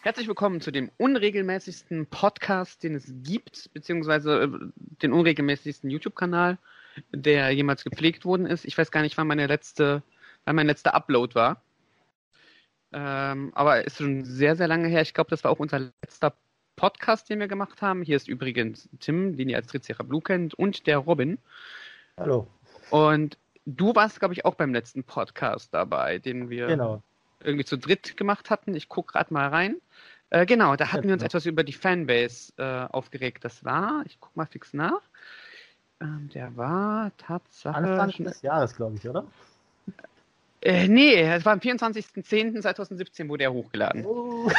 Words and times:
Herzlich 0.00 0.28
willkommen 0.28 0.60
zu 0.60 0.70
dem 0.70 0.90
unregelmäßigsten 0.96 2.06
Podcast, 2.06 2.82
den 2.82 2.94
es 2.94 3.12
gibt, 3.22 3.70
beziehungsweise 3.74 4.44
äh, 4.44 4.48
den 5.02 5.12
unregelmäßigsten 5.12 5.90
YouTube-Kanal, 5.90 6.58
der 7.12 7.50
jemals 7.50 7.84
gepflegt 7.84 8.24
worden 8.24 8.46
ist. 8.46 8.64
Ich 8.64 8.76
weiß 8.76 8.90
gar 8.90 9.02
nicht, 9.02 9.16
wann 9.16 9.26
meine 9.26 9.46
letzte, 9.46 10.02
wann 10.44 10.56
mein 10.56 10.66
letzter 10.66 10.94
Upload 10.94 11.34
war. 11.34 11.62
Ähm, 12.92 13.52
aber 13.54 13.84
ist 13.84 13.98
schon 13.98 14.24
sehr, 14.24 14.56
sehr 14.56 14.68
lange 14.68 14.88
her. 14.88 15.02
Ich 15.02 15.14
glaube, 15.14 15.30
das 15.30 15.44
war 15.44 15.50
auch 15.50 15.58
unser 15.58 15.80
letzter 15.80 16.34
Podcast, 16.76 17.28
den 17.28 17.40
wir 17.40 17.48
gemacht 17.48 17.82
haben. 17.82 18.02
Hier 18.02 18.16
ist 18.16 18.28
übrigens 18.28 18.88
Tim, 19.00 19.36
den 19.36 19.48
ihr 19.48 19.56
als 19.56 19.66
Tricera 19.66 20.02
Blue 20.02 20.20
kennt, 20.20 20.54
und 20.54 20.86
der 20.86 20.98
Robin. 20.98 21.38
Hallo. 22.16 22.46
Und 22.90 23.38
du 23.64 23.94
warst, 23.94 24.20
glaube 24.20 24.34
ich, 24.34 24.44
auch 24.44 24.54
beim 24.54 24.72
letzten 24.72 25.02
Podcast 25.02 25.74
dabei, 25.74 26.18
den 26.18 26.50
wir 26.50 26.68
genau. 26.68 27.02
irgendwie 27.42 27.64
zu 27.64 27.76
dritt 27.76 28.16
gemacht 28.16 28.50
hatten. 28.50 28.74
Ich 28.74 28.88
gucke 28.88 29.12
gerade 29.12 29.32
mal 29.34 29.48
rein. 29.48 29.76
Äh, 30.30 30.46
genau, 30.46 30.76
da 30.76 30.92
hatten 30.92 31.04
ja, 31.04 31.08
wir 31.08 31.12
uns 31.14 31.22
genau. 31.22 31.26
etwas 31.28 31.46
über 31.46 31.64
die 31.64 31.72
Fanbase 31.72 32.52
äh, 32.56 32.92
aufgeregt. 32.92 33.44
Das 33.44 33.64
war, 33.64 34.02
ich 34.06 34.18
guck 34.20 34.36
mal 34.36 34.46
fix 34.46 34.72
nach. 34.72 35.02
Ähm, 36.00 36.28
der 36.34 36.56
war 36.56 37.10
Tatsache. 37.16 37.76
Anfang 37.76 38.24
des 38.24 38.42
Jahres, 38.42 38.76
glaube 38.76 38.96
ich, 38.96 39.08
oder? 39.08 39.26
Äh, 40.62 40.88
nee, 40.88 41.20
es 41.20 41.44
war 41.44 41.52
am 41.52 41.58
24.10.2017 41.58 43.28
wurde 43.28 43.44
er 43.44 43.52
hochgeladen. 43.52 44.04
Oh. 44.04 44.50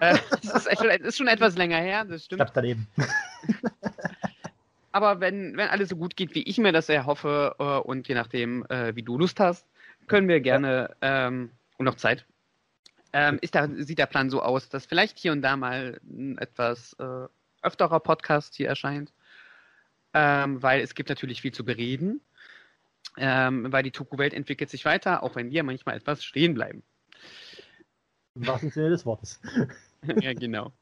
äh, 0.00 0.16
das 0.42 0.66
ist, 0.66 0.78
schon, 0.78 0.90
ist, 0.90 1.16
schon, 1.16 1.28
etwas 1.28 1.56
länger 1.56 1.78
her, 1.78 2.04
das 2.04 2.24
stimmt. 2.24 2.40
Ich 2.40 2.46
hab's 2.46 2.54
daneben. 2.54 2.86
Aber 4.92 5.20
wenn, 5.20 5.56
wenn 5.56 5.68
alles 5.68 5.88
so 5.88 5.96
gut 5.96 6.16
geht, 6.16 6.34
wie 6.34 6.42
ich 6.42 6.58
mir 6.58 6.72
das 6.72 6.88
erhoffe, 6.88 7.56
äh, 7.58 7.64
und 7.64 8.08
je 8.08 8.14
nachdem, 8.14 8.64
äh, 8.66 8.94
wie 8.94 9.02
du 9.02 9.18
Lust 9.18 9.40
hast, 9.40 9.66
können 10.06 10.28
wir 10.28 10.40
gerne 10.40 10.94
ähm, 11.00 11.50
und 11.78 11.86
noch 11.86 11.96
Zeit 11.96 12.26
ähm, 13.12 13.38
ist 13.40 13.54
da, 13.54 13.68
sieht 13.68 13.98
der 13.98 14.06
Plan 14.06 14.30
so 14.30 14.42
aus, 14.42 14.68
dass 14.68 14.86
vielleicht 14.86 15.18
hier 15.18 15.32
und 15.32 15.42
da 15.42 15.56
mal 15.56 16.00
ein 16.04 16.38
etwas 16.38 16.94
äh, 16.98 17.26
öfterer 17.62 18.00
Podcast 18.00 18.54
hier 18.54 18.68
erscheint, 18.68 19.12
ähm, 20.14 20.62
weil 20.62 20.80
es 20.80 20.94
gibt 20.94 21.08
natürlich 21.08 21.40
viel 21.40 21.52
zu 21.52 21.64
bereden, 21.64 22.20
ähm, 23.16 23.72
weil 23.72 23.82
die 23.82 23.90
Toku-Welt 23.90 24.34
entwickelt 24.34 24.70
sich 24.70 24.84
weiter, 24.84 25.22
auch 25.22 25.36
wenn 25.36 25.50
wir 25.50 25.62
manchmal 25.62 25.96
etwas 25.96 26.24
stehen 26.24 26.54
bleiben. 26.54 26.82
Im 28.34 28.46
wahrsten 28.46 28.70
Sinne 28.70 28.90
des 28.90 29.04
Wortes. 29.04 29.40
ja, 30.20 30.32
genau. 30.32 30.72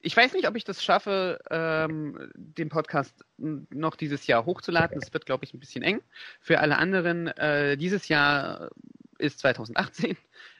Ich 0.00 0.16
weiß 0.16 0.34
nicht, 0.34 0.46
ob 0.46 0.54
ich 0.54 0.64
das 0.64 0.84
schaffe, 0.84 1.40
ähm, 1.50 2.30
den 2.34 2.68
Podcast 2.68 3.24
noch 3.38 3.96
dieses 3.96 4.26
Jahr 4.26 4.44
hochzuladen. 4.44 5.00
Das 5.00 5.12
wird, 5.14 5.24
glaube 5.24 5.44
ich, 5.44 5.54
ein 5.54 5.60
bisschen 5.60 5.82
eng. 5.82 6.02
Für 6.40 6.60
alle 6.60 6.76
anderen, 6.76 7.28
äh, 7.28 7.78
dieses 7.78 8.08
Jahr 8.08 8.70
ist 9.18 9.38
2018. 9.38 10.16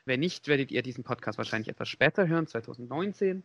Wenn 0.06 0.20
nicht, 0.20 0.48
werdet 0.48 0.70
ihr 0.70 0.82
diesen 0.82 1.04
Podcast 1.04 1.36
wahrscheinlich 1.38 1.68
etwas 1.68 1.88
später 1.88 2.26
hören, 2.26 2.46
2019. 2.46 3.42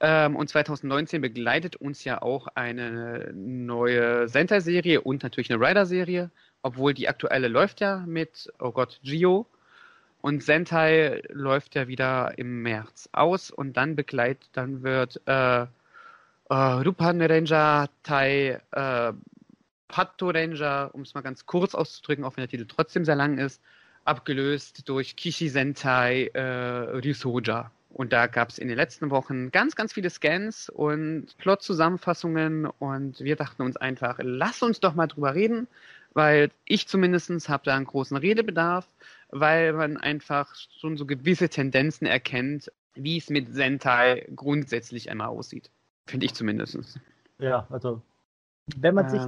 Ähm, 0.00 0.36
und 0.36 0.48
2019 0.48 1.22
begleitet 1.22 1.76
uns 1.76 2.04
ja 2.04 2.20
auch 2.20 2.48
eine 2.54 3.32
neue 3.34 4.28
Sentai-Serie 4.28 5.00
und 5.00 5.22
natürlich 5.22 5.50
eine 5.50 5.60
Rider-Serie, 5.66 6.30
obwohl 6.62 6.92
die 6.92 7.08
aktuelle 7.08 7.48
läuft 7.48 7.80
ja 7.80 8.04
mit, 8.06 8.52
oh 8.58 8.72
Gott, 8.72 9.00
Gio. 9.02 9.46
Und 10.20 10.42
Sentai 10.42 11.22
läuft 11.30 11.74
ja 11.76 11.88
wieder 11.88 12.36
im 12.36 12.62
März 12.62 13.08
aus 13.12 13.50
und 13.50 13.76
dann 13.76 13.96
begleitet, 13.96 14.48
dann 14.52 14.82
wird 14.82 15.20
äh, 15.26 15.62
äh, 15.62 15.66
Rupan 16.48 17.22
Ranger 17.22 17.88
Tai 18.02 18.60
äh, 18.72 19.12
Pato 19.88 20.30
Ranger, 20.30 20.90
um 20.92 21.02
es 21.02 21.14
mal 21.14 21.20
ganz 21.22 21.46
kurz 21.46 21.74
auszudrücken, 21.74 22.24
auch 22.24 22.36
wenn 22.36 22.42
der 22.42 22.48
Titel 22.48 22.66
trotzdem 22.68 23.04
sehr 23.04 23.16
lang 23.16 23.38
ist, 23.38 23.62
abgelöst 24.04 24.88
durch 24.88 25.16
Kishi 25.16 25.48
Sentai 25.48 26.26
äh, 26.34 26.40
Ryusoja. 26.40 27.70
Und 27.96 28.12
da 28.12 28.26
gab 28.26 28.50
es 28.50 28.58
in 28.58 28.68
den 28.68 28.76
letzten 28.76 29.08
Wochen 29.08 29.50
ganz, 29.50 29.74
ganz 29.74 29.94
viele 29.94 30.10
Scans 30.10 30.68
und 30.68 31.28
Plot-Zusammenfassungen 31.38 32.66
und 32.66 33.20
wir 33.20 33.36
dachten 33.36 33.62
uns 33.62 33.78
einfach, 33.78 34.18
lass 34.22 34.62
uns 34.62 34.80
doch 34.80 34.94
mal 34.94 35.06
drüber 35.06 35.34
reden, 35.34 35.66
weil 36.12 36.50
ich 36.66 36.88
zumindest 36.88 37.48
habe 37.48 37.64
da 37.64 37.74
einen 37.74 37.86
großen 37.86 38.18
Redebedarf, 38.18 38.86
weil 39.30 39.72
man 39.72 39.96
einfach 39.96 40.54
schon 40.78 40.98
so 40.98 41.06
gewisse 41.06 41.48
Tendenzen 41.48 42.06
erkennt, 42.06 42.70
wie 42.94 43.16
es 43.16 43.30
mit 43.30 43.54
Sentai 43.54 44.28
grundsätzlich 44.36 45.10
einmal 45.10 45.28
aussieht. 45.28 45.70
Finde 46.06 46.26
ich 46.26 46.34
zumindest. 46.34 47.00
Ja, 47.38 47.66
also 47.70 48.02
wenn 48.76 48.94
man, 48.94 49.06
ähm, 49.06 49.10
sich, 49.10 49.22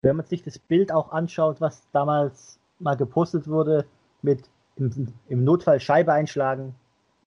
wenn 0.00 0.16
man 0.16 0.24
sich 0.24 0.42
das 0.42 0.58
Bild 0.58 0.92
auch 0.92 1.12
anschaut, 1.12 1.60
was 1.60 1.86
damals 1.92 2.58
mal 2.78 2.96
gepostet 2.96 3.48
wurde 3.48 3.84
mit 4.22 4.48
im, 4.76 5.12
im 5.28 5.44
Notfall 5.44 5.78
Scheibe 5.78 6.14
einschlagen. 6.14 6.74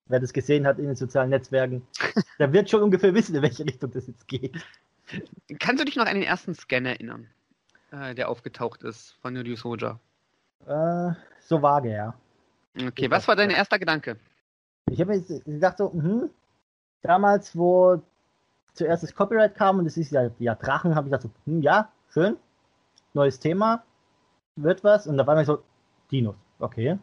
Wer 0.07 0.19
das 0.19 0.33
gesehen 0.33 0.67
hat 0.67 0.77
in 0.77 0.85
den 0.85 0.95
sozialen 0.95 1.29
Netzwerken, 1.31 1.85
der 2.39 2.53
wird 2.53 2.69
schon 2.69 2.83
ungefähr 2.83 3.13
wissen, 3.13 3.35
in 3.35 3.41
welche 3.41 3.65
Richtung 3.65 3.91
das 3.91 4.07
jetzt 4.07 4.27
geht. 4.27 4.55
Kannst 5.59 5.81
du 5.81 5.85
dich 5.85 5.95
noch 5.95 6.05
an 6.05 6.15
den 6.15 6.23
ersten 6.23 6.53
Scan 6.53 6.85
erinnern, 6.85 7.27
äh, 7.91 8.13
der 8.13 8.29
aufgetaucht 8.29 8.83
ist 8.83 9.17
von 9.21 9.33
New 9.33 9.55
Soldier? 9.55 9.99
Äh, 10.67 11.11
so 11.39 11.61
vage, 11.61 11.91
ja. 11.91 12.13
Okay, 12.87 13.09
was 13.09 13.27
war 13.27 13.35
dein 13.35 13.49
erster 13.49 13.79
Gedanke? 13.79 14.17
Ich 14.91 14.99
habe 14.99 15.19
gedacht 15.19 15.77
so, 15.77 15.91
hm, 15.91 16.29
damals, 17.01 17.55
wo 17.55 18.01
zuerst 18.73 19.03
das 19.03 19.15
Copyright 19.15 19.55
kam 19.55 19.79
und 19.79 19.85
es 19.85 19.97
ist 19.97 20.11
ja, 20.11 20.29
ja 20.39 20.55
Drachen, 20.55 20.95
habe 20.95 21.07
ich 21.07 21.11
gedacht 21.11 21.23
so, 21.23 21.51
hm, 21.51 21.61
ja, 21.61 21.91
schön, 22.09 22.37
neues 23.13 23.39
Thema, 23.39 23.83
wird 24.55 24.83
was 24.83 25.07
und 25.07 25.17
da 25.17 25.25
war 25.25 25.35
mir 25.35 25.45
so, 25.45 25.63
Dinos, 26.11 26.35
okay. 26.59 26.99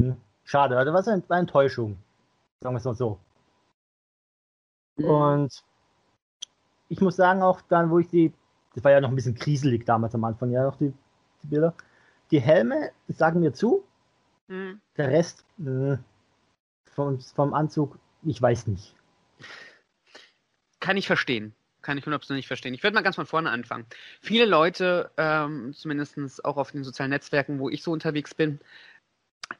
Hm. 0.00 0.16
Schade, 0.44 0.76
also 0.76 0.92
was 0.92 1.08
eine 1.08 1.22
Enttäuschung. 1.28 1.96
Sagen 2.62 2.74
wir 2.74 2.78
es 2.78 2.84
mal 2.84 2.94
so. 2.94 3.18
Und 4.96 5.64
ich 6.88 7.00
muss 7.00 7.16
sagen, 7.16 7.42
auch 7.42 7.60
dann, 7.62 7.90
wo 7.90 7.98
ich 7.98 8.08
die, 8.08 8.32
das 8.74 8.84
war 8.84 8.92
ja 8.92 9.00
noch 9.00 9.08
ein 9.08 9.16
bisschen 9.16 9.34
kriselig 9.34 9.84
damals 9.84 10.14
am 10.14 10.24
Anfang, 10.24 10.50
ja, 10.50 10.62
noch 10.62 10.76
die, 10.76 10.92
die 11.42 11.46
Bilder. 11.48 11.74
Die 12.30 12.40
Helme 12.40 12.92
sagen 13.08 13.40
mir 13.40 13.52
zu. 13.52 13.84
Mhm. 14.48 14.80
Der 14.96 15.08
Rest 15.08 15.44
hm, 15.58 15.98
vom, 16.94 17.20
vom 17.20 17.54
Anzug, 17.54 17.98
ich 18.22 18.40
weiß 18.40 18.68
nicht. 18.68 18.94
Kann 20.78 20.96
ich 20.96 21.06
verstehen 21.06 21.54
kann 21.82 21.98
ich 21.98 22.06
hundertprozentig 22.06 22.46
verstehen. 22.46 22.74
Ich 22.74 22.82
würde 22.84 22.94
mal 22.94 23.02
ganz 23.02 23.16
von 23.16 23.26
vorne 23.26 23.50
anfangen. 23.50 23.86
Viele 24.20 24.46
Leute, 24.46 25.10
ähm, 25.16 25.74
zumindest 25.74 26.44
auch 26.44 26.56
auf 26.56 26.70
den 26.70 26.84
sozialen 26.84 27.10
Netzwerken, 27.10 27.58
wo 27.58 27.68
ich 27.68 27.82
so 27.82 27.90
unterwegs 27.90 28.34
bin, 28.34 28.60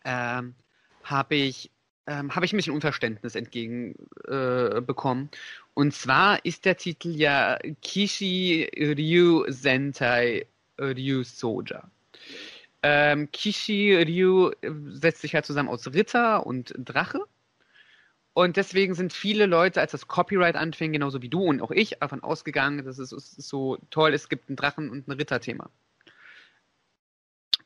ähm, 0.04 0.54
habe 1.02 1.34
ich, 1.34 1.71
ähm, 2.06 2.34
hab 2.34 2.42
ich 2.42 2.52
ein 2.52 2.56
bisschen 2.56 2.74
Unverständnis 2.74 3.34
entgegenbekommen. 3.34 5.30
Äh, 5.32 5.36
Und 5.74 5.94
zwar 5.94 6.44
ist 6.44 6.64
der 6.64 6.76
Titel 6.76 7.10
ja 7.10 7.58
Kishi 7.82 8.68
Ryu 8.76 9.44
Sentai 9.48 10.46
Ryu 10.78 11.22
Soja. 11.22 11.90
Ähm, 12.82 13.30
Kishi 13.30 13.94
Ryu 13.94 14.50
setzt 14.88 15.22
sich 15.22 15.34
halt 15.34 15.46
zusammen 15.46 15.68
aus 15.68 15.86
Ritter 15.92 16.44
und 16.46 16.74
Drache. 16.76 17.20
Und 18.34 18.56
deswegen 18.56 18.94
sind 18.94 19.12
viele 19.12 19.46
Leute, 19.46 19.80
als 19.80 19.92
das 19.92 20.08
Copyright 20.08 20.56
anfing, 20.56 20.92
genauso 20.92 21.20
wie 21.20 21.28
du 21.28 21.42
und 21.42 21.60
auch 21.60 21.70
ich, 21.70 21.98
davon 22.00 22.22
ausgegangen, 22.22 22.84
dass 22.84 22.98
es 22.98 23.10
so 23.10 23.76
toll, 23.90 24.14
es 24.14 24.28
gibt 24.28 24.48
einen 24.48 24.56
Drachen- 24.56 24.90
und 24.90 25.06
ein 25.06 25.12
Ritterthema. 25.12 25.68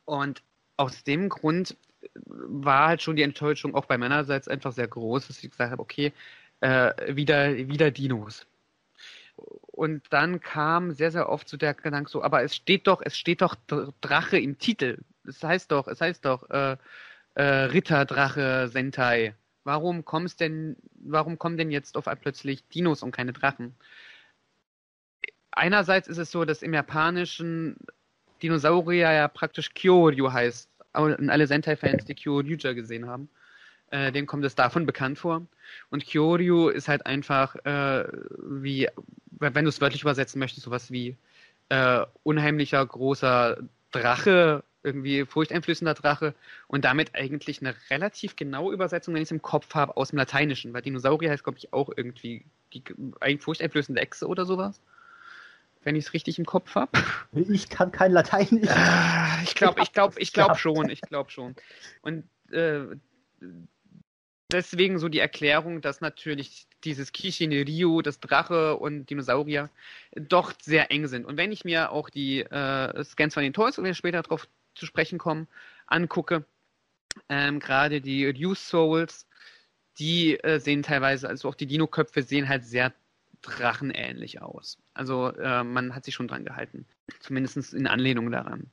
Und 0.04 0.42
aus 0.76 1.04
dem 1.04 1.28
Grund 1.28 1.76
war 2.24 2.88
halt 2.88 3.02
schon 3.02 3.16
die 3.16 3.22
Enttäuschung 3.22 3.74
auch 3.74 3.86
bei 3.86 3.98
meinerseits 3.98 4.48
einfach 4.48 4.72
sehr 4.72 4.88
groß, 4.88 5.28
dass 5.28 5.42
ich 5.42 5.50
gesagt 5.50 5.70
habe, 5.70 5.82
okay, 5.82 6.12
äh, 6.60 7.14
wieder, 7.14 7.56
wieder 7.56 7.90
Dinos. 7.90 8.46
Und 9.36 10.04
dann 10.10 10.40
kam 10.40 10.92
sehr, 10.92 11.10
sehr 11.10 11.28
oft 11.28 11.48
so 11.48 11.56
der 11.56 11.74
Gedanke 11.74 12.10
so, 12.10 12.22
aber 12.22 12.42
es 12.42 12.56
steht 12.56 12.86
doch, 12.86 13.02
es 13.04 13.16
steht 13.16 13.42
doch 13.42 13.54
Drache 14.00 14.38
im 14.38 14.58
Titel. 14.58 14.98
Es 15.26 15.42
heißt 15.42 15.70
doch, 15.70 15.88
es 15.88 16.00
heißt 16.00 16.24
doch 16.24 16.48
äh, 16.48 16.76
äh, 17.34 17.42
Ritter, 17.42 18.06
Drache, 18.06 18.68
Sentai. 18.68 19.34
Warum 19.64 20.04
kommst 20.04 20.40
denn, 20.40 20.76
warum 20.94 21.38
kommen 21.38 21.58
denn 21.58 21.70
jetzt 21.70 21.96
auf 21.96 22.08
plötzlich 22.20 22.66
Dinos 22.68 23.02
und 23.02 23.12
keine 23.12 23.32
Drachen? 23.32 23.74
Einerseits 25.50 26.08
ist 26.08 26.18
es 26.18 26.30
so, 26.30 26.44
dass 26.44 26.62
im 26.62 26.72
Japanischen 26.72 27.76
Dinosaurier 28.42 29.12
ja 29.12 29.28
praktisch 29.28 29.74
Kyoryu 29.74 30.32
heißt. 30.32 30.70
Und 30.96 31.30
alle 31.30 31.46
Sentai-Fans, 31.46 32.04
die 32.04 32.14
Kyoryuja 32.14 32.72
gesehen 32.72 33.06
haben, 33.06 33.28
äh, 33.90 34.12
denen 34.12 34.26
kommt 34.26 34.44
es 34.44 34.54
davon 34.54 34.86
bekannt 34.86 35.18
vor. 35.18 35.46
Und 35.90 36.06
Kyoryu 36.06 36.68
ist 36.68 36.88
halt 36.88 37.06
einfach 37.06 37.54
äh, 37.64 38.04
wie, 38.38 38.88
wenn 39.30 39.64
du 39.64 39.68
es 39.68 39.80
wörtlich 39.80 40.02
übersetzen 40.02 40.38
möchtest, 40.38 40.64
sowas 40.64 40.90
wie 40.90 41.16
äh, 41.68 42.04
unheimlicher, 42.22 42.84
großer 42.84 43.58
Drache, 43.92 44.62
irgendwie 44.82 45.24
furchteinflößender 45.24 45.94
Drache 45.94 46.34
und 46.68 46.84
damit 46.84 47.14
eigentlich 47.14 47.60
eine 47.60 47.74
relativ 47.90 48.36
genaue 48.36 48.72
Übersetzung, 48.72 49.14
wenn 49.14 49.22
ich 49.22 49.26
es 49.26 49.32
im 49.32 49.42
Kopf 49.42 49.74
habe, 49.74 49.96
aus 49.96 50.10
dem 50.10 50.18
Lateinischen, 50.18 50.72
weil 50.72 50.82
Dinosaurier 50.82 51.30
heißt, 51.30 51.42
glaube 51.42 51.58
ich, 51.58 51.72
auch 51.72 51.90
irgendwie 51.94 52.44
die 52.72 52.84
ein 53.20 53.40
furchteinflößende 53.40 54.00
Echse 54.00 54.28
oder 54.28 54.46
sowas. 54.46 54.80
Wenn 55.86 55.94
ich 55.94 56.06
es 56.06 56.14
richtig 56.14 56.40
im 56.40 56.46
Kopf 56.46 56.74
habe. 56.74 56.90
Ich 57.48 57.68
kann 57.68 57.92
kein 57.92 58.10
Lateinisch. 58.10 58.68
Ah, 58.70 59.38
ich 59.44 59.54
glaube, 59.54 59.80
ich 59.82 59.92
glaube, 59.92 60.14
ich 60.20 60.32
glaube 60.32 60.56
schon, 60.56 60.90
ich 60.90 61.00
glaube 61.00 61.30
schon. 61.30 61.54
Und 62.02 62.24
äh, 62.50 62.96
deswegen 64.50 64.98
so 64.98 65.08
die 65.08 65.20
Erklärung, 65.20 65.80
dass 65.80 66.00
natürlich 66.00 66.66
dieses 66.82 67.12
Kishinerio, 67.12 68.02
das 68.02 68.18
Drache 68.18 68.76
und 68.76 69.08
Dinosaurier 69.10 69.70
doch 70.16 70.54
sehr 70.60 70.90
eng 70.90 71.06
sind. 71.06 71.24
Und 71.24 71.36
wenn 71.36 71.52
ich 71.52 71.64
mir 71.64 71.92
auch 71.92 72.10
die 72.10 72.40
äh, 72.40 73.04
Scans 73.04 73.34
von 73.34 73.44
den 73.44 73.52
Toys, 73.52 73.78
oder 73.78 73.94
später 73.94 74.22
darauf 74.22 74.48
zu 74.74 74.86
sprechen 74.86 75.18
kommen, 75.18 75.46
angucke, 75.86 76.44
ähm, 77.28 77.60
gerade 77.60 78.00
die 78.00 78.26
Reduce 78.26 78.68
Souls, 78.68 79.28
die 80.00 80.36
äh, 80.40 80.58
sehen 80.58 80.82
teilweise, 80.82 81.28
also 81.28 81.48
auch 81.48 81.54
die 81.54 81.66
Dino-Köpfe 81.66 82.22
sehen 82.22 82.48
halt 82.48 82.64
sehr 82.64 82.92
drachenähnlich 83.46 84.42
aus. 84.42 84.78
Also 84.94 85.30
äh, 85.32 85.64
man 85.64 85.94
hat 85.94 86.04
sich 86.04 86.14
schon 86.14 86.28
dran 86.28 86.44
gehalten. 86.44 86.86
Zumindest 87.20 87.74
in 87.74 87.86
Anlehnung 87.86 88.30
daran. 88.30 88.70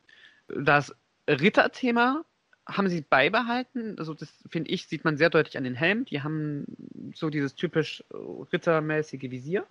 Das 0.47 0.93
Ritterthema 1.27 2.23
haben 2.67 2.89
sie 2.89 3.01
beibehalten. 3.01 3.95
Also 3.97 4.13
das 4.13 4.29
finde 4.49 4.71
ich, 4.71 4.87
sieht 4.87 5.03
man 5.03 5.17
sehr 5.17 5.29
deutlich 5.29 5.57
an 5.57 5.63
den 5.63 5.75
Helmen. 5.75 6.05
Die 6.05 6.21
haben 6.21 6.65
so 7.13 7.29
dieses 7.29 7.55
typisch 7.55 8.03
rittermäßige 8.51 9.23
Visier, 9.23 9.65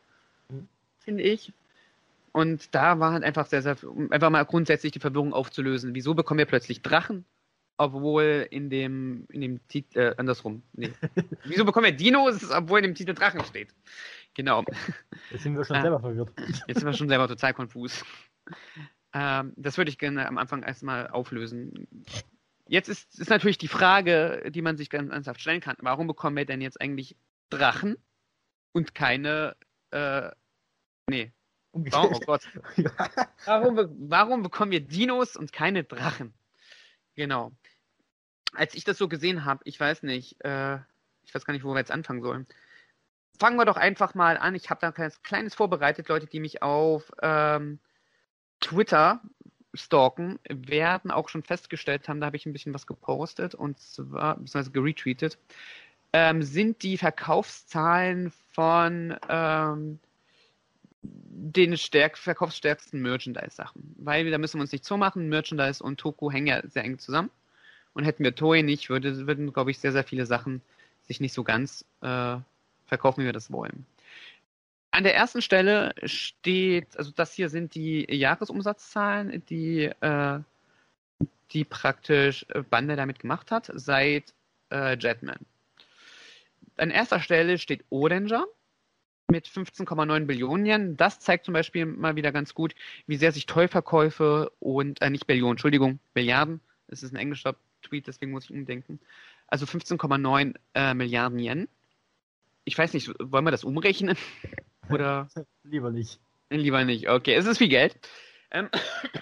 mhm. 0.48 0.68
finde 1.00 1.22
ich. 1.22 1.52
Und 2.32 2.74
da 2.74 2.98
war 2.98 3.12
halt 3.12 3.24
einfach 3.24 3.46
sehr, 3.46 3.62
sehr, 3.62 3.76
um 3.84 4.10
einfach 4.10 4.30
mal 4.30 4.44
grundsätzlich 4.44 4.92
die 4.92 5.00
Verwirrung 5.00 5.34
aufzulösen. 5.34 5.94
Wieso 5.94 6.14
bekommen 6.14 6.38
wir 6.38 6.46
plötzlich 6.46 6.80
Drachen, 6.80 7.26
obwohl 7.76 8.46
in 8.50 8.70
dem, 8.70 9.26
in 9.30 9.42
dem 9.42 9.68
Titel, 9.68 9.98
äh, 9.98 10.14
andersrum, 10.16 10.62
nee. 10.72 10.92
Wieso 11.44 11.64
bekommen 11.64 11.86
wir 11.86 11.92
Dinos, 11.92 12.50
obwohl 12.50 12.78
in 12.78 12.84
dem 12.84 12.94
Titel 12.94 13.14
Drachen 13.14 13.44
steht? 13.44 13.68
Genau. 14.34 14.64
Jetzt 15.30 15.42
sind 15.42 15.56
wir 15.56 15.64
schon 15.64 15.76
ah, 15.76 15.82
selber 15.82 16.00
verwirrt. 16.00 16.32
Jetzt 16.66 16.80
sind 16.80 16.86
wir 16.86 16.94
schon 16.94 17.08
selber 17.08 17.28
total 17.28 17.52
konfus. 17.52 18.04
Ähm, 19.12 19.52
das 19.56 19.76
würde 19.76 19.90
ich 19.90 19.98
gerne 19.98 20.26
am 20.26 20.38
Anfang 20.38 20.62
erstmal 20.62 21.08
auflösen. 21.08 21.86
Jetzt 22.66 22.88
ist, 22.88 23.18
ist 23.18 23.28
natürlich 23.28 23.58
die 23.58 23.68
Frage, 23.68 24.50
die 24.50 24.62
man 24.62 24.76
sich 24.76 24.88
ganz 24.88 25.10
ernsthaft 25.10 25.40
stellen 25.40 25.60
kann. 25.60 25.76
Warum 25.80 26.06
bekommen 26.06 26.36
wir 26.36 26.46
denn 26.46 26.62
jetzt 26.62 26.80
eigentlich 26.80 27.16
Drachen 27.50 27.96
und 28.72 28.94
keine, 28.94 29.56
äh, 29.90 30.30
nee. 31.08 31.32
Oh, 31.72 31.84
oh 31.92 32.20
Gott. 32.20 32.48
warum, 33.44 34.08
warum 34.08 34.42
bekommen 34.42 34.72
wir 34.72 34.80
Dinos 34.80 35.36
und 35.36 35.52
keine 35.52 35.84
Drachen? 35.84 36.32
Genau. 37.14 37.52
Als 38.54 38.74
ich 38.74 38.84
das 38.84 38.98
so 38.98 39.08
gesehen 39.08 39.44
habe, 39.44 39.60
ich 39.64 39.78
weiß 39.78 40.02
nicht, 40.02 40.42
äh, 40.44 40.76
ich 41.24 41.34
weiß 41.34 41.44
gar 41.44 41.52
nicht, 41.52 41.64
wo 41.64 41.72
wir 41.72 41.78
jetzt 41.78 41.90
anfangen 41.90 42.22
sollen. 42.22 42.46
Fangen 43.42 43.58
wir 43.58 43.64
doch 43.64 43.76
einfach 43.76 44.14
mal 44.14 44.38
an. 44.38 44.54
Ich 44.54 44.70
habe 44.70 44.80
da 44.80 44.92
ein 44.96 45.12
kleines 45.24 45.56
vorbereitet, 45.56 46.06
Leute, 46.06 46.26
die 46.26 46.38
mich 46.38 46.62
auf 46.62 47.10
ähm, 47.22 47.80
Twitter 48.60 49.20
stalken, 49.74 50.38
werden 50.48 51.10
auch 51.10 51.28
schon 51.28 51.42
festgestellt 51.42 52.08
haben, 52.08 52.20
da 52.20 52.26
habe 52.26 52.36
ich 52.36 52.46
ein 52.46 52.52
bisschen 52.52 52.72
was 52.72 52.86
gepostet 52.86 53.56
und 53.56 53.80
zwar, 53.80 54.36
beziehungsweise 54.36 54.70
geretweetet, 54.70 55.38
ähm, 56.12 56.44
sind 56.44 56.84
die 56.84 56.96
Verkaufszahlen 56.96 58.32
von 58.52 59.16
ähm, 59.28 59.98
den 61.02 61.76
stärk 61.76 62.18
verkaufsstärksten 62.18 63.02
Merchandise-Sachen. 63.02 63.96
Weil 63.98 64.30
da 64.30 64.38
müssen 64.38 64.58
wir 64.58 64.62
uns 64.62 64.70
nicht 64.70 64.84
so 64.84 64.96
machen, 64.96 65.28
Merchandise 65.28 65.82
und 65.82 65.98
Toku 65.98 66.30
hängen 66.30 66.46
ja 66.46 66.64
sehr 66.68 66.84
eng 66.84 67.00
zusammen. 67.00 67.30
Und 67.92 68.04
hätten 68.04 68.22
wir 68.22 68.36
Toei 68.36 68.62
nicht, 68.62 68.88
würde, 68.88 69.26
würden, 69.26 69.52
glaube 69.52 69.72
ich, 69.72 69.80
sehr, 69.80 69.90
sehr 69.90 70.04
viele 70.04 70.26
Sachen 70.26 70.62
sich 71.02 71.18
nicht 71.18 71.32
so 71.32 71.42
ganz 71.42 71.84
äh, 72.02 72.36
verkaufen, 72.92 73.22
wie 73.22 73.26
wir 73.26 73.32
das 73.32 73.50
wollen. 73.50 73.86
An 74.90 75.04
der 75.04 75.14
ersten 75.14 75.40
Stelle 75.40 75.94
steht, 76.04 76.98
also 76.98 77.10
das 77.10 77.32
hier 77.32 77.48
sind 77.48 77.74
die 77.74 78.06
Jahresumsatzzahlen, 78.14 79.42
die, 79.48 79.84
äh, 79.84 80.40
die 81.52 81.64
praktisch 81.64 82.44
Bande 82.68 82.94
damit 82.94 83.18
gemacht 83.18 83.50
hat, 83.50 83.70
seit 83.74 84.34
äh, 84.70 84.98
Jetman. 84.98 85.38
An 86.76 86.90
erster 86.90 87.20
Stelle 87.20 87.56
steht 87.56 87.84
Oranger 87.88 88.44
mit 89.30 89.48
15,9 89.48 90.26
Billionen 90.26 90.66
Yen. 90.66 90.96
Das 90.98 91.20
zeigt 91.20 91.46
zum 91.46 91.54
Beispiel 91.54 91.86
mal 91.86 92.16
wieder 92.16 92.30
ganz 92.30 92.52
gut, 92.52 92.74
wie 93.06 93.16
sehr 93.16 93.32
sich 93.32 93.46
Tollverkäufe 93.46 94.52
und, 94.60 95.00
äh, 95.00 95.08
nicht 95.08 95.26
Billionen, 95.26 95.52
Entschuldigung, 95.52 95.98
Milliarden, 96.14 96.60
das 96.88 97.02
ist 97.02 97.14
ein 97.14 97.16
englischer 97.16 97.56
Tweet, 97.80 98.06
deswegen 98.06 98.32
muss 98.32 98.44
ich 98.44 98.50
umdenken. 98.50 99.00
Also 99.46 99.64
15,9 99.64 100.54
äh, 100.74 100.92
Milliarden 100.92 101.38
Yen. 101.38 101.68
Ich 102.64 102.78
weiß 102.78 102.94
nicht, 102.94 103.08
wollen 103.18 103.44
wir 103.44 103.50
das 103.50 103.64
umrechnen? 103.64 104.16
Oder? 104.90 105.28
Lieber 105.64 105.90
nicht. 105.90 106.20
Lieber 106.50 106.84
nicht, 106.84 107.08
okay. 107.08 107.34
Es 107.34 107.46
ist 107.46 107.58
viel 107.58 107.68
Geld. 107.68 107.96
Ähm, 108.50 108.68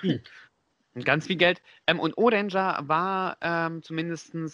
ganz 1.04 1.26
viel 1.26 1.36
Geld. 1.36 1.62
Ähm, 1.86 2.00
und 2.00 2.18
Oranger 2.18 2.80
war 2.82 3.36
ähm, 3.40 3.82
zumindest, 3.82 4.34
äh, 4.34 4.48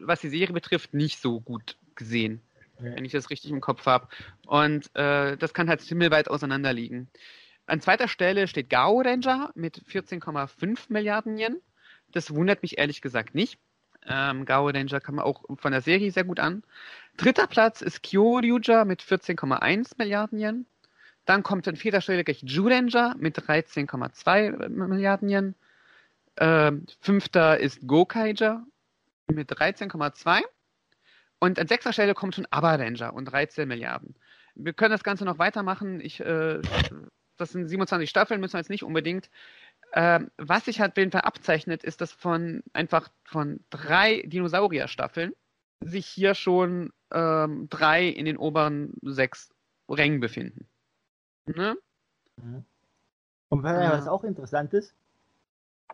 was 0.00 0.20
die 0.20 0.28
Serie 0.28 0.52
betrifft, 0.52 0.94
nicht 0.94 1.20
so 1.20 1.40
gut 1.40 1.76
gesehen. 1.94 2.42
Ja. 2.78 2.96
Wenn 2.96 3.04
ich 3.04 3.12
das 3.12 3.30
richtig 3.30 3.50
im 3.50 3.60
Kopf 3.60 3.86
habe. 3.86 4.08
Und 4.46 4.94
äh, 4.94 5.36
das 5.36 5.54
kann 5.54 5.68
halt 5.68 5.80
himmelweit 5.80 6.28
auseinander 6.28 6.72
liegen. 6.72 7.08
An 7.66 7.80
zweiter 7.80 8.08
Stelle 8.08 8.48
steht 8.48 8.70
Gao 8.70 9.00
Ranger 9.00 9.50
mit 9.54 9.82
14,5 9.84 10.86
Milliarden 10.88 11.38
Yen. 11.38 11.60
Das 12.10 12.34
wundert 12.34 12.62
mich 12.62 12.78
ehrlich 12.78 13.00
gesagt 13.00 13.34
nicht. 13.34 13.58
Ähm, 14.06 14.44
Gao 14.44 14.68
Ranger 14.68 15.00
kam 15.00 15.18
auch 15.18 15.44
von 15.58 15.72
der 15.72 15.80
Serie 15.80 16.10
sehr 16.10 16.24
gut 16.24 16.40
an. 16.40 16.62
Dritter 17.16 17.46
Platz 17.46 17.82
ist 17.82 18.02
Kyoryuja 18.02 18.84
mit 18.84 19.02
14,1 19.02 19.92
Milliarden 19.98 20.38
Yen. 20.38 20.66
Dann 21.24 21.42
kommt 21.42 21.68
an 21.68 21.76
vierter 21.76 22.00
Stelle 22.00 22.24
gleich 22.24 22.42
Jurenja 22.42 23.14
mit 23.18 23.38
13,2 23.38 24.68
Milliarden 24.68 25.28
Yen. 25.28 25.54
Ähm, 26.36 26.86
fünfter 27.00 27.58
ist 27.58 27.86
Gokaija 27.86 28.64
mit 29.28 29.50
13,2. 29.50 30.40
Und 31.38 31.58
an 31.58 31.66
sechster 31.66 31.92
Stelle 31.92 32.14
kommt 32.14 32.34
schon 32.34 32.46
Abaranger 32.50 33.14
und 33.14 33.26
13 33.26 33.68
Milliarden. 33.68 34.14
Wir 34.54 34.72
können 34.72 34.92
das 34.92 35.04
Ganze 35.04 35.24
noch 35.24 35.38
weitermachen. 35.38 36.00
Ich, 36.00 36.20
äh, 36.20 36.60
das 37.36 37.52
sind 37.52 37.68
27 37.68 38.08
Staffeln, 38.08 38.40
müssen 38.40 38.54
wir 38.54 38.60
jetzt 38.60 38.70
nicht 38.70 38.84
unbedingt. 38.84 39.30
Ähm, 39.94 40.30
was 40.38 40.64
sich 40.64 40.80
halt 40.80 40.92
auf 40.92 40.96
jeden 40.96 41.10
Fall 41.10 41.22
abzeichnet, 41.22 41.84
ist, 41.84 42.00
dass 42.00 42.12
von 42.12 42.62
einfach 42.72 43.10
von 43.24 43.60
drei 43.70 44.22
Dinosaurier-Staffeln 44.22 45.32
sich 45.80 46.06
hier 46.06 46.34
schon 46.34 46.92
ähm, 47.10 47.68
drei 47.68 48.06
in 48.06 48.24
den 48.24 48.38
oberen 48.38 48.94
sechs 49.02 49.50
Rängen 49.88 50.20
befinden. 50.20 50.66
Ne? 51.46 51.76
Und 53.48 53.62
was 53.62 54.08
auch 54.08 54.24
interessant 54.24 54.72
ist, 54.72 54.94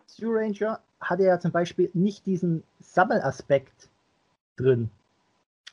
Zoo 0.07 0.31
Ranger 0.31 0.81
hatte 1.01 1.25
ja 1.25 1.41
zum 1.41 1.51
Beispiel 1.51 1.91
nicht 1.93 2.27
diesen 2.27 2.63
Sammelaspekt 2.81 3.89
drin. 4.57 4.91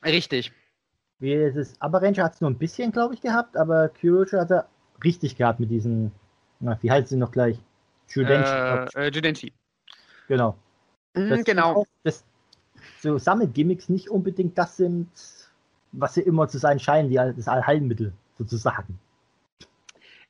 Richtig. 0.04 0.52
Wie 1.20 1.34
es 1.34 1.56
ist, 1.56 1.82
aber 1.82 2.02
Ranger 2.02 2.24
hat 2.24 2.34
es 2.34 2.42
nur 2.42 2.50
ein 2.50 2.58
bisschen, 2.58 2.92
glaube 2.92 3.14
ich, 3.14 3.22
gehabt, 3.22 3.56
aber 3.56 3.90
Kyrojo 3.90 4.40
hat 4.40 4.52
er 4.52 4.68
richtig 5.04 5.38
gehabt 5.38 5.60
mit 5.60 5.70
diesen, 5.70 6.12
na, 6.60 6.78
wie 6.82 6.92
heißt 6.92 7.10
sie 7.10 7.18
noch 7.18 7.32
gleich? 7.32 7.60
Judenchi. 8.10 8.52
Äh, 8.96 9.08
äh, 9.08 9.52
Genau. 10.28 10.58
Mhm, 11.14 11.30
das 11.30 11.44
genau. 11.44 11.86
Das, 12.04 12.24
so 13.02 13.18
Sammelgimmicks 13.18 13.90
nicht 13.90 14.10
unbedingt 14.10 14.58
das 14.58 14.78
sind, 14.78 15.10
was 15.92 16.16
sie 16.16 16.22
immer 16.22 16.48
zu 16.48 16.58
sein 16.58 16.80
scheinen, 16.80 17.10
die, 17.10 17.16
das 17.16 17.48
Allheilmittel 17.48 18.14
sozusagen. 18.38 19.00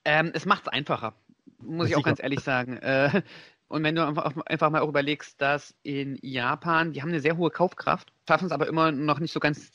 Ähm, 0.03 0.31
es 0.33 0.45
macht 0.45 0.63
es 0.63 0.67
einfacher, 0.67 1.13
muss 1.59 1.85
das 1.85 1.89
ich 1.91 1.95
auch 1.97 2.03
ganz 2.03 2.21
ehrlich 2.21 2.41
sagen. 2.41 2.77
Äh, 2.81 3.21
und 3.67 3.83
wenn 3.83 3.95
du 3.95 4.05
einfach, 4.05 4.35
einfach, 4.45 4.69
mal 4.69 4.81
auch 4.81 4.89
überlegst, 4.89 5.41
dass 5.41 5.73
in 5.81 6.19
Japan, 6.21 6.93
die 6.93 7.01
haben 7.01 7.09
eine 7.09 7.19
sehr 7.19 7.35
hohe 7.35 7.49
Kaufkraft, 7.49 8.13
schaffen 8.27 8.45
es 8.45 8.51
aber 8.51 8.67
immer 8.67 8.91
noch 8.91 9.19
nicht 9.19 9.33
so 9.33 9.39
ganz, 9.39 9.71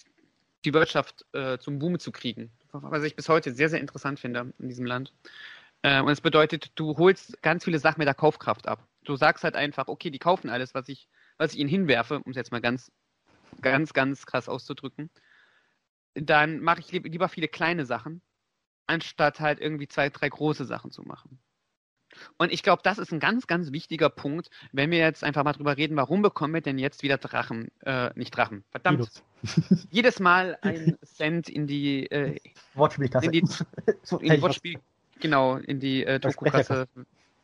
die 0.64 0.72
Wirtschaft 0.72 1.26
äh, 1.32 1.58
zum 1.58 1.80
Boom 1.80 1.98
zu 1.98 2.12
kriegen. 2.12 2.52
Was 2.70 3.02
ich 3.02 3.16
bis 3.16 3.28
heute 3.28 3.52
sehr, 3.52 3.68
sehr 3.68 3.80
interessant 3.80 4.20
finde 4.20 4.52
in 4.60 4.68
diesem 4.68 4.86
Land. 4.86 5.12
Äh, 5.82 6.02
und 6.02 6.10
es 6.10 6.20
bedeutet, 6.20 6.72
du 6.74 6.96
holst 6.96 7.42
ganz 7.42 7.64
viele 7.64 7.78
Sachen 7.78 7.98
mit 7.98 8.06
der 8.06 8.14
Kaufkraft 8.14 8.68
ab. 8.68 8.86
Du 9.04 9.16
sagst 9.16 9.44
halt 9.44 9.56
einfach, 9.56 9.88
okay, 9.88 10.10
die 10.10 10.18
kaufen 10.18 10.50
alles, 10.50 10.74
was 10.74 10.88
ich 10.88 11.08
was 11.40 11.54
ich 11.54 11.58
ihnen 11.58 11.70
hinwerfe, 11.70 12.20
um 12.20 12.30
es 12.30 12.36
jetzt 12.36 12.52
mal 12.52 12.60
ganz, 12.60 12.92
ganz, 13.62 13.94
ganz 13.94 14.26
krass 14.26 14.48
auszudrücken, 14.48 15.10
dann 16.14 16.60
mache 16.60 16.80
ich 16.80 16.92
lieber 16.92 17.30
viele 17.30 17.48
kleine 17.48 17.86
Sachen, 17.86 18.20
anstatt 18.86 19.40
halt 19.40 19.58
irgendwie 19.58 19.88
zwei, 19.88 20.10
drei 20.10 20.28
große 20.28 20.66
Sachen 20.66 20.90
zu 20.90 21.02
machen. 21.02 21.40
Und 22.36 22.52
ich 22.52 22.62
glaube, 22.62 22.82
das 22.82 22.98
ist 22.98 23.12
ein 23.12 23.20
ganz, 23.20 23.46
ganz 23.46 23.72
wichtiger 23.72 24.10
Punkt, 24.10 24.50
wenn 24.72 24.90
wir 24.90 24.98
jetzt 24.98 25.24
einfach 25.24 25.44
mal 25.44 25.52
drüber 25.52 25.76
reden, 25.76 25.96
warum 25.96 26.20
bekommen 26.20 26.52
wir 26.52 26.60
denn 26.60 26.78
jetzt 26.78 27.02
wieder 27.02 27.16
Drachen, 27.16 27.70
äh, 27.80 28.10
nicht 28.16 28.36
Drachen, 28.36 28.64
verdammt. 28.70 29.22
Jedes 29.90 30.20
Mal 30.20 30.58
ein 30.60 30.98
Cent 31.04 31.48
in 31.48 31.66
die, 31.66 32.10
äh, 32.10 32.38
Wortspielkasse. 32.74 33.26
In 33.26 33.32
die, 33.32 33.38
in 33.38 34.34
die 34.34 34.42
Wortspiel, 34.42 34.78
genau, 35.20 35.56
in 35.56 35.80
die 35.80 36.04
äh, 36.04 36.18
Doku-Kasse, 36.18 36.88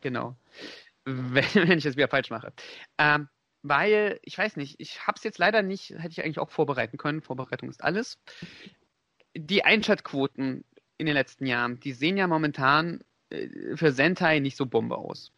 genau. 0.00 0.37
wenn, 1.04 1.45
wenn 1.54 1.78
ich 1.78 1.85
das 1.85 1.97
wieder 1.97 2.09
falsch 2.09 2.30
mache. 2.30 2.52
Ähm, 2.99 3.28
weil, 3.62 4.21
ich 4.23 4.37
weiß 4.37 4.56
nicht, 4.56 4.76
ich 4.78 5.06
habe 5.06 5.16
es 5.16 5.25
jetzt 5.25 5.38
leider 5.38 5.62
nicht, 5.62 5.90
hätte 5.90 6.11
ich 6.11 6.23
eigentlich 6.23 6.38
auch 6.38 6.50
vorbereiten 6.50 6.99
können. 6.99 7.23
Vorbereitung 7.23 7.68
ist 7.68 7.83
alles. 7.83 8.18
Die 9.35 9.64
Einschaltquoten 9.64 10.64
in 10.99 11.06
den 11.06 11.14
letzten 11.14 11.47
Jahren, 11.47 11.80
die 11.80 11.92
sehen 11.92 12.16
ja 12.16 12.26
momentan 12.26 13.00
äh, 13.30 13.76
für 13.76 13.92
Sentai 13.92 14.38
nicht 14.38 14.56
so 14.56 14.66
Bombe 14.66 14.97
aus. 14.97 15.33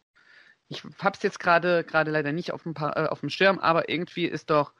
Ich 0.67 0.83
habe 0.83 1.17
es 1.17 1.23
jetzt 1.23 1.39
gerade 1.39 1.83
gerade 1.83 2.11
leider 2.11 2.31
nicht 2.31 2.51
auf 2.51 2.63
dem, 2.63 2.75
äh, 2.75 3.07
auf 3.07 3.21
dem 3.21 3.29
Schirm, 3.29 3.57
aber 3.59 3.89
irgendwie 3.89 4.25
ist 4.25 4.49
doch 4.51 4.73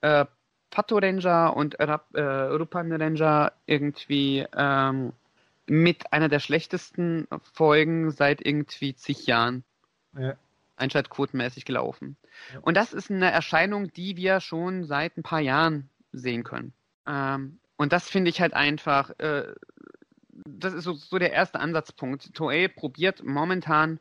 äh, 0.00 0.26
Pato 0.70 0.98
Ranger 0.98 1.56
und 1.56 1.76
äh, 1.76 1.84
Rupan 2.20 2.92
Ranger 2.92 3.52
irgendwie 3.66 4.44
ähm, 4.56 5.12
mit 5.66 6.12
einer 6.12 6.28
der 6.28 6.40
schlechtesten 6.40 7.26
Folgen 7.52 8.10
seit 8.10 8.44
irgendwie 8.44 8.94
zig 8.94 9.26
Jahren. 9.26 9.64
Ja. 10.16 10.34
Einschaltquotenmäßig 10.76 11.64
gelaufen. 11.64 12.16
Ja. 12.52 12.60
Und 12.60 12.76
das 12.76 12.92
ist 12.92 13.10
eine 13.10 13.30
Erscheinung, 13.30 13.92
die 13.92 14.16
wir 14.16 14.40
schon 14.40 14.84
seit 14.84 15.16
ein 15.16 15.22
paar 15.22 15.40
Jahren 15.40 15.88
sehen 16.12 16.44
können. 16.44 16.72
Ähm, 17.06 17.58
und 17.76 17.92
das 17.92 18.08
finde 18.08 18.30
ich 18.30 18.40
halt 18.40 18.54
einfach, 18.54 19.10
äh, 19.18 19.54
das 20.44 20.74
ist 20.74 20.84
so, 20.84 20.94
so 20.94 21.18
der 21.18 21.32
erste 21.32 21.60
Ansatzpunkt. 21.60 22.34
Toei 22.34 22.68
probiert 22.68 23.24
momentan 23.24 24.00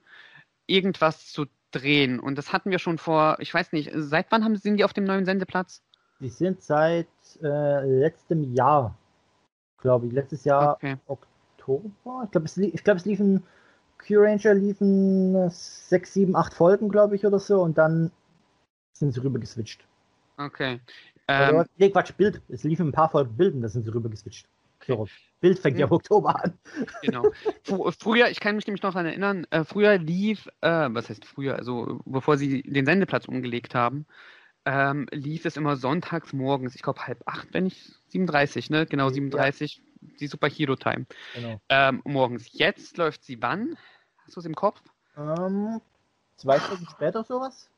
irgendwas 0.68 1.32
zu 1.32 1.46
drehen. 1.72 2.20
Und 2.20 2.38
das 2.38 2.54
hatten 2.54 2.72
wir 2.72 2.80
schon 2.80 2.98
vor, 2.98 3.38
ich 3.40 3.54
weiß 3.54 3.72
nicht, 3.72 3.92
seit 3.94 4.32
wann 4.32 4.44
haben, 4.44 4.56
sind 4.56 4.78
die 4.78 4.84
auf 4.84 4.94
dem 4.94 5.04
neuen 5.04 5.26
Sendeplatz? 5.26 5.82
Die 6.20 6.30
sind 6.30 6.62
seit 6.62 7.08
äh, 7.42 7.86
letztem 7.86 8.54
Jahr, 8.54 8.98
glaube 9.80 10.08
ich. 10.08 10.14
Letztes 10.14 10.46
Jahr 10.46 10.76
okay. 10.76 10.98
Oktober. 11.68 12.24
Ich 12.26 12.32
glaube, 12.32 12.46
es, 12.46 12.58
ich 12.58 12.84
glaub, 12.84 12.98
es 12.98 13.06
liefen 13.06 13.44
Q-Ranger 14.06 14.54
liefen 14.54 15.50
sechs, 15.50 16.14
sieben, 16.14 16.36
acht 16.36 16.54
Folgen, 16.54 16.90
glaube 16.90 17.16
ich, 17.16 17.26
oder 17.26 17.40
so, 17.40 17.62
und 17.62 17.78
dann 17.78 18.12
sind 18.94 19.14
sie 19.14 19.22
rüber 19.22 19.40
geswitcht. 19.40 19.84
Okay. 20.38 20.80
Ähm, 21.28 21.66
nee, 21.78 21.90
Quatsch, 21.90 22.14
Bild. 22.16 22.42
Es 22.50 22.64
liefen 22.64 22.90
ein 22.90 22.92
paar 22.92 23.10
Folgen 23.10 23.36
Bilden, 23.36 23.62
da 23.62 23.70
sind 23.70 23.84
sie 23.84 23.94
rüber 23.94 24.10
geswitcht. 24.10 24.48
Okay. 24.88 25.04
Bild 25.40 25.58
fängt 25.60 25.80
ja 25.80 25.88
im. 25.88 25.92
Oktober 25.92 26.44
an. 26.44 26.54
Genau. 27.02 27.32
Früher, 28.00 28.30
ich 28.30 28.40
kann 28.40 28.56
mich 28.56 28.68
nämlich 28.68 28.84
noch 28.84 28.92
daran 28.92 29.08
erinnern, 29.08 29.48
äh, 29.50 29.64
früher 29.64 29.98
lief, 29.98 30.48
äh, 30.62 30.88
was 30.92 31.10
heißt 31.10 31.26
früher, 31.26 31.56
also 31.56 32.02
bevor 32.06 32.38
sie 32.38 32.62
den 32.62 32.86
Sendeplatz 32.86 33.28
umgelegt 33.28 33.74
haben, 33.74 34.06
ähm, 34.66 35.08
lief 35.12 35.46
es 35.46 35.58
immer 35.58 35.78
sonntags 35.78 36.34
morgens, 36.34 36.76
ich 36.76 36.82
glaube 36.82 37.06
halb 37.06 37.22
acht, 37.26 37.48
wenn 37.54 37.66
ich 37.66 37.94
37, 38.10 38.70
ne? 38.70 38.86
Genau, 38.86 39.10
37, 39.10 39.78
ja. 39.78 39.84
Die 40.20 40.28
Superhero 40.28 40.76
Time. 40.76 41.06
Genau. 41.34 41.60
Ähm, 41.70 42.02
morgens. 42.06 42.48
Jetzt 42.52 42.98
läuft 42.98 43.24
sie 43.24 43.42
wann? 43.42 43.78
Hast 44.26 44.36
du 44.36 44.40
es 44.40 44.46
im 44.46 44.56
Kopf? 44.56 44.82
Ähm, 45.18 45.82
zwei 46.38 46.60
Stunden 46.60 46.88
später 46.90 47.24
sowas? 47.24 47.70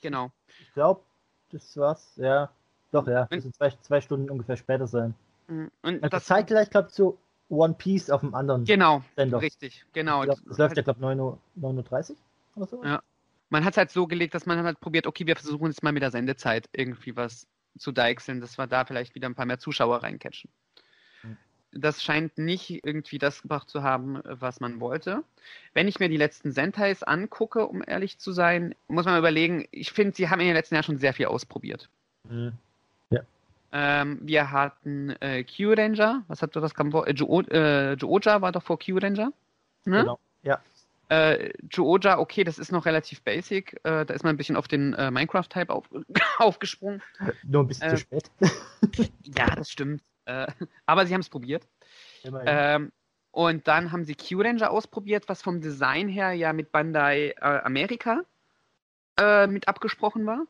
Genau. 0.00 0.30
Ich 0.60 0.72
glaube, 0.74 1.02
das 1.50 1.76
war's, 1.76 2.12
ja. 2.16 2.50
Doch, 2.90 3.06
ja. 3.06 3.26
Das 3.30 3.42
sind 3.42 3.54
zwei, 3.54 3.70
zwei 3.80 4.00
Stunden 4.00 4.30
ungefähr 4.30 4.56
später 4.56 4.86
sein. 4.86 5.14
Mhm. 5.48 5.70
Und 5.82 6.02
also 6.02 6.08
das 6.08 6.24
zeitgleich, 6.26 6.70
glaube 6.70 6.88
ich, 6.88 6.94
zu 6.94 7.18
One 7.48 7.74
Piece 7.74 8.10
auf 8.10 8.20
dem 8.20 8.34
anderen 8.34 8.64
Genau, 8.64 9.02
Sender. 9.16 9.40
richtig, 9.40 9.84
genau. 9.92 10.22
Glaub, 10.22 10.38
das 10.46 10.58
läuft 10.58 10.76
ja, 10.76 10.82
glaube 10.82 11.00
ich, 11.00 11.06
9.30 11.62 12.10
Uhr 12.10 12.16
oder 12.56 12.66
so. 12.66 12.84
Ja 12.84 13.02
man 13.52 13.66
hat 13.66 13.74
es 13.74 13.76
halt 13.76 13.90
so 13.90 14.06
gelegt, 14.06 14.34
dass 14.34 14.46
man 14.46 14.64
halt 14.64 14.80
probiert, 14.80 15.06
okay, 15.06 15.26
wir 15.26 15.36
versuchen 15.36 15.66
jetzt 15.66 15.82
mal 15.82 15.92
mit 15.92 16.02
der 16.02 16.10
Sendezeit 16.10 16.70
irgendwie 16.72 17.14
was 17.14 17.46
zu 17.78 17.92
deichseln, 17.92 18.40
dass 18.40 18.56
wir 18.56 18.66
da 18.66 18.86
vielleicht 18.86 19.14
wieder 19.14 19.28
ein 19.28 19.34
paar 19.34 19.44
mehr 19.44 19.58
Zuschauer 19.58 20.02
reincatchen. 20.02 20.50
Das 21.72 22.02
scheint 22.02 22.38
nicht 22.38 22.84
irgendwie 22.84 23.18
das 23.18 23.42
gebracht 23.42 23.68
zu 23.70 23.82
haben, 23.82 24.20
was 24.24 24.60
man 24.60 24.80
wollte. 24.80 25.24
Wenn 25.72 25.88
ich 25.88 26.00
mir 26.00 26.08
die 26.08 26.16
letzten 26.16 26.52
Sentais 26.52 27.02
angucke, 27.02 27.66
um 27.66 27.82
ehrlich 27.86 28.18
zu 28.18 28.32
sein, 28.32 28.74
muss 28.88 29.06
man 29.06 29.18
überlegen, 29.18 29.66
ich 29.70 29.92
finde, 29.92 30.14
sie 30.14 30.28
haben 30.28 30.40
in 30.40 30.46
den 30.46 30.56
letzten 30.56 30.74
Jahren 30.74 30.84
schon 30.84 30.98
sehr 30.98 31.14
viel 31.14 31.26
ausprobiert. 31.26 31.88
Mhm. 32.28 32.52
Ja. 33.10 33.20
Ähm, 33.72 34.20
wir 34.22 34.50
hatten 34.50 35.10
äh, 35.20 35.44
Q-Ranger, 35.44 36.24
was 36.28 36.42
hat 36.42 36.54
das 36.54 36.74
kam 36.74 36.92
vor? 36.92 37.06
Äh, 37.06 37.12
jo 37.12 37.40
äh, 37.40 37.94
Jooja 37.94 38.42
war 38.42 38.52
doch 38.52 38.62
vor 38.62 38.78
Q-Ranger. 38.78 39.32
Ne? 39.84 40.00
Genau. 40.00 40.18
Ja. 40.42 40.60
Äh, 41.08 41.52
Jooja, 41.70 42.18
okay, 42.18 42.44
das 42.44 42.58
ist 42.58 42.72
noch 42.72 42.86
relativ 42.86 43.22
basic. 43.22 43.80
Äh, 43.84 44.04
da 44.06 44.14
ist 44.14 44.24
man 44.24 44.34
ein 44.34 44.36
bisschen 44.38 44.56
auf 44.56 44.68
den 44.68 44.94
äh, 44.94 45.10
Minecraft-Type 45.10 45.72
auf, 45.72 45.88
aufgesprungen. 46.38 47.02
Nur 47.42 47.64
ein 47.64 47.66
bisschen 47.66 47.88
zu 47.90 47.94
äh, 47.96 47.98
spät. 47.98 48.30
ja, 49.36 49.54
das 49.54 49.70
stimmt. 49.70 50.02
Äh, 50.24 50.46
aber 50.86 51.06
sie 51.06 51.14
haben 51.14 51.20
es 51.20 51.28
probiert. 51.28 51.66
Ähm, 52.24 52.92
und 53.30 53.66
dann 53.66 53.92
haben 53.92 54.04
sie 54.04 54.14
Q-Ranger 54.14 54.70
ausprobiert, 54.70 55.28
was 55.28 55.42
vom 55.42 55.60
Design 55.60 56.08
her 56.08 56.32
ja 56.32 56.52
mit 56.52 56.72
Bandai 56.72 57.34
äh, 57.40 57.40
Amerika 57.40 58.22
mit 59.46 59.68
abgesprochen 59.68 60.24
war. 60.26 60.46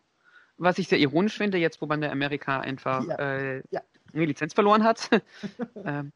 Was 0.57 0.79
ich 0.79 0.87
sehr 0.87 1.01
ironisch 1.01 1.37
finde, 1.37 1.59
jetzt 1.59 1.83
wo 1.83 1.87
Bandai 1.87 2.11
Amerika 2.11 2.61
einfach 2.61 3.05
ja. 3.05 3.61
Ja. 3.71 3.83
eine 4.15 4.25
Lizenz 4.25 4.55
verloren 4.55 4.85
hat. 4.85 5.11
ähm, 5.85 6.13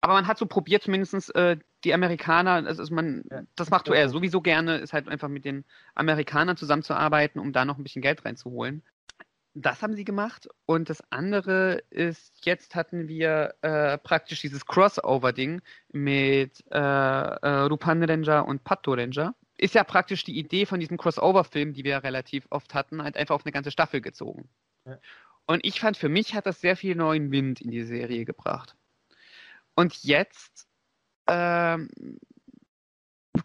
aber 0.00 0.12
man 0.12 0.26
hat 0.26 0.38
so 0.38 0.46
probiert, 0.46 0.82
zumindest 0.82 1.34
äh, 1.34 1.56
die 1.84 1.94
Amerikaner, 1.94 2.66
also 2.66 2.94
man, 2.94 3.24
ja. 3.30 3.42
das 3.56 3.70
macht 3.70 3.88
er 3.88 4.08
sowieso 4.08 4.40
gerne, 4.40 4.78
ist 4.78 4.92
halt 4.92 5.08
einfach 5.08 5.28
mit 5.28 5.44
den 5.44 5.64
Amerikanern 5.94 6.56
zusammenzuarbeiten, 6.56 7.40
um 7.40 7.52
da 7.52 7.64
noch 7.64 7.78
ein 7.78 7.82
bisschen 7.82 8.02
Geld 8.02 8.24
reinzuholen. 8.24 8.82
Das 9.60 9.82
haben 9.82 9.94
sie 9.94 10.04
gemacht. 10.04 10.48
Und 10.66 10.88
das 10.88 11.02
andere 11.10 11.82
ist, 11.90 12.44
jetzt 12.44 12.76
hatten 12.76 13.08
wir 13.08 13.54
äh, 13.62 13.98
praktisch 13.98 14.40
dieses 14.40 14.66
Crossover-Ding 14.66 15.60
mit 15.92 16.64
äh, 16.70 16.78
äh, 16.78 17.60
Rupan 17.62 18.02
Ranger 18.04 18.46
und 18.46 18.62
Pato 18.62 18.92
Ranger. 18.92 19.34
Ist 19.56 19.74
ja 19.74 19.82
praktisch 19.82 20.22
die 20.22 20.38
Idee 20.38 20.64
von 20.64 20.78
diesem 20.78 20.96
Crossover-Film, 20.96 21.72
die 21.72 21.82
wir 21.82 22.04
relativ 22.04 22.46
oft 22.50 22.72
hatten, 22.74 23.02
halt 23.02 23.16
einfach 23.16 23.34
auf 23.34 23.44
eine 23.44 23.52
ganze 23.52 23.72
Staffel 23.72 24.00
gezogen. 24.00 24.48
Ja. 24.86 24.98
Und 25.46 25.64
ich 25.64 25.80
fand, 25.80 25.96
für 25.96 26.08
mich 26.08 26.34
hat 26.34 26.46
das 26.46 26.60
sehr 26.60 26.76
viel 26.76 26.94
neuen 26.94 27.32
Wind 27.32 27.60
in 27.60 27.72
die 27.72 27.82
Serie 27.82 28.24
gebracht. 28.24 28.76
Und 29.74 30.04
jetzt 30.04 30.68
ähm, 31.26 31.88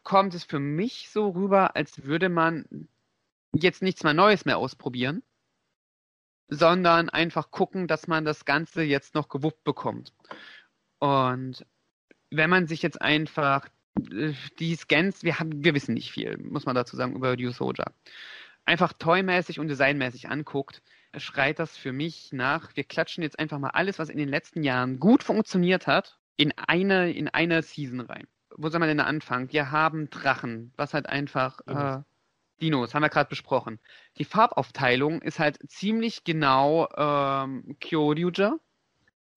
kommt 0.03 0.35
es 0.35 0.43
für 0.43 0.59
mich 0.59 1.09
so 1.09 1.29
rüber, 1.29 1.75
als 1.75 2.03
würde 2.03 2.29
man 2.29 2.87
jetzt 3.51 3.81
nichts 3.81 4.03
mehr 4.03 4.13
Neues 4.13 4.45
mehr 4.45 4.57
ausprobieren, 4.59 5.23
sondern 6.53 7.09
einfach 7.09 7.51
gucken, 7.51 7.87
dass 7.87 8.07
man 8.07 8.25
das 8.25 8.45
Ganze 8.45 8.83
jetzt 8.83 9.15
noch 9.15 9.29
gewuppt 9.29 9.63
bekommt. 9.63 10.13
Und 10.99 11.65
wenn 12.29 12.49
man 12.49 12.67
sich 12.67 12.81
jetzt 12.81 13.01
einfach 13.01 13.67
äh, 14.11 14.33
die 14.59 14.75
Scans, 14.75 15.23
wir 15.23 15.39
haben, 15.39 15.63
wir 15.63 15.73
wissen 15.73 15.93
nicht 15.93 16.11
viel, 16.11 16.37
muss 16.37 16.65
man 16.65 16.75
dazu 16.75 16.95
sagen, 16.95 17.15
über 17.15 17.35
New 17.35 17.51
Soldier, 17.51 17.85
einfach 18.65 18.93
toymäßig 18.93 19.59
und 19.59 19.67
designmäßig 19.67 20.29
anguckt, 20.29 20.81
schreit 21.17 21.59
das 21.59 21.77
für 21.77 21.91
mich 21.91 22.31
nach, 22.31 22.75
wir 22.75 22.83
klatschen 22.83 23.23
jetzt 23.23 23.39
einfach 23.39 23.59
mal 23.59 23.69
alles, 23.69 23.99
was 23.99 24.09
in 24.09 24.17
den 24.17 24.29
letzten 24.29 24.63
Jahren 24.63 24.99
gut 24.99 25.23
funktioniert 25.23 25.87
hat, 25.87 26.17
in 26.37 26.53
eine, 26.57 27.11
in 27.11 27.27
eine 27.27 27.61
Season 27.61 27.99
rein. 27.99 28.27
Wo 28.55 28.69
soll 28.69 28.79
man 28.79 28.89
denn 28.89 28.97
da 28.97 29.05
anfangen? 29.05 29.51
Wir 29.51 29.71
haben 29.71 30.09
Drachen, 30.09 30.73
was 30.75 30.93
halt 30.93 31.07
einfach 31.07 31.59
äh, 31.67 32.01
Dinos 32.63 32.93
haben 32.93 33.01
wir 33.01 33.09
gerade 33.09 33.29
besprochen. 33.29 33.77
Die 34.17 34.23
Farbaufteilung 34.23 35.21
ist 35.21 35.37
halt 35.37 35.59
ziemlich 35.69 36.23
genau 36.23 36.87
ähm, 36.95 37.75
Kyoryuja. 37.81 38.57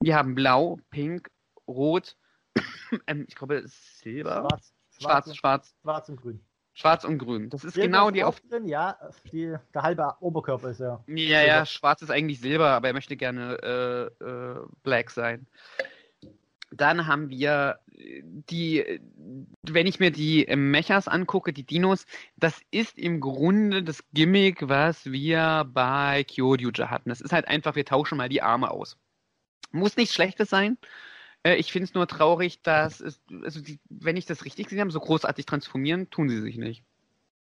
Wir 0.00 0.16
haben 0.16 0.36
Blau, 0.36 0.78
Pink, 0.90 1.28
Rot, 1.66 2.16
ähm, 3.08 3.24
ich 3.28 3.34
glaube 3.34 3.64
Silber, 3.66 4.46
Schwarz, 4.48 4.72
Schwarz, 5.00 5.36
Schwarz, 5.36 5.74
Schwarz 5.82 6.08
und 6.08 6.16
Grün. 6.20 6.40
Schwarz 6.72 7.04
und 7.04 7.18
Grün. 7.18 7.50
Das 7.50 7.64
ist 7.64 7.74
Silber 7.74 7.86
genau 7.86 8.10
die 8.12 8.22
auf. 8.22 8.38
Drin, 8.42 8.68
ja, 8.68 8.96
die, 9.32 9.56
der 9.74 9.82
halbe 9.82 10.14
Oberkörper 10.20 10.70
ist 10.70 10.78
ja. 10.78 11.02
Ja, 11.08 11.42
ja, 11.42 11.66
Schwarz 11.66 12.02
ist 12.02 12.10
eigentlich 12.10 12.38
Silber, 12.40 12.68
aber 12.68 12.86
er 12.86 12.94
möchte 12.94 13.16
gerne 13.16 13.56
äh, 14.20 14.24
äh, 14.24 14.60
Black 14.84 15.10
sein. 15.10 15.48
Dann 16.70 17.08
haben 17.08 17.28
wir 17.28 17.80
die, 17.98 19.00
wenn 19.62 19.86
ich 19.86 20.00
mir 20.00 20.10
die 20.10 20.46
Mechas 20.54 21.08
angucke, 21.08 21.52
die 21.52 21.64
Dinos, 21.64 22.06
das 22.36 22.60
ist 22.70 22.98
im 22.98 23.20
Grunde 23.20 23.82
das 23.82 24.04
Gimmick, 24.12 24.68
was 24.68 25.06
wir 25.06 25.68
bei 25.72 26.24
Kyoryuja 26.24 26.90
hatten. 26.90 27.08
Das 27.08 27.20
ist 27.20 27.32
halt 27.32 27.48
einfach, 27.48 27.74
wir 27.74 27.84
tauschen 27.84 28.18
mal 28.18 28.28
die 28.28 28.42
Arme 28.42 28.70
aus. 28.70 28.98
Muss 29.72 29.96
nichts 29.96 30.14
Schlechtes 30.14 30.50
sein. 30.50 30.78
Äh, 31.42 31.56
ich 31.56 31.72
finde 31.72 31.84
es 31.84 31.94
nur 31.94 32.06
traurig, 32.06 32.62
dass 32.62 33.00
es, 33.00 33.20
also 33.42 33.60
die, 33.60 33.80
wenn 33.88 34.16
ich 34.16 34.26
das 34.26 34.44
richtig 34.44 34.66
gesehen 34.66 34.80
habe, 34.80 34.90
so 34.90 35.00
großartig 35.00 35.46
transformieren, 35.46 36.10
tun 36.10 36.28
sie 36.28 36.40
sich 36.40 36.56
nicht. 36.58 36.84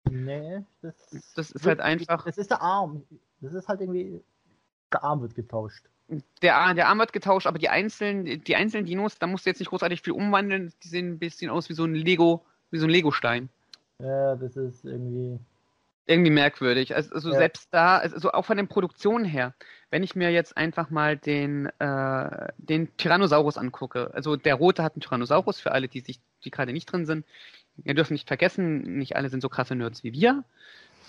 Nee, 0.08 0.62
das, 0.82 0.94
das 1.34 1.50
ist 1.50 1.66
halt 1.66 1.80
einfach. 1.80 2.24
Das 2.24 2.38
ist 2.38 2.50
der 2.50 2.62
Arm. 2.62 3.02
Das 3.40 3.54
ist 3.54 3.66
halt 3.66 3.80
irgendwie. 3.80 4.22
Der 4.92 5.02
Arm 5.02 5.20
wird 5.20 5.34
getauscht 5.34 5.84
der, 6.42 6.74
der 6.74 6.88
Arm 6.88 6.98
wird 6.98 7.12
getauscht, 7.12 7.46
aber 7.46 7.58
die 7.58 7.68
einzelnen, 7.68 8.42
die 8.44 8.56
einzelnen 8.56 8.86
Dinos, 8.86 9.18
da 9.18 9.26
musst 9.26 9.46
du 9.46 9.50
jetzt 9.50 9.58
nicht 9.58 9.70
großartig 9.70 10.02
viel 10.02 10.12
umwandeln. 10.12 10.72
Die 10.82 10.88
sehen 10.88 11.12
ein 11.12 11.18
bisschen 11.18 11.50
aus 11.50 11.68
wie 11.68 11.74
so 11.74 11.84
ein 11.84 11.94
Lego, 11.94 12.44
wie 12.70 12.78
so 12.78 12.86
ein 12.86 12.90
Lego-Stein. 12.90 13.48
Ja, 13.98 14.36
das 14.36 14.56
ist 14.56 14.84
irgendwie. 14.84 15.38
Irgendwie 16.08 16.30
merkwürdig. 16.30 16.94
Also, 16.94 17.14
also 17.14 17.30
ja. 17.30 17.38
selbst 17.38 17.68
da, 17.72 17.98
also 17.98 18.30
auch 18.30 18.44
von 18.44 18.56
den 18.56 18.68
Produktionen 18.68 19.24
her, 19.24 19.54
wenn 19.90 20.04
ich 20.04 20.14
mir 20.14 20.30
jetzt 20.30 20.56
einfach 20.56 20.88
mal 20.90 21.16
den, 21.16 21.66
äh, 21.80 22.48
den 22.58 22.96
Tyrannosaurus 22.96 23.58
angucke, 23.58 24.12
also 24.14 24.36
der 24.36 24.54
rote 24.54 24.84
hat 24.84 24.94
einen 24.94 25.00
Tyrannosaurus, 25.00 25.58
für 25.58 25.72
alle, 25.72 25.88
die 25.88 26.00
sich, 26.00 26.20
die 26.44 26.52
gerade 26.52 26.72
nicht 26.72 26.86
drin 26.86 27.06
sind. 27.06 27.26
wir 27.76 27.94
dürfen 27.94 28.12
nicht 28.12 28.28
vergessen, 28.28 28.98
nicht 28.98 29.16
alle 29.16 29.30
sind 29.30 29.40
so 29.40 29.48
krasse 29.48 29.74
Nerds 29.74 30.04
wie 30.04 30.12
wir. 30.12 30.44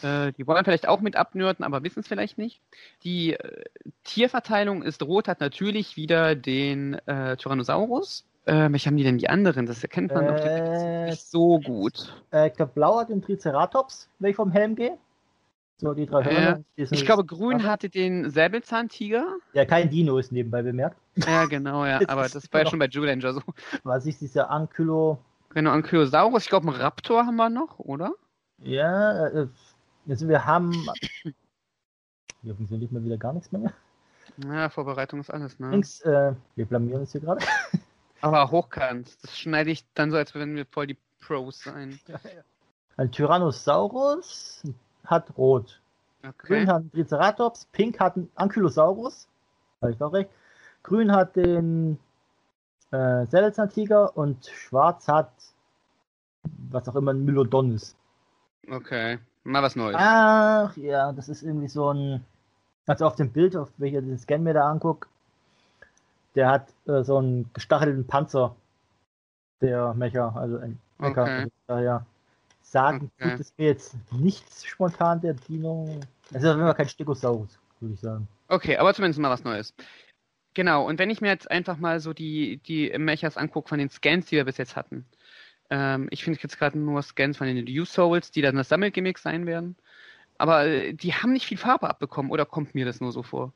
Äh, 0.02 0.34
die 0.34 0.46
wollen 0.48 0.64
vielleicht 0.64 0.88
auch 0.88 1.02
mit 1.02 1.16
abnörden, 1.16 1.66
aber 1.66 1.84
wissen 1.84 2.02
es 2.02 2.08
vielleicht 2.08 2.38
nicht. 2.38 2.62
Die 3.04 3.34
äh, 3.34 3.64
Tierverteilung 4.04 4.84
ist 4.84 5.02
rot, 5.04 5.28
hat 5.28 5.40
natürlich 5.40 5.98
wieder 5.98 6.36
den 6.36 6.96
äh, 7.06 7.38
Tyrannosaurus. 7.38 8.26
Äh, 8.46 8.72
welche 8.72 8.88
haben 8.88 8.98
die 8.98 9.04
denn 9.04 9.18
die 9.18 9.30
anderen? 9.30 9.66
Das 9.66 9.84
erkennt 9.84 10.14
man 10.14 10.30
auf 10.30 10.40
Äh, 10.40 11.10
nicht 11.10 11.26
so 11.26 11.60
gut. 11.60 12.14
Äh, 12.32 12.48
ich 12.48 12.54
glaube, 12.54 12.72
blau 12.74 13.00
hat 13.00 13.10
den 13.10 13.22
Triceratops, 13.22 14.08
wenn 14.20 14.32
ich 14.32 14.36
vom 14.38 14.52
Helm 14.52 14.76
gehe. 14.76 14.98
So, 15.80 15.94
die 15.94 16.06
drei 16.06 16.22
Äh, 16.22 16.34
Hörner. 16.34 16.64
Ich 16.76 17.06
glaube, 17.06 17.26
grün 17.26 17.64
hatte 17.64 17.90
den 17.90 18.30
Säbelzahntiger. 18.30 19.36
Ja, 19.54 19.66
kein 19.66 19.90
Dino 19.90 20.18
ist 20.18 20.32
nebenbei 20.32 20.64
bemerkt. 20.64 20.98
Ja, 21.16 21.46
genau, 21.46 21.86
ja. 21.86 22.00
Das 22.00 22.10
Aber 22.10 22.26
ist 22.26 22.36
das 22.36 22.52
war 22.52 22.62
ja 22.62 22.64
genau. 22.64 22.70
schon 22.72 22.80
bei 22.80 22.88
Julanger 22.88 23.34
so. 23.34 23.42
Was 23.84 24.06
ist 24.06 24.22
dieser 24.22 24.50
Ankylo? 24.50 25.20
Genau, 25.50 25.72
Ankylosaurus. 25.72 26.44
Ich 26.44 26.50
glaube, 26.50 26.68
einen 26.68 26.82
Raptor 26.82 27.26
haben 27.26 27.36
wir 27.36 27.50
noch, 27.50 27.80
oder? 27.80 28.14
Ja, 28.64 29.28
äh, 29.28 29.48
also 30.08 30.28
wir 30.28 30.46
haben. 30.46 30.72
Hier 32.42 32.56
funktioniert 32.56 32.92
mal 32.92 33.04
wieder 33.04 33.18
gar 33.18 33.34
nichts 33.34 33.52
mehr. 33.52 33.74
Ja, 34.46 34.70
Vorbereitung 34.70 35.20
ist 35.20 35.30
alles, 35.30 35.60
ne? 35.60 35.72
Links, 35.72 36.02
äh, 36.02 36.34
wir 36.56 36.66
blamieren 36.66 37.02
uns 37.02 37.12
hier 37.12 37.22
gerade. 37.22 37.46
Aber 38.22 38.50
hochkant. 38.52 39.18
Das 39.24 39.38
schneide 39.38 39.72
ich 39.72 39.86
dann 39.94 40.12
so, 40.12 40.18
als 40.18 40.34
würden 40.34 40.56
wir 40.56 40.66
voll 40.66 40.88
die 40.88 40.98
Pros 41.20 41.62
sein. 41.62 42.00
Ein 42.98 43.12
Tyrannosaurus 43.12 44.64
hat 45.06 45.38
rot. 45.38 45.82
Okay. 46.24 46.34
Grün 46.38 46.68
hat 46.68 46.82
einen 46.82 46.92
Triceratops, 46.92 47.66
pink 47.72 48.00
hat 48.00 48.18
einen 48.18 48.30
Ankylosaurus. 48.36 49.28
Habe 49.82 49.92
ich 49.92 50.02
auch 50.02 50.14
recht. 50.14 50.32
Grün 50.82 51.12
hat 51.12 51.36
den 51.36 52.00
äh, 52.92 53.26
Säbelzahntiger 53.28 54.18
und 54.18 54.48
schwarz 54.48 55.08
hat 55.08 55.32
was 56.70 56.88
auch 56.88 56.96
immer 56.96 57.14
ein 57.14 57.24
Mylodon 57.26 57.74
ist. 57.74 57.96
Okay. 58.70 59.20
Mal 59.48 59.64
was 59.64 59.78
Neues. 59.78 59.96
Ach 59.98 60.76
ja, 60.76 61.14
das 61.14 61.30
ist 61.30 61.42
irgendwie 61.42 61.70
so 61.70 61.94
ein. 61.94 62.26
Also 62.86 63.06
auf 63.06 63.16
dem 63.16 63.32
Bild, 63.32 63.56
auf 63.56 63.70
welcher 63.78 64.02
den 64.02 64.18
Scan 64.18 64.40
mir 64.40 64.54
da 64.54 64.70
anguckt, 64.70 65.08
der 66.36 66.50
hat 66.50 66.68
äh, 66.86 67.04
so 67.04 67.18
einen 67.18 67.50
gestachelten 67.54 68.06
Panzer. 68.06 68.56
Der 69.62 69.94
Mecha, 69.94 70.34
also 70.36 70.58
ein 70.58 70.78
Mecha. 71.00 71.24
Okay. 71.24 71.48
Daher 71.66 72.06
sagen 72.62 73.10
Okay. 73.18 73.32
tut 73.32 73.40
es 73.40 73.54
mir 73.58 73.68
jetzt 73.68 73.96
nichts 74.12 74.66
spontan 74.66 75.22
der 75.22 75.34
Dino. 75.34 75.98
Es 76.32 76.44
ist 76.44 76.46
auf 76.46 76.56
jeden 76.56 76.68
Fall 76.68 76.76
kein 76.76 76.90
Stegosaurus, 76.90 77.58
würde 77.80 77.94
ich 77.94 78.02
sagen. 78.02 78.28
Okay, 78.50 78.78
aber 78.78 78.94
zumindest 78.94 79.20
mal 79.22 79.30
was 79.30 79.46
Neues. 79.46 79.74
Genau, 80.54 80.86
und 80.86 81.00
wenn 81.00 81.10
ich 81.10 81.22
mir 81.22 81.30
jetzt 81.30 81.50
einfach 81.50 81.78
mal 81.78 82.02
so 82.02 82.14
die, 82.14 82.58
die 82.58 82.94
Mechas 82.98 83.38
angucke 83.38 83.70
von 83.70 83.80
den 83.80 83.90
Scans, 83.90 84.26
die 84.26 84.36
wir 84.36 84.46
bis 84.46 84.58
jetzt 84.58 84.76
hatten. 84.76 85.06
Ähm, 85.70 86.08
ich 86.12 86.24
finde 86.24 86.40
jetzt 86.42 86.58
gerade 86.58 86.78
nur 86.80 87.02
Scans 87.02 87.38
von 87.38 87.48
den 87.48 87.68
U-Souls, 87.68 88.32
die 88.32 88.42
dann 88.42 88.56
das 88.56 88.70
Sammelgimmick 88.70 89.18
sein 89.18 89.46
werden. 89.46 89.76
Aber 90.38 90.66
äh, 90.66 90.94
die 90.94 91.14
haben 91.14 91.34
nicht 91.34 91.46
viel 91.46 91.58
Farbe 91.58 91.90
abbekommen, 91.90 92.32
oder 92.32 92.46
kommt 92.46 92.76
mir 92.76 92.86
das 92.86 93.02
nur 93.02 93.12
so 93.12 93.24
vor? 93.24 93.54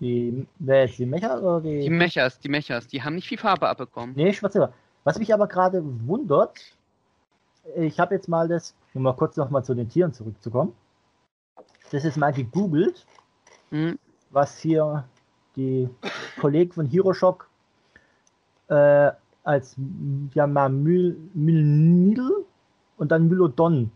Die, 0.00 0.46
wer 0.58 0.86
jetzt 0.86 0.98
die 0.98 1.06
Mecha 1.06 1.38
oder 1.38 1.60
die? 1.60 1.80
Die 1.80 1.90
Mechas, 1.90 2.40
die 2.40 2.48
Mechas, 2.48 2.88
die 2.88 3.02
haben 3.02 3.14
nicht 3.14 3.28
viel 3.28 3.38
Farbe 3.38 3.68
abbekommen. 3.68 4.14
Nee, 4.16 4.32
schwarz-silber. 4.32 4.72
Was 5.04 5.18
mich 5.18 5.32
aber 5.32 5.46
gerade 5.46 5.82
wundert, 6.06 6.58
ich 7.76 8.00
habe 8.00 8.14
jetzt 8.14 8.28
mal 8.28 8.48
das, 8.48 8.74
um 8.94 9.02
mal 9.02 9.14
kurz 9.14 9.36
nochmal 9.36 9.64
zu 9.64 9.74
den 9.74 9.88
Tieren 9.88 10.12
zurückzukommen. 10.12 10.74
Das 11.90 12.04
ist 12.04 12.16
mal 12.16 12.32
gegoogelt, 12.32 13.06
Hm, 13.70 13.98
was 14.30 14.58
hier 14.58 15.04
die 15.56 15.88
Kollegen 16.40 16.72
von 16.72 16.86
Hiroshock 16.86 17.48
äh, 18.68 19.12
als 19.44 19.76
ja 20.34 20.46
mal 20.46 20.68
Myl, 20.68 21.16
Mylnidl 21.34 22.44
und 22.96 23.10
dann 23.10 23.28
Mylodon 23.28 23.90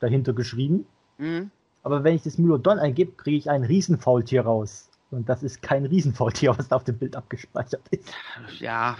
dahinter 0.00 0.32
geschrieben. 0.32 0.86
hm. 1.18 1.50
Aber 1.84 2.04
wenn 2.04 2.14
ich 2.14 2.22
das 2.22 2.38
Mylodon 2.38 2.78
eingebe, 2.78 3.10
kriege 3.16 3.36
ich 3.36 3.50
ein 3.50 3.64
Riesenfaultier 3.64 4.42
raus. 4.42 4.88
Und 5.10 5.28
das 5.28 5.42
ist 5.42 5.62
kein 5.62 5.84
Riesenfaultier, 5.84 6.56
was 6.56 6.68
da 6.68 6.76
auf 6.76 6.84
dem 6.84 6.96
Bild 6.96 7.16
abgespeichert 7.16 7.82
ist. 7.90 8.14
Ja. 8.60 8.96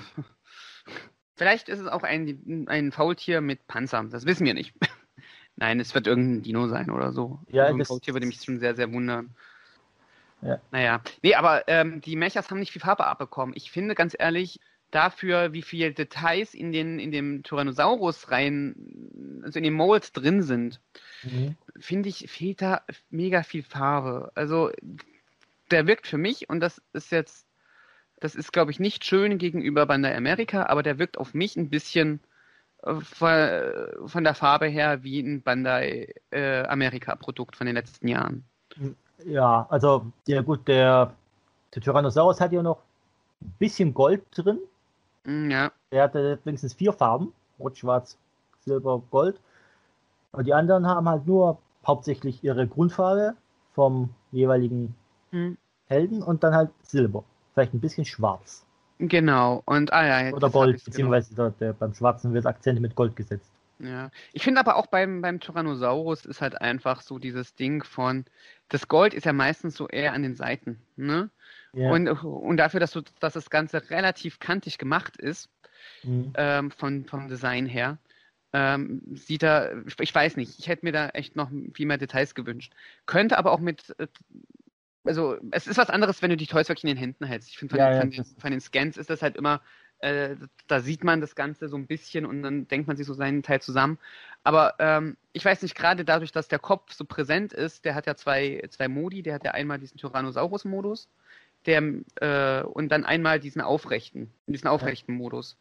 Vielleicht 1.36 1.68
ist 1.68 1.78
es 1.78 1.86
auch 1.86 2.02
ein, 2.02 2.66
ein 2.68 2.90
Faultier 2.90 3.40
mit 3.40 3.66
Panzer. 3.68 4.02
Das 4.10 4.26
wissen 4.26 4.44
wir 4.44 4.54
nicht. 4.54 4.74
Nein, 5.56 5.78
es 5.78 5.94
wird 5.94 6.08
irgendein 6.08 6.42
Dino 6.42 6.66
sein 6.66 6.90
oder 6.90 7.12
so. 7.12 7.38
Ja, 7.48 7.68
so 7.68 7.74
ein 7.74 7.78
das- 7.78 7.86
Faultier 7.88 8.14
würde 8.14 8.26
mich 8.26 8.42
schon 8.42 8.58
sehr, 8.58 8.74
sehr 8.74 8.92
wundern. 8.92 9.30
Ja. 10.40 10.58
Naja. 10.72 11.00
Nee, 11.22 11.36
aber 11.36 11.68
ähm, 11.68 12.00
die 12.00 12.16
Mechas 12.16 12.50
haben 12.50 12.58
nicht 12.58 12.72
viel 12.72 12.82
Farbe 12.82 13.06
abbekommen. 13.06 13.54
Ich 13.56 13.70
finde 13.70 13.94
ganz 13.94 14.16
ehrlich, 14.18 14.58
dafür, 14.92 15.52
wie 15.52 15.62
viele 15.62 15.92
Details 15.92 16.54
in, 16.54 16.70
den, 16.70 17.00
in 17.00 17.10
dem 17.10 17.42
Tyrannosaurus 17.42 18.30
rein, 18.30 19.40
also 19.42 19.58
in 19.58 19.64
den 19.64 19.74
Molds 19.74 20.12
drin 20.12 20.42
sind, 20.42 20.80
finde 21.78 22.08
ich, 22.08 22.30
fehlt 22.30 22.62
da 22.62 22.82
mega 23.10 23.42
viel 23.42 23.62
Farbe. 23.62 24.30
Also, 24.34 24.70
der 25.70 25.86
wirkt 25.86 26.06
für 26.06 26.18
mich, 26.18 26.48
und 26.48 26.60
das 26.60 26.80
ist 26.92 27.10
jetzt, 27.10 27.46
das 28.20 28.34
ist, 28.34 28.52
glaube 28.52 28.70
ich, 28.70 28.78
nicht 28.78 29.04
schön 29.04 29.38
gegenüber 29.38 29.86
Bandai 29.86 30.16
America, 30.16 30.66
aber 30.66 30.82
der 30.82 30.98
wirkt 30.98 31.18
auf 31.18 31.34
mich 31.34 31.56
ein 31.56 31.70
bisschen 31.70 32.20
äh, 32.82 32.94
von, 32.94 34.08
von 34.08 34.24
der 34.24 34.34
Farbe 34.34 34.66
her 34.66 35.02
wie 35.02 35.20
ein 35.20 35.42
Bandai 35.42 36.14
äh, 36.30 36.64
America 36.64 37.16
Produkt 37.16 37.56
von 37.56 37.66
den 37.66 37.74
letzten 37.76 38.08
Jahren. 38.08 38.44
Ja, 39.24 39.66
also, 39.70 40.12
ja 40.26 40.42
gut, 40.42 40.68
der, 40.68 41.14
der 41.74 41.82
Tyrannosaurus 41.82 42.40
hat 42.40 42.52
ja 42.52 42.62
noch 42.62 42.82
ein 43.40 43.54
bisschen 43.58 43.94
Gold 43.94 44.22
drin. 44.32 44.58
Mm, 45.26 45.50
Ja, 45.50 45.72
Der 45.92 46.02
hatte 46.04 46.40
wenigstens 46.44 46.74
vier 46.74 46.92
Farben: 46.92 47.32
Rot, 47.60 47.78
Schwarz, 47.78 48.18
Silber, 48.64 49.00
Gold. 49.10 49.40
Und 50.32 50.46
die 50.46 50.54
anderen 50.54 50.86
haben 50.86 51.08
halt 51.08 51.26
nur 51.26 51.58
hauptsächlich 51.86 52.44
ihre 52.44 52.66
Grundfarbe 52.68 53.36
vom 53.74 54.10
jeweiligen 54.32 54.94
Hm, 55.32 55.54
Helden 55.86 56.22
und 56.22 56.42
dann 56.44 56.54
halt 56.56 56.70
Silber. 56.82 57.24
Vielleicht 57.54 57.74
ein 57.74 57.80
bisschen 57.80 58.04
schwarz. 58.04 58.66
genau. 58.98 59.62
Und, 59.66 59.92
ah 59.92 60.06
ja, 60.06 60.32
Oder 60.32 60.50
Gold, 60.50 60.76
ich's, 60.76 60.90
genau. 60.90 60.90
beziehungsweise 60.90 61.34
der, 61.36 61.50
der, 61.52 61.72
beim 61.74 61.94
Schwarzen 61.94 62.34
wird 62.34 62.46
Akzente 62.46 62.80
mit 62.82 62.96
Gold 62.96 63.14
gesetzt. 63.14 63.51
Ja. 63.82 64.10
Ich 64.32 64.44
finde 64.44 64.60
aber 64.60 64.76
auch 64.76 64.86
beim, 64.86 65.22
beim 65.22 65.40
Tyrannosaurus 65.40 66.24
ist 66.24 66.40
halt 66.40 66.60
einfach 66.60 67.00
so 67.00 67.18
dieses 67.18 67.54
Ding 67.54 67.82
von, 67.82 68.24
das 68.68 68.86
Gold 68.86 69.12
ist 69.12 69.26
ja 69.26 69.32
meistens 69.32 69.74
so 69.74 69.88
eher 69.88 70.12
an 70.12 70.22
den 70.22 70.36
Seiten, 70.36 70.80
ne? 70.96 71.30
Ja. 71.72 71.90
Und, 71.90 72.08
und 72.08 72.56
dafür, 72.58 72.80
dass, 72.80 72.92
du, 72.92 73.00
dass 73.18 73.32
das 73.32 73.50
Ganze 73.50 73.90
relativ 73.90 74.38
kantig 74.38 74.78
gemacht 74.78 75.16
ist, 75.16 75.50
Mhm. 76.04 76.32
ähm, 76.34 76.70
von, 76.70 77.06
vom 77.06 77.28
Design 77.28 77.66
her, 77.66 77.98
ähm, 78.52 79.02
sieht 79.14 79.42
er, 79.42 79.84
ich 79.98 80.14
weiß 80.14 80.36
nicht, 80.36 80.58
ich 80.58 80.68
hätte 80.68 80.84
mir 80.84 80.92
da 80.92 81.08
echt 81.08 81.36
noch 81.36 81.50
viel 81.74 81.86
mehr 81.86 81.98
Details 81.98 82.34
gewünscht. 82.34 82.72
Könnte 83.06 83.38
aber 83.38 83.52
auch 83.52 83.58
mit, 83.58 83.94
äh, 83.98 84.06
also 85.04 85.38
es 85.50 85.66
ist 85.66 85.78
was 85.78 85.90
anderes, 85.90 86.22
wenn 86.22 86.30
du 86.30 86.36
die 86.36 86.46
Toys 86.46 86.68
wirklich 86.68 86.84
in 86.84 86.88
den 86.88 86.98
Händen 86.98 87.24
hältst. 87.24 87.48
Ich 87.48 87.58
finde, 87.58 87.72
von, 87.72 87.78
Ja, 87.80 87.92
ja, 87.92 88.00
von, 88.00 88.24
von 88.38 88.50
den 88.50 88.60
Scans 88.60 88.96
ist 88.96 89.10
das 89.10 89.22
halt 89.22 89.36
immer, 89.36 89.60
äh, 90.02 90.36
da 90.66 90.80
sieht 90.80 91.04
man 91.04 91.20
das 91.20 91.34
Ganze 91.34 91.68
so 91.68 91.76
ein 91.76 91.86
bisschen 91.86 92.26
und 92.26 92.42
dann 92.42 92.68
denkt 92.68 92.88
man 92.88 92.96
sich 92.96 93.06
so 93.06 93.14
seinen 93.14 93.42
Teil 93.42 93.60
zusammen. 93.60 93.98
Aber 94.44 94.74
ähm, 94.78 95.16
ich 95.32 95.44
weiß 95.44 95.62
nicht, 95.62 95.74
gerade 95.74 96.04
dadurch, 96.04 96.32
dass 96.32 96.48
der 96.48 96.58
Kopf 96.58 96.92
so 96.92 97.04
präsent 97.04 97.52
ist, 97.52 97.84
der 97.84 97.94
hat 97.94 98.06
ja 98.06 98.16
zwei, 98.16 98.62
zwei 98.70 98.88
Modi, 98.88 99.22
der 99.22 99.34
hat 99.34 99.44
ja 99.44 99.52
einmal 99.52 99.78
diesen 99.78 99.98
Tyrannosaurus-Modus, 99.98 101.08
der 101.66 101.82
äh, 102.16 102.62
und 102.64 102.90
dann 102.90 103.04
einmal 103.04 103.38
diesen 103.38 103.60
aufrechten, 103.60 104.30
diesen 104.46 104.68
aufrechten 104.68 105.14
Modus. 105.14 105.56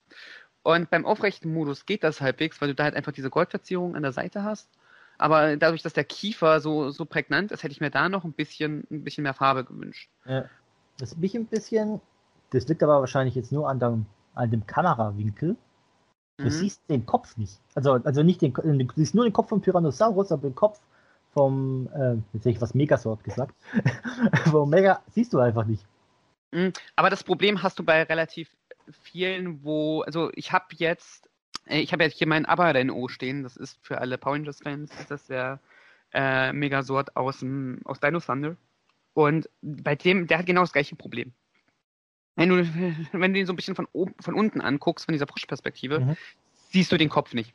Und 0.64 0.90
beim 0.90 1.06
aufrechten 1.06 1.54
Modus 1.54 1.86
geht 1.86 2.04
das 2.04 2.22
halbwegs, 2.22 2.62
weil 2.62 2.70
du 2.70 2.76
da 2.76 2.84
halt 2.84 2.96
einfach 2.96 3.12
diese 3.12 3.30
Goldverzierung 3.30 3.96
an 3.96 4.04
der 4.04 4.12
Seite 4.12 4.44
hast. 4.44 4.70
Aber 5.18 5.56
dadurch, 5.56 5.84
dass 5.84 5.94
der 5.94 6.04
Kiefer 6.04 6.60
so, 6.62 6.90
so 6.90 7.06
prägnant 7.06 7.52
ist, 7.52 7.62
hätte 7.62 7.72
ich 7.72 7.82
mir 7.82 7.92
da 7.92 8.10
noch 8.10 8.24
ein 8.24 8.34
bisschen, 8.34 8.88
ein 8.90 9.04
bisschen 9.04 9.24
mehr 9.24 9.36
Farbe 9.36 9.64
gewünscht. 9.64 10.10
Ja. 10.26 10.46
Das 10.98 11.16
mich 11.18 11.36
ein 11.36 11.46
bisschen, 11.46 12.02
das 12.52 12.68
liegt 12.68 12.82
aber 12.84 13.00
wahrscheinlich 13.00 13.36
jetzt 13.36 13.52
nur 13.52 13.70
an 13.70 13.80
dem, 13.80 14.06
an 14.34 14.52
dem 14.52 14.66
Kamerawinkel. 14.66 15.56
Du 16.38 16.46
Mhm. 16.46 16.50
siehst 16.50 16.90
den 16.90 17.06
Kopf 17.06 17.38
nicht. 17.38 17.60
Also, 17.76 17.94
also 17.94 18.24
nicht 18.24 18.42
den, 18.42 18.54
du 18.54 18.88
siehst 18.96 19.16
nur 19.16 19.26
den 19.26 19.34
Kopf 19.34 19.50
vom 19.50 19.62
Tyrannosaurus, 19.62 20.32
aber 20.32 20.50
den 20.50 20.56
Kopf 20.56 20.80
vom, 21.34 21.88
äh, 21.94 22.16
jetzt 22.34 22.46
hätte 22.46 22.50
ich 22.50 22.62
was 22.62 22.74
Megasort 22.74 23.24
gesagt. 23.24 23.56
vom 24.52 24.70
Mega 24.70 25.02
siehst 25.12 25.34
du 25.34 25.40
einfach 25.40 25.66
nicht. 25.66 25.86
Mhm. 26.52 26.74
Aber 26.96 27.10
das 27.10 27.24
Problem 27.24 27.64
hast 27.64 27.80
du 27.80 27.84
bei 27.84 28.04
relativ 28.04 28.50
vielen, 28.90 29.64
wo, 29.64 30.02
also 30.02 30.32
ich 30.36 30.52
habe 30.52 30.66
jetzt, 30.72 31.30
äh, 31.68 31.80
ich 31.80 31.94
habe 31.94 32.04
jetzt 32.04 32.18
hier 32.18 32.28
meinen 32.28 32.46
Abba-NO 32.46 33.08
stehen, 33.08 33.44
das 33.44 33.56
ist 33.56 33.78
für 33.82 34.00
alle 34.00 34.18
Power 34.18 34.34
Rangers-Fans, 34.34 34.92
ist 35.00 35.12
das 35.12 35.28
der 35.28 35.60
äh, 36.14 36.52
Megasort 36.52 37.16
aus, 37.16 37.46
aus 37.86 38.00
Dino 38.00 38.20
Thunder. 38.20 38.58
Und 39.14 39.50
bei 39.62 39.96
dem, 39.96 40.28
der 40.28 40.40
hat 40.40 40.46
genau 40.46 40.62
das 40.62 40.74
gleiche 40.74 40.96
Problem. 40.96 41.34
Wenn 42.36 42.50
du, 42.50 42.56
wenn 43.12 43.34
du 43.34 43.40
ihn 43.40 43.46
so 43.46 43.54
ein 43.54 43.56
bisschen 43.56 43.76
von 43.76 43.88
oben, 43.94 44.14
von 44.20 44.34
unten 44.34 44.62
anguckst, 44.62 45.06
von 45.06 45.14
dieser 45.14 45.26
Push-Perspektive, 45.26 46.02
Mhm. 46.02 46.18
siehst 46.70 46.92
du 46.92 46.98
den 46.98 47.10
Kopf 47.10 47.34
nicht. 47.34 47.54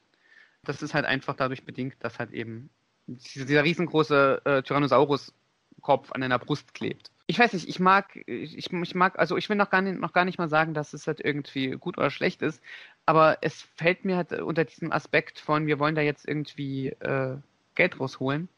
Das 0.64 0.82
ist 0.82 0.94
halt 0.94 1.04
einfach 1.04 1.34
dadurch 1.36 1.64
bedingt, 1.64 1.94
dass 2.00 2.18
halt 2.18 2.32
eben 2.32 2.70
dieser 3.06 3.64
riesengroße 3.64 4.42
äh, 4.44 4.62
Kopf 5.80 6.10
an 6.12 6.20
deiner 6.20 6.38
Brust 6.38 6.74
klebt. 6.74 7.10
Ich 7.28 7.38
weiß 7.38 7.52
nicht, 7.52 7.68
ich 7.68 7.78
mag, 7.78 8.16
ich, 8.26 8.56
ich 8.56 8.94
mag, 8.94 9.18
also 9.18 9.36
ich 9.36 9.48
will 9.48 9.56
noch 9.56 9.70
gar, 9.70 9.82
nicht, 9.82 10.00
noch 10.00 10.12
gar 10.12 10.24
nicht 10.24 10.38
mal 10.38 10.48
sagen, 10.48 10.74
dass 10.74 10.92
es 10.94 11.06
halt 11.06 11.20
irgendwie 11.20 11.70
gut 11.70 11.98
oder 11.98 12.10
schlecht 12.10 12.42
ist, 12.42 12.62
aber 13.04 13.38
es 13.42 13.62
fällt 13.76 14.04
mir 14.04 14.16
halt 14.16 14.32
unter 14.32 14.64
diesem 14.64 14.92
Aspekt 14.92 15.38
von, 15.38 15.66
wir 15.66 15.78
wollen 15.78 15.94
da 15.94 16.02
jetzt 16.02 16.26
irgendwie 16.26 16.88
äh, 16.88 17.36
Geld 17.74 18.00
rausholen, 18.00 18.48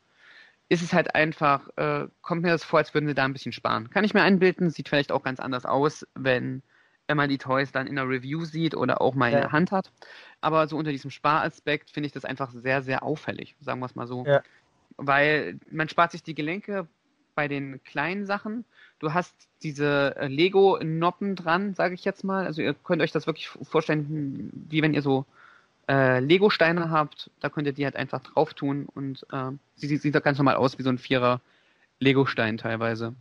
ist 0.69 0.83
es 0.83 0.93
halt 0.93 1.15
einfach, 1.15 1.69
äh, 1.77 2.07
kommt 2.21 2.43
mir 2.43 2.51
das 2.51 2.65
vor, 2.65 2.79
als 2.79 2.93
würden 2.93 3.09
sie 3.09 3.15
da 3.15 3.25
ein 3.25 3.33
bisschen 3.33 3.53
sparen. 3.53 3.91
Kann 3.91 4.05
ich 4.05 4.15
mir 4.15 4.23
einbilden, 4.23 4.71
sieht 4.71 4.89
vielleicht 4.89 5.13
auch 5.13 5.23
ganz 5.23 5.41
anders 5.41 5.65
aus, 5.65 6.07
wenn, 6.15 6.63
wenn 7.07 7.17
man 7.17 7.31
die 7.31 7.39
Toys 7.39 7.73
dann 7.73 7.87
in 7.87 7.97
der 7.97 8.09
Review 8.09 8.45
sieht 8.45 8.75
oder 8.75 9.01
auch 9.01 9.15
mal 9.15 9.31
ja. 9.31 9.39
in 9.39 9.43
der 9.43 9.53
Hand 9.53 9.73
hat. 9.73 9.91
Aber 10.41 10.67
so 10.69 10.77
unter 10.77 10.91
diesem 10.91 11.11
Sparaspekt 11.11 11.91
finde 11.91 12.07
ich 12.07 12.13
das 12.13 12.25
einfach 12.25 12.51
sehr, 12.53 12.83
sehr 12.83 13.03
auffällig, 13.03 13.57
sagen 13.61 13.81
wir 13.81 13.87
es 13.87 13.95
mal 13.95 14.07
so. 14.07 14.25
Ja. 14.27 14.43
Weil 14.99 15.59
man 15.71 15.89
spart 15.89 16.13
sich 16.13 16.23
die 16.23 16.35
Gelenke 16.35 16.87
bei 17.35 17.49
den 17.49 17.83
kleinen 17.85 18.27
Sachen. 18.27 18.65
Du 18.99 19.15
hast 19.15 19.35
diese 19.63 20.17
äh, 20.17 20.27
Lego-Noppen 20.27 21.35
dran, 21.35 21.73
sage 21.75 21.95
ich 21.95 22.05
jetzt 22.05 22.25
mal. 22.25 22.45
Also 22.45 22.61
ihr 22.63 22.75
könnt 22.75 23.01
euch 23.01 23.13
das 23.13 23.27
wirklich 23.27 23.49
vorstellen, 23.49 24.51
wie 24.69 24.83
wenn 24.83 24.93
ihr 24.93 25.03
so 25.03 25.25
äh, 25.89 26.21
Lego-Steine 26.21 26.91
habt, 26.91 27.31
da 27.41 27.49
könnt 27.49 27.67
ihr 27.67 27.73
die 27.73 27.85
halt 27.85 27.97
einfach 27.97 28.23
drauf 28.23 28.55
tun 28.55 28.87
und 28.95 29.27
äh, 29.33 29.51
sie 29.75 29.87
sieht, 29.87 30.03
sieht 30.03 30.23
ganz 30.23 30.39
normal 30.39 30.57
aus 30.57 30.79
wie 30.79 30.83
so 30.83 30.91
ein 30.91 30.99
Vierer 30.99 31.41
Lego-Stein 31.99 32.59
teilweise. 32.59 33.15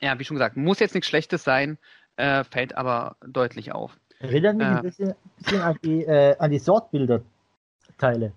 Ja, 0.00 0.18
wie 0.18 0.24
schon 0.24 0.36
gesagt, 0.36 0.56
muss 0.56 0.80
jetzt 0.80 0.94
nichts 0.94 1.08
Schlechtes 1.08 1.44
sein, 1.44 1.78
äh, 2.16 2.44
fällt 2.44 2.76
aber 2.76 3.16
deutlich 3.26 3.72
auf. 3.72 3.98
Erinnert 4.20 4.56
mich 4.56 4.66
ein 4.66 4.78
äh. 4.78 4.82
bisschen, 4.82 5.14
bisschen 5.38 5.60
an 5.60 5.78
die, 5.82 6.02
äh, 6.02 6.36
an 6.38 6.50
die 6.50 6.58
Sortbilder-Teile. 6.58 8.32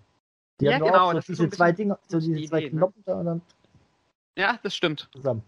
Die 0.60 0.66
ja, 0.66 0.78
genau. 0.78 1.08
So 1.08 1.14
das 1.14 1.26
diese 1.26 1.44
so 1.44 1.50
zwei 1.50 1.72
Dinge, 1.72 1.98
so 2.08 2.20
diese 2.20 2.34
die 2.36 2.48
zwei 2.48 2.66
Idee, 2.66 2.76
ne? 2.76 2.94
da 3.06 3.16
und 3.16 3.26
dann. 3.26 3.42
Ja, 4.38 4.60
das 4.62 4.76
stimmt. 4.76 5.10
Zusammen. 5.12 5.44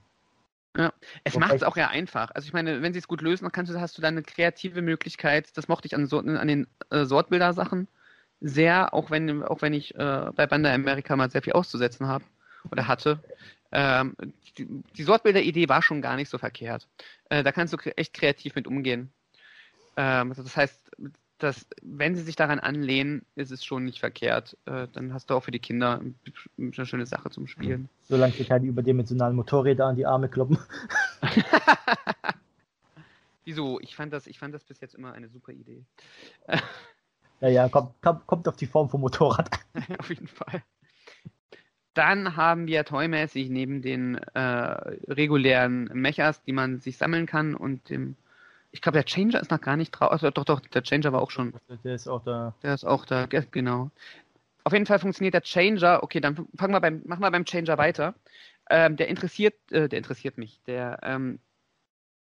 Ja, 0.76 0.92
es 1.24 1.38
macht 1.38 1.54
es 1.54 1.64
auch 1.64 1.78
ja 1.78 1.90
einfach. 1.90 2.32
Also 2.34 2.48
ich 2.48 2.54
meine, 2.54 2.82
wenn 2.82 2.94
sie 2.94 3.00
es 3.00 3.08
gut 3.08 3.22
lösen, 3.22 3.44
dann 3.44 3.52
kannst 3.52 3.72
du, 3.72 3.80
hast 3.80 3.98
du 3.98 4.02
dann 4.02 4.16
eine 4.16 4.24
kreative 4.24 4.82
Möglichkeit. 4.82 5.56
Das 5.56 5.68
mochte 5.68 5.86
ich 5.86 5.96
an, 5.96 6.08
so, 6.08 6.20
an 6.20 6.48
den 6.48 6.68
äh, 6.90 7.06
Sortbilder-Sachen 7.06 7.88
sehr, 8.42 8.94
auch 8.94 9.12
wenn, 9.12 9.44
auch 9.44 9.62
wenn 9.62 9.74
ich 9.74 9.96
äh, 9.96 10.32
bei 10.36 10.48
Banda 10.48 10.74
Amerika 10.74 11.16
mal 11.16 11.30
sehr 11.30 11.42
viel 11.42 11.54
auszusetzen 11.54 12.08
habe 12.08 12.26
oder 12.72 12.88
hatte. 12.88 13.20
Ähm, 13.72 14.16
die, 14.58 14.68
die 14.96 15.04
Sortbilder-Idee 15.04 15.70
war 15.70 15.82
schon 15.82 16.02
gar 16.02 16.16
nicht 16.16 16.30
so 16.30 16.38
verkehrt. 16.38 16.88
Äh, 17.30 17.44
da 17.44 17.52
kannst 17.52 17.74
du 17.74 17.78
echt 17.96 18.14
kreativ 18.14 18.56
mit 18.56 18.68
umgehen. 18.68 19.12
Ähm, 19.96 20.30
also 20.30 20.44
das 20.44 20.58
heißt, 20.58 20.92
dass, 21.38 21.68
wenn 21.82 22.16
sie 22.16 22.22
sich 22.22 22.36
daran 22.36 22.60
anlehnen, 22.60 23.26
ist 23.36 23.52
es 23.52 23.66
schon 23.66 23.86
nicht 23.86 24.00
verkehrt. 24.00 24.58
Äh, 24.66 24.88
dann 24.94 25.14
hast 25.14 25.30
du 25.30 25.34
auch 25.34 25.44
für 25.44 25.52
die 25.52 25.60
Kinder 25.60 26.02
eine 26.58 26.86
schöne 26.86 27.06
Sache 27.06 27.30
zum 27.30 27.48
Spielen. 27.48 27.90
Solange 28.04 28.34
sie 28.34 28.46
keine 28.46 28.66
überdimensionalen 28.66 29.36
Motorräder 29.36 29.86
an 29.86 29.96
die 29.96 30.06
Arme 30.06 30.30
kloppen. 30.30 30.58
Wieso? 33.46 33.80
Ich 33.82 33.96
fand, 33.96 34.14
das, 34.14 34.28
ich 34.28 34.40
fand 34.40 34.54
das 34.54 34.64
bis 34.64 34.80
jetzt 34.80 34.96
immer 34.96 35.14
eine 35.14 35.30
super 35.30 35.52
Idee. 35.52 35.84
Naja, 37.42 37.68
kommt, 37.68 38.02
kommt, 38.02 38.26
kommt 38.26 38.48
auf 38.48 38.56
die 38.56 38.68
Form 38.68 38.88
vom 38.88 39.02
Motorrad. 39.02 39.50
auf 40.00 40.08
jeden 40.08 40.28
Fall. 40.28 40.64
Dann 41.94 42.38
haben 42.38 42.68
wir 42.68 42.86
toymäßig 42.86 43.50
neben 43.50 43.82
den 43.82 44.16
äh, 44.16 44.40
regulären 44.40 45.90
Mechas, 45.94 46.42
die 46.44 46.54
man 46.54 46.80
sich 46.80 46.98
sammeln 46.98 47.26
kann 47.26 47.54
und 47.54 47.90
dem 47.90 48.16
ich 48.74 48.82
glaube, 48.82 48.98
der 48.98 49.06
Changer 49.06 49.40
ist 49.40 49.52
noch 49.52 49.62
gar 49.62 49.78
nicht 49.78 49.92
drauf. 49.92 50.12
Also, 50.12 50.32
doch, 50.32 50.44
doch, 50.44 50.60
der 50.60 50.82
Changer 50.82 51.14
war 51.14 51.22
auch 51.22 51.30
schon. 51.32 51.54
Der 51.84 51.94
ist 51.94 52.08
auch 52.08 52.24
da. 52.24 52.54
Der 52.64 52.74
ist 52.74 52.84
auch 52.84 53.06
da, 53.06 53.28
genau. 53.28 53.92
Auf 54.64 54.74
jeden 54.74 54.88
Fall 54.88 54.98
funktioniert 54.98 55.36
der 55.36 55.44
Changer. 55.44 56.02
Okay, 56.02 56.20
dann 56.20 56.48
fangen 56.58 56.74
wir 56.74 56.82
beim, 56.82 57.04
machen 57.06 57.22
wir 57.22 57.30
beim 57.30 57.46
Changer 57.46 57.78
weiter. 57.78 58.16
Ähm, 58.70 58.96
der 58.96 59.10
interessiert, 59.10 59.54
äh, 59.72 59.88
der 59.88 60.00
interessiert 60.00 60.40
mich. 60.40 60.60
Der, 60.66 61.00
ähm, 61.04 61.40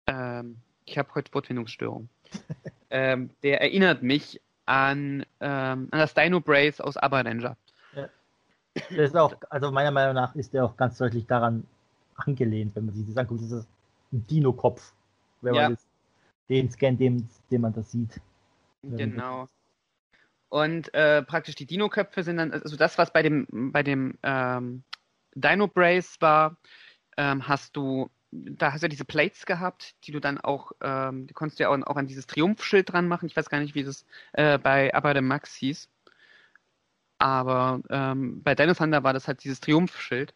ähm, 0.08 0.58
ich 0.86 0.98
habe 0.98 1.16
heute 1.16 1.34
Wortfindungsstörung. 1.34 2.10
ähm, 2.90 3.30
der 3.44 3.62
erinnert 3.62 4.04
mich 4.04 4.42
an, 4.66 5.26
ähm, 5.40 5.88
an 5.92 6.00
das 6.00 6.14
Dino 6.14 6.42
Brace 6.42 6.82
aus 6.82 6.98
Abadanger. 6.98 7.56
Ja. 7.96 8.10
Der 8.90 9.06
ist 9.06 9.16
auch, 9.16 9.36
also 9.50 9.72
meiner 9.72 9.92
Meinung 9.92 10.16
nach 10.16 10.36
ist 10.36 10.54
der 10.54 10.66
auch 10.66 10.76
ganz 10.76 10.98
deutlich 10.98 11.26
daran 11.28 11.66
angelehnt, 12.16 12.76
wenn 12.76 12.88
man 12.88 12.96
sich 12.96 13.08
das 13.08 13.16
anguckt. 13.16 13.42
Das 13.42 13.52
ist 13.52 13.68
ein 14.12 14.28
Dino-Kopf, 14.28 14.92
wenn 15.42 15.56
ja. 15.56 15.64
man 15.64 15.74
das 15.76 15.91
den 16.52 16.70
Scan, 16.70 16.98
den, 16.98 17.28
den 17.50 17.62
man 17.62 17.74
das 17.74 17.92
sieht. 17.92 18.20
Genau. 18.84 19.48
Und 20.50 20.94
äh, 20.94 21.24
praktisch 21.24 21.56
die 21.56 21.66
Dino-Köpfe 21.66 22.24
sind 22.24 22.38
dann, 22.38 22.52
also 22.52 22.76
das, 22.76 22.98
was 22.98 23.14
bei 23.14 23.24
dem, 23.24 23.48
bei 23.72 23.84
dem 23.84 24.18
ähm, 24.22 24.84
Dino 25.34 25.68
Brace 25.68 26.18
war, 26.20 26.58
ähm, 27.16 27.48
hast 27.48 27.78
du, 27.78 28.10
da 28.32 28.74
hast 28.74 28.82
du 28.82 28.86
ja 28.86 28.90
diese 28.90 29.06
Plates 29.06 29.46
gehabt, 29.46 29.96
die 30.04 30.12
du 30.12 30.20
dann 30.20 30.40
auch, 30.40 30.74
ähm, 30.82 31.26
die 31.26 31.34
konntest 31.34 31.60
du 31.60 31.64
ja 31.64 31.70
auch, 31.70 31.82
auch, 31.88 31.96
an 31.96 32.08
dieses 32.08 32.28
Triumphschild 32.28 32.92
dran 32.92 33.08
machen. 33.08 33.28
Ich 33.28 33.38
weiß 33.38 33.50
gar 33.50 33.60
nicht, 33.60 33.76
wie 33.76 33.84
das 33.86 34.06
äh, 34.34 34.58
bei 34.58 34.94
Aber 34.94 35.14
the 35.14 35.22
Max 35.22 35.56
hieß. 35.56 35.90
Aber 37.18 37.82
ähm, 37.90 38.44
bei 38.44 38.56
Dino 38.56 38.74
Thunder 38.74 39.04
war 39.04 39.14
das 39.14 39.30
halt 39.30 39.44
dieses 39.46 39.62
Triumphschild. 39.62 40.34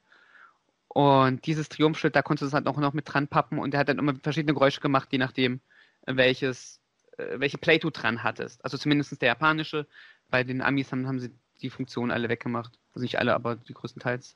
Und 0.88 1.46
dieses 1.46 1.68
Triumphschild, 1.68 2.16
da 2.16 2.22
konntest 2.22 2.44
du 2.44 2.48
es 2.48 2.54
halt 2.54 2.64
noch, 2.64 2.78
noch 2.78 2.94
mit 2.94 3.12
dran 3.12 3.28
pappen 3.28 3.60
und 3.60 3.72
der 3.72 3.82
hat 3.82 3.90
dann 3.90 4.00
immer 4.00 4.16
verschiedene 4.24 4.54
Geräusche 4.54 4.80
gemacht, 4.80 5.10
je 5.12 5.18
nachdem, 5.18 5.60
welches, 6.06 6.82
äh, 7.18 7.40
welche 7.40 7.58
Play 7.58 7.80
du 7.80 7.90
dran 7.90 8.24
hattest. 8.24 8.64
Also 8.64 8.78
zumindest 8.78 9.22
der 9.22 9.30
japanische. 9.30 9.88
Bei 10.30 10.44
den 10.44 10.62
Amis 10.62 10.92
haben, 10.92 11.08
haben 11.08 11.20
sie 11.20 11.32
die 11.62 11.70
Funktionen 11.70 12.12
alle 12.12 12.30
weggemacht. 12.30 12.80
Also 12.94 13.04
nicht 13.04 13.20
alle, 13.20 13.34
aber 13.34 13.56
die 13.56 13.74
größtenteils. 13.74 14.36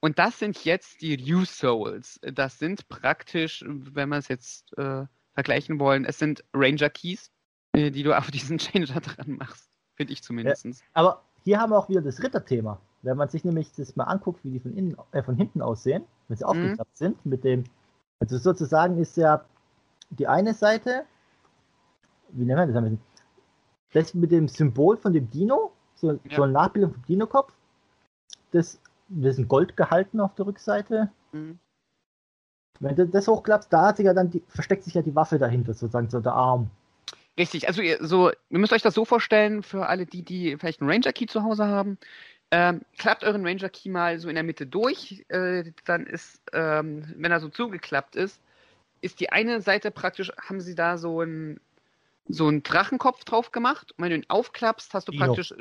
Und 0.00 0.18
das 0.18 0.38
sind 0.38 0.64
jetzt 0.64 1.00
die 1.00 1.14
Ryu 1.14 1.44
Souls. 1.44 2.20
Das 2.22 2.58
sind 2.58 2.88
praktisch, 2.88 3.64
wenn 3.66 4.08
wir 4.08 4.18
es 4.18 4.28
jetzt 4.28 4.76
äh, 4.76 5.06
vergleichen 5.34 5.78
wollen, 5.78 6.04
es 6.04 6.18
sind 6.18 6.44
Ranger 6.52 6.90
Keys, 6.90 7.30
äh, 7.72 7.90
die 7.90 8.02
du 8.02 8.16
auf 8.16 8.30
diesen 8.30 8.58
Changer 8.58 9.00
dran 9.00 9.36
machst. 9.36 9.68
Finde 9.94 10.12
ich 10.12 10.22
zumindest. 10.22 10.64
Ja, 10.64 10.72
aber 10.94 11.22
hier 11.44 11.60
haben 11.60 11.70
wir 11.70 11.78
auch 11.78 11.88
wieder 11.88 12.02
das 12.02 12.22
Ritterthema. 12.22 12.80
Wenn 13.02 13.16
man 13.16 13.28
sich 13.28 13.44
nämlich 13.44 13.72
das 13.72 13.96
mal 13.96 14.04
anguckt, 14.04 14.44
wie 14.44 14.50
die 14.50 14.60
von, 14.60 14.76
innen, 14.76 14.96
äh, 15.12 15.22
von 15.22 15.36
hinten 15.36 15.62
aussehen, 15.62 16.04
wenn 16.28 16.36
sie 16.36 16.44
mhm. 16.44 16.50
aufgeklappt 16.50 16.96
sind, 16.96 17.26
mit 17.26 17.44
dem, 17.44 17.64
also 18.20 18.38
sozusagen 18.38 18.98
ist 18.98 19.16
ja 19.16 19.44
die 20.18 20.28
eine 20.28 20.54
Seite, 20.54 21.04
wie 22.30 22.44
nennen 22.44 22.60
wir 22.60 22.66
das 22.66 22.76
am 22.76 22.84
besten? 22.84 23.00
Das 23.92 24.14
mit 24.14 24.30
dem 24.30 24.48
Symbol 24.48 24.96
von 24.96 25.12
dem 25.12 25.30
Dino, 25.30 25.72
so, 25.94 26.12
ja. 26.12 26.36
so 26.36 26.42
eine 26.42 26.52
Nachbildung 26.52 26.94
vom 26.94 27.02
Dino-Kopf. 27.06 27.52
Das, 28.52 28.80
das 29.08 29.34
ist 29.34 29.38
ein 29.38 29.48
Gold 29.48 29.76
gehalten 29.76 30.20
auf 30.20 30.34
der 30.34 30.46
Rückseite. 30.46 31.10
Mhm. 31.32 31.58
Wenn 32.80 32.96
du 32.96 33.06
das 33.06 33.28
hochklappst, 33.28 33.72
da 33.72 33.88
hat 33.88 33.98
sich 33.98 34.06
ja 34.06 34.14
dann 34.14 34.30
die, 34.30 34.42
versteckt 34.48 34.84
sich 34.84 34.94
ja 34.94 35.02
die 35.02 35.14
Waffe 35.14 35.38
dahinter, 35.38 35.74
sozusagen, 35.74 36.08
so 36.10 36.20
der 36.20 36.32
Arm. 36.32 36.70
Richtig, 37.38 37.68
also 37.68 37.80
ihr, 37.80 37.98
so, 38.04 38.30
ihr 38.30 38.58
müsst 38.58 38.72
euch 38.72 38.82
das 38.82 38.94
so 38.94 39.04
vorstellen, 39.04 39.62
für 39.62 39.86
alle 39.86 40.04
die, 40.04 40.22
die 40.22 40.56
vielleicht 40.58 40.80
einen 40.80 40.90
Ranger 40.90 41.12
Key 41.12 41.26
zu 41.26 41.42
Hause 41.42 41.66
haben. 41.66 41.98
Ähm, 42.50 42.82
klappt 42.98 43.24
euren 43.24 43.46
Ranger 43.46 43.70
Key 43.70 43.88
mal 43.88 44.18
so 44.18 44.28
in 44.28 44.34
der 44.34 44.44
Mitte 44.44 44.66
durch, 44.66 45.24
äh, 45.28 45.70
dann 45.84 46.06
ist, 46.06 46.42
ähm, 46.52 47.04
wenn 47.16 47.32
er 47.32 47.40
so 47.40 47.48
zugeklappt 47.48 48.16
ist, 48.16 48.40
ist 49.02 49.20
die 49.20 49.30
eine 49.30 49.60
Seite 49.60 49.90
praktisch, 49.90 50.32
haben 50.40 50.60
sie 50.60 50.74
da 50.74 50.96
so 50.96 51.20
ein 51.20 51.60
so 52.28 52.46
einen 52.46 52.62
Drachenkopf 52.62 53.24
drauf 53.24 53.50
gemacht. 53.50 53.92
Und 53.92 54.04
wenn 54.04 54.10
du 54.10 54.16
ihn 54.16 54.26
aufklappst, 54.28 54.94
hast 54.94 55.08
du 55.08 55.12
Dino. 55.12 55.26
praktisch 55.26 55.52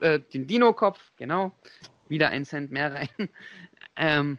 äh, 0.00 0.20
den 0.20 0.46
Dino-Kopf, 0.46 1.00
genau, 1.16 1.52
wieder 2.08 2.28
einen 2.28 2.44
Cent 2.44 2.70
mehr 2.70 2.94
rein. 2.94 3.08
ähm, 3.96 4.38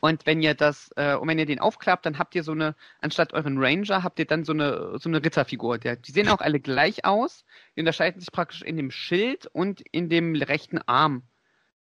und 0.00 0.26
wenn 0.26 0.42
ihr 0.42 0.54
das, 0.54 0.90
äh, 0.96 1.14
und 1.14 1.28
wenn 1.28 1.38
ihr 1.38 1.46
den 1.46 1.60
aufklappt, 1.60 2.04
dann 2.04 2.18
habt 2.18 2.34
ihr 2.34 2.42
so 2.42 2.52
eine, 2.52 2.74
anstatt 3.00 3.32
euren 3.32 3.56
Ranger, 3.58 4.02
habt 4.02 4.18
ihr 4.18 4.26
dann 4.26 4.44
so 4.44 4.52
eine, 4.52 4.98
so 4.98 5.08
eine 5.08 5.24
Ritterfigur. 5.24 5.78
Der, 5.78 5.96
die 5.96 6.12
sehen 6.12 6.28
auch 6.28 6.40
alle 6.40 6.60
gleich 6.60 7.04
aus. 7.04 7.44
Die 7.74 7.80
unterscheiden 7.80 8.20
sich 8.20 8.30
praktisch 8.30 8.62
in 8.62 8.76
dem 8.76 8.90
Schild 8.90 9.46
und 9.46 9.80
in 9.92 10.10
dem 10.10 10.34
rechten 10.34 10.78
Arm, 10.78 11.22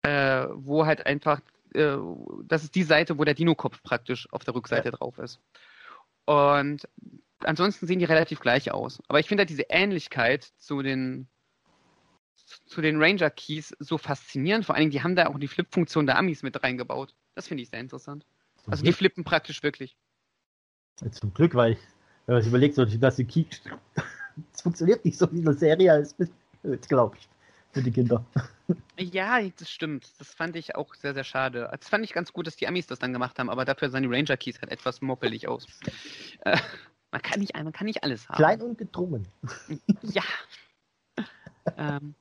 äh, 0.04 0.46
wo 0.54 0.86
halt 0.86 1.06
einfach 1.06 1.42
äh, 1.76 1.98
das 2.46 2.64
ist 2.64 2.76
die 2.76 2.84
Seite, 2.84 3.18
wo 3.18 3.24
der 3.24 3.34
Dino-Kopf 3.34 3.82
praktisch 3.84 4.32
auf 4.32 4.44
der 4.44 4.56
Rückseite 4.56 4.90
ja. 4.90 4.92
drauf 4.92 5.18
ist. 5.20 5.40
Und 6.26 6.88
ansonsten 7.40 7.88
sehen 7.88 8.00
die 8.00 8.06
relativ 8.06 8.40
gleich 8.40 8.72
aus. 8.72 9.02
Aber 9.08 9.20
ich 9.20 9.28
finde 9.28 9.42
halt 9.42 9.50
diese 9.50 9.66
Ähnlichkeit 9.70 10.44
zu 10.58 10.82
den 10.82 11.28
zu 12.66 12.82
den 12.82 13.02
Ranger 13.02 13.30
Keys 13.32 13.76
so 13.80 13.98
faszinierend. 13.98 14.66
Vor 14.66 14.76
allen 14.76 14.84
Dingen, 14.84 14.92
die 14.92 15.02
haben 15.02 15.16
da 15.16 15.28
auch 15.28 15.40
die 15.40 15.48
Flip-Funktion 15.48 16.06
der 16.06 16.18
Amis 16.18 16.44
mit 16.44 16.62
reingebaut. 16.62 17.16
Das 17.34 17.48
finde 17.48 17.64
ich 17.64 17.70
sehr 17.70 17.80
interessant. 17.80 18.26
Zum 18.64 18.72
also 18.72 18.84
Glück. 18.84 18.94
die 18.94 18.98
flippen 18.98 19.24
praktisch 19.24 19.64
wirklich. 19.64 19.98
Zum 21.12 21.34
Glück, 21.34 21.56
weil 21.56 21.74
ich, 21.74 21.80
wenn 22.26 22.36
man 22.36 22.42
sich 22.42 22.50
überlegt, 22.50 22.78
dass 22.78 23.16
die 23.16 23.26
Key, 23.26 23.46
es 24.54 24.62
funktioniert 24.62 25.04
nicht 25.04 25.18
so 25.18 25.32
wie 25.32 25.42
eine 25.42 25.54
Serie 25.54 25.92
als 25.92 26.16
glaube 26.88 27.18
ich 27.18 27.28
für 27.74 27.82
die 27.82 27.92
Kinder. 27.92 28.26
Ja, 28.98 29.42
das 29.42 29.70
stimmt. 29.70 30.10
Das 30.20 30.34
fand 30.34 30.56
ich 30.56 30.76
auch 30.76 30.96
sehr, 30.96 31.14
sehr 31.14 31.24
schade. 31.24 31.70
Das 31.80 31.90
fand 31.90 32.04
ich 32.04 32.14
ganz 32.14 32.34
gut, 32.34 32.48
dass 32.48 32.56
die 32.56 32.68
Amis 32.68 32.88
das 32.88 33.00
dann 33.00 33.14
gemacht 33.14 33.38
haben, 33.40 33.50
aber 33.50 33.66
dafür 33.66 33.90
sahen 33.90 34.04
die 34.04 34.10
Ranger 34.10 34.38
Keys 34.38 34.60
halt 34.62 34.72
etwas 34.72 35.02
moppelig 35.02 35.48
aus. 35.48 35.68
Äh, 36.42 36.58
man, 37.12 37.22
kann 37.22 37.40
nicht, 37.40 37.54
man 37.56 37.72
kann 37.74 37.86
nicht 37.86 38.04
alles 38.04 38.28
haben. 38.30 38.38
Klein 38.38 38.62
und 38.62 38.78
gedrungen. 38.78 39.28
Ja. 40.02 40.24
ähm, 41.78 42.16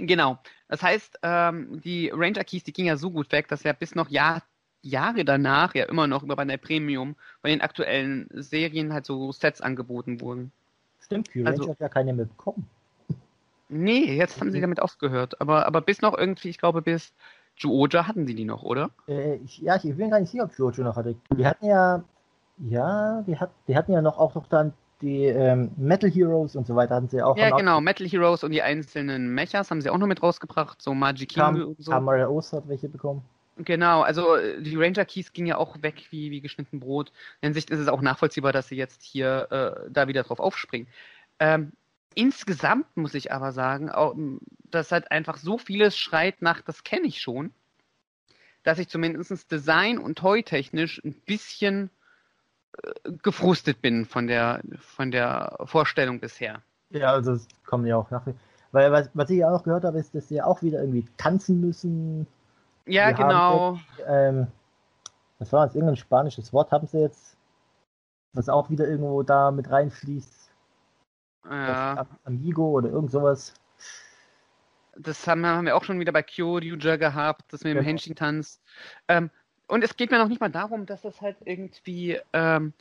Genau. 0.00 0.38
Das 0.68 0.82
heißt, 0.82 1.18
ähm, 1.22 1.80
die 1.82 2.10
Ranger 2.14 2.44
Keys, 2.44 2.62
die 2.62 2.72
ging 2.72 2.86
ja 2.86 2.96
so 2.96 3.10
gut 3.10 3.32
weg, 3.32 3.48
dass 3.48 3.64
ja 3.64 3.72
bis 3.72 3.94
noch 3.94 4.08
Jahr, 4.08 4.42
Jahre 4.82 5.24
danach 5.24 5.74
ja 5.74 5.86
immer 5.86 6.06
noch 6.06 6.22
über 6.22 6.36
Bandai 6.36 6.56
Premium 6.56 7.16
bei 7.42 7.48
den 7.48 7.60
aktuellen 7.60 8.28
Serien 8.32 8.92
halt 8.92 9.06
so 9.06 9.32
Sets 9.32 9.60
angeboten 9.60 10.20
wurden. 10.20 10.52
Stimmt, 11.00 11.32
Q-Ranger 11.32 11.50
Also- 11.50 11.70
hat 11.70 11.80
ja 11.80 11.88
keine 11.88 12.12
mehr 12.12 12.26
bekommen. 12.26 12.68
Nee, 13.68 14.16
jetzt 14.16 14.40
haben 14.40 14.50
sie 14.50 14.60
damit 14.60 14.80
aufgehört. 14.80 15.40
Aber, 15.40 15.66
aber 15.66 15.80
bis 15.80 16.00
noch 16.00 16.16
irgendwie, 16.16 16.48
ich 16.48 16.58
glaube, 16.58 16.82
bis 16.82 17.12
Juoja 17.56 18.06
hatten 18.06 18.26
sie 18.26 18.34
die 18.34 18.44
noch, 18.44 18.62
oder? 18.62 18.90
Äh, 19.06 19.36
ich, 19.36 19.58
ja, 19.58 19.76
ich 19.76 19.96
bin 19.96 20.10
gar 20.10 20.20
nicht 20.20 20.30
sicher, 20.30 20.44
ob 20.44 20.56
Jojo 20.56 20.82
noch 20.82 20.96
hatte. 20.96 21.16
Wir 21.34 21.48
hatten 21.48 21.66
ja, 21.66 22.02
ja, 22.58 23.22
wir, 23.26 23.40
hat, 23.40 23.50
wir 23.66 23.76
hatten 23.76 23.92
ja 23.92 24.00
noch 24.00 24.18
auch 24.18 24.34
noch 24.34 24.46
dann 24.46 24.72
die 25.00 25.26
ähm, 25.26 25.70
Metal 25.76 26.10
Heroes 26.10 26.56
und 26.56 26.66
so 26.66 26.74
weiter 26.74 26.96
hatten 26.96 27.08
sie 27.08 27.22
auch. 27.22 27.36
Ja, 27.36 27.56
genau. 27.56 27.80
Metal 27.80 28.06
Heroes 28.06 28.42
und 28.42 28.50
die 28.50 28.62
einzelnen 28.62 29.32
Mechas 29.32 29.70
haben 29.70 29.80
sie 29.80 29.90
auch 29.90 29.98
noch 29.98 30.06
mit 30.06 30.22
rausgebracht. 30.22 30.82
So 30.82 30.94
Magic 30.94 31.34
Kam, 31.34 31.62
und 31.62 31.82
so. 31.82 31.90
Kamara 31.92 32.26
Ost 32.26 32.52
hat 32.52 32.68
welche 32.68 32.88
bekommen. 32.88 33.22
Genau, 33.58 34.02
also 34.02 34.36
äh, 34.36 34.60
die 34.62 34.76
Ranger 34.76 35.04
Keys 35.04 35.32
ging 35.32 35.46
ja 35.46 35.56
auch 35.56 35.82
weg 35.82 36.06
wie, 36.10 36.30
wie 36.30 36.40
geschnitten 36.40 36.80
Brot. 36.80 37.12
In 37.40 37.48
Hinsicht 37.48 37.70
ist 37.70 37.80
es 37.80 37.88
auch 37.88 38.00
nachvollziehbar, 38.00 38.52
dass 38.52 38.68
sie 38.68 38.76
jetzt 38.76 39.02
hier 39.02 39.48
äh, 39.50 39.90
da 39.90 40.08
wieder 40.08 40.22
drauf 40.22 40.40
aufspringen. 40.40 40.88
Ähm, 41.40 41.72
insgesamt 42.18 42.96
muss 42.96 43.14
ich 43.14 43.32
aber 43.32 43.52
sagen, 43.52 44.40
dass 44.70 44.90
halt 44.90 45.10
einfach 45.12 45.36
so 45.36 45.56
vieles 45.56 45.96
schreit 45.96 46.42
nach, 46.42 46.60
das 46.62 46.82
kenne 46.82 47.06
ich 47.06 47.20
schon, 47.20 47.52
dass 48.64 48.80
ich 48.80 48.88
zumindest 48.88 49.50
design- 49.52 49.98
und 49.98 50.18
toy-technisch 50.18 51.00
ein 51.04 51.14
bisschen 51.14 51.90
äh, 52.82 53.12
gefrustet 53.22 53.80
bin 53.80 54.04
von 54.04 54.26
der, 54.26 54.62
von 54.80 55.12
der 55.12 55.56
Vorstellung 55.64 56.18
bisher. 56.18 56.60
Ja, 56.90 57.12
also 57.12 57.32
es 57.32 57.46
kommen 57.64 57.86
ja 57.86 57.96
auch 57.96 58.10
nach. 58.10 58.26
Weil 58.72 58.90
was, 58.90 59.10
was 59.14 59.30
ich 59.30 59.38
ja 59.38 59.50
auch 59.50 59.62
gehört 59.62 59.84
habe, 59.84 59.98
ist, 59.98 60.14
dass 60.14 60.28
sie 60.28 60.42
auch 60.42 60.60
wieder 60.62 60.80
irgendwie 60.80 61.06
tanzen 61.16 61.60
müssen. 61.60 62.26
Ja, 62.84 63.06
haben 63.06 63.16
genau. 63.16 63.78
Ähm, 64.06 64.46
was 65.38 65.52
war 65.52 65.66
das? 65.66 65.76
Irgendein 65.76 65.96
spanisches 65.96 66.52
Wort 66.52 66.72
haben 66.72 66.88
sie 66.88 66.98
jetzt, 66.98 67.36
was 68.32 68.48
auch 68.48 68.70
wieder 68.70 68.88
irgendwo 68.88 69.22
da 69.22 69.52
mit 69.52 69.70
reinfließt. 69.70 70.37
Ja. 71.44 71.98
Am- 71.98 72.18
Amigo 72.24 72.70
oder 72.70 72.90
irgend 72.90 73.10
sowas. 73.10 73.54
Das 74.96 75.26
haben, 75.26 75.46
haben 75.46 75.66
wir 75.66 75.76
auch 75.76 75.84
schon 75.84 76.00
wieder 76.00 76.12
bei 76.12 76.22
Kyoryuja 76.22 76.96
gehabt, 76.96 77.52
das 77.52 77.62
mit 77.62 77.70
dem 77.70 77.78
Genau. 77.78 77.88
Henshin-Tanz. 77.88 78.60
Ähm, 79.06 79.30
und 79.68 79.84
es 79.84 79.96
geht 79.96 80.10
mir 80.10 80.18
noch 80.18 80.28
nicht 80.28 80.40
mal 80.40 80.50
darum, 80.50 80.86
dass 80.86 81.02
das 81.02 81.20
halt 81.20 81.36
irgendwie, 81.44 82.18
ähm, 82.32 82.72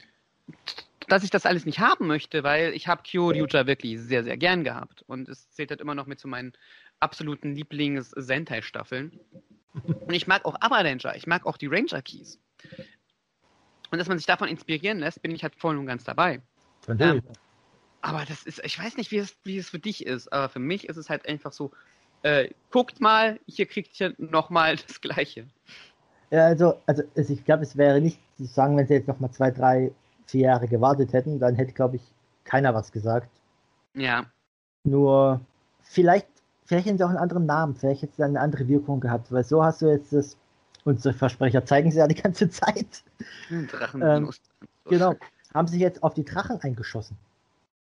dass 1.07 1.23
ich 1.23 1.29
das 1.29 1.45
alles 1.45 1.65
nicht 1.65 1.79
haben 1.79 2.07
möchte, 2.07 2.43
weil 2.43 2.73
ich 2.73 2.87
habe 2.87 3.03
Kyoryuja 3.03 3.67
wirklich 3.67 3.99
sehr, 4.01 4.23
sehr 4.23 4.37
gern 4.37 4.63
gehabt. 4.63 5.03
Und 5.07 5.29
es 5.29 5.49
zählt 5.51 5.69
halt 5.69 5.79
immer 5.81 5.95
noch 5.95 6.07
mit 6.07 6.19
zu 6.19 6.27
meinen 6.27 6.53
absoluten 6.99 7.53
Lieblings-Sentai-Staffeln. 7.53 9.19
Und 9.83 10.13
ich 10.13 10.25
mag 10.25 10.43
auch 10.45 10.55
Avalancher, 10.59 11.15
ich 11.15 11.27
mag 11.27 11.45
auch 11.45 11.57
die 11.57 11.67
Ranger 11.67 12.01
Keys. 12.01 12.39
Und 13.91 13.99
dass 13.99 14.07
man 14.07 14.17
sich 14.17 14.25
davon 14.25 14.47
inspirieren 14.47 14.99
lässt, 14.99 15.21
bin 15.21 15.31
ich 15.31 15.43
halt 15.43 15.55
voll 15.55 15.77
und 15.77 15.85
ganz 15.85 16.03
dabei. 16.03 16.41
Natürlich. 16.87 17.23
Aber 18.07 18.23
das 18.23 18.43
ist, 18.43 18.61
ich 18.63 18.79
weiß 18.79 18.95
nicht, 18.95 19.11
wie 19.11 19.17
es, 19.17 19.35
wie 19.43 19.57
es 19.57 19.69
für 19.69 19.79
dich 19.79 20.05
ist, 20.05 20.31
aber 20.31 20.47
für 20.47 20.59
mich 20.59 20.87
ist 20.87 20.95
es 20.95 21.09
halt 21.09 21.27
einfach 21.27 21.51
so, 21.51 21.71
äh, 22.23 22.49
guckt 22.71 23.01
mal, 23.01 23.37
hier 23.47 23.65
kriegt 23.65 23.99
ihr 23.99 24.13
nochmal 24.17 24.77
das 24.87 25.01
Gleiche. 25.01 25.45
Ja, 26.31 26.45
also, 26.45 26.79
also 26.87 27.03
ich 27.15 27.43
glaube, 27.43 27.63
es 27.63 27.75
wäre 27.75 27.99
nicht 27.99 28.17
zu 28.37 28.45
sagen, 28.45 28.77
wenn 28.77 28.87
sie 28.87 28.93
jetzt 28.93 29.09
noch 29.09 29.19
mal 29.19 29.31
zwei, 29.31 29.51
drei, 29.51 29.91
vier 30.25 30.41
Jahre 30.43 30.69
gewartet 30.69 31.11
hätten, 31.11 31.37
dann 31.37 31.55
hätte, 31.55 31.73
glaube 31.73 31.97
ich, 31.97 32.01
keiner 32.45 32.73
was 32.73 32.93
gesagt. 32.93 33.29
Ja, 33.93 34.25
Nur 34.85 35.41
vielleicht, 35.81 36.27
vielleicht 36.65 36.85
hätten 36.85 36.97
sie 36.97 37.03
auch 37.03 37.09
einen 37.09 37.17
anderen 37.17 37.45
Namen, 37.45 37.75
vielleicht 37.75 38.03
hätte 38.03 38.13
es 38.13 38.21
eine 38.21 38.39
andere 38.39 38.69
Wirkung 38.69 39.01
gehabt, 39.01 39.33
weil 39.33 39.43
so 39.43 39.61
hast 39.61 39.81
du 39.81 39.87
jetzt 39.87 40.13
das, 40.13 40.37
unsere 40.85 41.13
Versprecher 41.13 41.65
zeigen 41.65 41.91
sie 41.91 41.97
ja 41.97 42.07
die 42.07 42.15
ganze 42.15 42.49
Zeit. 42.49 43.03
Drachen. 43.49 44.01
Ähm, 44.01 44.29
Genau, 44.85 45.15
haben 45.53 45.67
sich 45.67 45.81
jetzt 45.81 46.03
auf 46.03 46.13
die 46.13 46.23
Drachen 46.23 46.61
eingeschossen. 46.61 47.17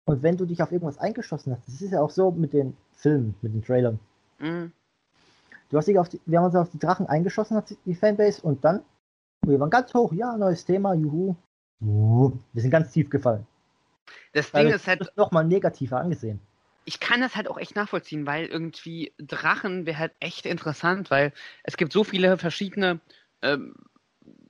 Und 0.06 0.22
wenn 0.24 0.38
du 0.38 0.46
dich 0.46 0.62
auf 0.62 0.72
irgendwas 0.72 0.98
eingeschossen 0.98 1.54
hast, 1.54 1.68
das 1.68 1.82
ist 1.82 1.92
ja 1.92 2.02
auch 2.02 2.10
so 2.10 2.32
mit 2.32 2.54
den 2.54 2.76
Filmen, 2.94 3.36
mit 3.42 3.54
den 3.54 3.64
Trailern. 3.64 4.00
Mhm. 4.40 4.72
Du 5.70 5.78
hast 5.78 5.88
dich 5.88 5.98
auf 5.98 6.10
die, 6.10 6.20
wir 6.26 6.40
haben 6.40 6.46
uns 6.46 6.56
auf 6.56 6.70
die 6.70 6.80
Drachen 6.80 7.08
eingeschossen, 7.08 7.58
hat 7.58 7.74
die 7.86 7.96
Fanbase, 7.96 8.42
und 8.42 8.64
dann, 8.64 8.84
wir 9.46 9.60
waren 9.60 9.70
ganz 9.70 9.94
hoch, 9.94 10.14
ja, 10.14 10.38
neues 10.38 10.66
Thema, 10.66 10.94
juhu. 10.94 11.36
Uh, 11.82 12.32
Wir 12.54 12.62
sind 12.62 12.72
ganz 12.72 12.92
tief 12.92 13.10
gefallen. 13.10 13.46
Das 14.34 14.54
Weil 14.54 14.66
Ding 14.66 14.72
das 14.74 14.82
ist 14.82 14.88
halt, 14.88 15.12
nochmal 15.18 15.46
negativer 15.46 16.00
angesehen. 16.00 16.40
ich 16.86 17.00
kann 17.00 17.22
das 17.22 17.36
halt 17.36 17.50
auch 17.50 17.58
echt 17.58 17.76
nachvollziehen, 17.76 18.26
weil 18.26 18.46
irgendwie 18.46 19.14
Drachen 19.18 19.86
wäre 19.86 19.98
halt 20.00 20.14
echt 20.20 20.46
interessant, 20.46 21.10
weil 21.12 21.32
es 21.64 21.78
gibt 21.78 21.94
so 21.94 22.04
viele 22.04 22.38
verschiedene 22.38 23.00
ähm, 23.42 23.76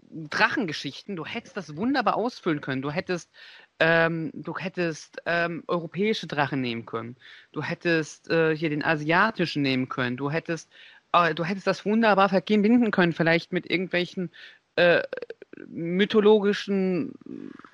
Drachengeschichten. 0.10 1.16
Du 1.16 1.26
hättest 1.26 1.58
das 1.58 1.76
wunderbar 1.76 2.16
ausfüllen 2.18 2.62
können. 2.62 2.82
Du 2.82 2.92
hättest, 2.92 3.32
ähm, 3.80 4.32
du 4.34 4.56
hättest 4.58 5.22
ähm, 5.26 5.64
europäische 5.68 6.28
Drachen 6.28 6.62
nehmen 6.62 6.86
können. 6.86 7.16
Du 7.52 7.64
hättest 7.64 8.30
äh, 8.30 8.56
hier 8.56 8.70
den 8.70 8.84
asiatischen 8.84 9.62
nehmen 9.62 9.90
können. 9.90 10.18
Du 10.18 10.32
hättest, 10.32 10.70
äh, 11.12 11.34
du 11.34 11.44
hättest 11.44 11.68
das 11.68 11.86
wunderbar 11.86 12.30
verbinden 12.30 12.92
können, 12.92 13.14
vielleicht 13.14 13.52
mit 13.52 13.70
irgendwelchen 13.70 14.32
äh, 14.76 15.02
mythologischen 15.68 17.14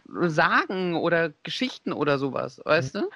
Sagen 0.06 0.96
oder 0.96 1.32
Geschichten 1.44 1.94
oder 1.94 2.18
sowas, 2.18 2.62
weißt 2.64 2.96
du? 2.96 3.10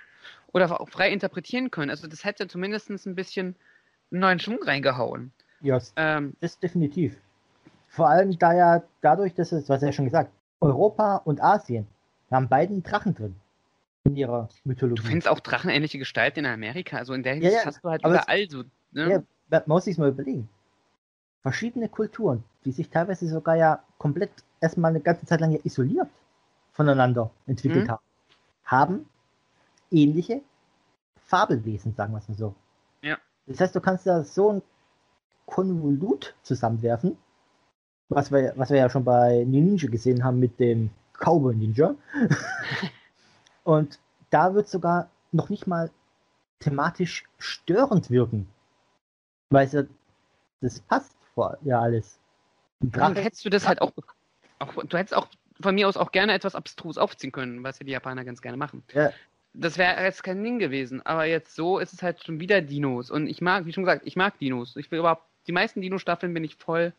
Oder 0.54 0.80
auch 0.80 0.90
frei 0.90 1.12
interpretieren 1.12 1.72
können. 1.72 1.90
Also 1.90 2.08
das 2.08 2.24
hätte 2.24 2.48
zumindest 2.48 2.90
ein 2.90 3.16
bisschen 3.16 3.56
einen 4.12 4.22
neuen 4.22 4.40
Schwung 4.40 4.62
reingehauen. 4.62 5.32
Ja, 5.62 5.80
Ähm, 5.96 6.34
das 6.40 6.60
definitiv. 6.60 7.18
Vor 7.88 8.10
allem 8.10 8.38
da 8.38 8.54
ja 8.54 8.84
dadurch, 9.02 9.34
dass 9.34 9.52
es, 9.52 9.70
was 9.70 9.82
ja 9.82 9.92
schon 9.92 10.06
gesagt, 10.06 10.32
Europa 10.62 11.18
und 11.18 11.42
Asien 11.42 11.88
haben 12.36 12.50
beiden 12.50 12.84
Drachen 12.84 13.16
drin 13.16 13.36
in 14.06 14.16
ihrer 14.16 14.50
Mythologie. 14.64 15.02
du 15.02 15.08
findest 15.08 15.28
auch 15.28 15.40
drachenähnliche 15.40 15.98
Gestalten 15.98 16.40
in 16.40 16.46
Amerika. 16.46 16.98
Also 16.98 17.14
in 17.14 17.24
der 17.24 17.36
Ja, 17.36 17.42
Hinsicht 17.42 17.62
ja, 17.62 17.66
hast 17.66 17.84
du 17.84 17.90
halt 17.90 18.02
überall 18.06 18.50
so. 18.50 18.64
Ne? 18.92 19.10
Ja, 19.10 19.24
man 19.50 19.64
muss 19.68 19.86
sich 19.86 19.98
mal 19.98 20.10
überlegen. 20.10 20.50
Verschiedene 21.42 21.90
Kulturen, 21.90 22.44
die 22.66 22.72
sich 22.72 22.90
teilweise 22.90 23.28
sogar 23.28 23.56
ja 23.56 23.84
komplett 23.98 24.32
erstmal 24.62 24.92
eine 24.92 25.02
ganze 25.02 25.26
Zeit 25.26 25.42
lang 25.42 25.52
ja 25.52 25.60
isoliert 25.64 26.08
voneinander 26.72 27.30
entwickelt 27.48 27.86
Mhm. 27.88 27.92
haben, 27.92 28.02
haben 28.66 29.10
ähnliche 29.92 30.42
Fabelwesen, 31.26 31.94
sagen 31.96 32.14
wir 32.14 32.20
es 32.20 32.30
mal 32.30 32.36
so. 32.38 32.56
Ja. 33.02 33.18
Das 33.48 33.60
heißt, 33.60 33.76
du 33.76 33.82
kannst 33.82 34.08
da 34.08 34.24
so 34.24 34.54
ein 34.54 34.62
Konvolut 35.46 36.34
zusammenwerfen, 36.44 37.18
was 38.10 38.32
wir, 38.32 38.54
was 38.56 38.70
wir 38.70 38.78
ja 38.78 38.90
schon 38.90 39.04
bei 39.04 39.44
Ninja 39.46 39.90
gesehen 39.90 40.24
haben 40.24 40.40
mit 40.40 40.60
dem 40.60 40.90
Cowboy 41.14 41.56
Ninja. 41.56 41.96
Und 43.64 44.00
da 44.30 44.54
wird 44.54 44.68
sogar 44.68 45.10
noch 45.32 45.50
nicht 45.50 45.68
mal 45.68 45.90
thematisch 46.60 47.26
störend 47.38 48.10
wirken. 48.10 48.48
Weil 49.50 49.66
es 49.68 49.74
ja, 49.74 49.84
das 50.62 50.80
passt 50.82 51.16
vor, 51.34 51.58
ja 51.64 51.82
alles. 51.82 52.20
Drache, 52.82 53.22
hättest 53.22 53.46
du 53.46 53.50
das 53.50 53.68
halt 53.68 53.82
auch, 53.82 53.92
auch. 54.60 54.84
Du 54.86 54.98
hättest 54.98 55.16
auch 55.16 55.28
von 55.62 55.76
mir 55.76 55.88
aus 55.88 55.98
auch 55.98 56.12
gerne 56.12 56.34
etwas 56.34 56.56
abstrus 56.56 56.98
aufziehen 56.98 57.32
können, 57.32 57.64
was 57.64 57.80
ja 57.80 57.86
die 57.86 57.92
Japaner 57.92 58.26
ganz 58.26 58.42
gerne 58.42 58.58
machen. 58.58 58.84
Ja. 58.94 59.12
Das 59.54 59.78
wäre 59.78 60.04
jetzt 60.04 60.24
kein 60.24 60.44
Ding 60.44 60.58
gewesen. 60.60 61.06
Aber 61.06 61.26
jetzt 61.26 61.56
so 61.56 61.80
ist 61.80 61.94
es 61.94 62.02
halt 62.02 62.24
schon 62.24 62.40
wieder 62.40 62.62
Dinos. 62.62 63.12
Und 63.12 63.28
ich 63.28 63.42
mag, 63.42 63.66
wie 63.66 63.74
schon 63.74 63.84
gesagt, 63.84 64.02
ich 64.06 64.16
mag 64.16 64.38
Dinos. 64.40 64.76
Ich 64.76 64.90
will 64.92 65.00
überhaupt, 65.00 65.24
die 65.48 65.52
meisten 65.52 65.82
Dino-Staffeln 65.82 66.34
bin 66.34 66.44
ich 66.44 66.56
voll, 66.56 66.94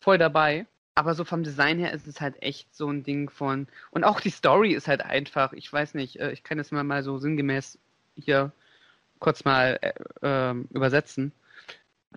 voll 0.00 0.18
dabei. 0.18 0.66
Aber 0.94 1.14
so 1.14 1.24
vom 1.24 1.42
Design 1.42 1.78
her 1.78 1.92
ist 1.92 2.06
es 2.06 2.20
halt 2.20 2.40
echt 2.42 2.74
so 2.74 2.88
ein 2.88 3.02
Ding 3.02 3.28
von. 3.30 3.66
Und 3.90 4.04
auch 4.04 4.20
die 4.20 4.30
Story 4.30 4.72
ist 4.74 4.86
halt 4.88 5.02
einfach. 5.02 5.52
Ich 5.52 5.72
weiß 5.72 5.94
nicht, 5.94 6.20
äh, 6.20 6.32
ich 6.32 6.44
kann 6.44 6.58
das 6.58 6.70
mal, 6.70 7.02
so 7.02 7.18
sinngemäß 7.18 7.78
hier 8.16 8.52
kurz 9.18 9.44
mal 9.44 9.78
äh, 9.80 9.92
ähm, 10.22 10.68
übersetzen. 10.70 11.32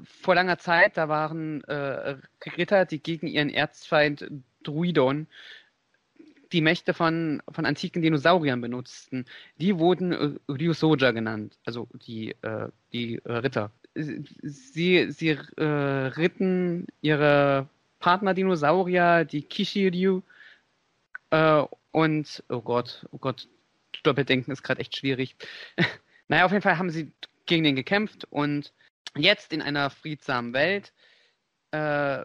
Vor 0.03 0.35
langer 0.35 0.59
Zeit, 0.59 0.95
da 0.95 1.09
waren 1.09 1.63
äh, 1.63 2.17
Ritter, 2.55 2.85
die 2.85 3.01
gegen 3.01 3.27
ihren 3.27 3.49
Erzfeind 3.49 4.29
Druidon 4.63 5.27
die 6.51 6.61
Mächte 6.61 6.93
von, 6.93 7.41
von 7.49 7.65
antiken 7.65 8.01
Dinosauriern 8.01 8.61
benutzten. 8.61 9.25
Die 9.59 9.77
wurden 9.77 10.39
Ryusoja 10.47 11.11
genannt, 11.11 11.57
also 11.65 11.87
die, 11.93 12.35
äh, 12.41 12.69
die 12.93 13.19
äh, 13.25 13.31
Ritter. 13.33 13.71
Sie, 13.95 15.11
sie 15.11 15.29
äh, 15.29 15.63
ritten 15.63 16.87
ihre 17.01 17.67
Partner-Dinosaurier, 17.99 19.25
die 19.25 19.41
Kishiryu, 19.41 20.21
äh, 21.31 21.63
und, 21.91 22.43
oh 22.49 22.61
Gott, 22.61 23.05
oh 23.11 23.17
Gott, 23.17 23.47
Doppeldenken 24.03 24.51
ist 24.51 24.63
gerade 24.63 24.81
echt 24.81 24.97
schwierig. 24.97 25.35
naja, 26.27 26.45
auf 26.45 26.51
jeden 26.51 26.61
Fall 26.61 26.77
haben 26.77 26.89
sie 26.89 27.11
gegen 27.45 27.63
den 27.63 27.75
gekämpft 27.75 28.25
und 28.29 28.73
jetzt 29.15 29.53
in 29.53 29.61
einer 29.61 29.89
friedsamen 29.89 30.53
Welt 30.53 30.93
äh, 31.71 32.23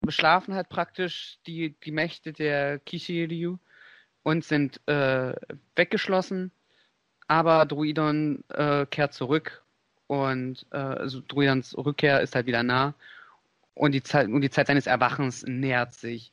beschlafen 0.00 0.54
halt 0.54 0.68
praktisch 0.68 1.38
die, 1.46 1.74
die 1.84 1.90
Mächte 1.90 2.32
der 2.32 2.78
Kishiryu 2.78 3.58
und 4.22 4.44
sind 4.44 4.80
äh, 4.86 5.34
weggeschlossen, 5.76 6.52
aber 7.26 7.66
Druidon 7.66 8.44
äh, 8.48 8.86
kehrt 8.86 9.14
zurück 9.14 9.64
und 10.06 10.66
äh, 10.70 10.76
also 10.76 11.20
Druidans 11.26 11.76
Rückkehr 11.76 12.20
ist 12.20 12.34
halt 12.34 12.46
wieder 12.46 12.62
nah 12.62 12.94
und 13.80 13.92
die 13.92 14.02
Zeit, 14.02 14.28
und 14.28 14.42
die 14.42 14.50
Zeit 14.50 14.66
seines 14.66 14.86
Erwachens 14.86 15.42
nähert 15.46 15.94
sich. 15.94 16.32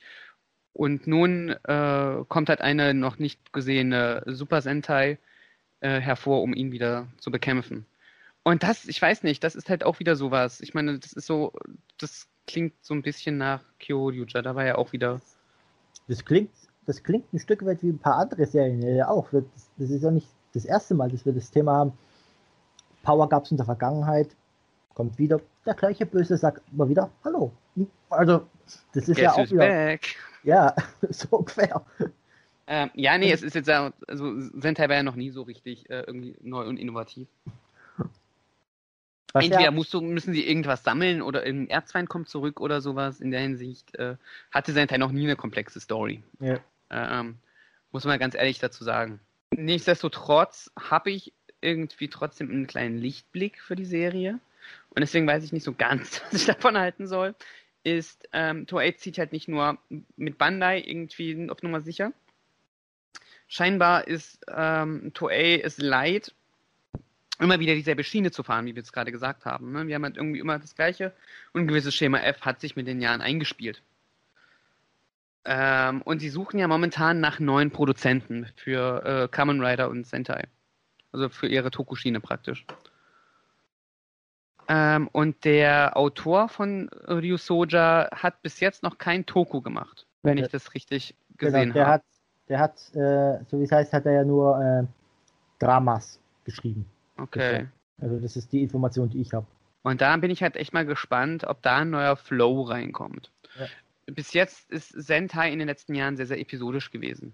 Und 0.73 1.07
nun 1.07 1.49
äh, 1.63 2.23
kommt 2.27 2.49
halt 2.49 2.60
eine 2.60 2.93
noch 2.93 3.19
nicht 3.19 3.53
gesehene 3.53 4.21
Super 4.25 4.62
Sentai 4.62 5.17
äh, 5.79 5.99
hervor, 6.01 6.43
um 6.43 6.53
ihn 6.53 6.73
wieder 6.73 7.07
zu 7.17 7.31
bekämpfen. 7.31 7.86
Und 8.43 8.63
das, 8.63 8.86
ich 8.86 9.01
weiß 9.01 9.23
nicht, 9.23 9.43
das 9.45 9.55
ist 9.55 9.69
halt 9.69 9.86
auch 9.86 9.99
wieder 9.99 10.17
sowas. 10.17 10.60
Ich 10.60 10.73
meine, 10.73 10.99
das 10.99 11.13
ist 11.13 11.25
so, 11.25 11.53
das 11.97 12.27
klingt 12.47 12.73
so 12.81 12.93
ein 12.93 13.01
bisschen 13.01 13.38
nach 13.38 13.63
Kyoryuja, 13.79 14.41
da 14.41 14.55
war 14.55 14.65
ja 14.65 14.75
auch 14.75 14.91
wieder. 14.91 15.21
Das 16.10 16.25
klingt, 16.25 16.51
das 16.86 17.01
klingt 17.01 17.31
ein 17.33 17.39
Stück 17.39 17.65
weit 17.65 17.81
wie 17.81 17.89
ein 17.89 17.99
paar 17.99 18.17
andere 18.17 18.45
Serien 18.45 18.81
ja 18.81 19.07
auch. 19.07 19.29
Das, 19.31 19.89
ist 19.89 20.03
ja 20.03 20.12
nicht 20.12 20.27
das 20.53 20.65
erste 20.65 20.95
Mal, 20.95 21.10
dass 21.10 21.25
wir 21.25 21.33
das 21.33 21.49
Thema 21.49 21.73
haben. 21.77 21.93
Power 23.03 23.29
gab 23.29 23.45
es 23.45 23.51
in 23.51 23.57
der 23.57 23.65
Vergangenheit, 23.65 24.36
kommt 24.93 25.17
wieder 25.17 25.39
der 25.67 25.75
gleiche 25.75 26.06
Böse, 26.06 26.38
sagt 26.38 26.62
immer 26.71 26.89
wieder 26.89 27.12
Hallo. 27.23 27.51
Also, 28.10 28.47
das 28.93 29.10
ist 29.10 29.17
Guess 29.17 29.19
ja 29.19 29.34
auch 29.34 29.51
wieder. 29.51 29.58
Back. 29.58 30.15
Ja, 30.43 30.73
so 31.10 31.38
ungefähr. 31.38 31.86
Ähm, 32.67 32.89
ja, 32.95 33.17
nee, 33.17 33.32
es 33.32 33.43
ist 33.43 33.53
jetzt 33.53 33.67
ja, 33.67 33.93
also 34.08 34.34
Sentai 34.60 34.89
war 34.89 34.95
ja 34.95 35.03
noch 35.03 35.15
nie 35.15 35.30
so 35.30 35.43
richtig 35.43 35.89
äh, 35.89 36.03
irgendwie 36.08 36.36
neu 36.41 36.65
und 36.65 36.77
innovativ. 36.77 37.27
Was 39.34 39.43
Entweder 39.43 39.65
ja, 39.65 39.71
musst 39.71 39.93
du, 39.93 40.01
müssen 40.01 40.34
sie 40.34 40.47
irgendwas 40.47 40.84
sammeln 40.84 41.21
oder 41.21 41.43
ein 41.43 41.69
Erzfeind 41.69 42.10
kommt 42.10 42.30
zurück 42.30 42.60
oder 42.60 42.82
sowas. 42.82 43.19
In 43.19 43.32
der 43.32 43.41
Hinsicht 43.41 43.95
äh, 43.95 44.15
hatte 44.51 44.71
Sentai 44.71 44.97
noch 44.97 45.12
nie 45.12 45.23
eine 45.23 45.36
komplexe 45.36 45.80
Story. 45.80 46.23
Ja. 46.39 46.60
Ähm, 46.89 47.38
muss 47.91 48.06
man 48.06 48.19
ganz 48.19 48.36
ehrlich 48.36 48.60
dazu 48.60 48.84
sagen. 48.84 49.19
Nichtsdestotrotz 49.51 50.71
habe 50.77 51.12
ich 51.12 51.34
irgendwie 51.62 52.10
trotzdem 52.10 52.49
einen 52.49 52.67
kleinen 52.67 52.97
Lichtblick 52.97 53.62
für 53.62 53.75
die 53.75 53.86
Serie. 53.86 54.39
Und 54.97 55.01
deswegen 55.01 55.27
weiß 55.27 55.43
ich 55.43 55.53
nicht 55.53 55.63
so 55.63 55.75
ganz, 55.75 56.23
was 56.31 56.41
ich 56.41 56.47
davon 56.47 56.75
halten 56.75 57.05
soll. 57.05 57.36
Ist, 57.83 58.27
ähm, 58.33 58.65
Toei 58.65 58.93
zieht 58.93 59.19
halt 59.19 59.31
nicht 59.31 59.47
nur 59.47 59.77
mit 60.15 60.39
Bandai 60.39 60.81
irgendwie 60.81 61.51
auf 61.51 61.62
Nummer 61.62 61.81
sicher. 61.81 62.13
Scheinbar 63.47 64.07
ist 64.07 64.43
ähm, 64.47 65.12
Toei 65.13 65.62
es 65.63 65.77
leid, 65.77 66.33
immer 67.39 67.60
wieder 67.60 67.75
dieselbe 67.75 68.03
Schiene 68.03 68.31
zu 68.31 68.41
fahren, 68.41 68.65
wie 68.65 68.73
wir 68.73 68.81
es 68.81 68.91
gerade 68.91 69.12
gesagt 69.12 69.45
haben. 69.45 69.71
Ne? 69.71 69.86
Wir 69.86 69.93
haben 69.93 70.03
halt 70.03 70.17
irgendwie 70.17 70.39
immer 70.39 70.57
das 70.57 70.73
Gleiche 70.73 71.13
und 71.53 71.62
ein 71.62 71.67
gewisses 71.67 71.93
Schema 71.93 72.17
F 72.17 72.41
hat 72.41 72.60
sich 72.60 72.75
mit 72.75 72.88
den 72.88 72.99
Jahren 72.99 73.21
eingespielt. 73.21 73.83
Ähm, 75.45 76.01
und 76.01 76.21
sie 76.21 76.29
suchen 76.29 76.57
ja 76.57 76.67
momentan 76.67 77.19
nach 77.19 77.39
neuen 77.39 77.69
Produzenten 77.69 78.47
für 78.55 79.05
äh, 79.05 79.27
Kamen 79.27 79.63
Rider 79.63 79.91
und 79.91 80.07
Sentai. 80.07 80.47
Also 81.12 81.29
für 81.29 81.47
ihre 81.47 81.69
Tokuschiene 81.69 82.19
praktisch. 82.19 82.65
Ähm, 84.67 85.08
und 85.12 85.45
der 85.45 85.95
Autor 85.95 86.49
von 86.49 86.89
Ryu 87.08 87.38
Soja 87.38 88.10
hat 88.12 88.41
bis 88.41 88.60
jetzt 88.60 88.84
noch 88.84 88.97
kein 88.97 89.25
Toku 89.25 89.62
gemacht, 89.62 90.06
wenn 90.23 90.38
ich 90.38 90.49
das 90.49 90.73
richtig 90.73 91.15
genau, 91.38 91.51
gesehen 91.51 91.73
genau, 91.73 91.73
der 91.73 91.88
habe. 91.88 91.93
Hat, 91.93 92.03
der 92.49 92.60
hat, 92.60 92.95
äh, 92.95 93.45
so 93.49 93.60
wie 93.60 93.63
es 93.63 93.71
heißt, 93.71 93.93
hat 93.93 94.06
er 94.06 94.12
ja 94.12 94.23
nur 94.23 94.60
äh, 94.62 94.84
Dramas 95.60 96.19
geschrieben. 96.43 96.86
Okay. 97.17 97.67
Also 97.99 98.19
das 98.19 98.36
ist 98.36 98.51
die 98.51 98.62
Information, 98.62 99.10
die 99.10 99.21
ich 99.21 99.34
habe. 99.34 99.47
Und 99.84 100.01
da 100.01 100.15
bin 100.17 100.32
ich 100.32 100.43
halt 100.43 100.58
echt 100.58 100.73
mal 100.73 100.86
gespannt, 100.86 101.45
ob 101.45 101.62
da 101.62 101.77
ein 101.77 101.89
neuer 101.89 102.17
Flow 102.17 102.63
reinkommt. 102.63 103.32
Ja. 103.58 103.65
Bis 104.13 104.34
jetzt 104.34 104.69
ist 104.69 104.89
Sentai 104.89 105.51
in 105.51 105.60
den 105.60 105.67
letzten 105.67 105.95
Jahren 105.95 106.17
sehr, 106.17 106.25
sehr 106.27 106.39
episodisch 106.39 106.91
gewesen. 106.91 107.34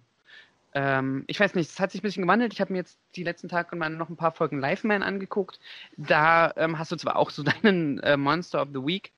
Ähm, 0.76 1.24
ich 1.28 1.40
weiß 1.40 1.54
nicht, 1.56 1.70
es 1.70 1.80
hat 1.80 1.92
sich 1.92 2.02
ein 2.02 2.04
bisschen 2.04 2.24
gewandelt. 2.24 2.54
Ich 2.54 2.62
habe 2.62 2.74
mir 2.74 2.80
jetzt 2.80 2.98
die 3.16 3.24
letzten 3.24 3.48
Tage 3.48 3.76
mal 3.76 3.90
noch 3.90 4.10
ein 4.10 4.16
paar 4.16 4.32
Folgen 4.32 4.60
Live 4.60 4.84
Man 4.84 5.04
angeguckt. 5.04 5.60
Da 5.98 6.52
ähm, 6.58 6.80
hast 6.80 6.92
du 6.92 6.96
zwar 6.96 7.16
auch 7.16 7.30
so 7.30 7.44
deinen 7.64 8.00
äh, 8.00 8.18
Monster 8.18 8.62
of 8.62 8.70
the 8.74 8.84
Week 8.86 9.12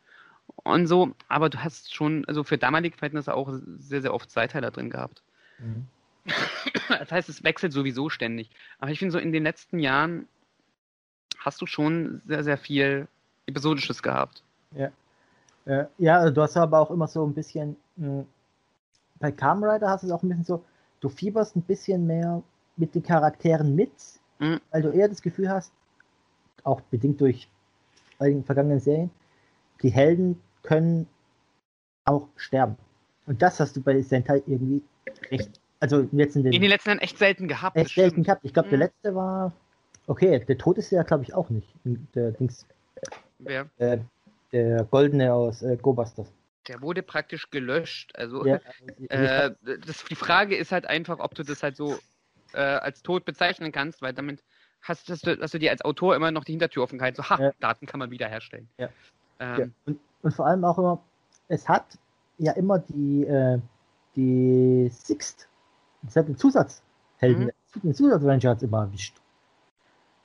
und 0.64 0.88
so, 0.88 1.12
aber 1.28 1.50
du 1.50 1.64
hast 1.64 1.94
schon, 1.94 2.26
also 2.26 2.44
für 2.44 2.58
damalige 2.58 2.98
Verhältnisse 2.98 3.34
auch 3.34 3.52
sehr, 3.78 4.02
sehr 4.02 4.14
oft 4.14 4.30
Zweiteiler 4.30 4.72
drin 4.72 4.90
gehabt. 4.90 5.24
Mhm. 5.60 5.88
Das 6.88 7.12
heißt, 7.12 7.30
es 7.30 7.44
wechselt 7.44 7.74
sowieso 7.74 8.10
ständig. 8.10 8.52
Aber 8.80 8.92
ich 8.92 9.00
finde 9.00 9.12
so 9.12 9.18
in 9.18 9.32
den 9.32 9.44
letzten 9.44 9.80
Jahren 9.80 10.28
hast 11.40 11.62
du 11.62 11.66
schon 11.66 12.22
sehr, 12.26 12.44
sehr 12.44 12.58
viel 12.58 13.08
Episodisches 13.48 14.04
gehabt. 14.04 14.44
Ja. 14.72 14.92
Äh, 15.66 15.86
ja, 15.98 16.30
du 16.30 16.42
hast 16.42 16.58
aber 16.58 16.80
auch 16.80 16.92
immer 16.92 17.08
so 17.08 17.26
ein 17.26 17.34
bisschen, 17.34 17.76
hm, 17.98 18.26
bei 19.20 19.32
Kamen 19.32 19.64
Rider 19.64 19.90
hast 19.90 20.04
du 20.04 20.08
es 20.08 20.14
auch 20.14 20.22
ein 20.22 20.30
bisschen 20.30 20.44
so, 20.44 20.64
du 21.00 21.10
fieberst 21.10 21.56
ein 21.56 21.62
bisschen 21.62 22.06
mehr 22.08 22.42
mit 22.78 22.96
den 22.96 23.04
Charakteren 23.04 23.76
mit, 23.76 23.92
mhm. 24.40 24.60
weil 24.72 24.82
du 24.82 24.90
eher 24.90 25.08
das 25.08 25.22
Gefühl 25.22 25.50
hast, 25.50 25.72
auch 26.64 26.82
bedingt 26.82 27.22
durch 27.22 27.48
den 28.20 28.44
vergangenen 28.44 28.80
Serien, 28.80 29.12
die 29.82 29.90
Helden 29.90 30.42
können 30.64 31.08
auch 32.06 32.28
sterben. 32.36 32.78
Und 33.26 33.42
das 33.42 33.60
hast 33.60 33.76
du 33.76 33.82
bei 33.82 34.02
Sentai 34.02 34.42
irgendwie 34.46 34.82
recht. 35.32 35.60
Also 35.80 36.08
jetzt 36.12 36.36
in 36.36 36.44
den, 36.44 36.54
in 36.54 36.62
den 36.62 36.70
letzten 36.70 36.90
Jahren 36.90 37.00
echt 37.00 37.18
selten 37.18 37.48
gehabt. 37.48 37.76
Echt 37.76 37.96
selten 37.96 38.24
gehabt. 38.24 38.42
Ich 38.44 38.54
glaube, 38.54 38.68
mhm. 38.68 38.72
der 38.72 38.80
letzte 38.80 39.16
war. 39.16 39.52
Okay, 40.08 40.40
der 40.40 40.58
Tod 40.58 40.78
ist 40.78 40.92
ja, 40.92 41.04
glaube 41.04 41.24
ich, 41.24 41.34
auch 41.34 41.50
nicht. 41.50 41.68
Der 41.84 42.32
Dings. 42.32 42.66
Wer? 43.40 43.70
Äh, 43.78 43.98
der 44.52 44.84
Goldene 44.86 45.34
aus 45.34 45.64
äh, 45.64 45.78
Go-Busters. 45.82 46.32
Der 46.68 46.82
wurde 46.82 47.04
praktisch 47.04 47.50
gelöscht. 47.50 48.12
Also, 48.16 48.46
ja, 48.46 48.60
äh, 49.10 49.52
das, 49.64 50.04
die 50.06 50.16
Frage 50.16 50.56
ist 50.56 50.72
halt 50.72 50.88
einfach, 50.88 51.20
ob 51.20 51.36
du 51.36 51.44
das 51.44 51.64
halt 51.64 51.76
so 51.76 51.98
äh, 52.54 52.60
als 52.60 53.02
tot 53.02 53.26
bezeichnen 53.26 53.72
kannst, 53.72 54.02
weil 54.02 54.14
damit 54.14 54.44
hast, 54.82 55.10
hast, 55.10 55.26
du, 55.26 55.40
hast 55.40 55.54
du 55.54 55.60
dir 55.60 55.72
als 55.72 55.84
Autor 55.84 56.16
immer 56.16 56.32
noch 56.32 56.44
die 56.44 56.54
Hintertür 56.54 56.84
offen 56.84 56.98
gehalten. 56.98 57.18
So, 57.18 57.30
ha, 57.30 57.42
ja. 57.42 57.52
Daten 57.60 57.86
kann 57.86 58.00
man 58.00 58.12
wiederherstellen. 58.12 58.68
Ja. 58.78 58.90
Ähm, 59.40 59.60
ja. 59.60 59.66
Und, 59.86 60.00
und, 60.22 60.32
vor 60.34 60.46
allem 60.48 60.64
auch 60.64 60.78
immer, 60.78 61.02
es 61.48 61.68
hat 61.68 61.98
ja 62.38 62.54
immer 62.54 62.80
die, 62.80 63.26
äh, 63.26 63.60
die 64.16 64.90
Sixt, 64.92 65.48
das 66.04 66.16
hat 66.16 66.28
den 66.28 66.38
Zusatzhelden, 66.38 67.46
mhm. 67.46 67.82
den 67.82 67.94
Zusatzaventure 67.94 68.52
hat 68.52 68.58
es 68.58 68.64
immer 68.64 68.82
erwischt. 68.82 69.16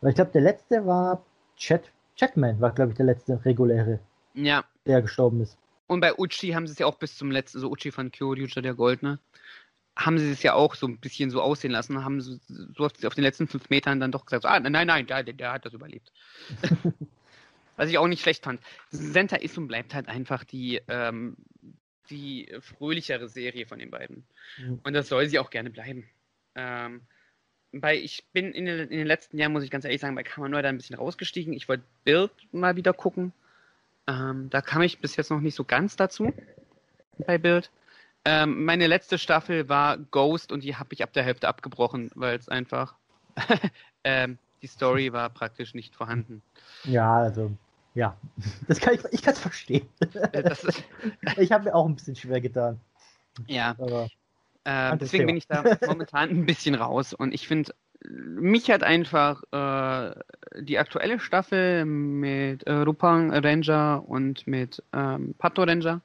Weil 0.00 0.10
ich 0.10 0.16
glaube, 0.16 0.30
der 0.32 0.42
letzte 0.42 0.86
war 0.86 1.22
Chat, 1.56 1.90
Chatman, 2.18 2.60
war 2.60 2.72
glaube 2.72 2.92
ich 2.92 2.96
der 2.96 3.06
letzte 3.06 3.44
reguläre. 3.44 3.98
Ja. 4.34 4.64
Der 4.86 5.02
gestorben 5.02 5.42
ist. 5.42 5.58
Und 5.90 5.98
bei 5.98 6.16
Uchi 6.16 6.50
haben 6.50 6.68
sie 6.68 6.74
es 6.74 6.78
ja 6.78 6.86
auch 6.86 7.00
bis 7.00 7.16
zum 7.16 7.32
letzten, 7.32 7.58
so 7.58 7.68
Uchi 7.68 7.90
von 7.90 8.12
Kyoryuja, 8.12 8.62
der 8.62 8.74
Goldene, 8.74 9.18
haben 9.96 10.18
sie 10.18 10.30
es 10.30 10.40
ja 10.40 10.54
auch 10.54 10.76
so 10.76 10.86
ein 10.86 10.98
bisschen 10.98 11.30
so 11.30 11.42
aussehen 11.42 11.72
lassen, 11.72 12.04
haben 12.04 12.20
so, 12.20 12.38
so 12.46 12.84
auf, 12.84 12.92
den 12.92 13.24
letzten 13.24 13.48
fünf 13.48 13.70
Metern 13.70 13.98
dann 13.98 14.12
doch 14.12 14.24
gesagt, 14.24 14.44
ah, 14.44 14.60
nein, 14.60 14.86
nein, 14.86 15.06
der, 15.08 15.24
der 15.24 15.52
hat 15.52 15.66
das 15.66 15.72
überlebt. 15.72 16.12
Was 17.76 17.90
ich 17.90 17.98
auch 17.98 18.06
nicht 18.06 18.22
schlecht 18.22 18.44
fand. 18.44 18.60
Senta 18.90 19.34
ist 19.34 19.58
und 19.58 19.66
bleibt 19.66 19.92
halt 19.92 20.06
einfach 20.06 20.44
die, 20.44 20.80
ähm, 20.86 21.36
die 22.08 22.54
fröhlichere 22.60 23.28
Serie 23.28 23.66
von 23.66 23.80
den 23.80 23.90
beiden. 23.90 24.24
Mhm. 24.58 24.78
Und 24.84 24.92
das 24.92 25.08
soll 25.08 25.26
sie 25.26 25.40
auch 25.40 25.50
gerne 25.50 25.70
bleiben. 25.70 26.08
Ähm, 26.54 27.00
bei, 27.72 27.98
ich 27.98 28.28
bin 28.32 28.52
in 28.52 28.66
den, 28.66 28.78
in 28.78 28.98
den, 28.98 29.08
letzten 29.08 29.38
Jahren, 29.38 29.50
muss 29.50 29.64
ich 29.64 29.72
ganz 29.72 29.84
ehrlich 29.84 30.00
sagen, 30.00 30.14
bei 30.14 30.22
Kamanoida 30.22 30.68
ein 30.68 30.76
bisschen 30.76 30.94
rausgestiegen. 30.94 31.52
Ich 31.52 31.68
wollte 31.68 31.82
Bild 32.04 32.30
mal 32.52 32.76
wieder 32.76 32.92
gucken. 32.92 33.32
Ähm, 34.06 34.48
da 34.50 34.60
kam 34.60 34.82
ich 34.82 35.00
bis 35.00 35.16
jetzt 35.16 35.30
noch 35.30 35.40
nicht 35.40 35.54
so 35.54 35.64
ganz 35.64 35.96
dazu 35.96 36.32
bei 37.26 37.38
Bild. 37.38 37.70
Ähm, 38.24 38.64
meine 38.64 38.86
letzte 38.86 39.18
Staffel 39.18 39.68
war 39.68 39.96
Ghost 39.96 40.52
und 40.52 40.62
die 40.62 40.76
habe 40.76 40.92
ich 40.92 41.02
ab 41.02 41.12
der 41.12 41.22
Hälfte 41.22 41.48
abgebrochen, 41.48 42.10
weil 42.14 42.36
es 42.36 42.48
einfach 42.48 42.94
ähm, 44.04 44.38
die 44.62 44.66
Story 44.66 45.12
war 45.12 45.30
praktisch 45.30 45.74
nicht 45.74 45.94
vorhanden. 45.94 46.42
Ja, 46.84 47.16
also 47.16 47.52
ja, 47.94 48.16
das 48.68 48.80
kann 48.80 48.94
ich, 48.94 49.04
ich 49.10 49.22
kann 49.22 49.32
es 49.34 49.40
verstehen. 49.40 49.88
ich 51.36 51.52
habe 51.52 51.64
mir 51.64 51.74
auch 51.74 51.86
ein 51.86 51.94
bisschen 51.94 52.16
schwer 52.16 52.40
getan. 52.40 52.80
Ja. 53.46 53.74
Aber 53.78 54.08
äh, 54.64 54.96
deswegen 54.98 55.26
bin 55.26 55.36
ich 55.36 55.46
da 55.46 55.64
momentan 55.86 56.28
ein 56.30 56.46
bisschen 56.46 56.74
raus 56.74 57.14
und 57.14 57.32
ich 57.32 57.48
finde 57.48 57.74
mich 58.08 58.70
hat 58.70 58.82
einfach 58.82 59.42
äh, 59.52 60.14
die 60.60 60.78
aktuelle 60.78 61.20
Staffel 61.20 61.84
mit 61.84 62.62
äh, 62.64 62.72
Rupang 62.72 63.32
Ranger 63.32 64.04
und 64.06 64.46
mit 64.46 64.82
ähm, 64.92 65.34
Pato 65.36 65.62
Ranger 65.62 66.00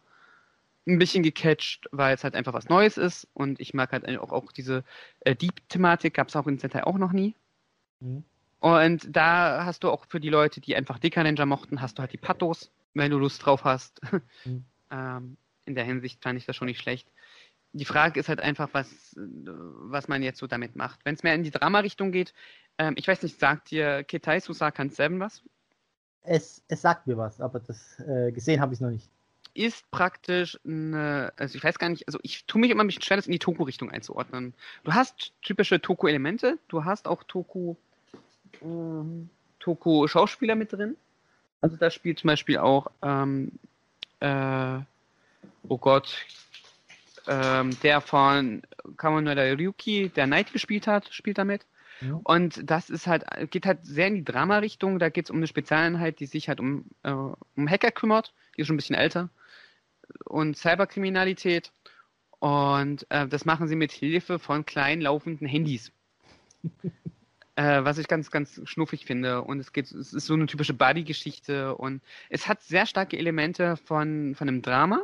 ein 0.87 0.99
bisschen 0.99 1.23
gecatcht, 1.23 1.87
weil 1.91 2.13
es 2.13 2.23
halt 2.23 2.35
einfach 2.35 2.53
was 2.53 2.69
Neues 2.69 2.97
ist 2.97 3.27
und 3.33 3.59
ich 3.59 3.73
mag 3.73 3.91
halt 3.91 4.07
auch, 4.19 4.31
auch 4.31 4.51
diese 4.51 4.83
äh, 5.21 5.35
Deep-Thematik, 5.35 6.13
gab 6.13 6.27
es 6.27 6.35
auch 6.35 6.47
in 6.47 6.59
Sentai 6.59 6.83
auch 6.83 6.97
noch 6.97 7.11
nie. 7.11 7.35
Mhm. 8.01 8.23
Und 8.59 9.15
da 9.15 9.65
hast 9.65 9.83
du 9.83 9.89
auch 9.89 10.05
für 10.07 10.19
die 10.19 10.29
Leute, 10.29 10.61
die 10.61 10.75
einfach 10.75 10.99
Dicker 10.99 11.23
Ranger 11.23 11.45
mochten, 11.45 11.81
hast 11.81 11.97
du 11.97 12.01
halt 12.01 12.13
die 12.13 12.17
Patos, 12.17 12.71
wenn 12.93 13.11
du 13.11 13.17
Lust 13.17 13.45
drauf 13.45 13.63
hast. 13.63 14.01
Mhm. 14.43 14.65
ähm, 14.91 15.37
in 15.65 15.75
der 15.75 15.85
Hinsicht 15.85 16.21
fand 16.21 16.37
ich 16.37 16.45
das 16.45 16.55
schon 16.55 16.67
nicht 16.67 16.81
schlecht 16.81 17.07
die 17.75 17.85
Frage 17.85 18.19
ist 18.19 18.29
halt 18.29 18.39
einfach, 18.39 18.69
was, 18.71 19.15
was 19.15 20.07
man 20.07 20.23
jetzt 20.23 20.39
so 20.39 20.47
damit 20.47 20.75
macht. 20.75 21.01
Wenn 21.03 21.15
es 21.15 21.23
mehr 21.23 21.35
in 21.35 21.43
die 21.43 21.51
Drama-Richtung 21.51 22.11
geht, 22.11 22.33
ähm, 22.77 22.93
ich 22.97 23.07
weiß 23.07 23.21
nicht, 23.23 23.39
sagt 23.39 23.71
dir 23.71 24.03
Ketai 24.03 24.39
Susakan 24.39 24.89
7 24.89 25.19
was? 25.19 25.41
Es, 26.23 26.63
es 26.67 26.81
sagt 26.81 27.05
mir 27.05 27.17
was, 27.17 27.41
aber 27.41 27.59
das 27.59 27.99
äh, 27.99 28.31
gesehen 28.31 28.61
habe 28.61 28.73
ich 28.73 28.79
noch 28.79 28.89
nicht. 28.89 29.09
Ist 29.53 29.89
praktisch 29.91 30.59
eine, 30.65 31.33
also 31.37 31.57
ich 31.57 31.63
weiß 31.63 31.77
gar 31.77 31.89
nicht, 31.89 32.07
also 32.07 32.19
ich 32.23 32.45
tue 32.45 32.59
mich 32.59 32.71
immer 32.71 32.83
ein 32.83 32.87
bisschen 32.87 33.03
schwer, 33.03 33.17
das 33.17 33.27
in 33.27 33.31
die 33.31 33.39
Toku-Richtung 33.39 33.91
einzuordnen. 33.91 34.53
Du 34.83 34.93
hast 34.93 35.33
typische 35.41 35.81
Toku-Elemente, 35.81 36.57
du 36.67 36.83
hast 36.83 37.07
auch 37.07 37.23
Toku, 37.23 37.75
ähm, 38.61 39.29
Toko-Schauspieler 39.59 40.55
mit 40.55 40.73
drin. 40.73 40.95
Also 41.61 41.77
da 41.77 41.89
spielt 41.89 42.19
zum 42.19 42.29
Beispiel 42.29 42.57
auch, 42.57 42.91
ähm, 43.01 43.51
äh, 44.19 44.79
oh 45.67 45.77
Gott, 45.77 46.25
ähm, 47.27 47.77
der 47.81 48.01
von 48.01 48.61
Kamonada 48.97 49.41
Ryuki, 49.41 50.09
der 50.09 50.25
Knight 50.25 50.53
gespielt 50.53 50.87
hat, 50.87 51.13
spielt 51.13 51.37
damit. 51.37 51.65
Ja. 52.01 52.19
Und 52.23 52.69
das 52.69 52.89
ist 52.89 53.07
halt, 53.07 53.23
geht 53.51 53.65
halt 53.65 53.85
sehr 53.85 54.07
in 54.07 54.15
die 54.15 54.23
Drama-Richtung. 54.23 54.99
Da 54.99 55.09
geht 55.09 55.25
es 55.25 55.31
um 55.31 55.37
eine 55.37 55.47
Spezialeinheit, 55.47 56.19
die 56.19 56.25
sich 56.25 56.49
halt 56.49 56.59
um, 56.59 56.85
äh, 57.03 57.11
um 57.11 57.69
Hacker 57.69 57.91
kümmert. 57.91 58.33
Die 58.55 58.61
ist 58.61 58.67
schon 58.67 58.75
ein 58.75 58.77
bisschen 58.77 58.95
älter. 58.95 59.29
Und 60.25 60.57
Cyberkriminalität. 60.57 61.71
Und 62.39 63.05
äh, 63.09 63.27
das 63.27 63.45
machen 63.45 63.67
sie 63.67 63.75
mit 63.75 63.91
Hilfe 63.91 64.39
von 64.39 64.65
klein 64.65 65.01
laufenden 65.01 65.47
Handys. 65.47 65.91
äh, 67.55 67.83
was 67.83 67.97
ich 67.97 68.07
ganz, 68.07 68.29
ganz 68.29 68.61
schnuffig 68.65 69.05
finde. 69.05 69.41
Und 69.41 69.59
es 69.59 69.71
geht, 69.71 69.91
es 69.91 70.13
ist 70.13 70.25
so 70.25 70.33
eine 70.33 70.47
typische 70.47 70.73
Buddy-Geschichte. 70.73 71.75
Und 71.75 72.01
es 72.29 72.47
hat 72.47 72.61
sehr 72.61 72.85
starke 72.85 73.17
Elemente 73.17 73.77
von, 73.77 74.35
von 74.35 74.49
einem 74.49 74.61
Drama. 74.61 75.03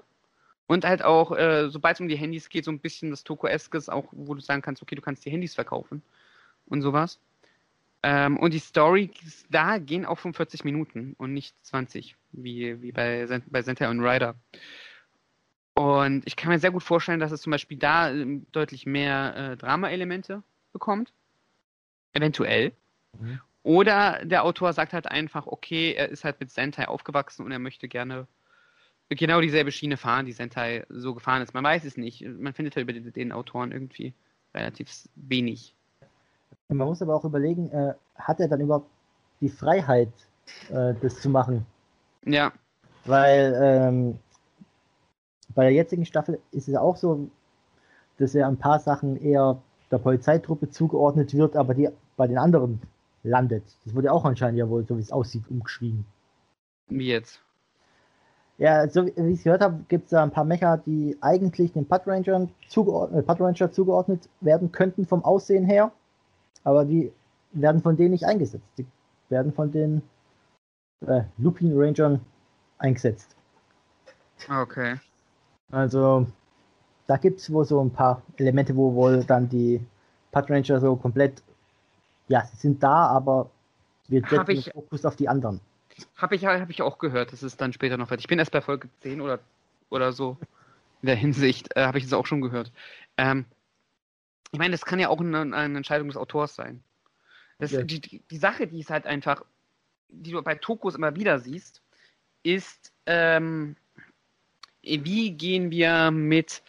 Und 0.71 0.85
halt 0.85 1.03
auch, 1.03 1.33
äh, 1.33 1.69
sobald 1.69 1.97
es 1.97 1.99
um 1.99 2.07
die 2.07 2.15
Handys 2.15 2.47
geht, 2.47 2.63
so 2.63 2.71
ein 2.71 2.79
bisschen 2.79 3.09
das 3.09 3.25
Toko-eskes, 3.25 3.89
auch 3.89 4.05
wo 4.13 4.35
du 4.35 4.39
sagen 4.39 4.61
kannst, 4.61 4.81
okay, 4.81 4.95
du 4.95 5.01
kannst 5.01 5.25
die 5.25 5.29
Handys 5.29 5.53
verkaufen 5.53 6.01
und 6.65 6.81
sowas. 6.81 7.19
Ähm, 8.03 8.37
und 8.37 8.53
die 8.53 8.59
Story 8.59 9.11
da 9.49 9.79
gehen 9.79 10.05
auch 10.05 10.17
45 10.17 10.63
Minuten 10.63 11.13
und 11.17 11.33
nicht 11.33 11.57
20, 11.65 12.15
wie, 12.31 12.81
wie 12.81 12.93
bei, 12.93 13.27
bei 13.47 13.61
Sentai 13.63 13.89
und 13.89 13.99
Rider. 13.99 14.35
Und 15.73 16.25
ich 16.25 16.37
kann 16.37 16.53
mir 16.53 16.59
sehr 16.59 16.71
gut 16.71 16.83
vorstellen, 16.83 17.19
dass 17.19 17.33
es 17.33 17.41
zum 17.41 17.51
Beispiel 17.51 17.77
da 17.77 18.09
ähm, 18.09 18.45
deutlich 18.53 18.85
mehr 18.85 19.35
äh, 19.35 19.57
Drama-Elemente 19.57 20.41
bekommt. 20.71 21.11
Eventuell. 22.13 22.71
Mhm. 23.19 23.41
Oder 23.63 24.23
der 24.23 24.45
Autor 24.45 24.71
sagt 24.71 24.93
halt 24.93 25.11
einfach, 25.11 25.47
okay, 25.47 25.91
er 25.91 26.07
ist 26.07 26.23
halt 26.23 26.39
mit 26.39 26.49
Sentai 26.49 26.87
aufgewachsen 26.87 27.43
und 27.45 27.51
er 27.51 27.59
möchte 27.59 27.89
gerne 27.89 28.25
genau 29.15 29.41
dieselbe 29.41 29.71
Schiene 29.71 29.97
fahren, 29.97 30.25
die 30.25 30.31
Sentai 30.31 30.85
so 30.89 31.13
gefahren 31.13 31.41
ist. 31.41 31.53
Man 31.53 31.63
weiß 31.63 31.83
es 31.85 31.97
nicht. 31.97 32.25
Man 32.25 32.53
findet 32.53 32.75
halt 32.75 32.83
über 32.83 32.93
den, 32.93 33.11
den 33.11 33.31
Autoren 33.31 33.71
irgendwie 33.71 34.13
relativ 34.53 34.89
wenig. 35.15 35.75
Man 36.69 36.87
muss 36.87 37.01
aber 37.01 37.15
auch 37.15 37.25
überlegen, 37.25 37.69
äh, 37.71 37.93
hat 38.15 38.39
er 38.39 38.47
dann 38.47 38.61
überhaupt 38.61 38.89
die 39.41 39.49
Freiheit, 39.49 40.11
äh, 40.69 40.93
das 41.01 41.21
zu 41.21 41.29
machen? 41.29 41.65
Ja. 42.25 42.53
Weil 43.05 43.57
ähm, 43.61 44.19
bei 45.49 45.63
der 45.63 45.73
jetzigen 45.73 46.05
Staffel 46.05 46.39
ist 46.51 46.67
es 46.67 46.75
auch 46.75 46.95
so, 46.95 47.29
dass 48.17 48.35
er 48.35 48.47
ein 48.47 48.57
paar 48.57 48.79
Sachen 48.79 49.21
eher 49.21 49.61
der 49.89 49.97
Polizeitruppe 49.97 50.69
zugeordnet 50.69 51.33
wird, 51.33 51.57
aber 51.57 51.73
die 51.73 51.89
bei 52.15 52.27
den 52.27 52.37
anderen 52.37 52.81
landet. 53.23 53.63
Das 53.83 53.93
wurde 53.93 54.11
auch 54.11 54.23
anscheinend 54.23 54.59
ja 54.59 54.69
wohl, 54.69 54.85
so 54.85 54.97
wie 54.97 55.01
es 55.01 55.11
aussieht, 55.11 55.43
umgeschrieben. 55.49 56.05
Wie 56.87 57.07
jetzt? 57.07 57.41
Ja, 58.61 58.87
so 58.87 59.07
wie 59.07 59.09
ich 59.09 59.39
es 59.39 59.43
gehört 59.43 59.63
habe, 59.63 59.83
gibt 59.87 60.03
es 60.03 60.09
da 60.11 60.21
ein 60.21 60.29
paar 60.29 60.43
Mecha, 60.45 60.77
die 60.77 61.17
eigentlich 61.19 61.73
den 61.73 61.87
Pad 61.87 62.05
Rangern 62.05 62.51
zugeordnet, 62.67 63.25
Pad 63.25 63.41
Ranger 63.41 63.71
zugeordnet 63.71 64.29
werden 64.39 64.71
könnten 64.71 65.07
vom 65.07 65.25
Aussehen 65.25 65.65
her, 65.65 65.91
aber 66.63 66.85
die 66.85 67.11
werden 67.53 67.81
von 67.81 67.97
denen 67.97 68.11
nicht 68.11 68.25
eingesetzt. 68.25 68.63
Die 68.77 68.85
werden 69.29 69.51
von 69.51 69.71
den 69.71 70.03
äh, 71.07 71.23
Lupin 71.39 71.73
Rangern 71.75 72.21
eingesetzt. 72.77 73.35
Okay. 74.47 74.99
Also, 75.71 76.27
da 77.07 77.17
gibt 77.17 77.39
es 77.39 77.51
wohl 77.51 77.65
so 77.65 77.83
ein 77.83 77.89
paar 77.89 78.21
Elemente, 78.37 78.75
wo 78.75 78.93
wohl 78.93 79.23
dann 79.23 79.49
die 79.49 79.83
Pad 80.31 80.51
Ranger 80.51 80.79
so 80.79 80.95
komplett, 80.97 81.41
ja, 82.27 82.45
sie 82.45 82.57
sind 82.57 82.83
da, 82.83 83.07
aber 83.07 83.49
wir 84.07 84.21
setzen 84.21 84.51
ich, 84.51 84.71
Fokus 84.71 85.03
auf 85.03 85.15
die 85.15 85.27
anderen. 85.27 85.59
Habe 86.15 86.35
ich, 86.35 86.45
hab 86.45 86.69
ich 86.69 86.81
auch 86.81 86.99
gehört, 86.99 87.31
dass 87.31 87.41
es 87.41 87.57
dann 87.57 87.73
später 87.73 87.97
noch 87.97 88.09
wird. 88.09 88.21
Ich 88.21 88.27
bin 88.27 88.39
erst 88.39 88.51
bei 88.51 88.61
Folge 88.61 88.89
10 89.01 89.21
oder, 89.21 89.39
oder 89.89 90.11
so 90.11 90.37
in 91.01 91.07
der 91.07 91.15
Hinsicht, 91.15 91.75
äh, 91.75 91.85
habe 91.85 91.97
ich 91.97 92.03
es 92.03 92.13
auch 92.13 92.25
schon 92.25 92.41
gehört. 92.41 92.71
Ähm, 93.17 93.45
ich 94.51 94.59
meine, 94.59 94.71
das 94.71 94.85
kann 94.85 94.99
ja 94.99 95.09
auch 95.09 95.19
eine, 95.19 95.39
eine 95.55 95.77
Entscheidung 95.77 96.07
des 96.07 96.17
Autors 96.17 96.55
sein. 96.55 96.83
Das, 97.59 97.71
ja. 97.71 97.83
die, 97.83 97.99
die 97.99 98.37
Sache, 98.37 98.67
die 98.67 98.79
ist 98.79 98.89
halt 98.89 99.05
einfach, 99.05 99.43
die 100.09 100.31
du 100.31 100.41
bei 100.41 100.55
Tokos 100.55 100.95
immer 100.95 101.15
wieder 101.15 101.39
siehst, 101.39 101.81
ist, 102.43 102.91
ähm, 103.05 103.75
wie 104.81 105.31
gehen 105.31 105.71
wir 105.71 106.11
mit, 106.11 106.63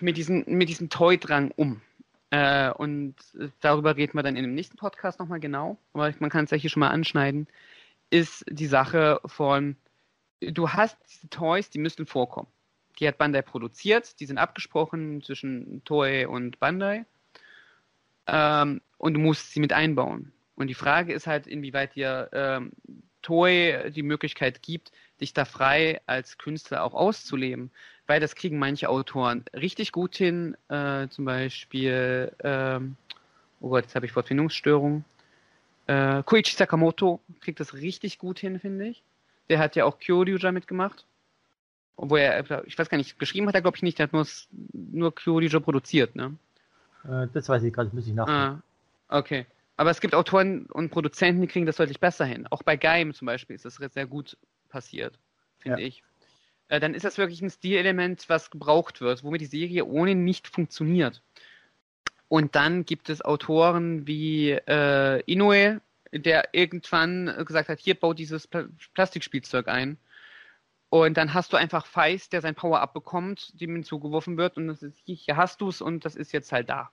mit, 0.00 0.16
diesen, 0.16 0.44
mit 0.46 0.68
diesem 0.68 0.88
Toy-Drang 0.88 1.52
um? 1.56 1.80
Äh, 2.30 2.70
und 2.70 3.14
darüber 3.60 3.96
reden 3.96 4.14
wir 4.14 4.22
dann 4.22 4.36
in 4.36 4.42
dem 4.42 4.54
nächsten 4.54 4.76
Podcast 4.76 5.18
nochmal 5.18 5.40
genau, 5.40 5.78
aber 5.92 6.12
man 6.18 6.30
kann 6.30 6.44
es 6.44 6.50
ja 6.50 6.58
hier 6.58 6.70
schon 6.70 6.80
mal 6.80 6.90
anschneiden, 6.90 7.46
ist 8.10 8.44
die 8.48 8.66
Sache 8.66 9.20
von, 9.26 9.76
du 10.40 10.70
hast 10.70 10.96
diese 11.10 11.28
Toys, 11.28 11.70
die 11.70 11.78
müssen 11.78 12.06
vorkommen. 12.06 12.48
Die 12.98 13.06
hat 13.06 13.18
Bandai 13.18 13.42
produziert, 13.42 14.18
die 14.20 14.26
sind 14.26 14.38
abgesprochen 14.38 15.22
zwischen 15.22 15.82
Toei 15.84 16.26
und 16.26 16.58
Bandai. 16.58 17.04
Ähm, 18.26 18.80
und 18.98 19.14
du 19.14 19.20
musst 19.20 19.52
sie 19.52 19.60
mit 19.60 19.72
einbauen. 19.72 20.32
Und 20.56 20.66
die 20.66 20.74
Frage 20.74 21.12
ist 21.12 21.26
halt, 21.26 21.46
inwieweit 21.46 21.94
dir 21.94 22.28
ähm, 22.32 22.72
Toei 23.22 23.90
die 23.94 24.02
Möglichkeit 24.02 24.62
gibt, 24.62 24.90
dich 25.20 25.32
da 25.32 25.44
frei 25.44 26.00
als 26.06 26.38
Künstler 26.38 26.82
auch 26.82 26.94
auszuleben. 26.94 27.70
Weil 28.06 28.20
das 28.20 28.34
kriegen 28.34 28.58
manche 28.58 28.88
Autoren 28.88 29.44
richtig 29.54 29.92
gut 29.92 30.16
hin. 30.16 30.56
Äh, 30.68 31.08
zum 31.08 31.24
Beispiel, 31.24 32.32
ähm, 32.42 32.96
oh 33.60 33.68
Gott, 33.68 33.84
jetzt 33.84 33.94
habe 33.94 34.06
ich 34.06 34.16
Wortfindungsstörung. 34.16 35.04
Äh, 35.88 36.22
Koichi 36.22 36.54
Sakamoto 36.54 37.20
kriegt 37.40 37.60
das 37.60 37.74
richtig 37.74 38.18
gut 38.18 38.38
hin, 38.38 38.60
finde 38.60 38.88
ich. 38.88 39.02
Der 39.48 39.58
hat 39.58 39.74
ja 39.74 39.86
auch 39.86 39.98
Kyoryuja 39.98 40.52
mitgemacht. 40.52 41.06
Obwohl 41.96 42.20
er, 42.20 42.64
ich 42.66 42.78
weiß 42.78 42.90
gar 42.90 42.98
nicht, 42.98 43.18
geschrieben 43.18 43.48
hat 43.48 43.54
er, 43.54 43.62
glaube 43.62 43.76
ich, 43.76 43.82
nicht. 43.82 43.98
Der 43.98 44.04
hat 44.04 44.12
nur, 44.12 44.26
nur 44.72 45.14
Kyoryuja 45.14 45.60
produziert, 45.60 46.14
ne? 46.14 46.36
Äh, 47.04 47.26
das 47.32 47.48
weiß 47.48 47.62
ich 47.62 47.72
gerade, 47.72 47.90
muss 47.94 48.06
ich 48.06 48.12
nachdenken. 48.12 48.62
Ah, 49.08 49.18
okay. 49.18 49.46
Aber 49.78 49.90
es 49.90 50.00
gibt 50.00 50.14
Autoren 50.14 50.66
und 50.66 50.90
Produzenten, 50.90 51.40
die 51.40 51.46
kriegen 51.46 51.64
das 51.64 51.76
deutlich 51.76 52.00
besser 52.00 52.26
hin. 52.26 52.46
Auch 52.50 52.62
bei 52.62 52.76
Gaim 52.76 53.14
zum 53.14 53.26
Beispiel 53.26 53.56
ist 53.56 53.64
das 53.64 53.76
sehr 53.76 54.06
gut 54.06 54.36
passiert, 54.68 55.18
finde 55.60 55.80
ja. 55.80 55.86
ich. 55.86 56.02
Äh, 56.68 56.80
dann 56.80 56.92
ist 56.92 57.04
das 57.04 57.16
wirklich 57.16 57.40
ein 57.40 57.50
Stilelement, 57.50 58.28
was 58.28 58.50
gebraucht 58.50 59.00
wird, 59.00 59.24
womit 59.24 59.40
die 59.40 59.46
Serie 59.46 59.86
ohne 59.86 60.14
nicht 60.14 60.48
funktioniert. 60.48 61.22
Und 62.28 62.54
dann 62.54 62.84
gibt 62.84 63.08
es 63.08 63.24
Autoren 63.24 64.06
wie 64.06 64.50
äh, 64.50 65.20
Inoue, 65.22 65.80
der 66.12 66.48
irgendwann 66.52 67.34
gesagt 67.46 67.68
hat, 67.68 67.78
hier 67.78 67.98
baut 67.98 68.18
dieses 68.18 68.46
Pl 68.46 68.70
Plastikspielzeug 68.94 69.68
ein. 69.68 69.98
Und 70.90 71.16
dann 71.16 71.34
hast 71.34 71.52
du 71.52 71.56
einfach 71.56 71.86
Feist, 71.86 72.32
der 72.32 72.40
sein 72.40 72.54
Power-Up 72.54 72.94
bekommt, 72.94 73.60
dem 73.60 73.74
hinzugeworfen 73.74 74.38
wird 74.38 74.56
und 74.56 74.68
das 74.68 74.82
ist, 74.82 74.98
hier 75.04 75.36
hast 75.36 75.60
du 75.60 75.68
es 75.68 75.82
und 75.82 76.04
das 76.04 76.16
ist 76.16 76.32
jetzt 76.32 76.50
halt 76.50 76.70
da. 76.70 76.90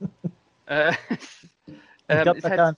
äh, 0.66 0.92
ich 1.10 2.22
glaube, 2.22 2.40
da, 2.40 2.50
halt 2.50 2.76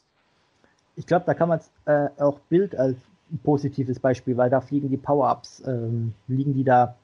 glaub, 1.07 1.25
da, 1.25 1.35
kann 1.35 1.49
man 1.49 1.61
äh, 1.87 2.09
auch 2.19 2.39
Bild 2.41 2.77
als 2.77 2.97
positives 3.43 3.99
Beispiel, 3.99 4.37
weil 4.37 4.51
da 4.51 4.61
fliegen 4.61 4.91
die 4.91 4.99
Power-Ups, 4.99 5.63
ähm, 5.67 6.13
liegen 6.29 6.53
die 6.55 6.65
da 6.65 6.95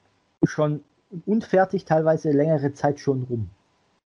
schon 0.43 0.83
unfertig, 1.25 1.85
teilweise 1.85 2.31
längere 2.31 2.73
Zeit 2.73 2.99
schon 2.99 3.23
rum. 3.23 3.49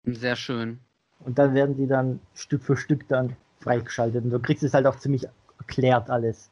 Sehr 0.05 0.37
schön. 0.37 0.81
Und 1.21 1.39
dann 1.39 1.55
werden 1.55 1.77
die 1.77 1.87
dann 1.87 2.21
Stück 2.35 2.63
für 2.63 2.77
Stück 2.77 3.09
dann 3.09 3.37
freigeschaltet. 3.61 4.25
Und 4.25 4.31
du 4.31 4.39
kriegst 4.39 4.63
es 4.63 4.75
halt 4.75 4.87
auch 4.87 4.97
ziemlich 4.97 5.27
erklärt 5.59 6.11
alles. 6.11 6.51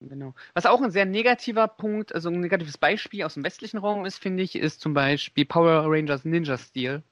Genau. 0.00 0.34
Was 0.54 0.66
auch 0.66 0.80
ein 0.80 0.90
sehr 0.90 1.04
negativer 1.04 1.66
Punkt, 1.66 2.14
also 2.14 2.28
ein 2.28 2.40
negatives 2.40 2.78
Beispiel 2.78 3.24
aus 3.24 3.34
dem 3.34 3.44
westlichen 3.44 3.78
Raum 3.78 4.06
ist, 4.06 4.18
finde 4.18 4.42
ich, 4.42 4.54
ist 4.54 4.80
zum 4.80 4.94
Beispiel 4.94 5.44
Power 5.44 5.84
Rangers 5.86 6.24
Ninja 6.24 6.56
Steel. 6.56 7.02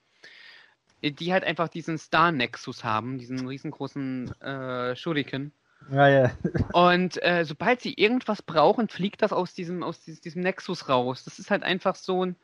Die 1.02 1.32
halt 1.32 1.44
einfach 1.44 1.68
diesen 1.68 1.98
Star 1.98 2.32
Nexus 2.32 2.82
haben, 2.82 3.18
diesen 3.18 3.46
riesengroßen 3.46 4.40
äh, 4.40 4.96
Shuriken. 4.96 5.52
Ja, 5.90 6.08
ja. 6.08 6.30
Und 6.72 7.22
äh, 7.22 7.44
sobald 7.44 7.80
sie 7.80 7.92
irgendwas 7.94 8.42
brauchen, 8.42 8.88
fliegt 8.88 9.20
das 9.22 9.32
aus 9.32 9.52
diesem, 9.52 9.82
aus 9.82 10.00
diesem, 10.00 10.20
diesem 10.22 10.42
Nexus 10.42 10.88
raus. 10.88 11.24
Das 11.24 11.38
ist 11.38 11.50
halt 11.50 11.62
einfach 11.62 11.96
so 11.96 12.24
ein. 12.24 12.36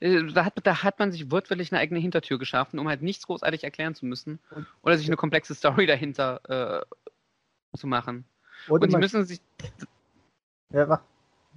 Da, 0.00 0.44
hat, 0.44 0.54
da 0.62 0.82
hat 0.82 0.98
man 0.98 1.12
sich 1.12 1.30
wortwörtlich 1.30 1.72
eine 1.72 1.80
eigene 1.80 2.00
Hintertür 2.00 2.38
geschaffen, 2.38 2.78
um 2.78 2.88
halt 2.88 3.02
nichts 3.02 3.26
großartig 3.26 3.64
erklären 3.64 3.94
zu 3.94 4.06
müssen. 4.06 4.38
Oder 4.82 4.96
sich 4.96 5.06
eine 5.06 5.16
komplexe 5.16 5.54
Story 5.54 5.86
dahinter 5.86 6.84
äh, 7.72 7.76
zu 7.76 7.86
machen. 7.86 8.24
Und 8.68 8.90
sie 8.90 8.96
müssen 8.96 9.24
sich. 9.24 9.40
Ja, 10.72 10.86
mach, 10.86 11.00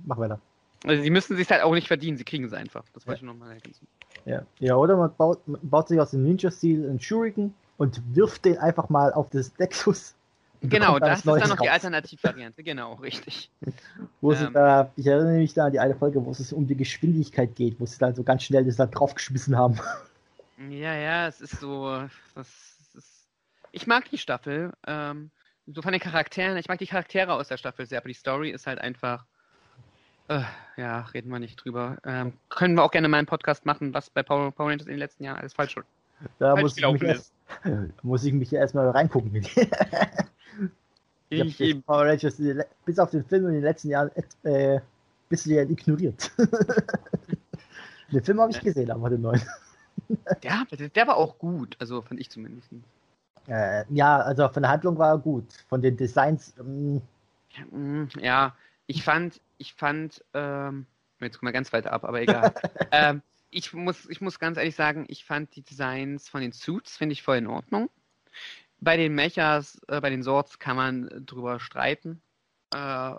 mach 0.05 0.17
weiter. 0.17 0.39
Also 0.85 1.01
sie 1.01 1.09
müssen 1.09 1.35
sich 1.38 1.49
halt 1.49 1.63
auch 1.63 1.73
nicht 1.73 1.88
verdienen, 1.88 2.17
sie 2.17 2.23
kriegen 2.23 2.47
sie 2.49 2.57
einfach. 2.57 2.85
Das 2.93 3.07
wollte 3.07 3.21
ja. 3.21 3.27
ich 3.27 3.33
nochmal 3.33 3.53
ergänzen. 3.53 3.88
Ja. 4.25 4.43
ja, 4.59 4.75
oder 4.75 4.95
man 4.95 5.15
baut, 5.15 5.47
man 5.47 5.59
baut 5.63 5.88
sich 5.88 5.99
aus 5.99 6.11
dem 6.11 6.23
Ninja-Stil 6.23 6.88
einen 6.88 6.99
Shuriken 6.99 7.53
und 7.77 8.01
wirft 8.15 8.45
den 8.45 8.57
einfach 8.57 8.89
mal 8.89 9.13
auf 9.13 9.29
das 9.29 9.57
Nexus. 9.57 10.15
Genau, 10.62 10.97
das 10.99 11.20
ist 11.20 11.28
dann 11.28 11.49
noch 11.49 11.58
die 11.58 11.70
Alternativvariante, 11.70 12.64
genau, 12.64 12.95
richtig. 12.95 13.51
wo 14.22 14.34
ähm, 14.34 14.53
da, 14.53 14.91
ich 14.95 15.05
erinnere 15.05 15.38
mich 15.38 15.53
da 15.53 15.66
an 15.66 15.72
die 15.72 15.80
eine 15.80 15.95
Folge, 15.95 16.26
wo 16.26 16.32
es 16.32 16.51
um 16.51 16.68
die 16.68 16.76
Geschwindigkeit 16.76 17.55
geht, 17.55 17.80
wo 17.80 17.86
sie 17.86 17.99
dann 17.99 18.16
so 18.16 18.24
ganz 18.24 18.43
schnell 18.43 18.66
das 18.66 18.76
da 18.78 18.86
draufgeschmissen 18.86 19.58
haben. 19.58 19.80
Ja, 20.70 20.95
ja, 20.95 21.28
es 21.28 21.39
ist 21.39 21.60
so, 21.60 21.86
das 22.34 22.47
ist, 22.95 23.28
ich 23.72 23.86
mag 23.86 24.10
die 24.10 24.18
Staffel. 24.18 24.74
Ähm, 24.88 25.30
so 25.68 25.84
von 25.84 25.91
den 25.91 26.01
Charakteren, 26.01 26.58
ich 26.58 26.68
mag 26.68 26.80
die 26.80 26.88
Charaktere 26.88 27.34
aus 27.34 27.49
der 27.49 27.58
Staffel 27.58 27.86
sehr, 27.86 27.99
aber 27.99 28.08
die 28.08 28.16
Story 28.16 28.49
ist 28.49 28.66
halt 28.66 28.80
einfach. 28.80 29.26
Äh, 30.30 30.41
ja, 30.76 31.01
reden 31.14 31.30
wir 31.30 31.38
nicht 31.38 31.64
drüber. 31.64 31.97
Ähm, 32.03 32.34
können 32.49 32.74
wir 32.74 32.84
auch 32.84 32.89
gerne 32.89 33.08
mal 33.08 33.18
einen 33.18 33.28
Podcast 33.28 33.68
machen, 33.68 33.93
was 33.93 34.10
bei 34.10 34.24
Power, 34.24 34.51
Power 34.51 34.70
Rangers 34.72 34.88
in 34.88 34.93
den 34.93 34.99
letzten 34.99 35.24
Jahren 35.24 35.38
alles 35.38 35.53
falsch, 35.53 35.76
da 36.39 36.55
falsch 36.55 36.62
muss, 36.64 36.78
ich 36.78 36.86
mich 36.86 37.03
erst, 37.03 37.34
muss 38.01 38.24
ich 38.24 38.34
mich 38.34 38.51
erstmal 38.51 38.89
reingucken. 38.89 39.45
Ich 41.30 41.60
ich 41.60 41.86
Power 41.86 42.05
Rangers 42.05 42.41
bis 42.86 42.99
auf 42.99 43.12
den 43.12 43.24
Film 43.26 43.47
in 43.47 43.53
den 43.53 43.64
letzten 43.64 43.89
Jahren 43.89 44.12
äh, 44.43 44.80
bisschen 45.30 45.70
ignoriert. 45.70 46.32
den 48.12 48.24
Film 48.24 48.39
habe 48.39 48.51
ich 48.51 48.60
gesehen, 48.60 48.91
aber 48.91 49.10
den 49.10 49.22
neuen. 49.22 49.41
Der, 50.43 50.66
der 50.95 51.08
war 51.08 51.18
auch 51.18 51.38
gut, 51.38 51.76
also 51.80 52.01
fand 52.01 52.22
ich 52.22 52.30
zumindest. 52.30 52.70
Äh, 53.47 53.84
ja, 53.89 54.20
also 54.20 54.47
von 54.47 54.62
der 54.62 54.72
Handlung 54.72 54.97
war 54.97 55.10
er 55.10 55.18
gut. 55.18 55.45
Von 55.68 55.82
den 55.82 55.97
Designs. 55.97 56.53
Ähm, 56.60 57.01
ja, 58.20 58.55
ich 58.86 59.03
fand, 59.03 59.41
ich 59.58 59.74
fand, 59.74 60.24
ähm, 60.34 60.86
jetzt 61.20 61.39
kommen 61.39 61.49
wir 61.49 61.53
ganz 61.53 61.74
weit 61.74 61.88
ab, 61.88 62.05
aber 62.05 62.22
egal. 62.22 62.53
ähm, 62.91 63.22
ich 63.49 63.74
muss, 63.74 64.08
ich 64.10 64.22
muss 64.22 64.39
ganz 64.39 64.58
ehrlich 64.58 64.76
sagen, 64.76 65.05
ich 65.08 65.26
fand 65.26 65.55
die 65.55 65.64
Designs 65.64 66.30
von 66.30 66.41
den 66.41 66.51
Suits, 66.51 66.95
finde 66.95 67.14
ich 67.14 67.24
voll 67.24 67.38
in 67.38 67.47
Ordnung. 67.47 67.89
Bei 68.80 68.97
den 68.97 69.15
Mechas, 69.15 69.82
äh, 69.88 70.01
bei 70.01 70.09
den 70.09 70.23
Swords 70.23 70.59
kann 70.59 70.75
man 70.75 71.09
drüber 71.25 71.59
streiten. 71.59 72.21
Äh, 72.73 73.13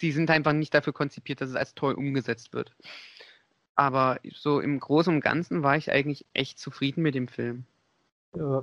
die 0.00 0.12
sind 0.12 0.30
einfach 0.30 0.52
nicht 0.52 0.74
dafür 0.74 0.92
konzipiert, 0.92 1.40
dass 1.40 1.50
es 1.50 1.56
als 1.56 1.74
toll 1.74 1.94
umgesetzt 1.94 2.52
wird. 2.52 2.74
Aber 3.74 4.18
so 4.32 4.60
im 4.60 4.80
Großen 4.80 5.14
und 5.14 5.20
Ganzen 5.20 5.62
war 5.62 5.76
ich 5.76 5.92
eigentlich 5.92 6.26
echt 6.34 6.58
zufrieden 6.58 7.02
mit 7.02 7.14
dem 7.14 7.28
Film. 7.28 7.64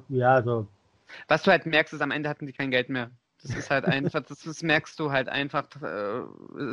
Ja, 0.10 0.36
also. 0.36 0.68
Was 1.28 1.44
du 1.44 1.52
halt 1.52 1.66
merkst, 1.66 1.94
ist, 1.94 2.02
am 2.02 2.12
Ende 2.12 2.30
hatten 2.30 2.48
sie 2.48 2.54
kein 2.54 2.72
Geld 2.72 2.90
mehr. 2.90 3.12
Das 3.42 3.56
ist 3.56 3.70
halt 3.70 3.86
einfach, 3.86 4.24
das, 4.24 4.42
das, 4.42 4.64
merkst 4.64 5.00
du 5.00 5.12
halt 5.12 5.30
einfach. 5.30 5.70
Äh, 5.82 6.24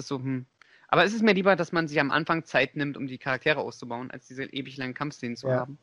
so, 0.00 0.18
hm. 0.18 0.46
Aber 0.88 1.04
es 1.04 1.14
ist 1.14 1.22
mir 1.22 1.34
lieber, 1.34 1.54
dass 1.56 1.72
man 1.72 1.86
sich 1.86 2.00
am 2.00 2.10
Anfang 2.10 2.44
Zeit 2.44 2.76
nimmt, 2.76 2.96
um 2.96 3.06
die 3.06 3.18
Charaktere 3.18 3.60
auszubauen, 3.60 4.10
als 4.10 4.26
diese 4.26 4.44
ewig 4.44 4.76
langen 4.76 4.94
Kampfszenen 4.94 5.36
zu 5.36 5.48
ja. 5.48 5.60
haben. 5.60 5.78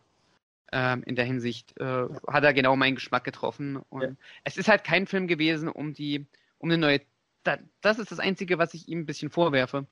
Ähm, 0.72 1.04
in 1.06 1.16
der 1.16 1.26
Hinsicht 1.26 1.76
äh, 1.80 2.06
hat 2.28 2.44
er 2.44 2.54
genau 2.54 2.76
meinen 2.76 2.96
Geschmack 2.96 3.24
getroffen. 3.24 3.78
Und 3.90 4.02
ja. 4.02 4.10
es 4.44 4.58
ist 4.58 4.68
halt 4.68 4.84
kein 4.84 5.08
Film 5.08 5.28
gewesen, 5.28 5.68
um 5.70 5.94
die, 5.94 6.26
um 6.58 6.70
eine 6.70 6.78
neue. 6.78 7.02
Da, 7.44 7.58
das 7.82 8.00
ist 8.00 8.12
das 8.12 8.20
Einzige, 8.20 8.58
was 8.58 8.74
ich 8.74 8.88
ihm 8.88 9.00
ein 9.00 9.06
bisschen 9.06 9.30
vorwerfe. 9.30 9.86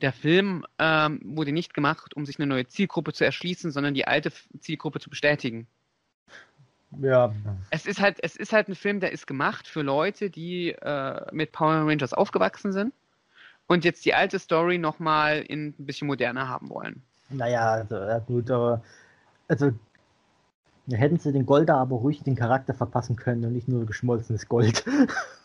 Der 0.00 0.12
Film 0.12 0.64
ähm, 0.78 1.20
wurde 1.22 1.52
nicht 1.52 1.74
gemacht, 1.74 2.14
um 2.14 2.26
sich 2.26 2.38
eine 2.38 2.46
neue 2.46 2.66
Zielgruppe 2.66 3.12
zu 3.12 3.24
erschließen, 3.24 3.70
sondern 3.70 3.94
die 3.94 4.06
alte 4.06 4.32
Zielgruppe 4.58 5.00
zu 5.00 5.10
bestätigen. 5.10 5.68
Ja. 7.00 7.32
Es 7.70 7.86
ist 7.86 8.00
halt, 8.00 8.18
es 8.22 8.36
ist 8.36 8.52
halt 8.52 8.68
ein 8.68 8.74
Film, 8.74 9.00
der 9.00 9.12
ist 9.12 9.26
gemacht 9.26 9.66
für 9.66 9.82
Leute, 9.82 10.30
die 10.30 10.70
äh, 10.70 11.20
mit 11.32 11.52
Power 11.52 11.86
Rangers 11.86 12.12
aufgewachsen 12.12 12.72
sind 12.72 12.92
und 13.66 13.84
jetzt 13.84 14.04
die 14.04 14.14
alte 14.14 14.38
Story 14.38 14.78
nochmal 14.78 15.40
in 15.42 15.74
ein 15.78 15.86
bisschen 15.86 16.06
moderner 16.06 16.48
haben 16.48 16.70
wollen. 16.70 17.02
Naja, 17.30 17.72
also, 17.72 18.20
gut, 18.26 18.50
aber 18.50 18.82
also 19.48 19.72
hätten 20.90 21.18
sie 21.18 21.32
den 21.32 21.46
Golda 21.46 21.76
aber 21.76 21.96
ruhig 21.96 22.22
den 22.22 22.36
Charakter 22.36 22.74
verpassen 22.74 23.16
können 23.16 23.44
und 23.44 23.52
nicht 23.52 23.68
nur 23.68 23.86
geschmolzenes 23.86 24.48
Gold. 24.48 24.84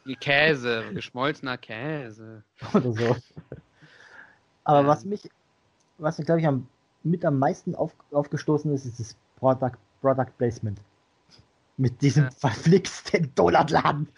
Die 0.05 0.15
Käse, 0.15 0.83
geschmolzener 0.93 1.57
Käse. 1.57 2.43
Oder 2.73 2.91
so. 2.91 3.15
Aber 4.63 4.81
ähm. 4.81 4.87
was 4.87 5.05
mich, 5.05 5.29
was 5.97 6.17
mir 6.17 6.25
glaube 6.25 6.41
ich 6.41 6.47
am, 6.47 6.67
mit 7.03 7.23
am 7.23 7.39
meisten 7.39 7.75
auf, 7.75 7.93
aufgestoßen 8.11 8.73
ist, 8.73 8.85
ist 8.85 8.99
das 8.99 9.15
Product, 9.37 9.77
Product 10.01 10.31
Placement. 10.37 10.79
Mit 11.77 12.01
diesem 12.01 12.25
ja. 12.25 12.31
verflixten 12.31 13.33
Donutladen. 13.35 14.09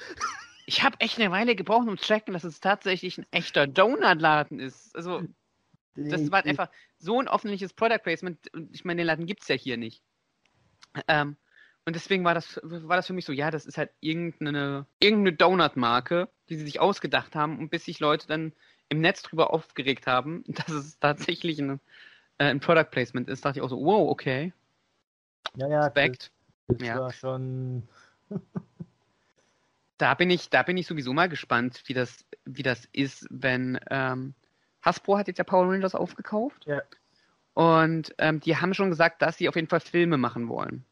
Ich 0.65 0.83
habe 0.83 0.95
echt 0.99 1.19
eine 1.19 1.31
Weile 1.31 1.55
gebraucht, 1.55 1.87
um 1.87 1.97
zu 1.97 2.05
checken, 2.05 2.33
dass 2.33 2.43
es 2.43 2.59
tatsächlich 2.59 3.19
ein 3.19 3.25
echter 3.29 3.67
Donutladen 3.67 4.59
ist. 4.59 4.95
Also, 4.95 5.21
das 5.95 6.31
war 6.31 6.43
einfach 6.45 6.69
so 6.97 7.19
ein 7.19 7.27
öffentliches 7.27 7.73
Product 7.73 7.99
Placement. 8.01 8.39
Ich 8.71 8.85
meine, 8.85 9.01
den 9.01 9.07
Laden 9.07 9.25
gibt 9.27 9.41
es 9.41 9.47
ja 9.47 9.55
hier 9.55 9.77
nicht. 9.77 10.01
Ähm, 11.07 11.35
und 11.85 11.95
deswegen 11.95 12.23
war 12.23 12.33
das, 12.33 12.59
war 12.63 12.95
das 12.95 13.07
für 13.07 13.13
mich 13.13 13.25
so, 13.25 13.33
ja, 13.33 13.49
das 13.49 13.65
ist 13.65 13.77
halt 13.77 13.91
irgendeine, 14.01 14.85
irgendeine 14.99 15.35
Donut-Marke, 15.35 16.29
die 16.49 16.55
sie 16.55 16.65
sich 16.65 16.79
ausgedacht 16.79 17.35
haben. 17.35 17.57
Und 17.57 17.69
bis 17.69 17.85
sich 17.85 17.99
Leute 17.99 18.27
dann 18.27 18.53
im 18.89 19.01
Netz 19.01 19.23
drüber 19.23 19.51
aufgeregt 19.51 20.05
haben, 20.05 20.43
dass 20.47 20.69
es 20.69 20.99
tatsächlich 20.99 21.59
ein, 21.59 21.79
äh, 22.37 22.45
ein 22.45 22.59
Product 22.59 22.89
Placement 22.91 23.29
ist, 23.29 23.43
dachte 23.45 23.59
ich 23.59 23.63
auch 23.63 23.69
so, 23.69 23.83
wow, 23.83 24.09
okay. 24.09 24.53
Ja, 25.55 25.67
ja. 25.67 25.81
Respekt. 25.85 26.31
Das 26.67 26.87
ja. 26.87 26.99
war 26.99 27.11
schon. 27.11 27.87
da 29.97 30.13
bin 30.13 30.29
ich, 30.29 30.49
da 30.49 30.63
bin 30.63 30.77
ich 30.77 30.87
sowieso 30.87 31.13
mal 31.13 31.29
gespannt, 31.29 31.81
wie 31.85 31.93
das, 31.93 32.25
wie 32.45 32.63
das 32.63 32.85
ist, 32.93 33.27
wenn 33.29 33.79
ähm, 33.89 34.35
Hasbro 34.81 35.17
hat 35.17 35.27
jetzt 35.27 35.37
ja 35.37 35.43
Power 35.43 35.69
Rangers 35.69 35.95
aufgekauft. 35.95 36.65
Ja. 36.65 36.81
Und 37.53 38.13
ähm, 38.17 38.39
die 38.39 38.57
haben 38.57 38.73
schon 38.73 38.89
gesagt, 38.89 39.21
dass 39.21 39.37
sie 39.37 39.49
auf 39.49 39.55
jeden 39.55 39.67
Fall 39.67 39.81
Filme 39.81 40.17
machen 40.17 40.47
wollen. 40.47 40.85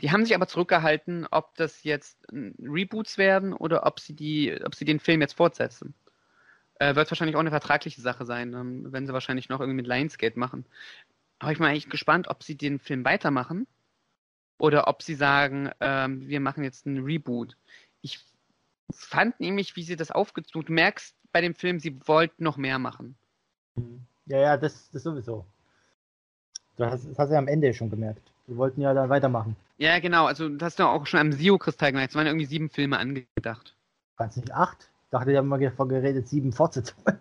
Die 0.00 0.10
haben 0.10 0.24
sich 0.24 0.34
aber 0.34 0.48
zurückgehalten, 0.48 1.26
ob 1.30 1.54
das 1.54 1.84
jetzt 1.84 2.26
Reboots 2.32 3.16
werden 3.16 3.52
oder 3.52 3.86
ob 3.86 4.00
sie 4.00 4.14
die, 4.14 4.58
ob 4.64 4.74
sie 4.74 4.84
den 4.84 4.98
Film 4.98 5.20
jetzt 5.20 5.34
fortsetzen. 5.34 5.94
Äh, 6.80 6.96
wird 6.96 7.10
wahrscheinlich 7.10 7.36
auch 7.36 7.40
eine 7.40 7.50
vertragliche 7.50 8.00
Sache 8.00 8.24
sein, 8.24 8.52
ähm, 8.52 8.92
wenn 8.92 9.06
sie 9.06 9.12
wahrscheinlich 9.12 9.48
noch 9.48 9.60
irgendwie 9.60 9.76
mit 9.76 9.86
Lionsgate 9.86 10.38
machen. 10.38 10.66
Aber 11.38 11.52
ich 11.52 11.58
bin 11.58 11.66
eigentlich 11.66 11.88
gespannt, 11.88 12.28
ob 12.28 12.42
sie 12.42 12.56
den 12.56 12.80
Film 12.80 13.04
weitermachen 13.04 13.66
oder 14.58 14.88
ob 14.88 15.02
sie 15.02 15.14
sagen, 15.14 15.70
ähm, 15.80 16.26
wir 16.26 16.40
machen 16.40 16.64
jetzt 16.64 16.86
einen 16.86 17.04
Reboot. 17.04 17.56
Ich 18.00 18.18
fand 18.90 19.38
nämlich, 19.38 19.76
wie 19.76 19.84
sie 19.84 19.96
das 19.96 20.10
aufgezogen, 20.10 20.66
du 20.66 20.72
merkst 20.72 21.16
bei 21.32 21.40
dem 21.40 21.54
Film, 21.54 21.78
sie 21.78 22.00
wollten 22.06 22.42
noch 22.42 22.56
mehr 22.56 22.78
machen. 22.78 23.16
Ja, 24.26 24.38
ja, 24.38 24.56
das, 24.56 24.90
das 24.90 25.02
sowieso. 25.02 25.46
Das 26.76 26.92
hast, 26.92 27.10
das 27.10 27.18
hast 27.18 27.28
du 27.28 27.34
ja 27.34 27.38
am 27.38 27.48
Ende 27.48 27.72
schon 27.74 27.90
gemerkt. 27.90 28.22
Die 28.46 28.56
wollten 28.56 28.80
ja 28.80 28.92
dann 28.94 29.08
weitermachen. 29.08 29.56
Ja, 29.78 29.98
genau. 29.98 30.26
Also, 30.26 30.48
das 30.48 30.66
hast 30.66 30.78
du 30.78 30.84
auch 30.84 31.06
schon 31.06 31.20
am 31.20 31.32
Sio-Kristall 31.32 31.92
gemerkt. 31.92 32.10
Es 32.10 32.16
waren 32.16 32.26
irgendwie 32.26 32.46
sieben 32.46 32.70
Filme 32.70 32.98
angedacht. 32.98 33.74
Kannst 34.16 34.36
nicht 34.36 34.52
acht? 34.52 34.90
Ich 35.04 35.10
dachte, 35.10 35.30
die 35.30 35.36
haben 35.36 35.48
mal 35.48 35.60
davon 35.60 35.88
geredet, 35.88 36.28
sieben 36.28 36.52
Fortsetzungen. 36.52 37.18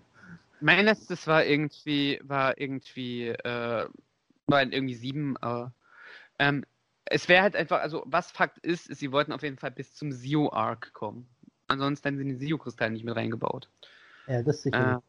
Mein 0.62 0.86
letztes 0.86 1.28
war 1.28 1.46
irgendwie, 1.46 2.20
war 2.24 2.58
irgendwie, 2.58 3.28
äh, 3.28 3.88
war 4.48 4.62
irgendwie 4.62 4.96
sieben, 4.96 5.36
aber, 5.38 5.74
ähm, 6.40 6.64
es 7.06 7.28
wäre 7.28 7.44
halt 7.44 7.56
einfach, 7.56 7.82
also 7.82 8.04
was 8.06 8.32
Fakt 8.32 8.60
ist, 8.60 8.90
ist, 8.90 9.00
sie 9.00 9.12
wollten 9.12 9.34
auf 9.34 9.44
jeden 9.44 9.58
Fall 9.58 9.72
bis 9.72 9.94
zum 9.94 10.12
Zio-Arc 10.12 10.94
kommen. 10.94 11.28
Ansonsten 11.68 12.08
haben 12.08 12.18
sie 12.18 12.24
den 12.24 12.40
Zio-Kristall 12.40 12.92
nicht 12.92 13.04
mit 13.04 13.16
reingebaut. 13.16 13.68
Ja, 14.28 14.42
das 14.42 14.58
ist 14.58 14.64
sicher. 14.64 14.98
Äh, 14.98 15.00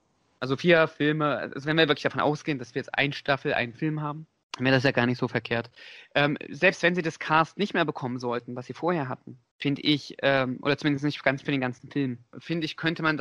also 0.40 0.56
vier 0.56 0.88
Filme, 0.88 1.36
also 1.36 1.66
wenn 1.66 1.76
wir 1.76 1.88
wirklich 1.88 2.02
davon 2.02 2.20
ausgehen, 2.20 2.58
dass 2.58 2.74
wir 2.74 2.80
jetzt 2.80 2.94
ein 2.94 3.12
Staffel, 3.12 3.54
einen 3.54 3.74
Film 3.74 4.02
haben, 4.02 4.26
wäre 4.58 4.74
das 4.74 4.84
ja 4.84 4.92
gar 4.92 5.06
nicht 5.06 5.18
so 5.18 5.28
verkehrt. 5.28 5.70
Ähm, 6.14 6.38
selbst 6.48 6.82
wenn 6.82 6.94
sie 6.94 7.02
das 7.02 7.18
Cast 7.18 7.58
nicht 7.58 7.74
mehr 7.74 7.84
bekommen 7.84 8.18
sollten, 8.18 8.54
was 8.54 8.66
sie 8.66 8.72
vorher 8.72 9.08
hatten, 9.08 9.38
finde 9.58 9.82
ich, 9.82 10.16
ähm, 10.22 10.58
oder 10.62 10.78
zumindest 10.78 11.04
nicht 11.04 11.22
ganz 11.22 11.42
für 11.42 11.50
den 11.50 11.60
ganzen 11.60 11.90
Film, 11.90 12.18
finde 12.38 12.64
ich, 12.64 12.76
könnte 12.76 13.02
man 13.02 13.16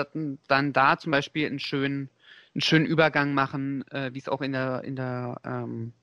dann 0.48 0.74
da 0.74 0.98
zum 0.98 1.12
Beispiel 1.12 1.48
einen 1.48 1.60
schönen, 1.60 2.10
einen 2.54 2.62
schönen 2.62 2.86
Übergang 2.86 3.34
machen, 3.34 3.88
äh, 3.92 4.14
wie 4.14 4.20
es 4.20 4.30
auch 4.30 4.42
in 4.42 4.52
der, 4.52 4.84
in 4.84 4.96
der, 4.96 5.40
ähm, 5.44 5.94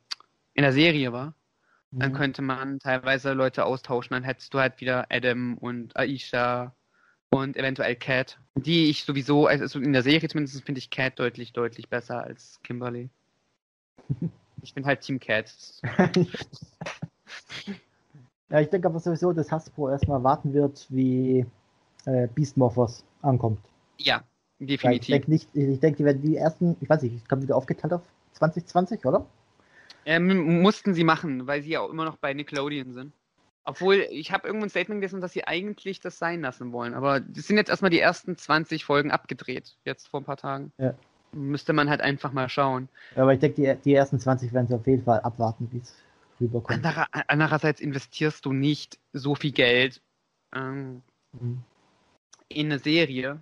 in 0.55 0.63
der 0.63 0.73
Serie 0.73 1.13
war 1.13 1.35
dann 1.93 2.13
mhm. 2.13 2.17
könnte 2.17 2.43
man 2.43 2.79
teilweise 2.79 3.33
Leute 3.33 3.65
austauschen. 3.65 4.15
Dann 4.15 4.23
hättest 4.23 4.55
du 4.55 4.59
halt 4.59 4.81
wieder 4.81 5.07
Adam 5.11 5.59
und 5.59 5.97
Aisha 5.97 6.75
und 7.31 7.57
eventuell 7.57 7.97
Cat, 7.97 8.39
die 8.55 8.91
ich 8.91 9.05
sowieso, 9.05 9.47
also 9.47 9.81
in 9.81 9.93
der 9.93 10.03
Serie 10.03 10.29
zumindest 10.29 10.65
finde 10.65 10.79
ich 10.79 10.91
Cat 10.91 11.19
deutlich, 11.19 11.53
deutlich 11.53 11.89
besser 11.89 12.23
als 12.23 12.61
Kimberly. 12.63 13.11
Ich 14.63 14.75
bin 14.75 14.85
halt 14.87 15.01
Team 15.01 15.19
Cat. 15.19 15.53
ja, 18.51 18.61
ich 18.61 18.69
denke 18.69 18.89
aber 18.89 19.01
sowieso, 19.01 19.33
dass 19.33 19.51
Hasbro 19.51 19.91
erstmal 19.91 20.23
warten 20.23 20.53
wird, 20.53 20.87
wie 20.89 21.47
äh, 22.07 22.29
Beast 22.35 22.57
Morphos 22.57 23.05
ankommt. 23.23 23.61
Ja, 23.99 24.23
definitiv. 24.59 25.03
ich 25.03 25.07
denke 25.09 25.31
nicht, 25.31 25.49
ich 25.55 25.81
denke, 25.81 25.99
die 25.99 26.05
werden 26.05 26.23
die 26.23 26.37
ersten, 26.37 26.77
ich 26.81 26.89
weiß 26.89 27.03
nicht, 27.03 27.17
ich 27.17 27.29
komme 27.29 27.43
wieder 27.43 27.57
aufgeteilt 27.57 27.93
auf 27.93 28.03
2020, 28.33 29.05
oder? 29.05 29.27
Ähm, 30.07 30.63
mussten 30.63 30.95
sie 30.95 31.05
machen, 31.05 31.47
weil 31.47 31.63
sie 31.63 31.71
ja 31.71 31.81
auch 31.81 31.91
immer 31.91 32.05
noch 32.05 32.17
bei 32.17 32.33
Nickelodeon 32.33 32.93
sind. 32.93 33.13
Obwohl, 33.65 34.07
ich 34.11 34.33
habe 34.33 34.47
irgendwo 34.47 34.65
ein 34.67 34.71
Statement 34.71 35.01
gelesen, 35.01 35.21
dass 35.21 35.33
sie 35.33 35.45
eigentlich 35.45 36.01
das 36.01 36.19
sein 36.19 36.41
lassen 36.41 36.73
wollen. 36.73 36.95
Aber 36.95 37.21
das 37.21 37.47
sind 37.47 37.59
jetzt 37.59 37.69
erstmal 37.69 37.91
die 37.91 38.01
ersten 38.01 38.37
20 38.37 38.85
Folgen 38.85 39.11
abgedreht, 39.11 39.77
jetzt 39.85 40.09
vor 40.09 40.21
ein 40.21 40.25
paar 40.25 40.39
Tagen. 40.39 40.73
Ja. 40.79 40.95
Müsste 41.33 41.73
man 41.73 41.89
halt 41.89 42.01
einfach 42.01 42.33
mal 42.33 42.49
schauen. 42.49 42.89
aber 43.15 43.33
ich 43.35 43.41
denke, 43.41 43.61
die, 43.61 43.83
die 43.83 43.95
ersten 43.95 44.19
20 44.19 44.53
werden 44.53 44.67
sie 44.69 44.75
auf 44.75 44.87
jeden 44.87 45.05
Fall 45.05 45.21
abwarten, 45.21 45.69
wie 45.71 45.79
es 45.79 45.95
rüberkommt. 46.41 46.85
Anderer, 46.85 47.07
andererseits 47.29 47.81
investierst 47.81 48.45
du 48.45 48.53
nicht 48.53 48.99
so 49.13 49.35
viel 49.35 49.53
Geld 49.53 50.03
ähm, 50.55 51.03
mhm. 51.33 51.63
in 52.49 52.67
eine 52.67 52.79
Serie 52.79 53.41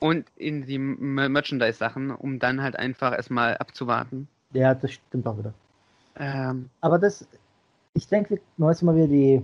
und 0.00 0.26
in 0.36 0.66
die 0.66 0.78
Merchandise-Sachen, 0.78 2.10
um 2.10 2.38
dann 2.38 2.62
halt 2.62 2.76
einfach 2.76 3.12
erstmal 3.12 3.56
abzuwarten. 3.56 4.28
Ja, 4.52 4.74
das 4.74 4.92
stimmt 4.92 5.26
auch 5.26 5.38
wieder. 5.38 5.54
Ähm, 6.16 6.70
Aber 6.80 6.98
das, 6.98 7.26
ich 7.94 8.06
denke, 8.06 8.40
wir 8.56 8.66
müssen 8.66 8.86
mal 8.86 8.96
wieder 8.96 9.08
die 9.08 9.42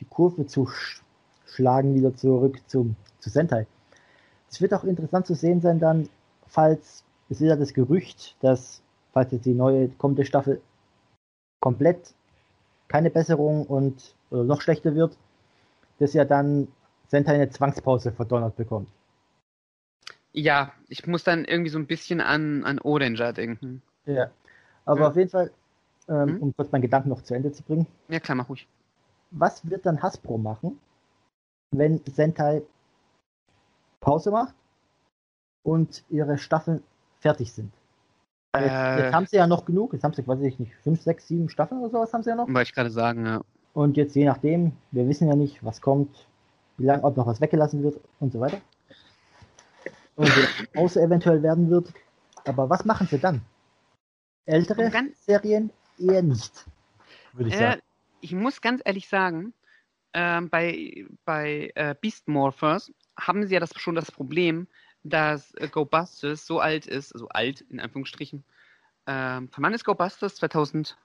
die 0.00 0.04
Kurve 0.04 0.46
zu 0.46 0.66
sch 0.66 1.02
schlagen, 1.46 1.94
wieder 1.94 2.14
zurück 2.14 2.58
zum, 2.66 2.96
zu 3.20 3.30
Sentai. 3.30 3.66
Es 4.50 4.60
wird 4.60 4.74
auch 4.74 4.84
interessant 4.84 5.26
zu 5.26 5.34
sehen 5.34 5.60
sein 5.60 5.78
dann, 5.78 6.08
falls, 6.48 7.04
es 7.28 7.40
ist 7.40 7.48
ja 7.48 7.56
das 7.56 7.74
Gerücht, 7.74 8.36
dass, 8.40 8.82
falls 9.12 9.32
jetzt 9.32 9.46
die 9.46 9.54
neue 9.54 9.88
kommende 9.88 10.24
Staffel 10.24 10.60
komplett 11.60 12.14
keine 12.88 13.10
Besserung 13.10 13.66
und 13.66 14.14
oder 14.30 14.44
noch 14.44 14.60
schlechter 14.60 14.94
wird, 14.94 15.16
dass 15.98 16.12
ja 16.12 16.24
dann 16.24 16.68
Sentai 17.08 17.34
eine 17.34 17.50
Zwangspause 17.50 18.12
verdonnert 18.12 18.56
bekommt. 18.56 18.88
Ja, 20.32 20.72
ich 20.88 21.06
muss 21.06 21.24
dann 21.24 21.44
irgendwie 21.44 21.70
so 21.70 21.78
ein 21.78 21.86
bisschen 21.86 22.20
an, 22.20 22.64
an 22.64 22.78
Oranger 22.78 23.32
denken. 23.32 23.82
Ja, 24.04 24.30
aber 24.84 25.00
Ja. 25.00 25.08
auf 25.08 25.16
jeden 25.16 25.30
Fall, 25.30 25.50
ähm, 26.08 26.28
Hm? 26.28 26.42
um 26.42 26.56
kurz 26.56 26.70
meinen 26.70 26.82
Gedanken 26.82 27.08
noch 27.08 27.22
zu 27.22 27.34
Ende 27.34 27.52
zu 27.52 27.62
bringen, 27.62 27.86
Ja, 28.08 28.20
klar, 28.20 28.36
mach 28.36 28.48
ruhig. 28.48 28.68
was 29.30 29.68
wird 29.68 29.86
dann 29.86 30.02
Hasbro 30.02 30.38
machen, 30.38 30.78
wenn 31.72 32.00
Sentai 32.06 32.62
Pause 34.00 34.30
macht 34.30 34.54
und 35.66 36.04
ihre 36.08 36.38
Staffeln 36.38 36.82
fertig 37.20 37.52
sind? 37.52 37.72
Jetzt, 38.54 38.70
Äh. 38.72 39.02
jetzt 39.02 39.14
haben 39.14 39.26
sie 39.26 39.36
ja 39.36 39.46
noch 39.46 39.64
genug, 39.66 39.92
jetzt 39.92 40.04
haben 40.04 40.14
sie, 40.14 40.26
weiß 40.26 40.40
ich 40.42 40.58
nicht, 40.58 40.72
fünf, 40.82 41.02
sechs, 41.02 41.26
sieben 41.28 41.48
Staffeln 41.48 41.80
oder 41.80 41.90
sowas 41.90 42.12
haben 42.12 42.22
sie 42.22 42.30
ja 42.30 42.36
noch. 42.36 42.46
Wollte 42.46 42.62
ich 42.62 42.72
gerade 42.74 42.90
sagen, 42.90 43.26
ja. 43.26 43.40
Und 43.74 43.96
jetzt 43.98 44.14
je 44.14 44.24
nachdem, 44.24 44.72
wir 44.92 45.06
wissen 45.08 45.28
ja 45.28 45.34
nicht, 45.36 45.62
was 45.62 45.80
kommt, 45.82 46.26
wie 46.78 46.84
lange, 46.86 47.04
ob 47.04 47.16
noch 47.16 47.26
was 47.26 47.40
weggelassen 47.40 47.82
wird 47.82 48.00
und 48.20 48.32
so 48.32 48.40
weiter. 48.40 48.60
Und 50.14 50.28
wie 50.28 50.66
Pause 50.68 51.02
eventuell 51.02 51.42
werden 51.42 51.68
wird. 51.68 51.92
Aber 52.46 52.70
was 52.70 52.84
machen 52.86 53.06
sie 53.10 53.18
dann? 53.18 53.42
Ältere 54.46 54.88
ganz- 54.90 55.24
Serien 55.26 55.70
eher 55.98 56.22
nicht, 56.22 56.64
würde 57.32 57.48
ich 57.50 57.56
Äh, 57.56 57.58
sagen. 57.58 57.80
ich 58.20 58.32
muss 58.32 58.60
ganz 58.60 58.80
ehrlich 58.84 59.08
sagen, 59.08 59.52
ähm, 60.14 60.48
bei, 60.48 61.04
bei 61.26 61.70
äh, 61.74 61.94
Beast 62.00 62.28
Morphers 62.28 62.92
haben 63.18 63.46
sie 63.46 63.54
ja 63.54 63.60
das, 63.60 63.70
schon 63.76 63.94
das 63.96 64.10
Problem, 64.10 64.68
dass 65.08 65.54
äh, 65.54 65.68
Go 65.68 65.84
Busters 65.84 66.46
so 66.46 66.60
alt 66.60 66.86
ist, 66.86 67.12
also 67.12 67.28
alt 67.28 67.62
in 67.62 67.80
Anführungsstrichen. 67.80 68.44
Ähm, 69.06 69.48
von 69.50 69.64
wann 69.64 69.74
ist 69.74 69.84
Go 69.84 69.94
Busters? 69.94 70.36
2011? 70.36 70.96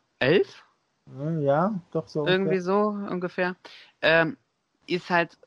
Ja, 1.40 1.80
doch 1.92 2.08
so. 2.08 2.26
Irgendwie 2.26 2.58
ungefähr. 2.58 2.62
so 2.62 2.88
ungefähr. 2.88 3.56
Ähm, 4.02 4.38
ist 4.88 5.10
halt, 5.10 5.38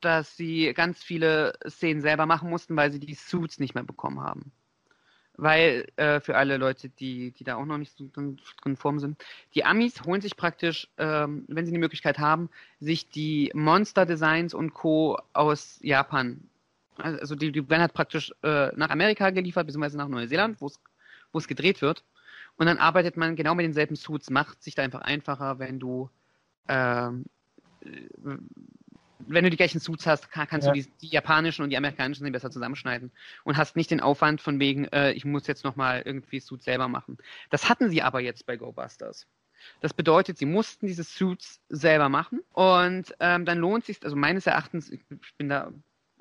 dass 0.00 0.36
sie 0.36 0.72
ganz 0.74 1.02
viele 1.02 1.54
Szenen 1.68 2.00
selber 2.00 2.26
machen 2.26 2.50
mussten, 2.50 2.76
weil 2.76 2.92
sie 2.92 3.00
die 3.00 3.14
Suits 3.14 3.58
nicht 3.58 3.74
mehr 3.74 3.84
bekommen 3.84 4.20
haben. 4.20 4.52
Weil, 5.36 5.86
äh, 5.96 6.20
für 6.20 6.36
alle 6.36 6.58
Leute, 6.58 6.90
die, 6.90 7.30
die 7.32 7.44
da 7.44 7.56
auch 7.56 7.64
noch 7.64 7.78
nicht 7.78 7.96
so 7.96 8.08
drin, 8.12 8.38
drin 8.60 8.76
Form 8.76 8.98
sind, 8.98 9.22
die 9.54 9.64
Amis 9.64 10.02
holen 10.04 10.20
sich 10.20 10.36
praktisch, 10.36 10.88
ähm, 10.98 11.44
wenn 11.48 11.64
sie 11.64 11.72
die 11.72 11.78
Möglichkeit 11.78 12.18
haben, 12.18 12.50
sich 12.78 13.08
die 13.08 13.50
Monster-Designs 13.54 14.52
und 14.52 14.74
Co. 14.74 15.18
aus 15.32 15.78
Japan. 15.82 16.49
Also 17.00 17.34
die, 17.34 17.52
die 17.52 17.68
werden 17.68 17.82
halt 17.82 17.94
praktisch 17.94 18.32
äh, 18.42 18.74
nach 18.76 18.90
Amerika 18.90 19.30
geliefert, 19.30 19.66
beziehungsweise 19.66 19.96
nach 19.98 20.08
Neuseeland, 20.08 20.60
wo 20.60 20.70
es 21.38 21.48
gedreht 21.48 21.82
wird. 21.82 22.04
Und 22.56 22.66
dann 22.66 22.78
arbeitet 22.78 23.16
man 23.16 23.36
genau 23.36 23.54
mit 23.54 23.64
denselben 23.64 23.96
Suits, 23.96 24.30
macht 24.30 24.62
sich 24.62 24.74
da 24.74 24.82
einfach 24.82 25.00
einfacher, 25.00 25.58
wenn 25.58 25.78
du 25.78 26.10
ähm, 26.68 27.24
äh, 27.80 28.08
wenn 29.26 29.44
du 29.44 29.50
die 29.50 29.56
gleichen 29.56 29.80
Suits 29.80 30.06
hast, 30.06 30.30
kann, 30.30 30.46
kannst 30.46 30.66
Ja. 30.66 30.72
du 30.72 30.80
die, 30.80 30.90
die 31.00 31.08
japanischen 31.08 31.62
und 31.62 31.70
die 31.70 31.76
amerikanischen 31.76 32.30
besser 32.32 32.50
zusammenschneiden 32.50 33.12
und 33.44 33.56
hast 33.56 33.76
nicht 33.76 33.90
den 33.90 34.00
Aufwand 34.00 34.40
von 34.40 34.58
wegen, 34.60 34.86
äh, 34.86 35.12
ich 35.12 35.24
muss 35.24 35.46
jetzt 35.46 35.64
nochmal 35.64 36.02
irgendwie 36.04 36.40
Suits 36.40 36.64
selber 36.64 36.88
machen. 36.88 37.18
Das 37.50 37.68
hatten 37.68 37.90
sie 37.90 38.02
aber 38.02 38.20
jetzt 38.20 38.46
bei 38.46 38.56
GoBusters. 38.56 39.26
Das 39.80 39.92
bedeutet, 39.92 40.38
sie 40.38 40.46
mussten 40.46 40.86
diese 40.86 41.04
Suits 41.04 41.60
selber 41.68 42.08
machen 42.08 42.40
und 42.52 43.14
ähm, 43.20 43.44
dann 43.44 43.58
lohnt 43.58 43.84
sich, 43.84 44.02
also 44.02 44.16
meines 44.16 44.46
Erachtens, 44.46 44.90
ich 44.90 45.06
bin 45.36 45.50
da 45.50 45.70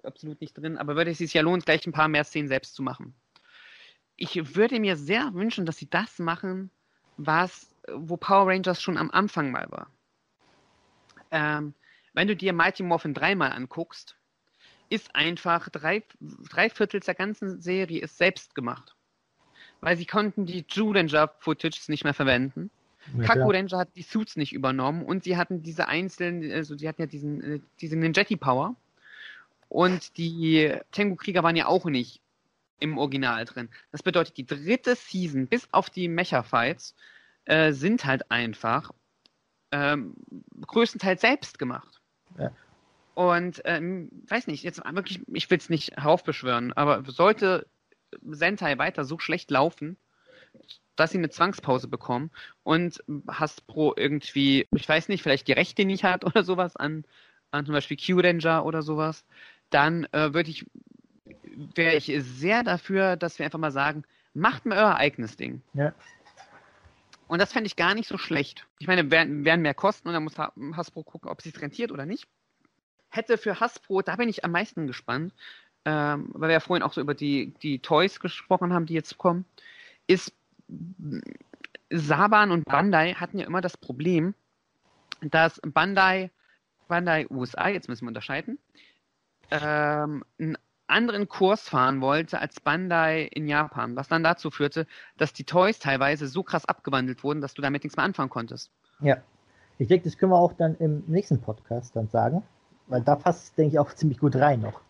absolut 0.04 0.42
nicht 0.42 0.58
drin, 0.58 0.78
aber 0.78 0.96
würde 0.96 1.12
es 1.12 1.18
sich 1.18 1.34
ja 1.34 1.42
lohnen, 1.42 1.62
gleich 1.62 1.86
ein 1.86 1.94
paar 1.94 2.08
mehr 2.08 2.24
Szenen 2.24 2.48
selbst 2.48 2.76
zu 2.76 2.84
machen. 2.84 3.14
Ich 4.16 4.56
würde 4.56 4.80
mir 4.80 4.98
sehr 4.98 5.34
wünschen, 5.34 5.66
dass 5.66 5.78
sie 5.78 5.90
das 5.90 6.20
machen, 6.20 6.72
was, 7.18 7.74
wo 7.94 8.18
Power 8.18 8.48
Rangers 8.48 8.82
schon 8.82 8.98
am 8.98 9.12
Anfang 9.12 9.52
mal 9.52 9.70
war. 9.72 9.90
Ähm, 11.32 11.74
wenn 12.14 12.28
du 12.28 12.36
dir 12.36 12.54
Mighty 12.54 12.84
Morphin 12.84 13.14
3 13.14 13.36
mal 13.36 13.50
anguckst, 13.50 14.18
ist 14.90 15.16
einfach 15.16 15.70
drei, 15.70 16.04
drei 16.20 16.70
Viertel 16.70 17.00
der 17.00 17.14
ganzen 17.14 17.62
Serie 17.62 18.02
ist 18.02 18.18
selbst 18.18 18.56
gemacht. 18.56 18.96
Weil 19.82 19.96
sie 19.96 20.06
konnten 20.06 20.46
die 20.46 20.66
Jew-Ranger-Footage 20.68 21.80
nicht 21.88 22.04
mehr 22.04 22.14
verwenden. 22.14 22.72
Ja, 23.18 23.24
Kaku. 23.24 23.52
Ranger 23.52 23.78
hat 23.78 23.96
die 23.96 24.02
Suits 24.02 24.36
nicht 24.36 24.52
übernommen 24.54 25.06
und 25.06 25.24
sie 25.24 25.38
hatten 25.38 25.62
diese 25.62 25.88
einzelnen, 25.88 26.52
also 26.52 26.76
die 26.76 26.88
hatten 26.88 27.02
ja 27.02 27.08
diesen, 27.08 27.42
äh, 27.42 27.60
diese 27.80 27.96
Ninjetti 27.96 28.36
Power 28.36 28.76
und 29.70 30.18
die 30.18 30.76
Tengu 30.92 31.16
Krieger 31.16 31.44
waren 31.44 31.56
ja 31.56 31.68
auch 31.68 31.86
nicht 31.86 32.22
im 32.80 32.98
Original 32.98 33.46
drin. 33.46 33.70
Das 33.92 34.04
bedeutet, 34.04 34.38
die 34.38 34.46
dritte 34.46 34.96
Season 34.96 35.48
bis 35.48 35.68
auf 35.72 35.90
die 35.90 36.08
Mecha 36.08 36.44
Fights 36.44 36.96
äh, 37.46 37.72
sind 37.72 38.06
halt 38.06 38.30
einfach 38.32 38.92
ähm, 39.72 40.16
größtenteils 40.66 41.22
selbst 41.22 41.60
gemacht. 41.60 42.02
Ja. 42.38 42.52
Und 43.14 43.62
ähm, 43.66 44.10
weiß 44.28 44.48
nicht, 44.48 44.64
jetzt 44.64 44.82
wirklich, 44.94 45.22
ich 45.34 45.50
will 45.50 45.58
es 45.58 45.70
nicht 45.70 45.98
heraufbeschwören, 45.98 46.74
aber 46.74 47.04
sollte 47.12 47.68
Sentai 48.22 48.78
weiter 48.78 49.04
so 49.04 49.20
schlecht 49.20 49.52
laufen, 49.52 49.98
dass 50.96 51.12
sie 51.12 51.18
eine 51.18 51.30
Zwangspause 51.30 51.88
bekommen 51.88 52.32
und 52.64 53.04
Hasbro 53.28 53.94
irgendwie, 53.96 54.68
ich 54.74 54.88
weiß 54.88 55.10
nicht, 55.10 55.22
vielleicht 55.22 55.48
die 55.48 55.54
Rechte 55.54 55.86
nicht 55.86 56.04
hat 56.04 56.26
oder 56.26 56.44
sowas 56.44 56.76
an, 56.76 57.04
an 57.52 57.66
zum 57.66 57.74
Beispiel 57.74 57.98
Q-Ranger 57.98 58.66
oder 58.66 58.82
sowas, 58.82 59.26
dann 59.70 60.06
äh, 60.12 60.34
würde 60.34 60.50
ich, 60.50 60.66
wäre 61.76 61.96
ich 61.96 62.12
sehr 62.20 62.64
dafür, 62.64 63.16
dass 63.16 63.40
wir 63.40 63.46
einfach 63.46 63.60
mal 63.60 63.72
sagen, 63.72 64.04
macht 64.34 64.66
mal 64.66 64.78
euer 64.78 64.96
eigenes 64.96 65.38
Ding. 65.38 65.62
Ja. 65.74 65.94
Und 67.28 67.40
das 67.40 67.54
fände 67.54 67.68
ich 67.68 67.76
gar 67.76 67.94
nicht 67.94 68.08
so 68.08 68.18
schlecht. 68.18 68.66
Ich 68.80 68.88
meine, 68.88 69.12
werden, 69.12 69.46
werden 69.46 69.62
mehr 69.62 69.76
kosten 69.76 70.08
und 70.08 70.14
dann 70.14 70.24
muss 70.24 70.38
Ha- 70.38 70.54
Hasbro 70.76 71.04
gucken, 71.04 71.30
ob 71.30 71.40
es 71.40 71.44
sich 71.44 71.62
rentiert 71.62 71.92
oder 71.92 72.06
nicht. 72.06 72.28
Hätte 73.10 73.38
für 73.38 73.60
Hasbro, 73.60 74.02
da 74.02 74.16
bin 74.16 74.30
ich 74.30 74.44
am 74.44 74.52
meisten 74.52 74.88
gespannt, 74.88 75.34
ähm, 75.86 76.30
weil 76.34 76.50
wir 76.50 76.54
ja 76.54 76.60
vorhin 76.60 76.84
auch 76.84 76.94
so 76.94 77.02
über 77.02 77.14
die, 77.14 77.54
die 77.62 77.80
Toys 77.80 78.20
gesprochen 78.20 78.74
haben, 78.74 78.86
die 78.86 78.94
jetzt 78.96 79.18
kommen, 79.18 79.46
ist 80.08 80.34
Saban 81.90 82.52
und 82.52 82.66
Bandai 82.66 83.14
hatten 83.14 83.40
ja 83.40 83.46
immer 83.46 83.62
das 83.62 83.78
Problem, 83.78 84.34
dass 85.22 85.60
Bandai, 85.64 86.30
Bandai 86.88 87.28
USA, 87.30 87.68
jetzt 87.70 87.90
müssen 87.90 88.06
wir 88.06 88.10
unterscheiden, 88.10 88.58
ähm, 89.52 90.24
einen 90.40 90.58
anderen 90.88 91.28
Kurs 91.28 91.70
fahren 91.70 92.02
wollte 92.02 92.40
als 92.40 92.60
Bandai 92.60 93.24
in 93.24 93.48
Japan, 93.48 93.96
was 93.96 94.08
dann 94.08 94.24
dazu 94.24 94.52
führte, 94.52 94.88
dass 95.18 95.34
die 95.34 95.44
Toys 95.44 95.80
teilweise 95.80 96.28
so 96.28 96.44
krass 96.44 96.66
abgewandelt 96.66 97.24
wurden, 97.24 97.42
dass 97.42 97.54
du 97.54 97.62
damit 97.62 97.84
nichts 97.84 97.98
mehr 97.98 98.06
anfangen 98.06 98.30
konntest. 98.30 98.72
Ja. 99.02 99.18
Ich 99.78 99.88
denke, 99.88 100.06
das 100.06 100.18
können 100.18 100.32
wir 100.32 100.38
auch 100.38 100.54
dann 100.54 100.76
im 100.78 101.04
nächsten 101.08 101.40
Podcast 101.40 101.96
dann 101.96 102.10
sagen. 102.10 102.44
Weil 102.88 103.02
da 103.02 103.16
passt 103.16 103.44
es, 103.44 103.54
denke 103.54 103.74
ich, 103.74 103.80
auch 103.80 103.94
ziemlich 103.94 104.18
gut 104.18 104.36
rein 104.36 104.62
noch. 104.62 104.82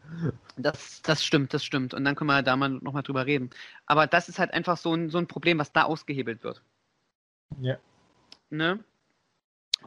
Das, 0.57 1.01
das 1.01 1.23
stimmt, 1.23 1.53
das 1.53 1.63
stimmt. 1.63 1.93
Und 1.93 2.05
dann 2.05 2.15
können 2.15 2.29
wir 2.29 2.41
da 2.41 2.55
mal 2.55 2.69
nochmal 2.69 3.03
drüber 3.03 3.25
reden. 3.25 3.49
Aber 3.85 4.07
das 4.07 4.29
ist 4.29 4.39
halt 4.39 4.53
einfach 4.53 4.77
so 4.77 4.93
ein, 4.93 5.09
so 5.09 5.17
ein 5.17 5.27
Problem, 5.27 5.59
was 5.59 5.73
da 5.73 5.83
ausgehebelt 5.83 6.43
wird. 6.43 6.63
Ja. 7.59 7.77
Ne? 8.49 8.79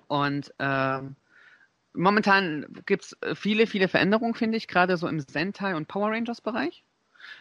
Und 0.08 0.54
ähm, 0.58 1.16
momentan 1.94 2.66
gibt 2.86 3.04
es 3.04 3.16
viele, 3.34 3.66
viele 3.66 3.88
Veränderungen, 3.88 4.34
finde 4.34 4.56
ich, 4.56 4.68
gerade 4.68 4.96
so 4.96 5.08
im 5.08 5.20
Sentai 5.20 5.76
und 5.76 5.88
Power 5.88 6.10
Rangers 6.10 6.40
Bereich. 6.40 6.84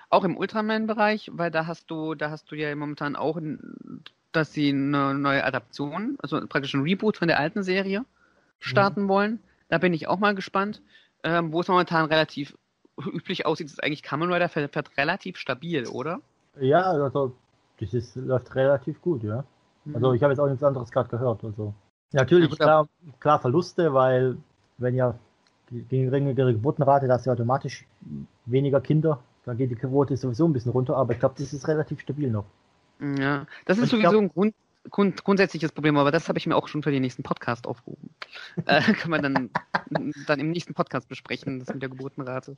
Auch 0.09 0.23
im 0.23 0.37
Ultraman-Bereich, 0.37 1.31
weil 1.33 1.51
da 1.51 1.65
hast 1.65 1.89
du, 1.89 2.15
da 2.15 2.29
hast 2.29 2.51
du 2.51 2.55
ja 2.55 2.75
momentan 2.75 3.15
auch, 3.15 3.39
dass 4.31 4.53
sie 4.53 4.69
eine 4.69 5.13
neue 5.15 5.43
Adaption, 5.43 6.17
also 6.21 6.39
praktisch 6.47 6.73
ein 6.73 6.83
Reboot 6.83 7.17
von 7.17 7.27
der 7.27 7.39
alten 7.39 7.63
Serie 7.63 8.05
starten 8.59 9.07
wollen. 9.07 9.39
Da 9.69 9.77
bin 9.77 9.93
ich 9.93 10.07
auch 10.07 10.19
mal 10.19 10.35
gespannt. 10.35 10.81
Ähm, 11.23 11.53
wo 11.53 11.61
es 11.61 11.67
momentan 11.67 12.05
relativ 12.05 12.57
üblich 12.97 13.45
aussieht, 13.45 13.67
ist 13.67 13.83
eigentlich 13.83 14.03
Kamen 14.03 14.31
Rider 14.31 14.49
fährt, 14.49 14.73
fährt 14.73 14.97
relativ 14.97 15.37
stabil, 15.37 15.87
oder? 15.87 16.19
Ja, 16.59 16.81
also 16.81 17.35
das 17.79 17.93
ist, 17.93 18.15
läuft 18.15 18.53
relativ 18.55 19.01
gut, 19.01 19.23
ja. 19.23 19.43
Also 19.93 20.13
ich 20.13 20.21
habe 20.21 20.33
jetzt 20.33 20.39
auch 20.39 20.47
nichts 20.47 20.63
anderes 20.63 20.91
gerade 20.91 21.09
gehört. 21.09 21.43
Also 21.43 21.73
natürlich 22.11 22.49
Ja, 22.51 22.55
klar, 22.55 22.87
klar 23.19 23.39
Verluste, 23.39 23.93
weil 23.93 24.37
wenn 24.77 24.95
ja 24.95 25.15
die 25.69 25.85
geringere 25.87 26.53
Geburtenrate, 26.53 27.07
da 27.07 27.13
hast 27.15 27.25
du 27.25 27.31
automatisch 27.31 27.85
weniger 28.45 28.81
Kinder, 28.81 29.23
dann 29.45 29.57
geht 29.57 29.71
die 29.71 29.75
Quote 29.75 30.17
sowieso 30.17 30.45
ein 30.47 30.53
bisschen 30.53 30.71
runter, 30.71 30.97
aber 30.97 31.13
ich 31.13 31.19
glaube, 31.19 31.35
das 31.37 31.53
ist 31.53 31.67
relativ 31.67 32.01
stabil 32.01 32.29
noch. 32.29 32.45
Ja, 32.99 33.45
das 33.65 33.77
ist 33.77 33.89
sowieso 33.89 34.09
glaub- 34.09 34.21
ein 34.21 34.29
Grund, 34.29 34.55
Grund, 34.89 35.23
grundsätzliches 35.23 35.71
Problem, 35.71 35.97
aber 35.97 36.11
das 36.11 36.27
habe 36.27 36.39
ich 36.39 36.47
mir 36.47 36.55
auch 36.55 36.67
schon 36.67 36.81
für 36.81 36.91
den 36.91 37.01
nächsten 37.01 37.23
Podcast 37.23 37.67
aufgehoben. 37.67 38.09
äh, 38.65 38.81
kann 38.93 39.11
man 39.11 39.21
dann, 39.21 39.49
dann 40.27 40.39
im 40.39 40.49
nächsten 40.51 40.73
Podcast 40.73 41.07
besprechen, 41.07 41.59
das 41.59 41.69
mit 41.69 41.81
der 41.81 41.89
Geburtenrate. 41.89 42.57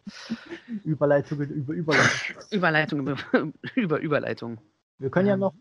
Überleitungen 0.83 1.49
über 1.49 1.73
Überleitungen. 1.73 2.11
Überleitung 2.51 2.99
über, 3.01 3.17
über 3.75 3.99
Überleitung. 3.99 4.57
Wir 4.99 5.09
können 5.09 5.27
ja 5.27 5.33
Ähm. 5.33 5.39
noch, 5.41 5.53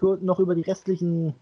noch 0.00 0.38
über 0.38 0.54
die 0.54 0.62
restlichen 0.62 1.34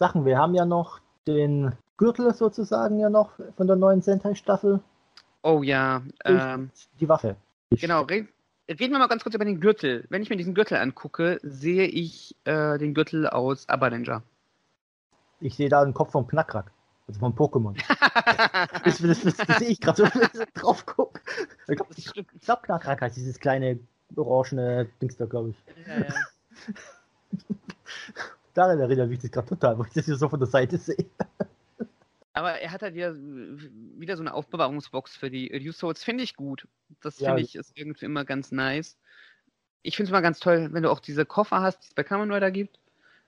Sachen. 0.00 0.24
Wir 0.24 0.38
haben 0.38 0.54
ja 0.54 0.64
noch 0.64 0.98
den 1.28 1.72
Gürtel 1.98 2.34
sozusagen 2.34 2.98
ja 2.98 3.10
noch 3.10 3.32
von 3.56 3.66
der 3.66 3.76
neuen 3.76 4.00
Sentai-Staffel. 4.00 4.80
Oh 5.42 5.62
ja, 5.62 6.02
ähm, 6.24 6.70
Die 6.98 7.08
Waffe. 7.08 7.36
Genau. 7.70 8.02
Red, 8.02 8.26
reden 8.68 8.92
wir 8.92 8.98
mal 8.98 9.08
ganz 9.08 9.22
kurz 9.22 9.34
über 9.34 9.44
den 9.44 9.60
Gürtel. 9.60 10.06
Wenn 10.08 10.22
ich 10.22 10.30
mir 10.30 10.36
diesen 10.36 10.54
Gürtel 10.54 10.78
angucke, 10.78 11.38
sehe 11.42 11.84
ich 11.84 12.34
äh, 12.44 12.78
den 12.78 12.94
Gürtel 12.94 13.28
aus 13.28 13.68
Abba-Ninja. 13.68 14.22
Ich 15.40 15.54
sehe 15.56 15.68
da 15.68 15.84
den 15.84 15.94
Kopf 15.94 16.12
vom 16.12 16.26
Knackrack. 16.26 16.72
Also 17.06 17.20
vom 17.20 17.34
Pokémon. 17.34 17.76
Das, 18.84 18.98
das, 18.98 19.22
das, 19.22 19.36
das 19.36 19.58
sehe 19.58 19.68
ich 19.68 19.80
gerade 19.80 19.98
so, 19.98 20.04
wenn 20.04 20.42
ich 20.42 20.52
drauf 20.54 20.84
gucke. 20.84 21.20
Ich 21.68 21.76
glaube, 21.76 21.94
stimmt. 21.96 22.28
Knackrack 22.42 23.02
heißt 23.02 23.16
dieses 23.16 23.38
kleine 23.38 23.78
orangene 24.16 24.88
Dings 25.00 25.16
da, 25.16 25.26
glaube 25.26 25.50
ich. 25.50 25.56
Ja, 25.86 25.98
ja. 26.00 26.14
Daran 28.54 28.80
erinnert 28.80 29.08
mich 29.08 29.20
das 29.20 29.30
gerade 29.30 29.48
total, 29.48 29.78
wo 29.78 29.84
ich 29.84 29.92
das 29.92 30.06
hier 30.06 30.16
so 30.16 30.28
von 30.28 30.40
der 30.40 30.48
Seite 30.48 30.78
sehe. 30.78 31.06
Aber 32.32 32.52
er 32.60 32.70
hat 32.70 32.82
halt 32.82 32.94
wieder, 32.94 33.14
wieder 33.14 34.16
so 34.16 34.22
eine 34.22 34.34
Aufbewahrungsbox 34.34 35.16
für 35.16 35.30
die 35.30 35.48
Reduce 35.48 36.02
Finde 36.02 36.24
ich 36.24 36.36
gut. 36.36 36.66
Das 37.00 37.18
Ja. 37.18 37.28
finde 37.28 37.42
ich 37.42 37.56
ist 37.56 37.72
irgendwie 37.76 38.04
immer 38.04 38.24
ganz 38.24 38.52
nice. 38.52 38.96
Ich 39.82 39.96
finde 39.96 40.08
es 40.08 40.10
immer 40.10 40.22
ganz 40.22 40.38
toll, 40.40 40.68
wenn 40.72 40.82
du 40.82 40.90
auch 40.90 41.00
diese 41.00 41.24
Koffer 41.26 41.60
hast, 41.60 41.80
die 41.80 41.88
es 41.88 41.94
bei 41.94 42.04
Kamen 42.04 42.30
Rider 42.30 42.50
gibt. 42.50 42.78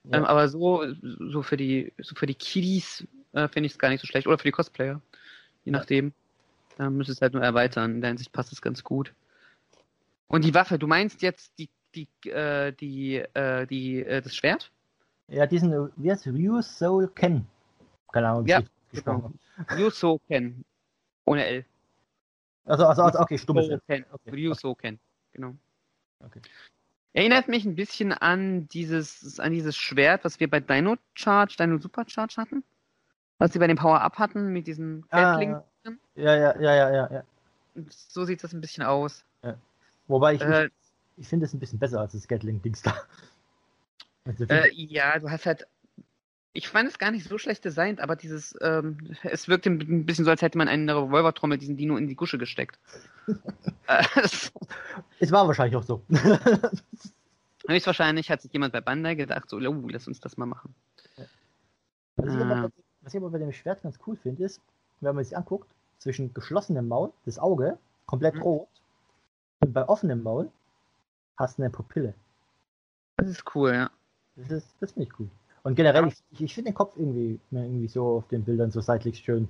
Ja. 0.05 0.18
Ähm, 0.18 0.25
aber 0.25 0.49
so, 0.49 0.85
so 1.03 1.43
für 1.43 1.57
die, 1.57 1.93
so 1.99 2.14
für 2.14 2.27
die 2.27 2.35
Kiddies 2.35 3.07
äh, 3.33 3.49
finde 3.49 3.66
ich 3.66 3.73
es 3.73 3.79
gar 3.79 3.89
nicht 3.89 4.01
so 4.01 4.07
schlecht. 4.07 4.27
Oder 4.27 4.39
für 4.39 4.45
die 4.45 4.53
Cosplayer. 4.53 5.01
Je 5.64 5.73
Ja. 5.73 5.79
nachdem. 5.79 6.12
Da 6.77 6.89
müsste 6.89 7.12
es 7.12 7.20
halt 7.20 7.35
nur 7.35 7.43
erweitern. 7.43 7.97
In 7.97 8.01
der 8.01 8.09
Hinsicht 8.09 8.33
passt 8.33 8.53
es 8.53 8.62
ganz 8.62 8.83
gut. 8.83 9.12
Und 10.29 10.45
die 10.45 10.55
Waffe, 10.55 10.79
du 10.79 10.87
meinst 10.87 11.20
jetzt 11.23 11.59
die, 11.59 11.68
die, 11.95 12.09
äh, 12.31 12.73
die, 12.73 13.16
äh, 13.16 13.66
die, 13.66 14.03
äh, 14.03 14.23
das 14.23 14.35
Schwert? 14.35 14.70
Ja, 15.33 15.47
diesen, 15.47 15.91
wie 15.97 16.11
heißt 16.11 16.26
Ryu 16.26 16.61
Soul 16.61 17.09
Ken. 17.09 17.47
Keine 18.12 18.28
Ahnung, 18.28 18.45
wie 18.45 18.51
Ja, 18.51 18.59
ich 18.61 18.64
das 18.64 18.91
gesprochen 18.91 19.39
Ryuso 19.70 20.20
Ken. 20.28 20.64
Ohne 21.24 21.47
L. 21.47 21.64
Also, 22.64 22.87
also, 22.87 23.03
also, 23.03 23.18
okay, 23.20 23.39
stummes. 23.39 23.68
Ken. 23.87 24.05
Okay. 24.12 24.30
Ryuso 24.30 24.74
Ken. 24.74 24.99
Genau. 25.33 25.55
Okay. 26.20 26.41
Erinnert 27.14 27.49
mich 27.49 27.64
ein 27.64 27.74
bisschen 27.74 28.12
an 28.12 28.68
dieses, 28.68 29.41
an 29.41 29.53
dieses 29.53 29.76
Schwert, 29.76 30.24
was 30.24 30.39
wir 30.41 30.49
bei 30.49 30.61
Dino 30.61 30.97
Charge, 31.14 31.57
Dino 31.59 31.78
Supercharge 31.78 32.35
hatten. 32.37 32.62
Was 33.39 33.53
sie 33.53 33.59
bei 33.59 33.66
dem 33.66 33.76
Power-Up 33.76 34.18
hatten 34.18 34.53
mit 34.53 34.66
diesen 34.66 35.05
Ah, 35.11 35.33
Gatling. 35.33 35.57
Ja, 36.14 36.37
ja, 36.37 36.61
ja, 36.61 36.74
ja, 36.74 36.91
ja, 36.91 37.12
ja. 37.12 37.24
Und 37.74 37.93
So 37.93 38.24
sieht 38.24 38.45
das 38.45 38.53
ein 38.53 38.61
bisschen 38.61 38.85
aus. 38.85 39.24
Wobei 40.07 40.35
ich, 40.35 40.43
Äh, 40.43 40.66
ich, 40.66 40.72
ich 41.16 41.28
finde 41.28 41.47
es 41.47 41.55
ein 41.55 41.59
bisschen 41.59 41.78
besser 41.78 42.01
als 42.01 42.12
das 42.12 42.28
Gatling-Dings 42.28 42.83
da. 42.83 42.95
Also, 44.25 44.45
äh, 44.45 44.70
ja, 44.73 45.18
du 45.18 45.31
hast 45.31 45.47
halt. 45.47 45.66
Ich 46.55 46.68
fand 46.68 46.87
es 46.89 46.99
gar 46.99 47.11
nicht 47.11 47.27
so 47.27 47.39
schlecht 47.39 47.64
designt, 47.64 47.99
aber 48.01 48.14
dieses, 48.14 48.55
ähm, 48.61 49.16
es 49.23 49.49
wirkte 49.49 49.70
ein 49.70 50.05
bisschen 50.05 50.27
so, 50.27 50.31
als 50.31 50.43
hätte 50.43 50.59
man 50.59 50.68
eine 50.68 50.95
Revolvertrommel 50.95 51.57
diesen 51.57 51.79
Dino 51.79 51.97
in 51.97 52.09
die 52.09 52.14
Gusche 52.14 52.37
gesteckt. 52.37 52.79
äh, 53.87 54.05
es- 54.23 54.53
war 55.33 55.47
wahrscheinlich 55.47 55.77
auch 55.77 55.83
so. 55.83 56.03
höchstwahrscheinlich 57.68 58.31
hat 58.31 58.43
sich 58.43 58.53
jemand 58.53 58.73
bei 58.75 58.81
Bandai 58.83 59.14
gedacht, 59.14 59.49
so, 59.49 59.57
oh, 59.57 59.89
lass 59.89 60.07
uns 60.09 60.20
das 60.20 60.37
mal 60.37 60.45
machen. 60.47 60.75
Was 62.16 62.35
ich, 62.35 62.41
aber, 62.41 62.55
bei- 62.68 62.73
was 63.01 63.14
ich 63.14 63.20
aber 63.20 63.31
bei 63.31 63.39
dem 63.39 63.53
Schwert 63.53 63.83
ganz 63.83 63.99
cool 64.07 64.16
finde, 64.16 64.45
ist, 64.45 64.61
wenn 65.01 65.14
man 65.14 65.25
sich 65.25 65.35
anguckt, 65.37 65.70
zwischen 66.01 66.35
geschlossenem 66.35 66.87
Maul, 66.87 67.12
das 67.25 67.39
Auge, 67.39 67.79
komplett 68.05 68.35
Mhm. 68.35 68.43
rot, 68.43 68.68
und 69.61 69.73
bei 69.73 69.89
offenem 69.89 70.23
Maul 70.23 70.51
hast 71.39 71.57
du 71.59 71.62
eine 71.62 71.70
Pupille. 71.70 72.12
Das 73.16 73.29
ist 73.29 73.55
cool, 73.55 73.73
ja. 73.73 73.91
Das, 74.37 74.51
ist- 74.51 74.74
das 74.80 74.93
finde 74.93 75.09
ich 75.11 75.18
cool. 75.20 75.28
Und 75.62 75.74
generell, 75.76 76.03
Ja. 76.03 76.09
ich, 76.09 76.41
ich, 76.41 76.55
finde 76.55 76.70
den 76.70 76.74
Kopf 76.74 76.97
irgendwie, 76.97 77.39
mir 77.51 77.64
irgendwie 77.64 77.89
so 77.89 78.16
auf 78.18 78.28
den 78.28 78.45
Bildern 78.45 78.70
so 78.70 78.80
seitlich 78.80 79.18
schön. 79.18 79.49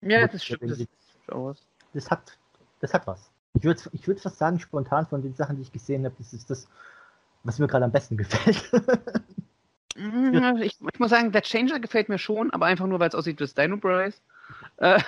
Ja, 0.00 0.26
das 0.26 0.44
stimmt. 0.44 0.70
Das. 0.70 1.66
Das 1.92 2.10
hat, 2.10 2.38
das 2.80 2.92
hat 2.92 3.06
was. 3.06 3.30
Ich 3.54 3.62
würde 3.64 3.80
ich 3.92 4.06
würd 4.08 4.20
fast 4.20 4.36
sagen, 4.38 4.58
spontan 4.58 5.06
von 5.06 5.22
den 5.22 5.34
Sachen, 5.34 5.56
die 5.56 5.62
ich 5.62 5.70
gesehen 5.72 6.04
habe, 6.04 6.14
das 6.18 6.32
ist 6.32 6.50
das, 6.50 6.66
was 7.44 7.58
mir 7.60 7.68
gerade 7.68 7.84
am 7.84 7.92
besten 7.92 8.16
gefällt. 8.18 8.62
Mhm, 9.96 10.56
Ich, 10.60 10.76
ich 10.92 10.98
muss 10.98 11.10
sagen, 11.10 11.30
der 11.30 11.42
Changer 11.42 11.78
gefällt 11.78 12.08
mir 12.08 12.18
schon, 12.18 12.50
aber 12.50 12.66
einfach 12.66 12.86
nur, 12.86 12.98
weil 12.98 13.08
es 13.08 13.14
aussieht 13.14 13.38
wie 13.38 13.44
das 13.44 13.54
Dino 13.54 13.76
Bryce. 13.76 14.20
Äh, 14.78 14.98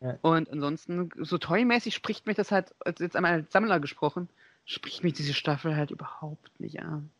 Ja. 0.00 0.18
Und 0.20 0.50
ansonsten, 0.52 1.08
so 1.16 1.38
toymäßig 1.38 1.94
spricht 1.94 2.26
mich 2.26 2.36
das 2.36 2.52
halt, 2.52 2.74
jetzt 2.98 3.16
einmal 3.16 3.32
als 3.32 3.50
Sammler 3.52 3.80
gesprochen, 3.80 4.28
spricht 4.66 5.02
mich 5.02 5.14
diese 5.14 5.32
Staffel 5.32 5.74
halt 5.76 5.90
überhaupt 5.90 6.60
nicht 6.60 6.80
an. 6.80 7.10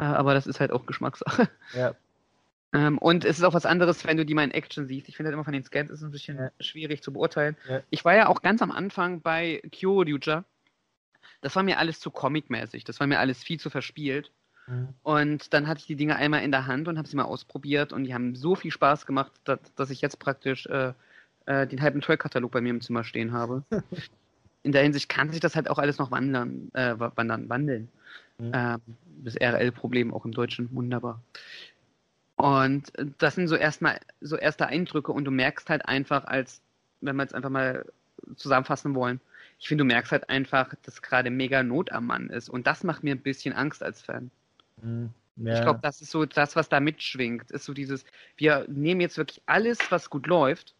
Äh, 0.00 0.04
Aber 0.04 0.34
das 0.34 0.46
ist 0.46 0.58
halt 0.60 0.72
auch 0.72 0.86
Geschmackssache. 0.86 1.48
ja. 1.74 1.94
Ähm, 2.72 2.98
und 2.98 3.24
es 3.24 3.36
ist 3.36 3.42
auch 3.44 3.52
was 3.52 3.66
anderes, 3.66 4.04
wenn 4.06 4.16
du 4.16 4.24
die 4.24 4.32
mal 4.32 4.44
in 4.44 4.52
Action 4.52 4.86
siehst. 4.86 5.08
Ich 5.08 5.16
finde 5.16 5.26
halt 5.26 5.34
immer 5.34 5.42
von 5.42 5.52
den 5.52 5.64
Scans 5.64 5.90
ist 5.90 6.02
es 6.02 6.04
ein 6.04 6.12
bisschen 6.12 6.38
Ja. 6.38 6.50
schwierig 6.60 7.02
zu 7.02 7.12
beurteilen. 7.12 7.56
Ja. 7.68 7.80
Ich 7.90 8.04
war 8.04 8.14
ja 8.14 8.28
auch 8.28 8.42
ganz 8.42 8.62
am 8.62 8.70
Anfang 8.70 9.22
bei 9.22 9.60
Kyoryuja. 9.72 10.44
Das 11.40 11.56
war 11.56 11.64
mir 11.64 11.78
alles 11.80 11.98
zu 11.98 12.12
comic-mäßig. 12.12 12.84
Das 12.84 13.00
war 13.00 13.08
mir 13.08 13.18
alles 13.18 13.42
viel 13.42 13.58
zu 13.58 13.70
verspielt. 13.70 14.30
Mhm. 14.68 14.88
Und 15.02 15.52
dann 15.52 15.66
hatte 15.66 15.80
ich 15.80 15.86
die 15.86 15.96
Dinge 15.96 16.14
einmal 16.14 16.44
in 16.44 16.52
der 16.52 16.66
Hand 16.68 16.86
und 16.86 16.96
habe 16.96 17.08
sie 17.08 17.16
mal 17.16 17.24
ausprobiert 17.24 17.92
und 17.92 18.04
die 18.04 18.14
haben 18.14 18.36
so 18.36 18.54
viel 18.54 18.70
Spaß 18.70 19.04
gemacht, 19.04 19.32
dass, 19.42 19.58
dass 19.74 19.90
ich 19.90 20.00
jetzt 20.00 20.20
praktisch 20.20 20.66
äh, 20.66 20.92
äh, 21.46 21.66
den 21.66 21.82
halben 21.82 22.02
Toy-Katalog 22.02 22.52
bei 22.52 22.60
mir 22.60 22.70
im 22.70 22.82
Zimmer 22.82 23.02
stehen 23.02 23.32
habe. 23.32 23.64
in 24.62 24.70
der 24.70 24.84
Hinsicht 24.84 25.08
kann 25.08 25.30
sich 25.32 25.40
das 25.40 25.56
halt 25.56 25.68
auch 25.68 25.78
alles 25.78 25.98
noch 25.98 26.12
wandern, 26.12 26.70
äh, 26.74 26.94
wa- 27.00 27.10
wandern, 27.16 27.48
wandeln. 27.48 27.88
Mhm. 28.40 28.52
Ähm, 28.54 28.80
das 29.22 29.36
RL-Problem 29.36 30.14
auch 30.14 30.24
im 30.24 30.32
Deutschen, 30.32 30.74
wunderbar. 30.74 31.22
Und 32.36 32.90
das 33.18 33.34
sind 33.34 33.48
so 33.48 33.56
erstmal 33.56 34.00
so 34.22 34.36
erste 34.36 34.66
Eindrücke 34.66 35.12
und 35.12 35.24
du 35.26 35.30
merkst 35.30 35.68
halt 35.68 35.86
einfach, 35.86 36.24
als 36.24 36.62
wenn 37.02 37.16
wir 37.16 37.22
jetzt 37.22 37.34
einfach 37.34 37.50
mal 37.50 37.84
zusammenfassen 38.36 38.94
wollen, 38.94 39.20
ich 39.58 39.68
finde, 39.68 39.84
du 39.84 39.88
merkst 39.88 40.10
halt 40.12 40.30
einfach, 40.30 40.72
dass 40.82 41.02
gerade 41.02 41.30
mega 41.30 41.62
Not 41.62 41.92
am 41.92 42.06
Mann 42.06 42.30
ist. 42.30 42.48
Und 42.48 42.66
das 42.66 42.82
macht 42.82 43.04
mir 43.04 43.14
ein 43.14 43.20
bisschen 43.20 43.54
Angst 43.54 43.82
als 43.82 44.00
Fan. 44.00 44.30
Mhm. 44.80 45.10
Ich 45.36 45.44
Ja. 45.44 45.62
glaube, 45.62 45.80
das 45.82 46.00
ist 46.00 46.10
so 46.10 46.24
das, 46.24 46.56
was 46.56 46.68
da 46.68 46.80
mitschwingt. 46.80 47.50
Ist 47.50 47.66
so 47.66 47.74
dieses, 47.74 48.04
wir 48.36 48.66
nehmen 48.68 49.02
jetzt 49.02 49.18
wirklich 49.18 49.42
alles, 49.46 49.78
was 49.90 50.08
gut 50.08 50.26
läuft 50.26 50.74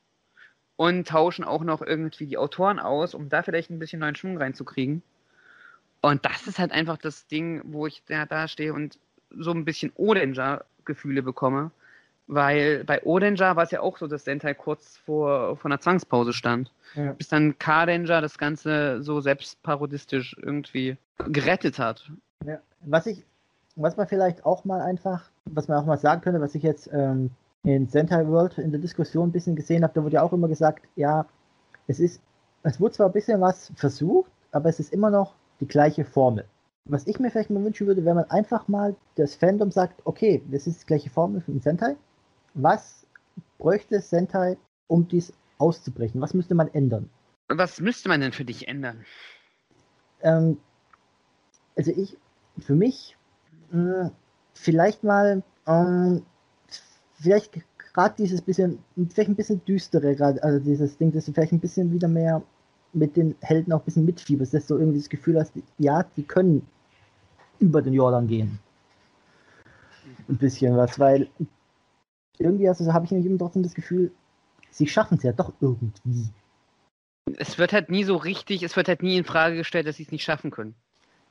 und 0.77 1.09
tauschen 1.09 1.45
auch 1.45 1.63
noch 1.63 1.83
irgendwie 1.83 2.27
die 2.27 2.39
Autoren 2.39 2.79
aus, 2.79 3.15
um 3.15 3.29
da 3.29 3.43
vielleicht 3.43 3.71
ein 3.71 3.79
bisschen 3.79 4.01
neuen 4.01 4.17
Schwung 4.17 4.39
reinzukriegen. 4.39 5.03
Und 6.03 6.25
das 6.25 6.47
ist 6.47 6.59
halt 6.59 6.73
einfach 6.73 6.97
das 6.99 7.27
Ding, 7.27 7.61
wo 7.65 7.87
ich 7.87 8.03
da, 8.07 8.27
da 8.27 8.49
stehe 8.49 8.73
und 8.73 8.99
so 9.31 9.53
ein 9.53 9.65
bisschen 9.65 9.93
Odanger-Gefühle 9.97 11.23
bekomme. 11.23 11.71
Weil 12.27 12.85
bei 12.85 13.03
Odanger 13.03 13.57
war 13.57 13.65
es 13.65 13.73
ja 13.73 13.81
auch 13.81 13.99
so, 13.99 14.07
dass 14.07 14.25
Sentai 14.25 14.55
kurz 14.55 14.99
vor, 14.99 15.57
vor 15.57 15.69
einer 15.69 15.81
Zwangspause 15.81 16.33
stand. 16.33 16.73
Ja. 16.95 17.13
Bis 17.13 17.29
dann 17.29 17.59
K-Danger 17.59 18.21
das 18.21 18.39
Ganze 18.39 19.03
so 19.03 19.21
selbstparodistisch 19.21 20.37
irgendwie 20.41 20.97
gerettet 21.29 21.79
hat. 21.81 22.11
Ja. 22.45 22.61
Was 22.83 23.07
ich, 23.07 23.25
was 23.75 23.97
man 23.97 24.07
vielleicht 24.07 24.47
auch 24.47 24.65
mal 24.65 24.81
einfach, 24.81 25.29
was 25.47 25.67
man 25.67 25.79
auch 25.79 25.87
mal 25.87 25.99
sagen 25.99 26.21
könnte, 26.21 26.41
was 26.41 26.55
ich 26.55 26.63
jetzt 26.63 26.89
ähm, 26.93 27.31
in 27.65 27.89
Sentai 27.89 28.27
World 28.29 28.59
in 28.59 28.71
der 28.71 28.81
Diskussion 28.81 29.29
ein 29.29 29.33
bisschen 29.33 29.57
gesehen 29.57 29.83
habe, 29.83 29.93
da 29.95 30.03
wurde 30.05 30.15
ja 30.15 30.23
auch 30.23 30.33
immer 30.33 30.49
gesagt, 30.49 30.87
ja, 30.95 31.27
es 31.89 31.99
ist, 31.99 32.23
es 32.63 32.81
wurde 32.81 32.95
zwar 32.95 33.07
ein 33.07 33.13
bisschen 33.13 33.41
was 33.41 33.73
versucht, 33.75 34.31
aber 34.53 34.69
es 34.69 34.79
ist 34.79 34.93
immer 34.93 35.11
noch 35.11 35.35
die 35.61 35.69
gleiche 35.69 36.05
Formel. 36.05 36.45
Was 36.87 37.07
ich 37.07 37.21
mir 37.21 37.31
vielleicht 37.31 37.51
mal 37.51 37.63
wünschen 37.63 37.87
würde, 37.87 38.05
wenn 38.05 38.17
man 38.17 38.31
einfach 38.31 38.67
mal 38.69 38.97
das 39.17 39.35
Fandom 39.35 39.71
sagt, 39.71 40.01
okay, 40.05 40.43
das 40.51 40.67
ist 40.67 40.83
die 40.83 40.87
gleiche 40.87 41.11
Formel 41.11 41.41
für 41.41 41.53
den 41.53 41.61
Sentai. 41.61 41.97
Was 42.55 43.07
bräuchte 43.59 44.01
Sentai, 44.01 44.57
um 44.89 45.07
dies 45.07 45.33
auszubrechen? 45.59 46.21
Was 46.21 46.35
müsste 46.35 46.55
man 46.55 46.69
ändern? 46.69 47.11
Was 47.49 47.81
müsste 47.81 48.09
man 48.09 48.21
denn 48.21 48.33
für 48.33 48.45
dich 48.45 48.67
ändern? 48.67 49.05
Ähm, 50.23 50.59
also 51.77 51.93
ich, 51.93 52.17
für 52.59 52.75
mich, 52.75 53.17
mh, 53.71 54.11
vielleicht 54.55 55.05
mal, 55.05 55.43
ähm, 55.67 56.23
vielleicht 57.15 57.53
gerade 57.93 58.15
dieses 58.17 58.41
bisschen, 58.41 58.79
vielleicht 59.11 59.31
ein 59.31 59.37
bisschen 59.37 59.65
düstere, 59.65 60.15
gerade, 60.15 60.43
also 60.43 60.59
dieses 60.59 60.97
Ding, 60.97 61.13
dass 61.13 61.27
du 61.27 61.33
vielleicht 61.33 61.53
ein 61.53 61.61
bisschen 61.61 61.93
wieder 61.93 62.09
mehr 62.09 62.43
mit 62.93 63.17
den 63.17 63.37
Helden 63.41 63.73
auch 63.73 63.81
ein 63.81 63.85
bisschen 63.85 64.05
mitfieberst, 64.05 64.55
dass 64.55 64.67
du 64.67 64.77
irgendwie 64.77 64.99
das 64.99 65.09
Gefühl 65.09 65.39
hast, 65.39 65.53
ja, 65.79 66.05
die 66.17 66.23
können 66.23 66.67
über 67.59 67.83
den 67.83 67.93
Jordan 67.93 68.27
gehen. 68.27 68.59
Ein 70.29 70.39
bisschen 70.39 70.77
was, 70.77 70.99
weil 70.99 71.29
irgendwie 72.39 72.69
also, 72.69 72.93
habe 72.93 73.05
ich 73.05 73.11
nämlich 73.11 73.29
immer 73.29 73.39
trotzdem 73.39 73.63
das 73.63 73.75
Gefühl, 73.75 74.11
sie 74.71 74.87
schaffen 74.87 75.19
es 75.19 75.25
ja 75.25 75.33
doch 75.33 75.53
irgendwie. 75.61 76.29
Es 77.37 77.59
wird 77.59 77.73
halt 77.73 77.91
nie 77.91 78.05
so 78.05 78.17
richtig, 78.17 78.63
es 78.63 78.77
wird 78.77 78.89
halt 78.89 79.03
nie 79.03 79.17
in 79.17 79.25
Frage 79.25 79.57
gestellt, 79.57 79.87
dass 79.87 79.97
sie 79.97 80.05
es 80.05 80.11
nicht 80.11 80.25
schaffen 80.25 80.51
können. 80.51 80.75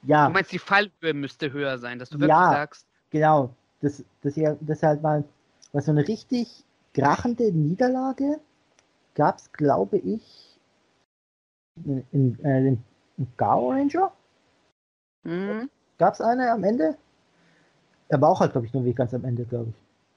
Ja. 0.04 0.28
Du 0.28 0.34
meinst, 0.34 0.52
die 0.52 0.60
Fallhöhe 0.60 1.14
müsste 1.14 1.52
höher 1.52 1.78
sein, 1.78 2.00
dass 2.00 2.10
du 2.10 2.20
wirklich 2.20 2.30
Ja. 2.30 2.52
sagst, 2.52 2.86
Genau, 3.12 3.56
das, 3.82 4.04
das, 4.22 4.36
ja, 4.36 4.56
das 4.62 4.84
halt 4.84 5.02
mal, 5.02 5.24
was 5.72 5.86
so 5.86 5.92
eine 5.92 6.08
richtig 6.08 6.64
krachende 6.94 7.52
Niederlage 7.52 8.40
gab 9.16 9.40
es, 9.40 9.52
glaube 9.52 9.98
ich, 9.98 10.49
in, 12.12 12.40
äh, 12.44 12.68
in 12.68 12.84
Gao 13.38 13.70
Ranger. 13.72 14.12
hm, 15.24 15.70
Gab 15.98 16.14
es 16.14 16.22
eine 16.22 16.52
am 16.52 16.64
Ende? 16.64 16.98
Aber 18.10 18.30
auch 18.30 18.40
halt, 18.40 18.54
glaube 18.54 18.66
ich, 18.66 18.74
nur 18.74 18.86
wie 18.86 18.94
ganz 18.94 19.14
am 19.14 19.26
Ende, 19.26 19.46
glaube 19.46 19.70
ich. 19.70 19.76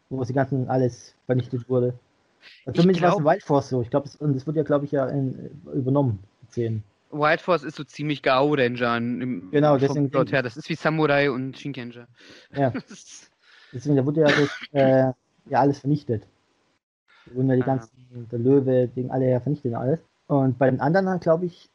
Wo 0.08 0.22
sie 0.24 0.32
ganzen 0.32 0.68
alles 0.68 1.14
vernichtet 1.26 1.68
wurde. 1.68 1.94
Zumindest 2.74 3.02
war 3.02 3.12
es 3.12 3.18
in 3.18 3.24
Wild 3.24 3.42
Force 3.42 3.68
so. 3.68 3.82
Ich 3.82 3.90
glaube, 3.90 4.08
und 4.18 4.34
das 4.34 4.46
wird 4.46 4.56
ja, 4.56 4.62
glaube 4.62 4.84
ich, 4.84 4.92
ja 4.92 5.06
in, 5.08 5.62
übernommen. 5.72 6.22
Sehen. 6.48 6.82
Wild 7.10 7.40
Force 7.40 7.62
ist 7.62 7.76
so 7.76 7.84
ziemlich 7.84 8.22
Gao 8.22 8.54
Ranger 8.54 8.98
genau, 8.98 9.78
deswegen 9.78 10.10
Plot 10.10 10.32
her. 10.32 10.42
Das 10.42 10.56
ist 10.56 10.68
wie 10.68 10.74
Samurai 10.74 11.30
und 11.30 11.58
Shinkenger. 11.58 12.06
Ja. 12.54 12.72
deswegen, 13.72 13.96
da 13.96 14.04
wurde 14.04 14.20
ja, 14.22 14.26
das, 14.26 14.50
äh, 14.72 15.12
ja 15.46 15.60
alles 15.60 15.78
vernichtet. 15.78 16.26
Da 17.26 17.34
wurden 17.34 17.50
ja 17.50 17.56
die 17.56 17.62
ah. 17.62 17.66
ganzen, 17.66 18.28
der 18.30 18.38
Löwe, 18.38 18.88
Ding, 18.88 19.10
alle 19.10 19.30
ja 19.30 19.40
vernichtet 19.40 19.72
und 19.72 19.78
alles. 19.78 20.00
Und 20.32 20.56
bei 20.56 20.70
den 20.70 20.80
anderen, 20.80 21.20
glaube 21.20 21.44
ich, 21.44 21.68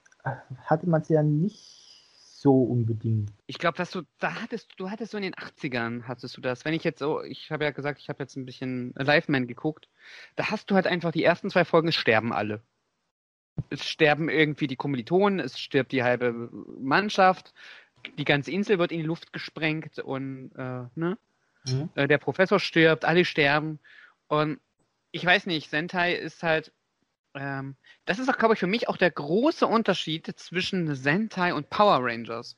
hatte 0.65 0.89
man 0.89 1.01
es 1.01 1.09
ja 1.09 1.21
nicht 1.21 1.61
so 2.09 2.63
unbedingt. 2.63 3.31
Ich 3.45 3.59
glaube, 3.59 3.77
dass 3.77 3.91
du, 3.91 4.01
da 4.17 4.41
hattest, 4.41 4.71
du 4.77 4.89
hattest 4.89 5.11
so 5.11 5.17
in 5.17 5.23
den 5.23 5.35
80ern, 5.35 6.07
hattest 6.07 6.35
du 6.35 6.41
das. 6.41 6.65
Wenn 6.65 6.73
ich 6.73 6.83
jetzt 6.83 6.97
so, 6.97 7.21
ich 7.21 7.51
habe 7.51 7.65
ja 7.65 7.69
gesagt, 7.69 7.99
ich 7.99 8.09
habe 8.09 8.23
jetzt 8.23 8.35
ein 8.35 8.45
bisschen 8.45 8.95
Live-Man 8.95 9.45
geguckt, 9.45 9.89
da 10.37 10.49
hast 10.49 10.71
du 10.71 10.75
halt 10.75 10.87
einfach 10.87 11.11
die 11.11 11.23
ersten 11.23 11.51
zwei 11.51 11.65
Folgen, 11.65 11.89
es 11.89 11.95
sterben 11.95 12.33
alle. 12.33 12.63
Es 13.69 13.85
sterben 13.85 14.27
irgendwie 14.27 14.65
die 14.65 14.75
Kommilitonen, 14.75 15.39
es 15.39 15.59
stirbt 15.59 15.91
die 15.91 16.01
halbe 16.01 16.49
Mannschaft, 16.79 17.53
die 18.17 18.25
ganze 18.25 18.49
Insel 18.49 18.79
wird 18.79 18.91
in 18.91 19.01
die 19.01 19.05
Luft 19.05 19.33
gesprengt 19.33 19.99
und 19.99 20.51
äh, 20.55 20.85
ne? 20.95 21.19
Mhm. 21.67 21.89
Äh, 21.93 22.07
der 22.07 22.17
Professor 22.17 22.59
stirbt, 22.59 23.05
alle 23.05 23.23
sterben. 23.23 23.79
Und 24.27 24.59
ich 25.11 25.23
weiß 25.23 25.45
nicht, 25.45 25.69
Sentai 25.69 26.15
ist 26.15 26.41
halt, 26.41 26.71
ähm, 27.39 27.75
das 28.05 28.19
ist 28.19 28.29
auch, 28.29 28.37
glaube 28.37 28.53
ich, 28.53 28.59
für 28.59 28.67
mich 28.67 28.87
auch 28.87 28.97
der 28.97 29.11
große 29.11 29.65
Unterschied 29.65 30.27
zwischen 30.39 30.95
Sentai 30.95 31.53
und 31.53 31.69
Power 31.69 31.99
Rangers 32.01 32.57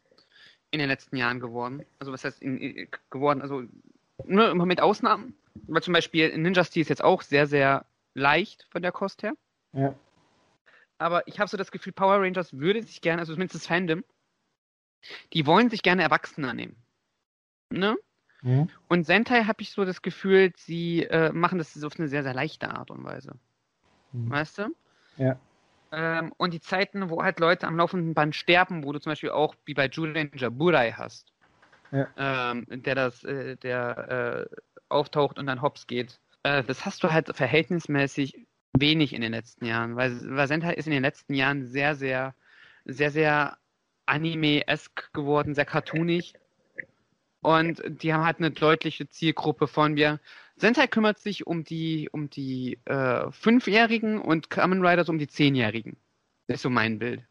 in 0.71 0.79
den 0.79 0.89
letzten 0.89 1.15
Jahren 1.17 1.39
geworden. 1.39 1.85
Also 1.99 2.11
was 2.11 2.23
heißt 2.23 2.41
in, 2.41 2.57
in, 2.57 2.87
geworden? 3.09 3.41
Also 3.41 3.63
nur 4.25 4.49
immer 4.49 4.65
mit 4.65 4.81
Ausnahmen. 4.81 5.35
Weil 5.67 5.83
zum 5.83 5.93
Beispiel 5.93 6.37
Ninja 6.37 6.63
Steel 6.63 6.81
ist 6.81 6.89
jetzt 6.89 7.03
auch 7.03 7.21
sehr, 7.21 7.47
sehr 7.47 7.85
leicht 8.13 8.67
von 8.69 8.81
der 8.81 8.91
Kost 8.91 9.23
her. 9.23 9.33
Ja. 9.73 9.93
Aber 10.97 11.27
ich 11.27 11.39
habe 11.39 11.49
so 11.49 11.57
das 11.57 11.71
Gefühl, 11.71 11.93
Power 11.93 12.21
Rangers 12.21 12.57
würde 12.57 12.83
sich 12.83 13.01
gerne, 13.01 13.21
also 13.21 13.33
zumindest 13.33 13.55
das 13.55 13.67
Fandom, 13.67 14.03
die 15.33 15.45
wollen 15.45 15.69
sich 15.69 15.81
gerne 15.81 16.03
erwachsener 16.03 16.53
nehmen. 16.53 16.75
Ne? 17.69 17.97
Mhm. 18.41 18.69
Und 18.87 19.05
Sentai 19.05 19.43
habe 19.43 19.61
ich 19.61 19.71
so 19.71 19.85
das 19.85 20.01
Gefühl, 20.01 20.51
sie 20.55 21.03
äh, 21.03 21.31
machen 21.31 21.57
das 21.57 21.81
auf 21.83 21.99
eine 21.99 22.07
sehr, 22.07 22.23
sehr 22.23 22.33
leichte 22.33 22.69
Art 22.69 22.91
und 22.91 23.03
Weise. 23.03 23.39
Mhm. 24.11 24.29
Weißt 24.29 24.57
du? 24.57 24.75
Ja. 25.17 25.39
Ähm, 25.91 26.31
und 26.37 26.53
die 26.53 26.61
Zeiten, 26.61 27.09
wo 27.09 27.23
halt 27.23 27.39
Leute 27.39 27.67
am 27.67 27.77
laufenden 27.77 28.13
Band 28.13 28.35
sterben, 28.35 28.83
wo 28.83 28.91
du 28.91 28.99
zum 28.99 29.11
Beispiel 29.11 29.31
auch 29.31 29.55
wie 29.65 29.73
bei 29.73 29.87
Julian 29.87 30.29
Burai 30.51 30.91
hast, 30.91 31.33
ja. 31.91 32.07
ähm, 32.15 32.65
der 32.69 32.95
das, 32.95 33.23
äh, 33.23 33.55
der 33.57 34.47
äh, 34.51 34.55
auftaucht 34.89 35.39
und 35.39 35.47
dann 35.47 35.61
hops 35.61 35.87
geht. 35.87 36.19
Äh, 36.43 36.63
das 36.63 36.85
hast 36.85 37.03
du 37.03 37.11
halt 37.11 37.35
verhältnismäßig 37.35 38.47
wenig 38.73 39.13
in 39.13 39.21
den 39.21 39.31
letzten 39.31 39.65
Jahren, 39.65 39.95
weil, 39.95 40.11
Sentai 40.47 40.73
ist 40.73 40.85
in 40.85 40.93
den 40.93 41.01
letzten 41.01 41.33
Jahren 41.33 41.65
sehr, 41.65 41.95
sehr, 41.95 42.35
sehr, 42.85 43.11
sehr 43.11 43.57
anime-esk 44.05 45.11
geworden, 45.13 45.55
sehr 45.55 45.65
cartoonig. 45.65 46.33
Und 47.41 47.81
die 47.87 48.13
haben 48.13 48.25
halt 48.25 48.37
eine 48.37 48.51
deutliche 48.51 49.07
Zielgruppe 49.07 49.67
von 49.67 49.93
mir. 49.93 50.19
Sentai 50.59 50.87
kümmert 50.87 51.19
sich 51.19 51.47
um 51.47 51.63
die, 51.63 52.09
um 52.11 52.29
die 52.29 52.79
äh, 52.85 53.31
Fünfjährigen 53.31 54.19
und 54.19 54.49
Kamen 54.49 54.85
Riders 54.85 55.09
um 55.09 55.17
die 55.17 55.27
Zehnjährigen. 55.27 55.97
Das 56.47 56.55
ist 56.57 56.61
so 56.63 56.69
mein 56.69 56.99
Bild. 56.99 57.23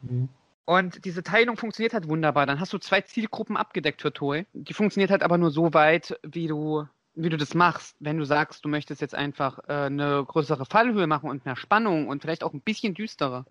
Mhm. 0.00 0.28
Und 0.66 1.04
diese 1.04 1.22
Teilung 1.22 1.56
funktioniert 1.56 1.92
halt 1.92 2.08
wunderbar. 2.08 2.46
Dann 2.46 2.60
hast 2.60 2.72
du 2.72 2.78
zwei 2.78 3.02
Zielgruppen 3.02 3.56
abgedeckt 3.56 4.00
für 4.00 4.12
Toei. 4.12 4.46
Die 4.52 4.72
funktioniert 4.72 5.10
halt 5.10 5.22
aber 5.22 5.36
nur 5.36 5.50
so 5.50 5.74
weit, 5.74 6.18
wie 6.22 6.46
du, 6.46 6.86
wie 7.14 7.28
du 7.28 7.36
das 7.36 7.54
machst. 7.54 7.96
Wenn 8.00 8.18
du 8.18 8.24
sagst, 8.24 8.64
du 8.64 8.68
möchtest 8.68 9.00
jetzt 9.00 9.14
einfach 9.14 9.58
äh, 9.68 9.72
eine 9.72 10.24
größere 10.26 10.64
Fallhöhe 10.64 11.06
machen 11.06 11.28
und 11.28 11.44
mehr 11.44 11.56
Spannung 11.56 12.08
und 12.08 12.22
vielleicht 12.22 12.44
auch 12.44 12.54
ein 12.54 12.62
bisschen 12.62 12.94
düsterer, 12.94 13.44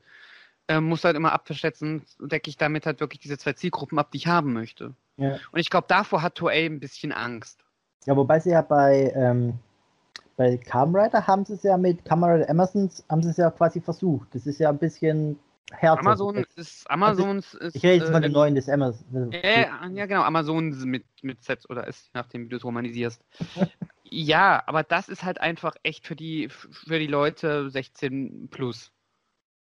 äh, 0.68 0.80
musst 0.80 1.04
du 1.04 1.08
halt 1.08 1.18
immer 1.18 1.34
abverschätzen, 1.34 2.04
decke 2.20 2.50
ich 2.50 2.58
damit 2.58 2.86
halt 2.86 3.00
wirklich 3.00 3.20
diese 3.20 3.38
zwei 3.38 3.54
Zielgruppen 3.54 4.00
ab, 4.00 4.12
die 4.12 4.18
ich 4.18 4.28
haben 4.28 4.54
möchte. 4.54 4.96
Ja. 5.18 5.38
Und 5.52 5.60
ich 5.60 5.70
glaube, 5.70 5.88
davor 5.88 6.22
hat 6.22 6.36
Toei 6.36 6.66
ein 6.66 6.80
bisschen 6.80 7.12
Angst. 7.12 7.64
Ja, 8.06 8.16
wobei 8.16 8.40
sie 8.40 8.52
ja 8.52 8.62
bei, 8.62 9.12
ähm, 9.16 9.54
bei 10.36 10.58
Kamen 10.58 10.96
Rider 10.96 11.26
haben 11.28 11.46
sie 11.46 11.54
es 11.54 11.64
ja 11.64 11.78
mit 11.78 12.06
Kamen 12.06 12.42
Emersons, 12.42 13.04
haben 13.10 13.24
sie 13.24 13.30
es 13.30 13.38
ja 13.38 13.52
quasi 13.52 13.82
versucht. 13.82 14.34
Das 14.34 14.46
ist 14.46 14.60
ja 14.60 14.70
ein 14.70 14.78
bisschen 14.78 15.40
härter. 15.72 16.02
Amazon 16.02 16.46
ist, 16.56 16.90
Amazons 16.90 17.56
also, 17.56 17.68
ist. 17.68 17.76
Ich 17.76 17.84
rede 17.84 18.04
jetzt 18.04 18.12
von 18.12 18.22
äh, 18.22 18.28
den 18.28 18.32
neuen 18.32 18.56
des 18.56 18.70
Amazon. 18.70 19.32
Äh, 19.32 19.68
ja, 19.94 20.06
genau, 20.06 20.24
Amazon 20.24 20.70
mit, 20.86 21.06
mit 21.22 21.44
Sets 21.44 21.70
oder 21.70 21.88
ist, 21.88 22.10
nachdem 22.14 22.46
wie 22.46 22.50
du 22.50 22.58
es 22.58 22.66
romanisierst. 22.66 23.24
ja, 24.04 24.64
aber 24.66 24.84
das 24.84 25.10
ist 25.10 25.24
halt 25.24 25.40
einfach 25.40 25.76
echt 25.84 26.08
für 26.08 26.16
die, 26.16 26.50
für 26.50 27.00
die 27.00 27.08
Leute 27.08 27.70
16 27.70 28.50
plus. 28.50 28.92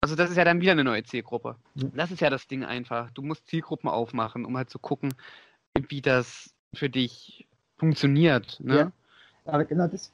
Also 0.03 0.17
das 0.17 0.31
ist 0.31 0.37
ja 0.37 0.45
dann 0.45 0.63
wieder 0.63 0.73
eine 0.73 0.85
neue 0.85 1.05
Zielgruppe. 1.05 1.57
Das 1.75 2.11
ist 2.11 2.21
ja 2.21 2.31
das 2.31 2.47
Ding 2.47 2.65
einfach. 2.65 3.11
Du 3.11 3.23
musst 3.23 3.47
Zielgruppen 3.49 3.91
aufmachen, 3.91 4.47
um 4.47 4.57
halt 4.57 4.71
zu 4.71 4.79
gucken, 4.79 5.13
wie 5.75 6.01
das 6.01 6.55
für 6.73 6.89
dich 6.89 7.47
funktioniert. 7.81 8.61
Ne? 8.63 8.77
Ja, 8.77 8.93
aber 9.45 9.65
genau 9.65 9.89
das, 9.89 10.13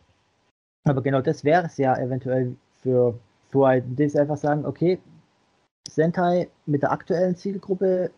aber 0.84 1.02
genau 1.02 1.20
das 1.20 1.44
wäre 1.44 1.66
es 1.66 1.76
ja 1.76 1.96
eventuell 1.98 2.56
für 2.82 3.18
Toei. 3.52 3.82
Das 3.86 4.16
einfach 4.16 4.36
sagen, 4.36 4.64
okay, 4.64 4.98
Sentai 5.88 6.48
mit 6.64 6.82
der 6.82 6.92
aktuellen 6.92 7.36
Zielgruppe 7.36 8.10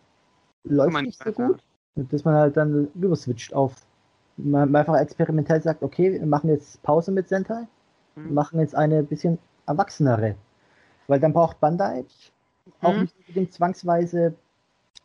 läuft 0.64 1.03
nicht 1.03 1.22
so 1.22 1.32
gut. 1.32 1.62
Und 1.96 2.12
dass 2.12 2.24
man 2.24 2.34
halt 2.34 2.57
dann 2.57 2.88
überswitcht 2.94 3.53
auf 3.53 3.74
man 4.40 4.76
einfach 4.76 4.96
experimentell 4.96 5.61
sagt, 5.61 5.82
okay, 5.82 6.12
wir 6.12 6.24
machen 6.24 6.49
jetzt 6.49 6.80
Pause 6.84 7.11
mit 7.11 7.28
Sentai, 7.28 7.66
mhm. 8.14 8.34
machen 8.34 8.61
jetzt 8.61 8.76
eine 8.76 9.03
bisschen 9.03 9.36
erwachsenere 9.66 10.36
weil 11.09 11.18
dann 11.18 11.32
braucht 11.32 11.59
Bandai 11.59 12.05
auch 12.80 12.94
mhm. 12.94 13.01
nicht 13.03 13.16
unbedingt 13.18 13.53
zwangsweise 13.53 14.34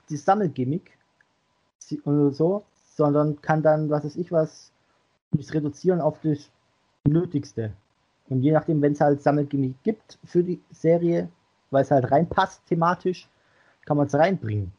die 0.10 0.18
Sammelgimmick 0.18 0.92
oder 2.04 2.32
so, 2.32 2.64
sondern 2.96 3.42
kann 3.42 3.64
dann, 3.64 3.90
was 3.90 4.04
weiß 4.04 4.16
ich 4.18 4.32
was, 4.32 4.72
das 5.32 5.54
reduzieren 5.54 6.02
auf 6.02 6.20
das 6.22 6.50
Nötigste. 7.06 7.74
Und 8.30 8.42
je 8.42 8.52
nachdem, 8.52 8.82
wenn 8.82 8.94
es 8.94 9.02
halt 9.02 9.22
Sammelgimmick 9.22 9.76
gibt 9.84 10.18
für 10.24 10.44
die 10.44 10.62
Serie, 10.72 11.30
weil 11.72 11.84
es 11.84 11.92
halt 11.92 12.10
reinpasst 12.12 12.66
thematisch, 12.68 13.28
kann 13.86 13.98
man 13.98 14.08
es 14.08 14.14
reinbringen. 14.14 14.72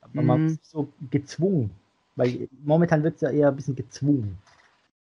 Aber 0.00 0.22
mhm. 0.22 0.26
man 0.26 0.46
ist 0.46 0.70
so 0.70 0.88
gezwungen. 1.10 1.70
Weil 2.14 2.48
momentan 2.64 3.02
wird 3.02 3.16
es 3.16 3.20
ja 3.22 3.30
eher 3.30 3.48
ein 3.48 3.56
bisschen 3.56 3.76
gezwungen. 3.76 4.38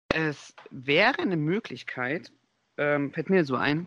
Es 0.09 0.55
wäre 0.71 1.19
eine 1.21 1.37
Möglichkeit, 1.37 2.33
ähm, 2.77 3.13
fällt 3.13 3.31
mir 3.31 3.45
so 3.45 3.57
ein, 3.57 3.87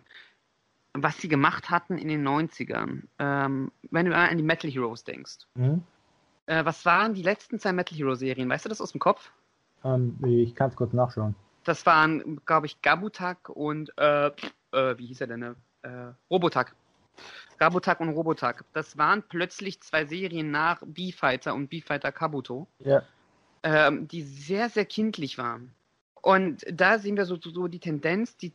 was 0.94 1.18
sie 1.18 1.28
gemacht 1.28 1.70
hatten 1.70 1.98
in 1.98 2.08
den 2.08 2.28
90ern. 2.28 3.04
Ähm, 3.20 3.72
wenn 3.90 4.06
du 4.06 4.16
an 4.16 4.38
die 4.38 4.44
Metal 4.44 4.70
Heroes 4.70 5.04
denkst. 5.04 5.48
Mhm. 5.56 5.84
Äh, 6.46 6.66
was 6.66 6.86
waren 6.86 7.14
die 7.14 7.22
letzten 7.22 7.60
zwei 7.60 7.74
Metal 7.74 7.98
Hero 7.98 8.16
Serien? 8.16 8.50
Weißt 8.50 8.66
du 8.66 8.70
das 8.70 8.82
aus 8.82 8.92
dem 8.92 9.00
Kopf? 9.00 9.32
Ähm, 9.84 10.18
ich 10.24 10.56
kann 10.56 10.70
es 10.70 10.76
kurz 10.76 10.94
nachschauen. 10.94 11.36
Das 11.64 11.86
waren, 11.86 12.42
glaube 12.46 12.66
ich, 12.66 12.82
Gabutak 12.82 13.50
und, 13.50 13.92
äh, 13.98 14.28
äh, 14.28 14.98
wie 14.98 15.06
hieß 15.06 15.22
er 15.22 15.28
denn? 15.28 15.56
Äh, 15.84 15.90
Robotak. 16.30 16.76
Gabutak 17.60 18.00
und 18.00 18.10
Robotak. 18.10 18.66
Das 18.74 18.98
waren 18.98 19.24
plötzlich 19.24 19.82
zwei 19.82 20.06
Serien 20.06 20.50
nach 20.50 20.82
B-Fighter 20.86 21.54
und 21.54 21.70
B-Fighter 21.70 22.12
Kabuto. 22.12 22.68
Ja. 22.80 23.04
Ähm, 23.64 24.08
die 24.08 24.24
sehr, 24.24 24.70
sehr 24.70 24.86
kindlich 24.86 25.38
waren. 25.38 25.72
Und 26.24 26.66
da 26.72 26.98
sehen 26.98 27.16
wir 27.18 27.26
so, 27.26 27.38
so 27.40 27.68
die 27.68 27.80
Tendenz, 27.80 28.38
die 28.38 28.54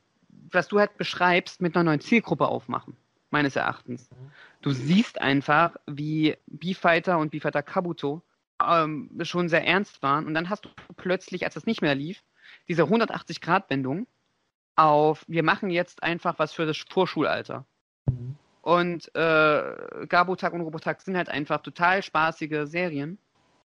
was 0.51 0.68
du 0.68 0.78
halt 0.78 0.97
beschreibst, 0.97 1.61
mit 1.61 1.74
einer 1.76 1.84
neuen 1.84 2.01
Zielgruppe 2.01 2.47
aufmachen, 2.47 2.97
meines 3.30 3.57
Erachtens. 3.57 4.09
Du 4.67 4.73
siehst 4.73 5.21
einfach, 5.21 5.77
wie 5.87 6.37
B-Fighter 6.49 7.19
und 7.19 7.31
B-Fighter 7.31 7.62
Kabuto 7.62 8.23
ähm, 8.61 9.17
schon 9.23 9.49
sehr 9.49 9.64
ernst 9.64 10.03
waren 10.03 10.27
und 10.27 10.35
dann 10.35 10.51
hast 10.51 10.64
du 10.64 10.71
plötzlich, 10.97 11.45
als 11.45 11.55
das 11.55 11.67
nicht 11.67 11.83
mehr 11.83 11.95
lief, 11.95 12.25
diese 12.67 12.83
180-Grad-Wendung 12.83 14.09
auf, 14.75 15.25
wir 15.29 15.45
machen 15.45 15.71
jetzt 15.71 16.03
einfach 16.03 16.41
was 16.41 16.53
für 16.53 16.67
das 16.67 16.79
Vorschulalter. 16.79 17.64
Mhm. 18.07 18.35
Und 18.61 19.14
äh, 19.14 20.07
Gabutak 20.09 20.53
und 20.53 20.62
Robotak 20.62 21.01
sind 21.01 21.17
halt 21.17 21.29
einfach 21.29 21.62
total 21.62 22.03
spaßige 22.03 22.64
Serien, 22.64 23.19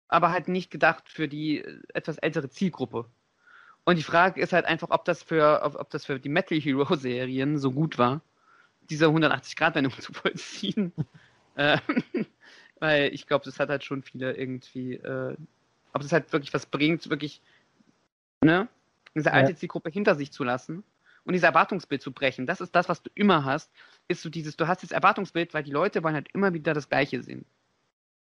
aber 0.10 0.32
halt 0.32 0.50
nicht 0.50 0.70
gedacht 0.70 1.08
für 1.08 1.30
die 1.30 1.64
etwas 1.94 2.18
ältere 2.18 2.50
Zielgruppe. 2.50 3.06
Und 3.86 3.98
die 3.98 4.04
Frage 4.04 4.42
ist 4.42 4.52
halt 4.52 4.66
einfach, 4.66 4.90
ob 4.90 5.06
das 5.06 5.24
für, 5.24 5.62
ob, 5.64 5.76
ob 5.80 5.90
das 5.92 6.04
für 6.04 6.20
die 6.20 6.28
Metal 6.28 6.60
Hero 6.60 6.94
Serien 6.98 7.58
so 7.58 7.72
gut 7.72 7.98
war, 7.98 8.20
diese 8.90 9.08
180-Grad-Wendung 9.08 9.94
zu 10.00 10.14
vollziehen. 10.14 10.94
äh, 11.56 11.78
weil 12.80 13.14
ich 13.14 13.28
glaube, 13.28 13.46
das 13.46 13.60
hat 13.60 13.70
halt 13.70 13.84
schon 13.84 14.04
viele 14.04 14.36
irgendwie, 14.36 14.96
äh, 14.96 15.36
ob 15.94 16.02
es 16.02 16.12
halt 16.12 16.32
wirklich 16.32 16.54
was 16.54 16.66
bringt, 16.66 17.10
wirklich, 17.10 17.42
ne, 18.42 18.68
diese 19.16 19.34
alte 19.34 19.52
ja. 19.52 19.58
Zielgruppe 19.58 19.90
hinter 19.90 20.16
sich 20.16 20.32
zu 20.32 20.44
lassen 20.44 20.84
und 21.26 21.34
dieses 21.34 21.48
Erwartungsbild 21.48 22.02
zu 22.02 22.12
brechen. 22.12 22.46
Das 22.46 22.62
ist 22.62 22.76
das, 22.76 22.88
was 22.88 23.02
du 23.02 23.10
immer 23.16 23.44
hast, 23.44 23.72
ist 24.08 24.22
so 24.22 24.30
dieses, 24.30 24.56
du 24.56 24.68
hast 24.68 24.84
das 24.84 24.92
Erwartungsbild, 24.92 25.54
weil 25.54 25.64
die 25.64 25.72
Leute 25.72 26.04
wollen 26.04 26.16
halt 26.16 26.30
immer 26.34 26.54
wieder 26.54 26.74
das 26.74 26.88
Gleiche 26.88 27.22
sehen. 27.22 27.46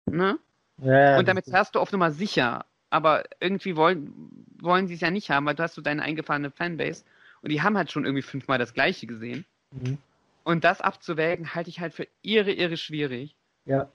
Ne? 0.05 0.37
Ja, 0.77 1.17
und 1.17 1.27
damit 1.27 1.45
hast 1.51 1.75
du 1.75 1.79
auf 1.79 1.91
Nummer 1.91 2.11
sicher 2.11 2.65
aber 2.93 3.23
irgendwie 3.39 3.75
wollen, 3.75 4.13
wollen 4.59 4.87
sie 4.87 4.93
es 4.93 5.01
ja 5.01 5.09
nicht 5.09 5.31
haben, 5.31 5.47
weil 5.47 5.55
du 5.55 5.63
hast 5.63 5.73
so 5.73 5.81
deine 5.81 6.03
eingefahrene 6.03 6.51
Fanbase 6.51 7.03
und 7.41 7.51
die 7.51 7.63
haben 7.63 7.75
halt 7.75 7.91
schon 7.91 8.05
irgendwie 8.05 8.21
fünfmal 8.21 8.59
das 8.59 8.75
Gleiche 8.75 9.07
gesehen. 9.07 9.45
Mhm. 9.71 9.97
Und 10.43 10.63
das 10.63 10.81
abzuwägen, 10.81 11.55
halte 11.55 11.69
ich 11.69 11.79
halt 11.79 11.93
für 11.93 12.07
irre, 12.21 12.51
irre 12.51 12.77
schwierig. 12.77 13.35
Ja. 13.65 13.89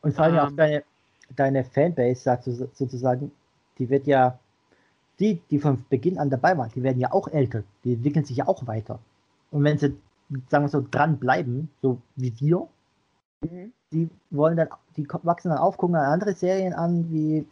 Und 0.00 0.14
vor 0.14 0.24
allem 0.24 0.36
Ähm. 0.36 0.40
auch 0.40 0.50
deine, 0.52 0.84
deine 1.36 1.64
Fanbase, 1.64 2.22
sagst 2.22 2.46
du 2.46 2.52
sozusagen, 2.52 3.30
die 3.78 3.90
wird 3.90 4.06
ja, 4.06 4.38
die, 5.20 5.40
die 5.50 5.58
von 5.58 5.84
Beginn 5.88 6.18
an 6.18 6.30
dabei 6.30 6.56
waren, 6.56 6.70
die 6.74 6.82
werden 6.82 7.00
ja 7.00 7.12
auch 7.12 7.28
älter, 7.28 7.64
die 7.84 7.94
entwickeln 7.94 8.24
sich 8.24 8.36
ja 8.38 8.48
auch 8.48 8.66
weiter. 8.66 8.98
Und 9.50 9.64
wenn 9.64 9.78
sie, 9.78 9.96
sagen 10.48 10.64
wir 10.64 10.68
so, 10.68 10.84
dranbleiben, 10.88 11.70
so 11.82 12.00
wie 12.16 12.32
wir, 12.40 12.68
die 13.92 14.08
wollen 14.30 14.56
dann, 14.56 14.68
die 14.96 15.06
wachsen 15.22 15.50
dann 15.50 15.58
auf, 15.58 15.76
gucken 15.76 15.94
dann 15.94 16.04
andere 16.04 16.34
Serien 16.34 16.72
an, 16.72 17.10
wie, 17.10 17.46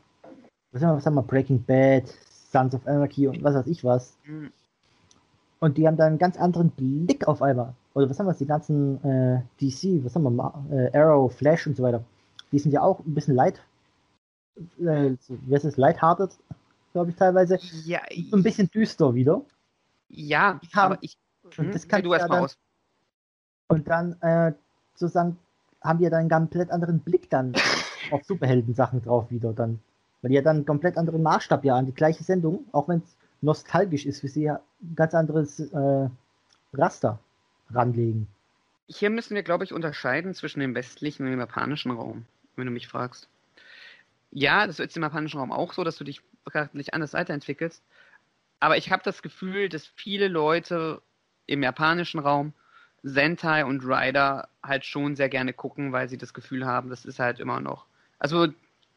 was 0.72 0.82
haben 0.82 0.92
wir, 0.92 0.96
was 0.96 1.06
haben 1.06 1.14
wir, 1.14 1.22
Breaking 1.22 1.62
Bad, 1.62 2.08
Sons 2.52 2.74
of 2.74 2.86
Anarchy 2.86 3.28
und 3.28 3.42
was 3.42 3.54
weiß 3.54 3.66
ich 3.66 3.84
was. 3.84 4.16
Mhm. 4.24 4.50
Und 5.58 5.78
die 5.78 5.86
haben 5.86 5.96
dann 5.96 6.08
einen 6.08 6.18
ganz 6.18 6.36
anderen 6.36 6.70
Blick 6.70 7.26
auf 7.26 7.42
einmal. 7.42 7.74
Oder 7.97 8.11
was 8.11 8.18
haben 8.18 8.26
wir, 8.26 8.34
die 8.34 8.44
ganzen 8.44 9.03
äh, 9.05 9.40
DC, 9.59 10.05
was 10.05 10.14
haben 10.14 10.24
wir, 10.36 10.64
äh, 10.70 10.99
Arrow, 10.99 11.32
Flash 11.34 11.66
und 11.66 11.78
so 11.78 11.82
weiter. 11.82 12.05
Die 12.53 12.59
sind 12.59 12.72
ja 12.72 12.82
auch 12.82 13.01
ein 13.01 13.14
bisschen 13.14 13.34
light, 13.34 13.62
äh, 14.78 15.16
heißt 15.51 15.64
es, 15.64 15.78
lighthearted, 15.78 16.30
glaube 16.92 17.11
ich 17.11 17.16
teilweise. 17.16 17.59
Ja, 17.86 18.01
So 18.30 18.36
ein 18.36 18.42
bisschen 18.42 18.70
düster 18.70 19.14
wieder. 19.14 19.40
ja, 20.11 20.61
Ich 20.62 20.74
habe- 20.74 20.94
aber 20.97 21.03
ich. 21.03 21.16
Und 21.42 21.57
Hm, 21.57 21.72
das 21.72 21.88
kannst 21.88 22.05
du 22.05 22.09
du 22.11 22.14
erst 22.14 22.24
ja 22.24 22.28
mal 22.28 22.34
dann- 22.36 22.44
aus. 22.44 22.59
Und 23.68 23.88
dann 23.88 24.20
äh, 24.20 24.53
sozusagen 24.94 25.38
haben 25.80 25.99
die 25.99 26.05
ja 26.05 26.11
dann 26.11 26.20
einen 26.20 26.28
komplett 26.28 26.70
anderen 26.70 26.99
Blick 27.01 27.30
dann 27.30 27.55
auf 28.12 28.22
Superhelden-Sachen 28.24 29.01
drauf 29.03 29.30
wieder 29.30 29.55
dann. 29.55 29.80
Weil 30.20 30.28
die 30.30 30.34
ja 30.36 30.42
dann 30.42 30.57
einen 30.57 30.66
komplett 30.66 30.99
anderen 30.99 31.22
Maßstab 31.22 31.64
ja 31.64 31.76
an 31.76 31.86
die 31.86 31.94
gleiche 31.94 32.24
Sendung, 32.24 32.66
auch 32.72 32.88
wenn 32.88 32.99
es 32.99 33.16
nostalgisch 33.40 34.05
ist 34.05 34.20
für 34.20 34.28
sie, 34.28 34.42
ja 34.42 34.61
ein 34.82 34.94
ganz 34.97 35.14
anderes 35.14 35.61
äh, 35.61 36.09
Raster 36.74 37.18
ranlegen. 37.72 38.28
Hier 38.88 39.10
müssen 39.10 39.34
wir, 39.34 39.42
glaube 39.42 39.64
ich, 39.64 39.72
unterscheiden 39.72 40.34
zwischen 40.34 40.60
dem 40.60 40.74
westlichen 40.74 41.24
und 41.24 41.32
dem 41.32 41.40
japanischen 41.40 41.90
Raum, 41.90 42.26
wenn 42.54 42.66
du 42.66 42.72
mich 42.72 42.88
fragst. 42.88 43.28
Ja, 44.30 44.66
das 44.66 44.78
ist 44.78 44.96
im 44.96 45.02
japanischen 45.02 45.38
Raum 45.38 45.52
auch 45.52 45.72
so, 45.72 45.82
dass 45.82 45.96
du 45.96 46.04
dich 46.04 46.20
charakterlich 46.50 46.94
anders 46.94 47.14
weiterentwickelst. 47.14 47.82
Aber 48.60 48.76
ich 48.76 48.90
habe 48.90 49.02
das 49.04 49.22
Gefühl, 49.22 49.68
dass 49.68 49.86
viele 49.86 50.28
Leute 50.28 51.02
im 51.46 51.62
japanischen 51.62 52.20
Raum 52.20 52.52
Sentai 53.02 53.64
und 53.64 53.84
Rider 53.84 54.48
halt 54.62 54.84
schon 54.84 55.16
sehr 55.16 55.28
gerne 55.28 55.52
gucken, 55.52 55.92
weil 55.92 56.08
sie 56.08 56.18
das 56.18 56.34
Gefühl 56.34 56.66
haben, 56.66 56.90
das 56.90 57.04
ist 57.04 57.18
halt 57.18 57.38
immer 57.38 57.60
noch. 57.60 57.86
Also 58.18 58.48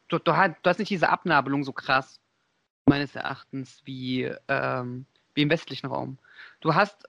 du, 0.08 0.18
du 0.18 0.36
hast 0.36 0.78
nicht 0.78 0.90
diese 0.90 1.08
Abnabelung 1.08 1.64
so 1.64 1.72
krass, 1.72 2.20
meines 2.86 3.14
Erachtens, 3.14 3.82
wie, 3.84 4.30
ähm, 4.48 5.06
wie 5.34 5.42
im 5.42 5.50
westlichen 5.50 5.86
Raum. 5.86 6.18
Du 6.60 6.74
hast, 6.74 7.06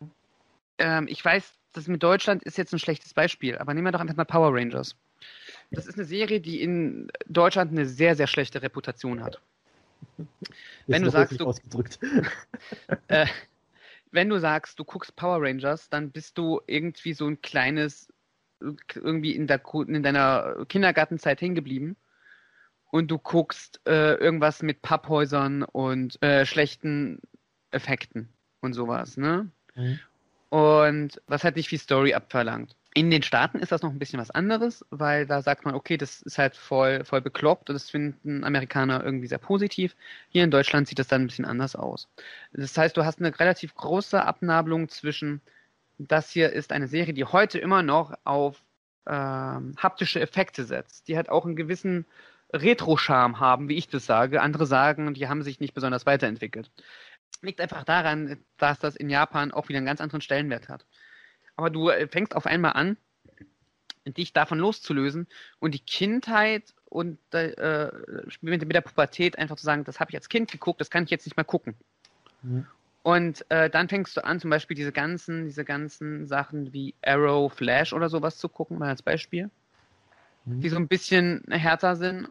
ähm, 0.81 1.07
ich 1.07 1.23
weiß, 1.23 1.53
das 1.73 1.87
mit 1.87 2.03
Deutschland 2.03 2.43
ist 2.43 2.57
jetzt 2.57 2.73
ein 2.73 2.79
schlechtes 2.79 3.13
Beispiel, 3.13 3.57
aber 3.57 3.73
nehmen 3.73 3.87
wir 3.87 3.91
doch 3.91 3.99
einfach 3.99 4.15
mal 4.15 4.25
Power 4.25 4.53
Rangers. 4.53 4.95
Das 5.71 5.87
ist 5.87 5.95
eine 5.95 6.05
Serie, 6.05 6.41
die 6.41 6.61
in 6.61 7.09
Deutschland 7.27 7.71
eine 7.71 7.85
sehr, 7.85 8.15
sehr 8.15 8.27
schlechte 8.27 8.61
Reputation 8.61 9.23
hat. 9.23 9.39
Wenn 10.87 11.03
du 11.03 11.09
sagst, 11.09 11.39
du-. 11.39 11.53
Äh, 13.07 13.27
wenn 14.11 14.27
du 14.27 14.39
sagst, 14.39 14.77
du 14.77 14.83
guckst 14.83 15.15
Power 15.15 15.41
Rangers, 15.41 15.89
dann 15.89 16.11
bist 16.11 16.37
du 16.37 16.59
irgendwie 16.67 17.13
so 17.13 17.27
ein 17.27 17.41
kleines, 17.41 18.11
irgendwie 18.93 19.33
in, 19.33 19.47
der, 19.47 19.61
in 19.87 20.03
deiner 20.03 20.65
Kindergartenzeit 20.67 21.39
hängen 21.39 21.55
geblieben. 21.55 21.95
Und 22.91 23.09
du 23.09 23.17
guckst 23.17 23.79
äh, 23.87 24.15
irgendwas 24.15 24.61
mit 24.63 24.81
Papphäusern 24.81 25.63
und 25.63 26.21
äh, 26.21 26.45
schlechten 26.45 27.21
Effekten 27.71 28.27
und 28.59 28.73
sowas, 28.73 29.15
ne? 29.15 29.49
Mhm. 29.75 29.99
Und 30.51 31.21
was 31.27 31.45
halt 31.45 31.55
nicht 31.55 31.69
viel 31.69 31.79
Story 31.79 32.13
abverlangt. 32.13 32.75
In 32.93 33.09
den 33.09 33.23
Staaten 33.23 33.59
ist 33.59 33.71
das 33.71 33.83
noch 33.83 33.89
ein 33.89 33.99
bisschen 33.99 34.19
was 34.19 34.31
anderes, 34.31 34.85
weil 34.89 35.25
da 35.25 35.41
sagt 35.41 35.63
man, 35.63 35.75
okay, 35.75 35.95
das 35.95 36.21
ist 36.23 36.37
halt 36.37 36.57
voll, 36.57 37.05
voll 37.05 37.21
bekloppt 37.21 37.69
und 37.69 37.73
das 37.73 37.89
finden 37.89 38.43
Amerikaner 38.43 39.01
irgendwie 39.01 39.27
sehr 39.27 39.37
positiv. 39.37 39.95
Hier 40.27 40.43
in 40.43 40.51
Deutschland 40.51 40.89
sieht 40.89 40.99
das 40.99 41.07
dann 41.07 41.21
ein 41.21 41.27
bisschen 41.27 41.45
anders 41.45 41.77
aus. 41.77 42.09
Das 42.51 42.77
heißt, 42.77 42.97
du 42.97 43.05
hast 43.05 43.19
eine 43.19 43.39
relativ 43.39 43.73
große 43.75 44.21
Abnabelung 44.21 44.89
zwischen, 44.89 45.39
das 45.99 46.31
hier 46.31 46.51
ist 46.51 46.73
eine 46.73 46.89
Serie, 46.89 47.13
die 47.13 47.23
heute 47.23 47.57
immer 47.57 47.81
noch 47.81 48.13
auf 48.25 48.61
ähm, 49.07 49.73
haptische 49.77 50.19
Effekte 50.19 50.65
setzt, 50.65 51.07
die 51.07 51.15
halt 51.15 51.29
auch 51.29 51.45
einen 51.45 51.55
gewissen 51.55 52.05
Retro-Charme 52.51 53.39
haben, 53.39 53.69
wie 53.69 53.77
ich 53.77 53.87
das 53.87 54.05
sage. 54.05 54.41
Andere 54.41 54.65
sagen, 54.65 55.13
die 55.13 55.29
haben 55.29 55.43
sich 55.43 55.61
nicht 55.61 55.73
besonders 55.73 56.05
weiterentwickelt. 56.05 56.69
Liegt 57.41 57.61
einfach 57.61 57.83
daran, 57.83 58.43
dass 58.57 58.79
das 58.79 58.95
in 58.95 59.09
Japan 59.09 59.51
auch 59.51 59.69
wieder 59.69 59.77
einen 59.77 59.85
ganz 59.85 60.01
anderen 60.01 60.21
Stellenwert 60.21 60.69
hat. 60.69 60.85
Aber 61.55 61.69
du 61.69 61.89
äh, 61.89 62.07
fängst 62.07 62.35
auf 62.35 62.45
einmal 62.45 62.73
an, 62.73 62.97
dich 64.05 64.33
davon 64.33 64.59
loszulösen 64.59 65.27
und 65.59 65.73
die 65.73 65.79
Kindheit 65.79 66.73
und 66.85 67.19
äh, 67.33 67.89
mit, 68.41 68.61
mit 68.61 68.73
der 68.73 68.81
Pubertät 68.81 69.37
einfach 69.37 69.55
zu 69.55 69.65
sagen, 69.65 69.83
das 69.83 69.99
habe 69.99 70.11
ich 70.11 70.15
als 70.15 70.29
Kind 70.29 70.51
geguckt, 70.51 70.81
das 70.81 70.89
kann 70.89 71.03
ich 71.03 71.09
jetzt 71.09 71.25
nicht 71.25 71.37
mehr 71.37 71.45
gucken. 71.45 71.75
Mhm. 72.41 72.65
Und 73.03 73.49
äh, 73.49 73.69
dann 73.69 73.89
fängst 73.89 74.15
du 74.17 74.23
an, 74.23 74.39
zum 74.39 74.49
Beispiel 74.49 74.75
diese 74.75 74.91
ganzen, 74.91 75.45
diese 75.45 75.65
ganzen 75.65 76.27
Sachen 76.27 76.73
wie 76.73 76.93
Arrow, 77.01 77.51
Flash 77.51 77.93
oder 77.93 78.09
sowas 78.09 78.37
zu 78.37 78.49
gucken, 78.49 78.77
mal 78.77 78.89
als 78.89 79.01
Beispiel, 79.01 79.49
Mhm. 80.45 80.61
die 80.61 80.69
so 80.69 80.77
ein 80.77 80.87
bisschen 80.87 81.43
härter 81.49 81.95
sind 81.95 82.27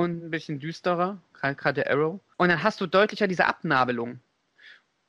und 0.00 0.24
ein 0.24 0.30
bisschen 0.30 0.60
düsterer, 0.60 1.18
gerade 1.34 1.54
gerade 1.54 1.90
Arrow. 1.90 2.20
Und 2.38 2.48
dann 2.48 2.62
hast 2.62 2.80
du 2.80 2.86
deutlicher 2.86 3.28
diese 3.28 3.46
Abnabelung. 3.46 4.20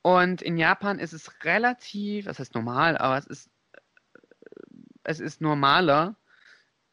Und 0.02 0.42
in 0.42 0.58
Japan 0.58 1.00
ist 1.00 1.14
es 1.14 1.46
relativ, 1.46 2.26
das 2.26 2.40
heißt 2.40 2.56
normal, 2.56 2.98
aber 2.98 3.18
es 3.18 3.26
ist, 3.26 3.50
es 5.04 5.20
ist 5.22 5.40
normaler, 5.40 6.16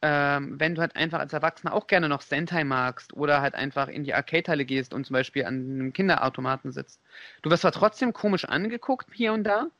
ähm, 0.01 0.61
wenn 0.61 0.77
du 0.77 0.81
halt 0.81 0.95
einfach 0.95 1.19
als 1.19 1.33
Erwachsener 1.33 1.73
auch 1.73 1.89
gerne 1.89 2.09
noch 2.09 2.21
Sentai 2.21 2.63
magst 2.63 3.15
oder 3.15 3.41
halt 3.41 3.57
einfach 3.57 3.89
in 3.89 4.05
die 4.05 4.15
Arcade-Halle 4.15 4.65
gehst 4.65 4.95
und 4.95 5.05
zum 5.05 5.15
Beispiel 5.15 5.45
an 5.45 5.55
einem 5.55 5.93
Kinderautomaten 5.93 6.71
sitzt. 6.71 7.01
Du 7.43 7.51
wirst 7.51 7.63
zwar 7.63 7.73
trotzdem 7.73 8.13
komisch 8.13 8.45
angeguckt 8.45 9.09
hier 9.13 9.33
und 9.33 9.43
da, 9.43 9.71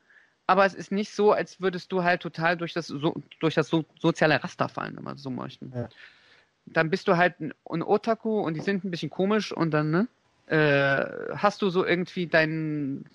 aber 0.45 0.65
es 0.65 0.73
ist 0.73 0.91
nicht 0.91 1.13
so, 1.13 1.31
als 1.31 1.61
würdest 1.61 1.93
du 1.93 2.03
halt 2.03 2.21
total 2.21 2.57
durch 2.57 2.73
das, 2.73 2.87
so, 2.87 3.15
durch 3.39 3.53
das 3.53 3.69
so, 3.69 3.85
soziale 3.97 4.43
Raster 4.43 4.67
fallen, 4.67 4.97
wenn 4.97 5.05
wir 5.05 5.17
so 5.17 5.29
möchten. 5.29 5.71
Ja. 5.73 5.87
Dann 6.73 6.89
bist 6.89 7.07
du 7.07 7.17
halt 7.17 7.39
ein, 7.39 7.53
Otaku 7.63 8.41
und 8.41 8.53
die 8.55 8.61
sind 8.61 8.83
ein 8.83 8.91
bisschen 8.91 9.09
komisch 9.09 9.51
und 9.51 9.71
dann, 9.71 9.91
ne? 9.91 10.07
Äh, 10.47 11.35
hast 11.35 11.61
du 11.61 11.69
so 11.69 11.85
irgendwie 11.85 12.25
deinen, 12.25 13.05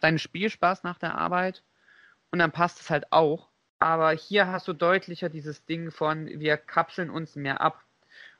deinen 0.00 0.18
Spielspaß 0.18 0.82
nach 0.82 0.98
der 0.98 1.16
Arbeit 1.16 1.62
und 2.30 2.38
dann 2.38 2.52
passt 2.52 2.80
es 2.80 2.90
halt 2.90 3.10
auch. 3.10 3.48
Aber 3.78 4.12
hier 4.12 4.48
hast 4.48 4.68
du 4.68 4.72
deutlicher 4.72 5.28
dieses 5.28 5.64
Ding 5.64 5.90
von, 5.90 6.26
wir 6.26 6.56
kapseln 6.56 7.10
uns 7.10 7.36
mehr 7.36 7.60
ab. 7.60 7.82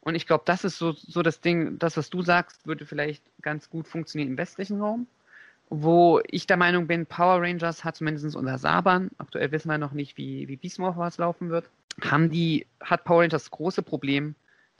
Und 0.01 0.15
ich 0.15 0.27
glaube, 0.27 0.45
das 0.47 0.65
ist 0.65 0.79
so, 0.79 0.93
so 0.93 1.23
das 1.23 1.41
Ding, 1.41 1.79
das, 1.79 1.97
was 1.97 2.11
du 2.11 2.23
sagst, 2.23 2.67
würde 2.67 2.87
vielleicht 2.87 3.23
ganz 3.41 3.71
gut 3.71 3.89
funktionieren 3.89 4.31
im 4.33 4.39
westlichen 4.39 4.81
Raum. 4.81 5.07
Wo 5.71 6.21
ich 6.27 6.47
der 6.47 6.59
Meinung 6.59 6.87
bin, 6.87 7.07
Power 7.07 7.41
Rangers 7.41 7.85
hat 7.85 7.97
zumindest 7.97 8.37
unter 8.37 8.59
Saban, 8.59 9.11
aktuell 9.17 9.51
wissen 9.51 9.71
wir 9.71 9.79
noch 9.79 9.93
nicht, 9.93 10.19
wie, 10.19 10.47
wie 10.47 10.57
Beast 10.57 10.79
Morphers 10.79 11.17
laufen 11.17 11.49
wird, 11.49 11.71
haben 12.03 12.31
die, 12.31 12.67
hat 12.81 13.05
Power 13.05 13.23
Rangers 13.23 13.45
das 13.45 13.51
große 13.51 13.83
Problem 13.83 14.35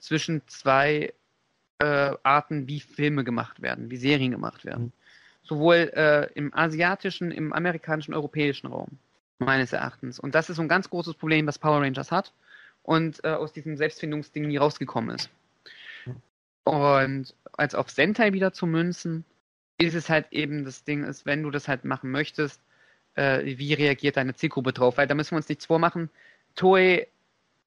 zwischen 0.05 0.41
zwei 0.47 1.13
äh, 1.79 2.13
Arten, 2.23 2.67
wie 2.67 2.79
Filme 2.79 3.23
gemacht 3.23 3.61
werden, 3.61 3.89
wie 3.89 3.97
Serien 3.97 4.31
gemacht 4.31 4.63
werden. 4.65 4.85
Mhm. 4.85 4.91
Sowohl 5.43 5.91
äh, 5.95 6.31
im 6.33 6.53
asiatischen, 6.53 7.31
im 7.31 7.53
amerikanischen, 7.53 8.13
europäischen 8.13 8.67
Raum, 8.67 8.97
meines 9.39 9.73
Erachtens. 9.73 10.19
Und 10.19 10.35
das 10.35 10.49
ist 10.49 10.57
so 10.57 10.61
ein 10.61 10.67
ganz 10.67 10.89
großes 10.89 11.15
Problem, 11.15 11.47
was 11.47 11.59
Power 11.59 11.81
Rangers 11.81 12.11
hat 12.11 12.33
und 12.83 13.23
äh, 13.23 13.29
aus 13.29 13.51
diesem 13.51 13.77
Selbstfindungsding 13.77 14.47
nie 14.47 14.57
rausgekommen 14.57 15.15
ist. 15.15 15.29
Und 16.63 17.35
als 17.53 17.75
auf 17.75 17.89
Sentai 17.89 18.33
wieder 18.33 18.53
zu 18.53 18.65
münzen, 18.65 19.23
ist 19.77 19.93
es 19.93 20.09
halt 20.09 20.27
eben 20.31 20.65
das 20.65 20.83
Ding, 20.83 21.03
ist, 21.03 21.25
wenn 21.25 21.43
du 21.43 21.51
das 21.51 21.67
halt 21.67 21.85
machen 21.85 22.09
möchtest, 22.09 22.61
äh, 23.15 23.43
wie 23.57 23.73
reagiert 23.73 24.17
deine 24.17 24.33
Zielgruppe 24.35 24.73
drauf? 24.73 24.97
Weil 24.97 25.07
da 25.07 25.15
müssen 25.15 25.31
wir 25.31 25.37
uns 25.37 25.49
nichts 25.49 25.65
vormachen. 25.65 26.09
Toei 26.55 27.07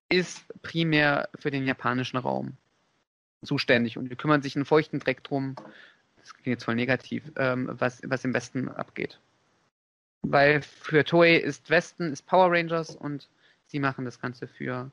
ist 0.09 0.45
primär 0.63 1.29
für 1.39 1.51
den 1.51 1.67
japanischen 1.67 2.17
Raum 2.17 2.57
zuständig 3.43 3.99
und 3.99 4.09
die 4.09 4.17
kümmern 4.17 4.43
sich 4.43 4.57
einen 4.57 4.65
feuchten 4.65 5.01
Dreck 5.01 5.23
drum. 5.23 5.55
Das 6.17 6.35
klingt 6.35 6.47
jetzt 6.47 6.65
voll 6.65 6.75
negativ, 6.75 7.25
ähm, 7.37 7.69
was, 7.73 8.01
was 8.05 8.25
im 8.25 8.35
Westen 8.35 8.69
abgeht. 8.69 9.21
Weil 10.23 10.63
für 10.63 11.05
Toei 11.05 11.37
ist 11.37 11.71
Westen 11.71 12.13
ist 12.13 12.27
Power 12.27 12.51
Rangers 12.51 12.97
und 12.97 13.29
sie 13.67 13.79
machen 13.79 14.05
das 14.05 14.21
Ganze 14.21 14.49
für, 14.49 14.91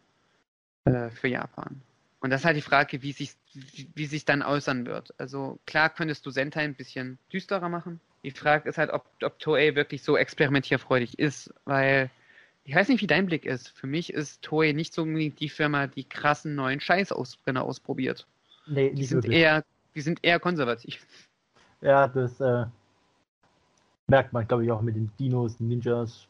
äh, 0.85 1.09
für 1.09 1.27
Japan. 1.27 1.81
Und 2.19 2.29
das 2.29 2.41
ist 2.41 2.45
halt 2.45 2.57
die 2.57 2.61
Frage, 2.61 3.01
wie 3.01 3.11
sich 3.11 3.35
wie, 3.53 4.05
sich 4.05 4.25
dann 4.25 4.41
äußern 4.41 4.85
wird. 4.85 5.13
Also 5.17 5.59
klar 5.65 5.89
könntest 5.89 6.25
du 6.25 6.31
Sentai 6.31 6.63
ein 6.63 6.75
bisschen 6.75 7.17
düsterer 7.31 7.69
machen. 7.69 7.99
Die 8.23 8.31
Frage 8.31 8.67
ist 8.67 8.77
halt, 8.77 8.89
ob, 8.91 9.05
ob 9.21 9.39
Toei 9.39 9.75
wirklich 9.75 10.03
so 10.03 10.17
experimentierfreudig 10.17 11.19
ist, 11.19 11.53
weil 11.65 12.09
ich 12.65 12.75
weiß 12.75 12.89
nicht, 12.89 13.01
wie 13.01 13.07
dein 13.07 13.27
Blick 13.27 13.45
ist. 13.45 13.69
Für 13.69 13.87
mich 13.87 14.11
ist 14.11 14.41
Toei 14.41 14.71
nicht 14.73 14.93
so 14.93 15.03
unbedingt 15.03 15.39
die 15.39 15.49
Firma, 15.49 15.87
die 15.87 16.03
krassen 16.03 16.55
neuen 16.55 16.79
Scheißausbrenner 16.79 17.63
ausprobiert. 17.63 18.27
Nee, 18.67 18.91
Die 18.91 19.05
sind 19.05 19.23
wirklich. 19.23 19.39
eher, 19.39 19.63
die 19.93 20.01
sind 20.01 20.19
eher 20.23 20.39
konservativ. 20.39 21.05
Ja, 21.81 22.07
das, 22.07 22.39
äh, 22.41 22.65
Merkt 24.07 24.33
man, 24.33 24.47
glaube 24.47 24.63
ich, 24.63 24.71
auch 24.71 24.81
mit 24.81 24.95
den 24.95 25.11
Dinos, 25.17 25.59
Ninjas, 25.59 26.27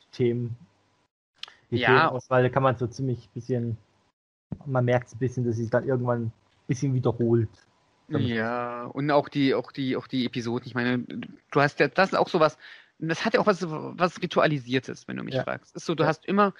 die 0.00 0.16
Themen. 0.16 0.56
Die 1.70 1.76
Ja. 1.76 1.88
Themenauswahl, 1.88 2.42
da 2.42 2.48
kann 2.48 2.62
man 2.64 2.76
so 2.76 2.86
ziemlich 2.86 3.28
bisschen, 3.30 3.78
man 4.66 4.84
merkt 4.84 5.08
es 5.08 5.14
ein 5.14 5.18
bisschen, 5.18 5.44
dass 5.44 5.56
sich 5.56 5.70
dann 5.70 5.86
irgendwann 5.86 6.24
ein 6.24 6.32
bisschen 6.66 6.92
wiederholt. 6.94 7.50
Ja, 8.08 8.84
und 8.86 9.10
auch 9.10 9.28
die, 9.28 9.54
auch 9.54 9.72
die, 9.72 9.96
auch 9.96 10.06
die 10.06 10.26
Episoden. 10.26 10.66
Ich 10.66 10.74
meine, 10.74 10.98
du 10.98 11.60
hast 11.60 11.78
ja, 11.80 11.88
das 11.88 12.12
ist 12.12 12.18
auch 12.18 12.28
sowas, 12.28 12.58
das 13.08 13.24
hat 13.24 13.34
ja 13.34 13.40
auch 13.40 13.46
was, 13.46 13.64
was 13.68 14.20
Ritualisiertes, 14.22 15.08
wenn 15.08 15.16
du 15.16 15.24
mich 15.24 15.34
Ja. 15.34 15.44
fragst. 15.44 15.74
Ist 15.74 15.86
so, 15.86 15.94
du 15.94 16.04
Ja. 16.04 16.08
hast 16.08 16.24
immer, 16.26 16.52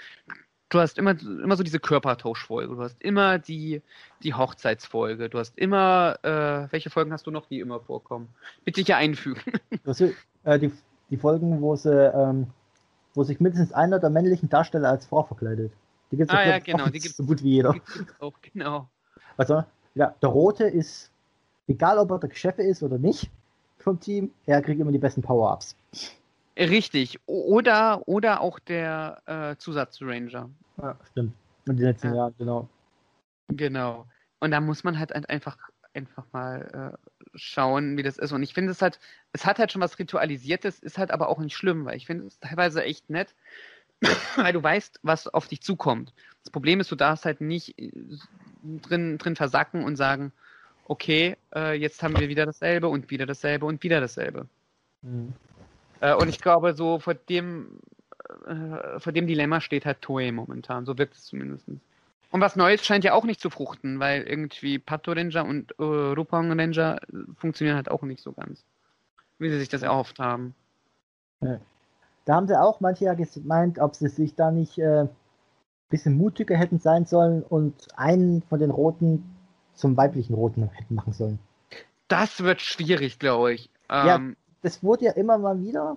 du 0.68 0.78
hast 0.80 0.98
immer, 0.98 1.10
immer 1.20 1.56
so 1.56 1.62
diese 1.62 1.78
Körpertauschfolge, 1.80 2.74
du 2.74 2.82
hast 2.82 3.00
immer 3.02 3.38
die, 3.38 3.82
die 4.22 4.34
Hochzeitsfolge, 4.34 5.28
du 5.28 5.38
hast 5.38 5.56
immer, 5.58 6.18
äh, 6.22 6.72
welche 6.72 6.90
Folgen 6.90 7.12
hast 7.12 7.26
du 7.26 7.30
noch, 7.30 7.46
die 7.46 7.60
immer 7.60 7.80
vorkommen? 7.80 8.28
Bitte 8.64 8.80
hier 8.82 8.96
einfügen. 8.96 9.40
Das, 9.84 10.00
äh, 10.00 10.12
die, 10.58 10.72
die 11.10 11.16
Folgen, 11.16 11.60
wo 11.60 11.74
sie, 11.76 11.90
ähm, 11.90 12.46
wo 13.14 13.24
sich 13.24 13.40
mindestens 13.40 13.72
einer 13.72 13.98
der 13.98 14.10
männlichen 14.10 14.48
Darsteller 14.48 14.90
als 14.90 15.06
Frau 15.06 15.24
verkleidet. 15.24 15.72
Die 16.10 16.16
gibt's 16.16 16.32
Ah, 16.32 16.44
ja, 16.44 16.58
genau, 16.58 16.86
die 16.86 17.00
gibt's. 17.00 17.16
so 17.16 17.24
gut 17.24 17.42
wie 17.42 17.50
jeder. 17.50 17.74
auch, 18.20 18.34
genau. 18.40 18.88
Also, 19.36 19.64
ja, 19.94 20.14
der 20.22 20.28
Rote 20.28 20.64
ist, 20.64 21.10
egal 21.66 21.98
ob 21.98 22.10
er 22.12 22.18
der 22.20 22.30
Chef 22.34 22.58
ist 22.58 22.82
oder 22.82 22.98
nicht 22.98 23.30
vom 23.78 23.98
Team, 23.98 24.30
er 24.46 24.62
kriegt 24.62 24.80
immer 24.80 24.92
die 24.92 24.98
besten 24.98 25.22
Power-Ups. 25.22 25.74
Richtig. 26.58 27.18
Oder, 27.26 28.06
oder 28.06 28.40
auch 28.40 28.58
der 28.58 29.22
äh, 29.26 29.56
Zusatzranger. 29.56 30.50
Ja, 30.80 30.98
stimmt. 31.10 31.34
Und 31.66 31.76
die 31.76 31.82
letzten 31.84 32.08
Ja. 32.08 32.14
Jahre, 32.14 32.32
genau. 32.38 32.68
Genau. 33.48 34.06
Und 34.40 34.50
da 34.50 34.60
muss 34.60 34.84
man 34.84 34.98
halt 34.98 35.12
ein- 35.14 35.24
einfach, 35.26 35.56
einfach 35.94 36.24
mal 36.32 36.92
äh, 36.94 37.10
schauen, 37.34 37.96
wie 37.96 38.02
das 38.02 38.18
ist. 38.18 38.32
Und 38.32 38.42
ich 38.42 38.54
finde 38.54 38.72
es 38.72 38.82
halt, 38.82 38.98
es 39.32 39.46
hat 39.46 39.58
halt 39.58 39.72
schon 39.72 39.80
was 39.80 39.98
Ritualisiertes, 39.98 40.78
ist 40.80 40.98
halt 40.98 41.10
aber 41.10 41.28
auch 41.28 41.38
nicht 41.38 41.56
schlimm, 41.56 41.84
weil 41.84 41.96
ich 41.96 42.06
finde 42.06 42.26
es 42.26 42.38
teilweise 42.40 42.82
echt 42.82 43.08
nett, 43.08 43.34
weil 44.36 44.52
du 44.52 44.62
weißt, 44.62 45.00
was 45.02 45.28
auf 45.28 45.48
dich 45.48 45.62
zukommt. 45.62 46.12
Das 46.42 46.50
Problem 46.50 46.80
ist, 46.80 46.90
du 46.90 46.96
darfst 46.96 47.24
halt 47.24 47.40
nicht 47.40 47.78
äh, 47.78 47.90
drin, 48.62 49.16
drin 49.18 49.36
versacken 49.36 49.84
und 49.84 49.96
sagen, 49.96 50.32
okay, 50.84 51.36
äh, 51.54 51.74
jetzt 51.74 52.02
haben 52.02 52.18
wir 52.18 52.28
wieder 52.28 52.44
dasselbe 52.44 52.88
und 52.88 53.10
wieder 53.10 53.26
dasselbe 53.26 53.64
und 53.66 53.82
wieder 53.82 54.00
dasselbe. 54.00 54.48
Mhm. 55.02 55.32
Äh, 56.02 56.14
und 56.14 56.28
ich 56.28 56.40
glaube, 56.40 56.74
so 56.74 56.98
vor 56.98 57.14
dem, 57.14 57.78
äh, 58.46 58.98
vor 58.98 59.12
dem 59.12 59.26
Dilemma 59.26 59.60
steht 59.60 59.86
halt 59.86 60.02
Toei 60.02 60.32
momentan. 60.32 60.84
So 60.84 60.98
wirkt 60.98 61.14
es 61.14 61.24
zumindest. 61.24 61.68
Und 61.68 62.40
was 62.40 62.56
Neues 62.56 62.84
scheint 62.84 63.04
ja 63.04 63.14
auch 63.14 63.24
nicht 63.24 63.40
zu 63.40 63.50
fruchten, 63.50 64.00
weil 64.00 64.22
irgendwie 64.22 64.78
Pato 64.78 65.12
Ranger 65.12 65.44
und 65.44 65.72
äh, 65.78 65.82
Rupang 65.82 66.58
Ranger 66.58 66.98
funktionieren 67.36 67.76
halt 67.76 67.90
auch 67.90 68.02
nicht 68.02 68.22
so 68.22 68.32
ganz. 68.32 68.64
Wie 69.38 69.50
sie 69.50 69.58
sich 69.58 69.68
das 69.68 69.82
erhofft 69.82 70.18
haben. 70.18 70.54
Da 71.40 72.34
haben 72.34 72.48
sie 72.48 72.60
auch 72.60 72.80
manche 72.80 73.04
ja 73.04 73.14
gemeint, 73.14 73.78
ob 73.78 73.94
sie 73.94 74.08
sich 74.08 74.34
da 74.34 74.50
nicht 74.50 74.78
äh, 74.78 75.06
bisschen 75.88 76.16
mutiger 76.16 76.56
hätten 76.56 76.78
sein 76.78 77.06
sollen 77.06 77.42
und 77.42 77.88
einen 77.96 78.42
von 78.42 78.58
den 78.58 78.70
Roten 78.70 79.36
zum 79.74 79.96
weiblichen 79.96 80.34
Roten 80.34 80.68
hätten 80.70 80.94
machen 80.94 81.12
sollen. 81.12 81.38
Das 82.08 82.42
wird 82.42 82.60
schwierig, 82.60 83.18
glaube 83.18 83.52
ich. 83.54 83.70
Ja. 83.90 84.16
Ähm, 84.16 84.36
Das 84.62 84.82
wurde 84.82 85.06
ja 85.06 85.12
immer 85.12 85.38
mal 85.38 85.60
wieder 85.60 85.96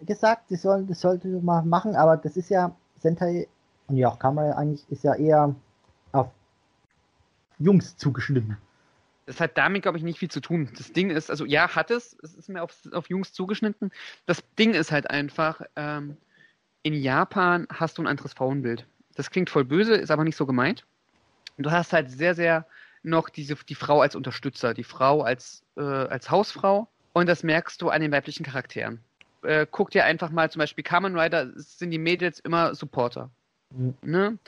gesagt, 0.00 0.48
sie 0.48 0.56
sollen, 0.56 0.86
das 0.86 1.00
sollte 1.00 1.28
man 1.28 1.68
machen, 1.68 1.96
aber 1.96 2.16
das 2.16 2.36
ist 2.36 2.50
ja 2.50 2.74
Sentai 2.98 3.48
und 3.88 3.96
ja 3.96 4.08
auch 4.08 4.18
Kamera 4.18 4.56
eigentlich 4.56 4.84
ist 4.90 5.04
ja 5.04 5.14
eher 5.14 5.54
auf 6.12 6.28
Jungs 7.58 7.96
zugeschnitten. 7.96 8.56
Das 9.26 9.40
hat 9.40 9.58
damit, 9.58 9.82
glaube 9.82 9.98
ich, 9.98 10.04
nicht 10.04 10.18
viel 10.18 10.30
zu 10.30 10.40
tun. 10.40 10.70
Das 10.76 10.92
Ding 10.92 11.10
ist, 11.10 11.30
also 11.30 11.44
ja, 11.44 11.74
hat 11.74 11.90
es, 11.90 12.16
es 12.22 12.34
ist 12.34 12.48
mir 12.48 12.62
auf, 12.62 12.74
auf 12.92 13.10
Jungs 13.10 13.32
zugeschnitten. 13.32 13.90
Das 14.24 14.42
Ding 14.58 14.72
ist 14.72 14.90
halt 14.90 15.10
einfach, 15.10 15.60
ähm, 15.76 16.16
in 16.82 16.94
Japan 16.94 17.66
hast 17.70 17.98
du 17.98 18.02
ein 18.02 18.06
anderes 18.06 18.32
Frauenbild. 18.32 18.86
Das 19.16 19.30
klingt 19.30 19.50
voll 19.50 19.64
böse, 19.64 19.94
ist 19.94 20.10
aber 20.10 20.24
nicht 20.24 20.36
so 20.36 20.46
gemeint. 20.46 20.86
Du 21.58 21.70
hast 21.70 21.92
halt 21.92 22.10
sehr, 22.10 22.34
sehr 22.34 22.66
noch 23.02 23.28
diese, 23.28 23.56
die 23.56 23.74
Frau 23.74 24.00
als 24.00 24.14
Unterstützer, 24.14 24.72
die 24.74 24.84
Frau 24.84 25.22
als, 25.22 25.62
äh, 25.76 25.82
als 25.82 26.30
Hausfrau 26.30 26.88
und 27.18 27.26
das 27.26 27.42
merkst 27.42 27.80
du 27.82 27.90
an 27.90 28.00
den 28.00 28.12
weiblichen 28.12 28.44
Charakteren. 28.44 29.00
Äh, 29.42 29.66
guck 29.70 29.90
dir 29.90 30.04
einfach 30.04 30.30
mal 30.30 30.50
zum 30.50 30.60
Beispiel 30.60 30.84
Kamen 30.84 31.18
Rider, 31.18 31.52
sind 31.54 31.90
die 31.90 31.98
Mädels 31.98 32.40
immer 32.40 32.74
Supporter. 32.74 33.30
Mhm. 33.70 33.94
Ne? 34.02 34.38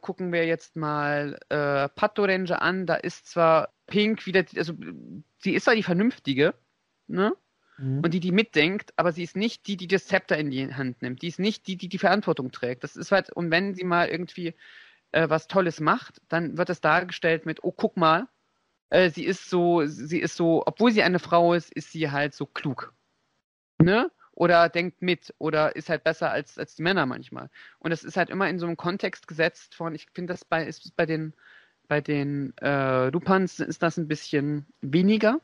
Gucken 0.00 0.32
wir 0.32 0.46
jetzt 0.46 0.76
mal 0.76 1.38
äh, 1.48 1.88
Pato 1.88 2.24
Ranger 2.24 2.62
an, 2.62 2.86
da 2.86 2.94
ist 2.94 3.26
zwar 3.26 3.70
Pink 3.86 4.26
wieder, 4.26 4.44
also 4.56 4.74
sie 5.38 5.54
ist 5.54 5.64
zwar 5.64 5.74
die 5.74 5.82
Vernünftige, 5.82 6.54
ne? 7.06 7.32
Mhm. 7.78 8.00
Und 8.00 8.12
die, 8.12 8.20
die 8.20 8.32
mitdenkt, 8.32 8.92
aber 8.96 9.12
sie 9.12 9.22
ist 9.22 9.36
nicht 9.36 9.66
die, 9.66 9.76
die 9.76 9.86
das 9.86 10.06
Zepter 10.06 10.36
in 10.36 10.50
die 10.50 10.74
Hand 10.74 11.02
nimmt. 11.02 11.22
Die 11.22 11.28
ist 11.28 11.38
nicht 11.38 11.66
die, 11.66 11.76
die 11.76 11.88
die 11.88 11.98
Verantwortung 11.98 12.50
trägt. 12.50 12.84
Das 12.84 12.96
ist 12.96 13.12
halt, 13.12 13.30
und 13.30 13.50
wenn 13.50 13.74
sie 13.74 13.84
mal 13.84 14.08
irgendwie 14.08 14.54
äh, 15.12 15.28
was 15.28 15.46
Tolles 15.46 15.80
macht, 15.80 16.20
dann 16.28 16.58
wird 16.58 16.70
es 16.70 16.80
dargestellt 16.80 17.46
mit, 17.46 17.62
oh, 17.62 17.72
guck 17.72 17.96
mal, 17.96 18.28
äh, 18.90 19.10
sie 19.10 19.24
ist 19.24 19.50
so, 19.50 19.86
sie 19.86 20.18
ist 20.18 20.36
so, 20.36 20.62
obwohl 20.66 20.92
sie 20.92 21.02
eine 21.02 21.18
Frau 21.18 21.54
ist, 21.54 21.72
ist 21.72 21.92
sie 21.92 22.10
halt 22.10 22.34
so 22.34 22.46
klug. 22.46 22.92
Ne? 23.78 24.10
Oder 24.32 24.68
denkt 24.68 25.02
mit 25.02 25.34
oder 25.38 25.74
ist 25.74 25.88
halt 25.88 26.04
besser 26.04 26.30
als, 26.30 26.58
als 26.58 26.76
die 26.76 26.82
Männer 26.82 27.06
manchmal. 27.06 27.50
Und 27.80 27.90
das 27.90 28.04
ist 28.04 28.16
halt 28.16 28.30
immer 28.30 28.48
in 28.48 28.58
so 28.58 28.66
einem 28.66 28.76
Kontext 28.76 29.26
gesetzt 29.26 29.74
von, 29.74 29.94
ich 29.94 30.06
finde 30.14 30.32
das 30.32 30.44
bei, 30.44 30.64
ist 30.64 30.96
bei 30.96 31.06
den, 31.06 31.34
bei 31.88 32.00
den 32.00 32.56
äh, 32.58 33.08
Lupans 33.10 33.58
ist 33.60 33.82
das 33.82 33.96
ein 33.96 34.08
bisschen 34.08 34.66
weniger. 34.80 35.40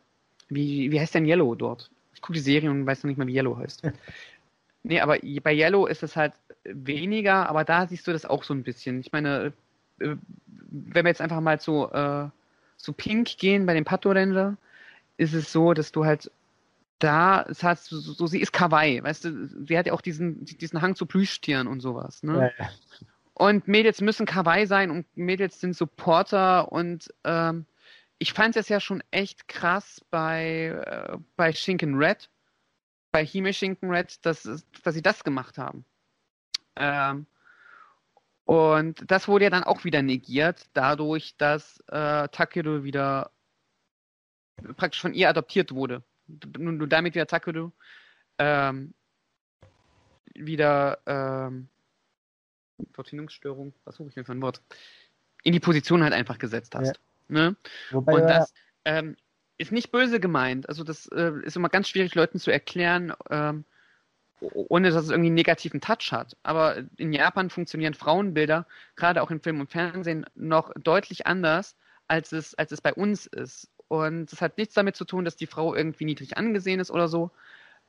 Wie, 0.49 0.91
wie 0.93 1.01
heißt 1.01 1.15
denn 1.15 1.27
Yellow 1.27 1.55
dort? 1.55 1.91
Ich 2.15 2.23
gucke 2.23 2.35
die 2.35 2.41
Serie 2.41 2.71
und 2.71 2.87
weiß 2.87 3.03
noch 3.03 3.09
nicht 3.09 3.19
mal, 3.19 3.27
wie 3.27 3.35
Yellow 3.35 3.59
heißt. 3.59 3.83
nee, 4.85 5.01
aber 5.01 5.19
bei 5.43 5.55
Yellow 5.55 5.87
ist 5.87 6.03
es 6.03 6.15
halt 6.15 6.35
weniger, 6.63 7.49
aber 7.49 7.65
da 7.65 7.87
siehst 7.87 8.07
du 8.07 8.13
das 8.13 8.25
auch 8.25 8.45
so 8.45 8.55
ein 8.55 8.63
bisschen. 8.63 9.01
Ich 9.01 9.11
meine, 9.13 9.53
äh, 9.99 10.17
wenn 10.47 11.05
wir 11.05 11.11
jetzt 11.11 11.21
einfach 11.21 11.41
mal 11.41 11.61
zu, 11.61 11.89
äh, 11.93 12.29
zu 12.85 12.93
Pink 12.93 13.39
gehen 13.39 13.67
bei 13.67 13.75
dem 13.75 13.85
Pato 13.85 14.11
Ranger, 14.11 14.57
ist 15.17 15.35
es 15.35 15.51
so, 15.53 15.75
dass 15.75 15.93
du 15.93 16.05
halt 16.05 16.31
da, 16.99 17.43
es 17.43 17.63
hat 17.63 17.79
so, 17.81 17.99
so, 17.99 18.27
sie 18.27 18.41
ist 18.41 18.53
Kawaii, 18.53 19.03
weißt 19.03 19.25
du, 19.25 19.67
sie 19.67 19.77
hat 19.77 19.87
ja 19.87 19.93
auch 19.93 20.01
diesen, 20.01 20.45
diesen 20.45 20.81
Hang 20.81 20.95
zu 20.95 21.07
Plüschtieren 21.07 21.67
und 21.67 21.81
sowas, 21.81 22.23
ne? 22.23 22.53
Ja, 22.59 22.65
ja. 22.65 22.71
Und 23.35 23.67
Mädels 23.67 24.01
müssen 24.01 24.27
Kawaii 24.27 24.67
sein 24.67 24.93
und 24.93 25.07
Mädels 25.17 25.61
sind 25.61 25.75
Supporter 25.75 26.71
und 26.71 27.13
ähm, 27.25 27.67
ich 28.19 28.33
fand 28.33 28.57
es 28.57 28.69
ja 28.69 28.79
schon 28.79 29.03
echt 29.11 29.49
krass 29.49 30.01
bei, 30.11 30.67
äh, 30.87 31.19
bei 31.37 31.53
Shinken 31.53 31.97
Red, 31.97 32.31
bei 33.11 33.25
Hime 33.25 33.53
Shinken 33.53 33.91
Red, 33.91 34.25
dass, 34.25 34.43
dass 34.85 34.95
sie 34.95 35.03
das 35.03 35.25
gemacht 35.25 35.59
haben. 35.59 35.85
Ähm, 36.77 37.27
und 38.45 39.11
das 39.11 39.27
wurde 39.29 39.45
ja 39.45 39.51
dann 39.51 39.65
auch 39.65 39.85
wieder 39.85 40.03
negiert, 40.03 40.69
dadurch, 40.75 41.37
dass 41.37 41.81
äh, 41.89 42.29
Takeru 42.29 42.85
wieder 42.85 43.31
praktisch 44.77 45.01
von 45.01 45.15
ihr 45.15 45.29
adoptiert 45.29 45.73
wurde. 45.73 46.03
Nur, 46.59 46.87
damit 46.87 47.15
wieder 47.15 47.27
Takeru 47.27 47.71
ähm, 48.39 48.95
wieder 50.35 50.99
ähm, 51.07 51.69
Verbindungsstörung, 52.93 53.73
was 53.85 53.97
suche 53.97 54.09
ich 54.09 54.15
denn 54.15 54.25
für 54.25 54.33
ein 54.33 54.43
Wort? 54.43 54.61
In 55.43 55.53
die 55.53 55.61
Position 55.61 56.03
halt 56.03 56.13
einfach 56.13 56.39
gesetzt 56.39 56.75
hast. 56.75 57.01
Ne? 57.29 57.57
Wobei 57.91 58.15
Und 58.15 58.23
das 58.23 58.53
ähm, 58.85 59.17
ist 59.59 59.73
nicht 59.73 59.93
böse 59.93 60.21
gemeint. 60.21 60.69
Also 60.69 60.85
das 60.85 61.07
äh, 61.09 61.33
ist 61.43 61.57
immer 61.57 61.69
ganz 61.69 61.89
schwierig, 61.89 62.15
Leuten 62.15 62.39
zu 62.39 62.51
erklären, 62.51 63.13
ähm, 63.31 63.65
ohne 64.41 64.91
dass 64.91 65.05
es 65.05 65.11
irgendwie 65.11 65.29
einen 65.29 65.35
negativen 65.35 65.81
Touch 65.81 66.13
hat. 66.13 66.37
Aber 66.43 66.85
in 66.97 67.13
Japan 67.13 67.51
funktionieren 67.51 67.95
Frauenbilder, 67.95 68.67
gerade 68.97 69.23
auch 69.23 69.31
in 69.31 69.41
Film 69.41 69.61
und 69.61 69.71
Fernsehen, 69.71 70.27
noch 70.35 70.73
deutlich 70.75 71.27
anders, 71.27 71.77
als 72.09 72.33
es, 72.33 72.55
als 72.55 72.73
es 72.73 72.81
bei 72.81 72.93
uns 72.93 73.27
ist. 73.27 73.71
Und 73.89 74.33
das 74.33 74.41
hat 74.41 74.59
nichts 74.59 74.75
damit 74.75 74.97
zu 74.97 75.05
tun, 75.05 75.25
dass 75.25 75.37
die 75.37 75.47
Frau 75.47 75.75
irgendwie 75.75 76.05
niedrig 76.05 76.37
angesehen 76.37 76.81
ist 76.81 76.91
oder 76.91 77.09
so. 77.09 77.31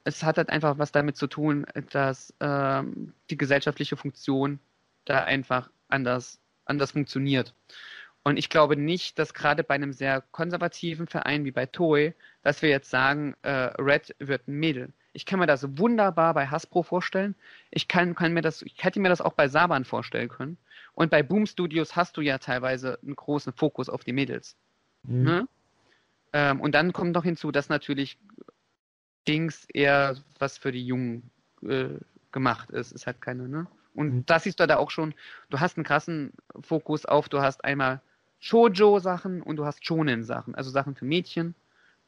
Es 0.03 0.23
hat 0.23 0.37
halt 0.37 0.49
einfach 0.49 0.77
was 0.77 0.91
damit 0.91 1.17
zu 1.17 1.27
tun, 1.27 1.65
dass 1.91 2.33
ähm, 2.39 3.13
die 3.29 3.37
gesellschaftliche 3.37 3.97
Funktion 3.97 4.59
da 5.05 5.23
einfach 5.23 5.69
anders, 5.87 6.39
anders 6.65 6.91
funktioniert. 6.91 7.53
Und 8.23 8.37
ich 8.37 8.49
glaube 8.49 8.75
nicht, 8.75 9.19
dass 9.19 9.33
gerade 9.33 9.63
bei 9.63 9.75
einem 9.75 9.93
sehr 9.93 10.21
konservativen 10.31 11.07
Verein 11.07 11.45
wie 11.45 11.51
bei 11.51 11.67
Toei, 11.67 12.15
dass 12.41 12.61
wir 12.61 12.69
jetzt 12.69 12.89
sagen, 12.89 13.35
äh, 13.43 13.71
Red 13.79 14.15
wird 14.19 14.47
ein 14.47 14.55
Mädel. 14.55 14.93
Ich 15.15 15.25
kann 15.25 15.39
mir 15.39 15.47
das 15.47 15.77
wunderbar 15.77 16.33
bei 16.33 16.47
Hasbro 16.47 16.83
vorstellen. 16.83 17.35
Ich 17.71 17.87
kann, 17.87 18.15
kann 18.15 18.33
mir 18.33 18.41
das, 18.41 18.61
ich 18.63 18.83
hätte 18.83 18.99
mir 18.99 19.07
das 19.07 19.21
auch 19.21 19.33
bei 19.33 19.47
Saban 19.47 19.85
vorstellen 19.85 20.27
können. 20.27 20.57
Und 20.93 21.09
bei 21.09 21.23
Boom 21.23 21.45
Studios 21.45 21.95
hast 21.95 22.17
du 22.17 22.21
ja 22.21 22.37
teilweise 22.37 22.99
einen 23.01 23.15
großen 23.15 23.53
Fokus 23.53 23.87
auf 23.87 24.03
die 24.03 24.11
Mädels. 24.11 24.57
Mhm. 25.03 25.23
Ne? 25.23 25.47
Ähm, 26.33 26.59
und 26.59 26.75
dann 26.75 26.91
kommt 26.91 27.13
noch 27.13 27.23
hinzu, 27.23 27.51
dass 27.51 27.69
natürlich 27.69 28.17
Dings 29.25 29.65
eher 29.73 30.17
was 30.37 30.57
für 30.57 30.73
die 30.73 30.85
Jungen 30.85 31.31
äh, 31.61 31.97
gemacht 32.33 32.69
ist. 32.71 32.91
Ist 32.91 33.07
halt 33.07 33.21
keine, 33.21 33.47
ne? 33.47 33.67
Und 33.93 34.13
Mhm. 34.13 34.25
das 34.25 34.43
siehst 34.43 34.59
du 34.59 34.67
da 34.67 34.75
auch 34.75 34.91
schon. 34.91 35.13
Du 35.49 35.61
hast 35.61 35.77
einen 35.77 35.85
krassen 35.85 36.33
Fokus 36.59 37.05
auf, 37.05 37.29
du 37.29 37.41
hast 37.41 37.63
einmal 37.63 38.01
Shoujo-Sachen 38.39 39.41
und 39.41 39.55
du 39.55 39.65
hast 39.65 39.85
Shonen-Sachen, 39.85 40.55
also 40.55 40.69
Sachen 40.69 40.95
für 40.95 41.05
Mädchen 41.05 41.55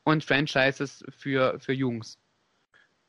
und 0.03 0.25
Franchises 0.25 1.05
für, 1.17 1.57
für 1.61 1.71
Jungs. 1.71 2.19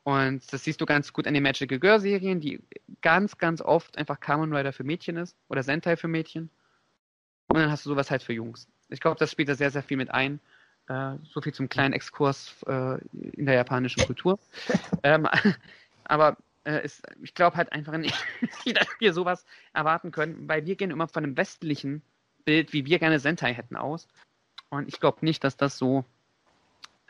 Und 0.09 0.51
das 0.55 0.65
siehst 0.65 0.81
du 0.81 0.87
ganz 0.87 1.13
gut 1.13 1.27
an 1.27 1.35
den 1.35 1.43
Magical 1.43 1.79
Girl 1.79 2.01
Serien, 2.01 2.41
die 2.41 2.63
ganz, 3.03 3.37
ganz 3.37 3.61
oft 3.61 3.99
einfach 3.99 4.21
Kamen 4.21 4.55
Rider 4.55 4.73
für 4.73 4.83
Mädchen 4.83 5.19
ist 5.19 5.37
oder 5.51 5.63
Sentai 5.63 5.99
für 5.99 6.09
Mädchen. 6.09 6.49
Und 7.49 7.59
dann 7.59 7.71
hast 7.71 7.85
du 7.85 7.91
sowas 7.91 8.11
halt 8.11 8.23
für 8.23 8.33
Jungs. 8.33 8.69
Ich 8.89 9.01
glaube, 9.01 9.19
das 9.19 9.31
spielt 9.31 9.51
da 9.51 9.55
sehr, 9.55 9.71
sehr 9.71 9.83
viel 9.83 9.99
mit 9.99 10.11
ein. 10.11 10.41
Äh, 10.89 11.17
so 11.25 11.43
viel 11.43 11.53
zum 11.53 11.69
kleinen 11.69 11.93
Exkurs 11.93 12.57
äh, 12.67 12.97
in 13.35 13.45
der 13.45 13.57
japanischen 13.57 14.03
Kultur. 14.07 14.39
ähm, 15.03 15.29
aber 16.05 16.39
äh, 16.65 16.83
ist, 16.83 17.03
ich 17.23 17.35
glaube 17.35 17.59
halt 17.59 17.71
einfach 17.73 17.93
nicht, 17.99 18.17
dass 18.65 18.89
wir 19.01 19.13
sowas 19.13 19.45
erwarten 19.75 20.11
können, 20.11 20.49
weil 20.49 20.65
wir 20.65 20.77
gehen 20.77 20.91
immer 20.91 21.09
von 21.09 21.23
einem 21.23 21.37
westlichen 21.37 22.01
Bild, 22.47 22.73
wie 22.73 22.87
wir 22.87 22.99
gerne 22.99 23.19
Sentai 23.19 23.53
hätten, 23.53 23.77
aus. 23.77 24.09
Und 24.71 24.89
ich 24.89 25.01
glaube 25.01 25.19
nicht, 25.21 25.45
dass 25.45 25.59
das 25.59 25.77
so, 25.77 26.07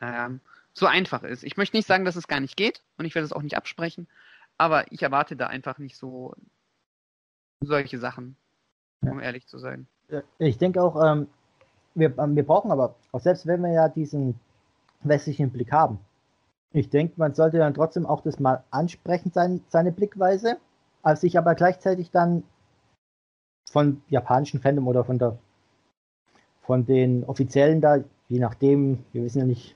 ähm, 0.01 0.41
so 0.79 0.87
einfach 0.87 1.23
ist. 1.23 1.45
Ich 1.45 1.57
möchte 1.57 1.77
nicht 1.77 1.87
sagen, 1.87 2.05
dass 2.05 2.17
es 2.17 2.29
gar 2.29 2.41
nicht 2.41 2.57
geht 2.57 2.83
und 2.97 3.05
ich 3.05 3.15
werde 3.15 3.27
es 3.27 3.33
auch 3.33 3.43
nicht 3.43 3.57
absprechen, 3.57 4.09
aber 4.57 4.91
ich 4.93 5.03
erwarte 5.03 5.37
da 5.37 5.47
einfach 5.47 5.79
nicht 5.79 5.97
so 5.97 6.35
solche 7.61 7.99
Sachen, 7.99 8.37
um 9.01 9.19
ja. 9.19 9.27
ehrlich 9.27 9.47
zu 9.47 9.59
sein. 9.59 9.87
Ich 10.39 10.59
denke 10.59 10.83
auch, 10.83 11.03
ähm, 11.05 11.29
wir, 11.95 12.17
ähm, 12.19 12.37
wir 12.37 12.47
brauchen 12.47 12.71
aber, 12.71 12.95
auch 13.13 13.21
selbst 13.21 13.47
wenn 13.47 13.63
wir 13.63 13.73
ja 13.73 13.89
diesen 13.89 14.39
westlichen 15.03 15.51
Blick 15.51 15.73
haben, 15.73 15.99
ich 16.73 16.91
denke, 16.91 17.15
man 17.17 17.35
sollte 17.35 17.59
dann 17.59 17.75
trotzdem 17.75 18.07
auch 18.07 18.21
das 18.21 18.39
mal 18.39 18.63
ansprechen, 18.71 19.33
sein, 19.33 19.63
seine 19.69 19.91
Blickweise, 19.91 20.59
als 21.03 21.23
sich 21.23 21.39
aber 21.39 21.55
gleichzeitig 21.55 22.11
dann 22.11 22.43
von 23.71 24.03
japanischen 24.09 24.61
Fandom 24.61 24.87
oder 24.87 25.05
von 25.05 25.19
der 25.19 25.39
von 26.69 26.85
den 26.85 27.25
Offiziellen 27.25 27.81
da, 27.81 28.05
je 28.29 28.41
nachdem, 28.41 29.03
wir 29.13 29.25
wissen 29.25 29.39
ja 29.39 29.47
nicht, 29.47 29.75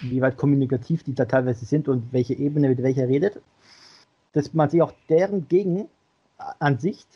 wie 0.00 0.20
weit 0.20 0.36
kommunikativ 0.36 1.02
die 1.02 1.14
da 1.14 1.24
teilweise 1.24 1.64
sind 1.64 1.88
und 1.88 2.12
welche 2.12 2.34
Ebene 2.34 2.68
mit 2.68 2.82
welcher 2.82 3.08
redet, 3.08 3.40
dass 4.32 4.54
man 4.54 4.70
sich 4.70 4.82
auch 4.82 4.92
deren 5.08 5.48
Gegenansicht 5.48 7.08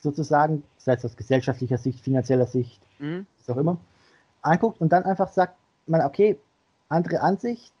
sozusagen, 0.00 0.62
sei 0.78 0.94
es 0.94 1.04
aus 1.04 1.16
gesellschaftlicher 1.16 1.78
Sicht, 1.78 2.00
finanzieller 2.00 2.46
Sicht, 2.46 2.80
mhm. 2.98 3.26
was 3.38 3.54
auch 3.54 3.60
immer, 3.60 3.78
anguckt 4.42 4.80
und 4.80 4.92
dann 4.92 5.04
einfach 5.04 5.28
sagt 5.28 5.56
man, 5.86 6.02
okay, 6.02 6.38
andere 6.88 7.20
Ansicht, 7.20 7.74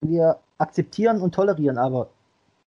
wir 0.00 0.38
akzeptieren 0.58 1.20
und 1.20 1.34
tolerieren 1.34 1.78
aber 1.78 2.10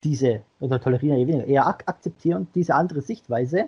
diese, 0.04 0.42
oder 0.60 0.80
tolerieren 0.80 1.20
eher 1.20 1.28
weniger, 1.28 1.46
eher 1.46 1.68
ak 1.68 1.84
akzeptieren 1.88 2.48
diese 2.56 2.74
andere 2.76 3.02
Sichtweise 3.02 3.68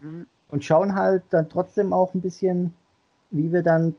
mhm. 0.00 0.26
und 0.48 0.64
schauen 0.64 0.94
halt 0.94 1.24
dann 1.30 1.48
trotzdem 1.48 1.92
auch 1.92 2.14
ein 2.14 2.20
bisschen, 2.20 2.74
wie 3.30 3.52
wir 3.52 3.62
dann 3.62 3.94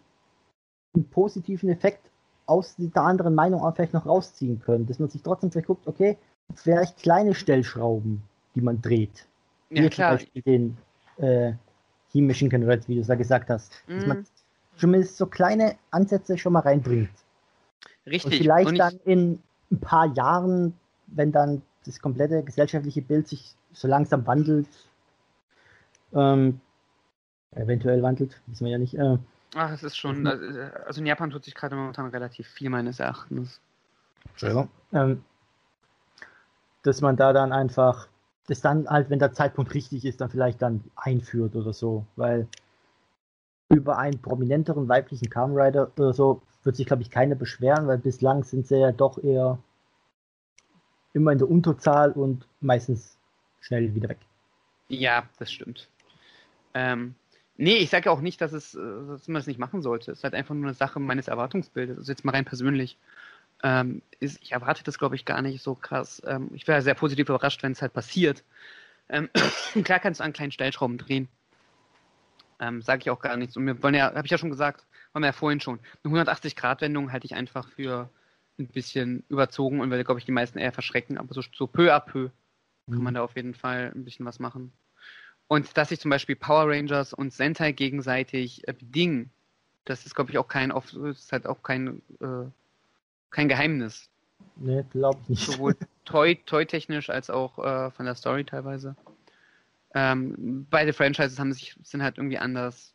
einen 0.95 1.09
positiven 1.09 1.69
Effekt 1.69 2.09
aus 2.45 2.75
der 2.77 3.03
anderen 3.03 3.35
Meinung 3.35 3.61
auch 3.61 3.75
vielleicht 3.75 3.93
noch 3.93 4.05
rausziehen 4.05 4.59
können. 4.59 4.85
Dass 4.85 4.99
man 4.99 5.09
sich 5.09 5.21
trotzdem 5.21 5.51
vielleicht 5.51 5.67
guckt, 5.67 5.87
okay, 5.87 6.17
vielleicht 6.55 6.97
kleine 6.97 7.33
Stellschrauben, 7.33 8.23
die 8.55 8.61
man 8.61 8.81
dreht. 8.81 9.27
Ja, 9.69 9.89
klar. 9.89 10.17
Zum 10.17 10.25
Beispiel 10.25 10.41
den 10.41 10.77
äh, 11.17 11.53
He-Machine 12.11 12.49
Can 12.49 12.63
Red, 12.63 12.87
wie 12.87 12.95
du 12.95 13.01
es 13.01 13.07
da 13.07 13.15
gesagt 13.15 13.49
hast. 13.49 13.73
Mhm. 13.87 13.95
Dass 13.95 14.05
man 14.05 14.25
zumindest 14.77 15.17
so 15.17 15.25
kleine 15.25 15.75
Ansätze 15.91 16.37
schon 16.37 16.53
mal 16.53 16.59
reinbringt. 16.59 17.09
Richtig. 18.05 18.25
Und 18.25 18.37
vielleicht 18.37 18.69
und 18.69 18.77
dann 18.77 18.99
in 19.05 19.39
ein 19.71 19.79
paar 19.79 20.13
Jahren, 20.13 20.73
wenn 21.07 21.31
dann 21.31 21.61
das 21.85 21.99
komplette 21.99 22.43
gesellschaftliche 22.43 23.01
Bild 23.01 23.27
sich 23.27 23.55
so 23.71 23.87
langsam 23.87 24.25
wandelt, 24.27 24.67
ähm, 26.13 26.59
eventuell 27.51 28.01
wandelt, 28.01 28.41
wissen 28.47 28.65
wir 28.65 28.71
ja 28.71 28.77
nicht. 28.77 28.95
Äh, 28.95 29.17
Ach, 29.55 29.71
es 29.71 29.83
ist 29.83 29.97
schon, 29.97 30.25
also 30.25 30.99
in 30.99 31.05
Japan 31.05 31.29
tut 31.29 31.45
sich 31.45 31.53
gerade 31.53 31.75
momentan 31.75 32.07
relativ 32.07 32.47
viel 32.47 32.69
meines 32.69 32.99
Erachtens. 32.99 33.61
Entschuldigung. 34.29 34.69
Ähm, 34.93 35.23
dass 36.81 37.01
man 37.01 37.15
da 37.15 37.33
dann 37.33 37.51
einfach, 37.51 38.07
das 38.47 38.61
dann 38.61 38.87
halt, 38.89 39.09
wenn 39.09 39.19
der 39.19 39.33
Zeitpunkt 39.33 39.73
richtig 39.73 40.05
ist, 40.05 40.21
dann 40.21 40.29
vielleicht 40.29 40.61
dann 40.61 40.83
einführt 40.95 41.55
oder 41.55 41.73
so, 41.73 42.05
weil 42.15 42.47
über 43.69 43.97
einen 43.97 44.19
prominenteren 44.19 44.87
weiblichen 44.89 45.29
Kamen 45.29 45.57
Rider 45.57 45.91
oder 45.97 46.13
so 46.13 46.41
wird 46.63 46.75
sich, 46.75 46.85
glaube 46.85 47.01
ich, 47.01 47.09
keiner 47.09 47.35
beschweren, 47.35 47.87
weil 47.87 47.97
bislang 47.97 48.43
sind 48.43 48.67
sie 48.67 48.77
ja 48.77 48.91
doch 48.91 49.17
eher 49.23 49.57
immer 51.13 51.31
in 51.31 51.37
der 51.37 51.49
Unterzahl 51.49 52.11
und 52.11 52.47
meistens 52.59 53.17
schnell 53.61 53.93
wieder 53.95 54.09
weg. 54.09 54.19
Ja, 54.89 55.23
das 55.39 55.51
stimmt. 55.51 55.89
Ähm, 56.73 57.15
nee, 57.57 57.77
ich 57.77 57.89
sage 57.89 58.05
ja 58.05 58.11
auch 58.11 58.21
nicht, 58.21 58.41
dass, 58.41 58.53
es, 58.53 58.75
äh, 58.75 58.79
dass 59.07 59.27
man 59.27 59.35
das 59.35 59.47
nicht 59.47 59.59
machen 59.59 59.81
sollte. 59.81 60.11
Es 60.11 60.19
ist 60.19 60.23
halt 60.23 60.33
einfach 60.33 60.55
nur 60.55 60.65
eine 60.65 60.73
Sache 60.73 60.99
meines 60.99 61.27
Erwartungsbildes. 61.27 61.97
Also 61.97 62.11
jetzt 62.11 62.25
mal 62.25 62.31
rein 62.31 62.45
persönlich. 62.45 62.97
Ähm, 63.63 64.01
ist, 64.19 64.41
ich 64.41 64.51
erwarte 64.51 64.83
das, 64.83 64.99
glaube 64.99 65.15
ich, 65.15 65.25
gar 65.25 65.41
nicht 65.41 65.63
so 65.63 65.75
krass. 65.75 66.21
Ähm, 66.25 66.49
ich 66.53 66.67
wäre 66.67 66.81
sehr 66.81 66.95
positiv 66.95 67.29
überrascht, 67.29 67.63
wenn 67.63 67.71
es 67.71 67.81
halt 67.81 67.93
passiert. 67.93 68.43
Ähm, 69.09 69.29
klar 69.83 69.99
kannst 69.99 70.19
du 70.19 70.23
an 70.23 70.33
kleinen 70.33 70.51
Stellschrauben 70.51 70.97
drehen. 70.97 71.27
Ähm, 72.59 72.81
sage 72.81 73.01
ich 73.01 73.09
auch 73.09 73.21
gar 73.21 73.37
nichts. 73.37 73.55
Und 73.57 73.65
wir 73.65 73.81
wollen 73.81 73.95
ja, 73.95 74.13
habe 74.13 74.25
ich 74.25 74.31
ja 74.31 74.37
schon 74.37 74.49
gesagt, 74.49 74.85
waren 75.13 75.23
wir 75.23 75.27
ja 75.27 75.33
vorhin 75.33 75.59
schon. 75.59 75.79
Eine 76.03 76.23
180-Grad-Wendung 76.23 77.11
halte 77.11 77.25
ich 77.25 77.35
einfach 77.35 77.67
für 77.69 78.09
ein 78.59 78.67
bisschen 78.67 79.23
überzogen 79.29 79.81
und 79.81 79.89
werde, 79.89 80.03
glaube 80.03 80.19
ich, 80.19 80.25
die 80.25 80.31
meisten 80.31 80.59
eher 80.59 80.71
verschrecken. 80.71 81.17
Aber 81.17 81.33
so, 81.33 81.41
so 81.55 81.67
peu 81.67 81.93
à 81.93 81.99
peu 81.99 82.29
mhm. 82.87 82.93
kann 82.93 83.03
man 83.03 83.13
da 83.13 83.23
auf 83.23 83.35
jeden 83.35 83.53
Fall 83.53 83.91
ein 83.95 84.03
bisschen 84.03 84.25
was 84.25 84.39
machen. 84.39 84.71
Und 85.47 85.77
dass 85.77 85.89
sich 85.89 85.99
zum 85.99 86.09
Beispiel 86.09 86.35
Power 86.35 86.69
Rangers 86.69 87.13
und 87.13 87.33
Sentai 87.33 87.73
gegenseitig 87.73 88.67
äh, 88.67 88.73
bedingen, 88.73 89.29
das 89.85 90.05
ist, 90.05 90.15
glaube 90.15 90.31
ich, 90.31 90.37
auch 90.37 90.47
kein, 90.47 90.71
ist 90.71 91.31
halt 91.31 91.45
auch 91.45 91.61
kein, 91.61 92.01
äh, 92.21 92.49
kein 93.29 93.49
Geheimnis. 93.49 94.09
Nee, 94.55 94.83
glaube 94.89 95.19
ich 95.23 95.29
nicht. 95.29 95.45
Sowohl 95.45 95.75
toy-technisch 96.05 97.09
als 97.09 97.29
auch 97.29 97.59
äh, 97.59 97.91
von 97.91 98.05
der 98.05 98.15
Story 98.15 98.45
teilweise. 98.45 98.95
Ähm, 99.93 100.65
beide 100.69 100.93
Franchises 100.93 101.39
haben 101.39 101.53
sich, 101.53 101.75
sind 101.83 102.01
halt 102.01 102.17
irgendwie 102.17 102.37
anders, 102.37 102.93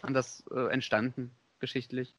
anders 0.00 0.44
äh, 0.50 0.72
entstanden, 0.72 1.30
geschichtlich. 1.60 2.14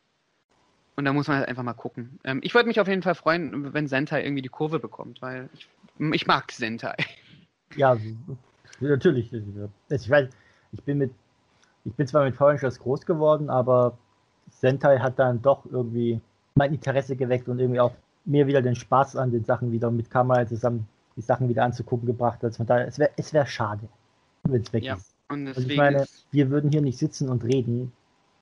Und 0.95 1.05
da 1.05 1.13
muss 1.13 1.27
man 1.27 1.37
halt 1.37 1.49
einfach 1.49 1.63
mal 1.63 1.73
gucken. 1.73 2.19
Ähm, 2.23 2.39
ich 2.43 2.53
würde 2.53 2.67
mich 2.67 2.79
auf 2.79 2.87
jeden 2.87 3.01
Fall 3.01 3.15
freuen, 3.15 3.73
wenn 3.73 3.87
Sentai 3.87 4.23
irgendwie 4.23 4.43
die 4.43 4.49
Kurve 4.49 4.79
bekommt, 4.79 5.21
weil 5.21 5.49
ich, 5.53 5.67
ich 6.13 6.27
mag 6.27 6.51
Sentai. 6.51 6.95
Ja, 7.75 7.97
natürlich. 8.79 9.31
Ich 9.89 10.09
weiß, 10.09 10.29
ich 10.71 10.83
bin 10.83 10.97
mit, 10.97 11.11
ich 11.85 11.93
bin 11.93 12.07
zwar 12.07 12.25
mit 12.25 12.35
Power 12.35 12.49
Rangers 12.49 12.79
groß 12.79 13.05
geworden, 13.05 13.49
aber 13.49 13.97
Sentai 14.49 14.99
hat 14.99 15.19
dann 15.19 15.41
doch 15.41 15.65
irgendwie 15.69 16.19
mein 16.55 16.73
Interesse 16.73 17.15
geweckt 17.15 17.47
und 17.47 17.59
irgendwie 17.59 17.79
auch 17.79 17.93
mir 18.25 18.47
wieder 18.47 18.61
den 18.61 18.75
Spaß 18.75 19.15
an 19.15 19.31
den 19.31 19.43
Sachen 19.43 19.71
wieder 19.71 19.91
mit 19.91 20.09
Kamera 20.09 20.45
zusammen 20.47 20.87
die 21.15 21.21
Sachen 21.21 21.47
wieder 21.49 21.63
anzugucken 21.63 22.07
gebracht. 22.07 22.43
Also 22.43 22.57
von 22.57 22.65
daher, 22.65 22.87
es 22.87 22.97
wäre 22.97 23.11
es 23.17 23.33
wär 23.33 23.45
schade 23.45 23.87
wenn 24.43 24.61
es 24.61 24.73
weg 24.73 24.83
ja, 24.83 24.95
ist. 24.95 25.15
Und 25.29 25.47
also 25.47 25.61
ich 25.61 25.77
meine, 25.77 26.05
wir 26.31 26.49
würden 26.49 26.71
hier 26.71 26.81
nicht 26.81 26.97
sitzen 26.97 27.29
und 27.29 27.43
reden, 27.43 27.91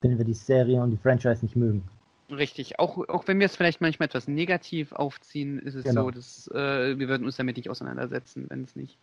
wenn 0.00 0.18
wir 0.18 0.24
die 0.24 0.34
Serie 0.34 0.82
und 0.82 0.90
die 0.90 0.96
Franchise 0.96 1.44
nicht 1.44 1.56
mögen. 1.56 1.84
Richtig, 2.30 2.78
auch, 2.78 3.08
auch 3.08 3.28
wenn 3.28 3.38
wir 3.38 3.46
es 3.46 3.56
vielleicht 3.56 3.80
manchmal 3.80 4.06
etwas 4.06 4.26
negativ 4.26 4.92
aufziehen, 4.92 5.58
ist 5.58 5.74
es 5.74 5.84
genau. 5.84 6.04
so, 6.04 6.10
dass 6.10 6.48
äh, 6.48 6.98
wir 6.98 7.08
würden 7.08 7.24
uns 7.24 7.36
damit 7.36 7.56
nicht 7.56 7.68
auseinandersetzen, 7.68 8.46
wenn 8.48 8.64
es 8.64 8.74
nicht, 8.74 8.98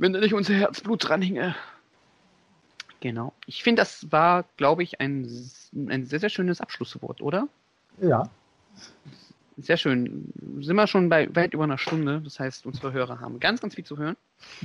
wenn 0.00 0.14
da 0.14 0.20
nicht 0.20 0.34
unser 0.34 0.54
Herzblut 0.54 1.08
dran 1.08 1.20
hinge. 1.20 1.54
Genau. 3.00 3.34
Ich 3.46 3.62
finde, 3.62 3.82
das 3.82 4.10
war, 4.10 4.44
glaube 4.56 4.82
ich, 4.82 5.00
ein, 5.00 5.24
ein 5.74 6.06
sehr, 6.06 6.20
sehr 6.20 6.30
schönes 6.30 6.60
Abschlusswort, 6.60 7.20
oder? 7.20 7.48
Ja. 8.00 8.28
Sehr 9.58 9.76
schön. 9.76 10.32
Sind 10.60 10.76
wir 10.76 10.86
schon 10.86 11.10
bei 11.10 11.34
weit 11.36 11.52
über 11.52 11.64
einer 11.64 11.76
Stunde. 11.76 12.22
Das 12.24 12.40
heißt, 12.40 12.64
unsere 12.64 12.92
Hörer 12.92 13.20
haben 13.20 13.40
ganz, 13.40 13.60
ganz 13.60 13.74
viel 13.74 13.84
zu 13.84 13.98
hören. 13.98 14.16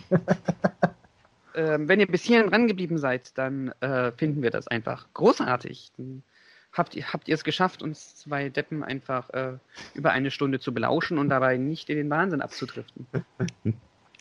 ähm, 1.55 1.89
wenn 1.89 1.99
ihr 1.99 2.07
bis 2.07 2.23
hierhin 2.23 2.49
rangeblieben 2.49 2.97
seid, 2.97 3.37
dann 3.37 3.73
äh, 3.81 4.13
finden 4.13 4.41
wir 4.41 4.51
das 4.51 4.69
einfach 4.69 5.07
großartig. 5.13 5.91
Dann 5.97 6.23
habt 6.71 6.95
ihr, 6.95 7.11
habt 7.11 7.27
ihr 7.27 7.35
es 7.35 7.43
geschafft, 7.43 7.83
uns 7.83 8.15
zwei 8.15 8.47
Deppen 8.47 8.83
einfach 8.83 9.29
äh, 9.31 9.57
über 9.95 10.11
eine 10.11 10.31
Stunde 10.31 10.61
zu 10.61 10.73
belauschen 10.73 11.17
und 11.17 11.27
dabei 11.27 11.57
nicht 11.57 11.89
in 11.89 11.97
den 11.97 12.09
Wahnsinn 12.09 12.41
abzudriften. 12.41 13.05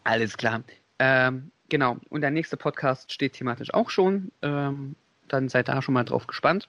Alles 0.04 0.36
klar. 0.36 0.62
Ähm, 0.98 1.50
genau. 1.68 1.96
Und 2.08 2.20
der 2.20 2.30
nächste 2.30 2.56
Podcast 2.56 3.12
steht 3.12 3.34
thematisch 3.34 3.72
auch 3.72 3.90
schon. 3.90 4.30
Ähm, 4.42 4.96
dann 5.28 5.48
seid 5.48 5.68
da 5.68 5.82
schon 5.82 5.94
mal 5.94 6.04
drauf 6.04 6.26
gespannt. 6.26 6.68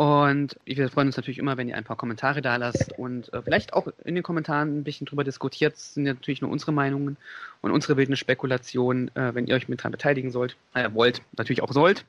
Und 0.00 0.58
wir 0.64 0.88
freuen 0.88 1.08
uns 1.08 1.18
natürlich 1.18 1.36
immer, 1.36 1.58
wenn 1.58 1.68
ihr 1.68 1.76
ein 1.76 1.84
paar 1.84 1.98
Kommentare 1.98 2.40
da 2.40 2.56
lasst 2.56 2.98
und 2.98 3.30
äh, 3.34 3.42
vielleicht 3.42 3.74
auch 3.74 3.86
in 4.02 4.14
den 4.14 4.24
Kommentaren 4.24 4.78
ein 4.78 4.82
bisschen 4.82 5.06
drüber 5.06 5.24
diskutiert. 5.24 5.74
Das 5.74 5.92
sind 5.92 6.06
ja 6.06 6.14
natürlich 6.14 6.40
nur 6.40 6.50
unsere 6.50 6.72
Meinungen 6.72 7.18
und 7.60 7.70
unsere 7.70 7.98
wilden 7.98 8.16
Spekulationen, 8.16 9.14
äh, 9.14 9.34
wenn 9.34 9.46
ihr 9.46 9.54
euch 9.54 9.68
mit 9.68 9.82
dran 9.82 9.92
beteiligen 9.92 10.30
sollt, 10.30 10.56
äh, 10.72 10.88
wollt, 10.94 11.20
natürlich 11.36 11.60
auch 11.60 11.72
sollt. 11.72 12.06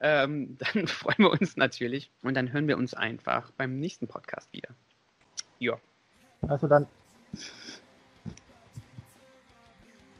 Ähm, 0.00 0.56
dann 0.74 0.86
freuen 0.86 1.18
wir 1.18 1.30
uns 1.30 1.58
natürlich 1.58 2.10
und 2.22 2.32
dann 2.32 2.54
hören 2.54 2.68
wir 2.68 2.78
uns 2.78 2.94
einfach 2.94 3.50
beim 3.58 3.80
nächsten 3.80 4.08
Podcast 4.08 4.50
wieder. 4.54 4.70
Ja. 5.58 5.74
Also 6.48 6.66
dann. 6.68 6.86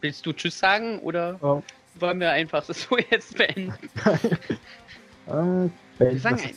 Willst 0.06 0.24
du 0.24 0.32
Tschüss 0.32 0.56
sagen 0.56 1.00
oder 1.00 1.36
oh. 1.42 1.64
wollen 1.96 2.20
wir 2.20 2.30
einfach 2.30 2.64
das 2.64 2.82
so 2.88 2.96
jetzt 2.96 3.36
beenden? 3.36 3.76
ähm, 5.28 5.72
wir 5.98 6.20
sagen? 6.20 6.54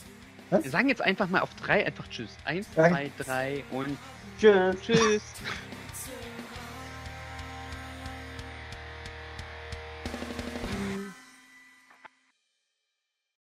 Wir 0.51 0.69
sagen 0.69 0.88
jetzt 0.88 1.01
einfach 1.01 1.27
mal 1.30 1.39
auf 1.39 1.49
drei 1.55 1.84
einfach 1.84 2.07
Tschüss. 2.09 2.30
Eins, 2.45 2.71
zwei, 2.73 3.09
drei 3.17 3.63
und 3.71 3.97
Tschüss. 4.39 4.76
Tschüss. 4.85 5.23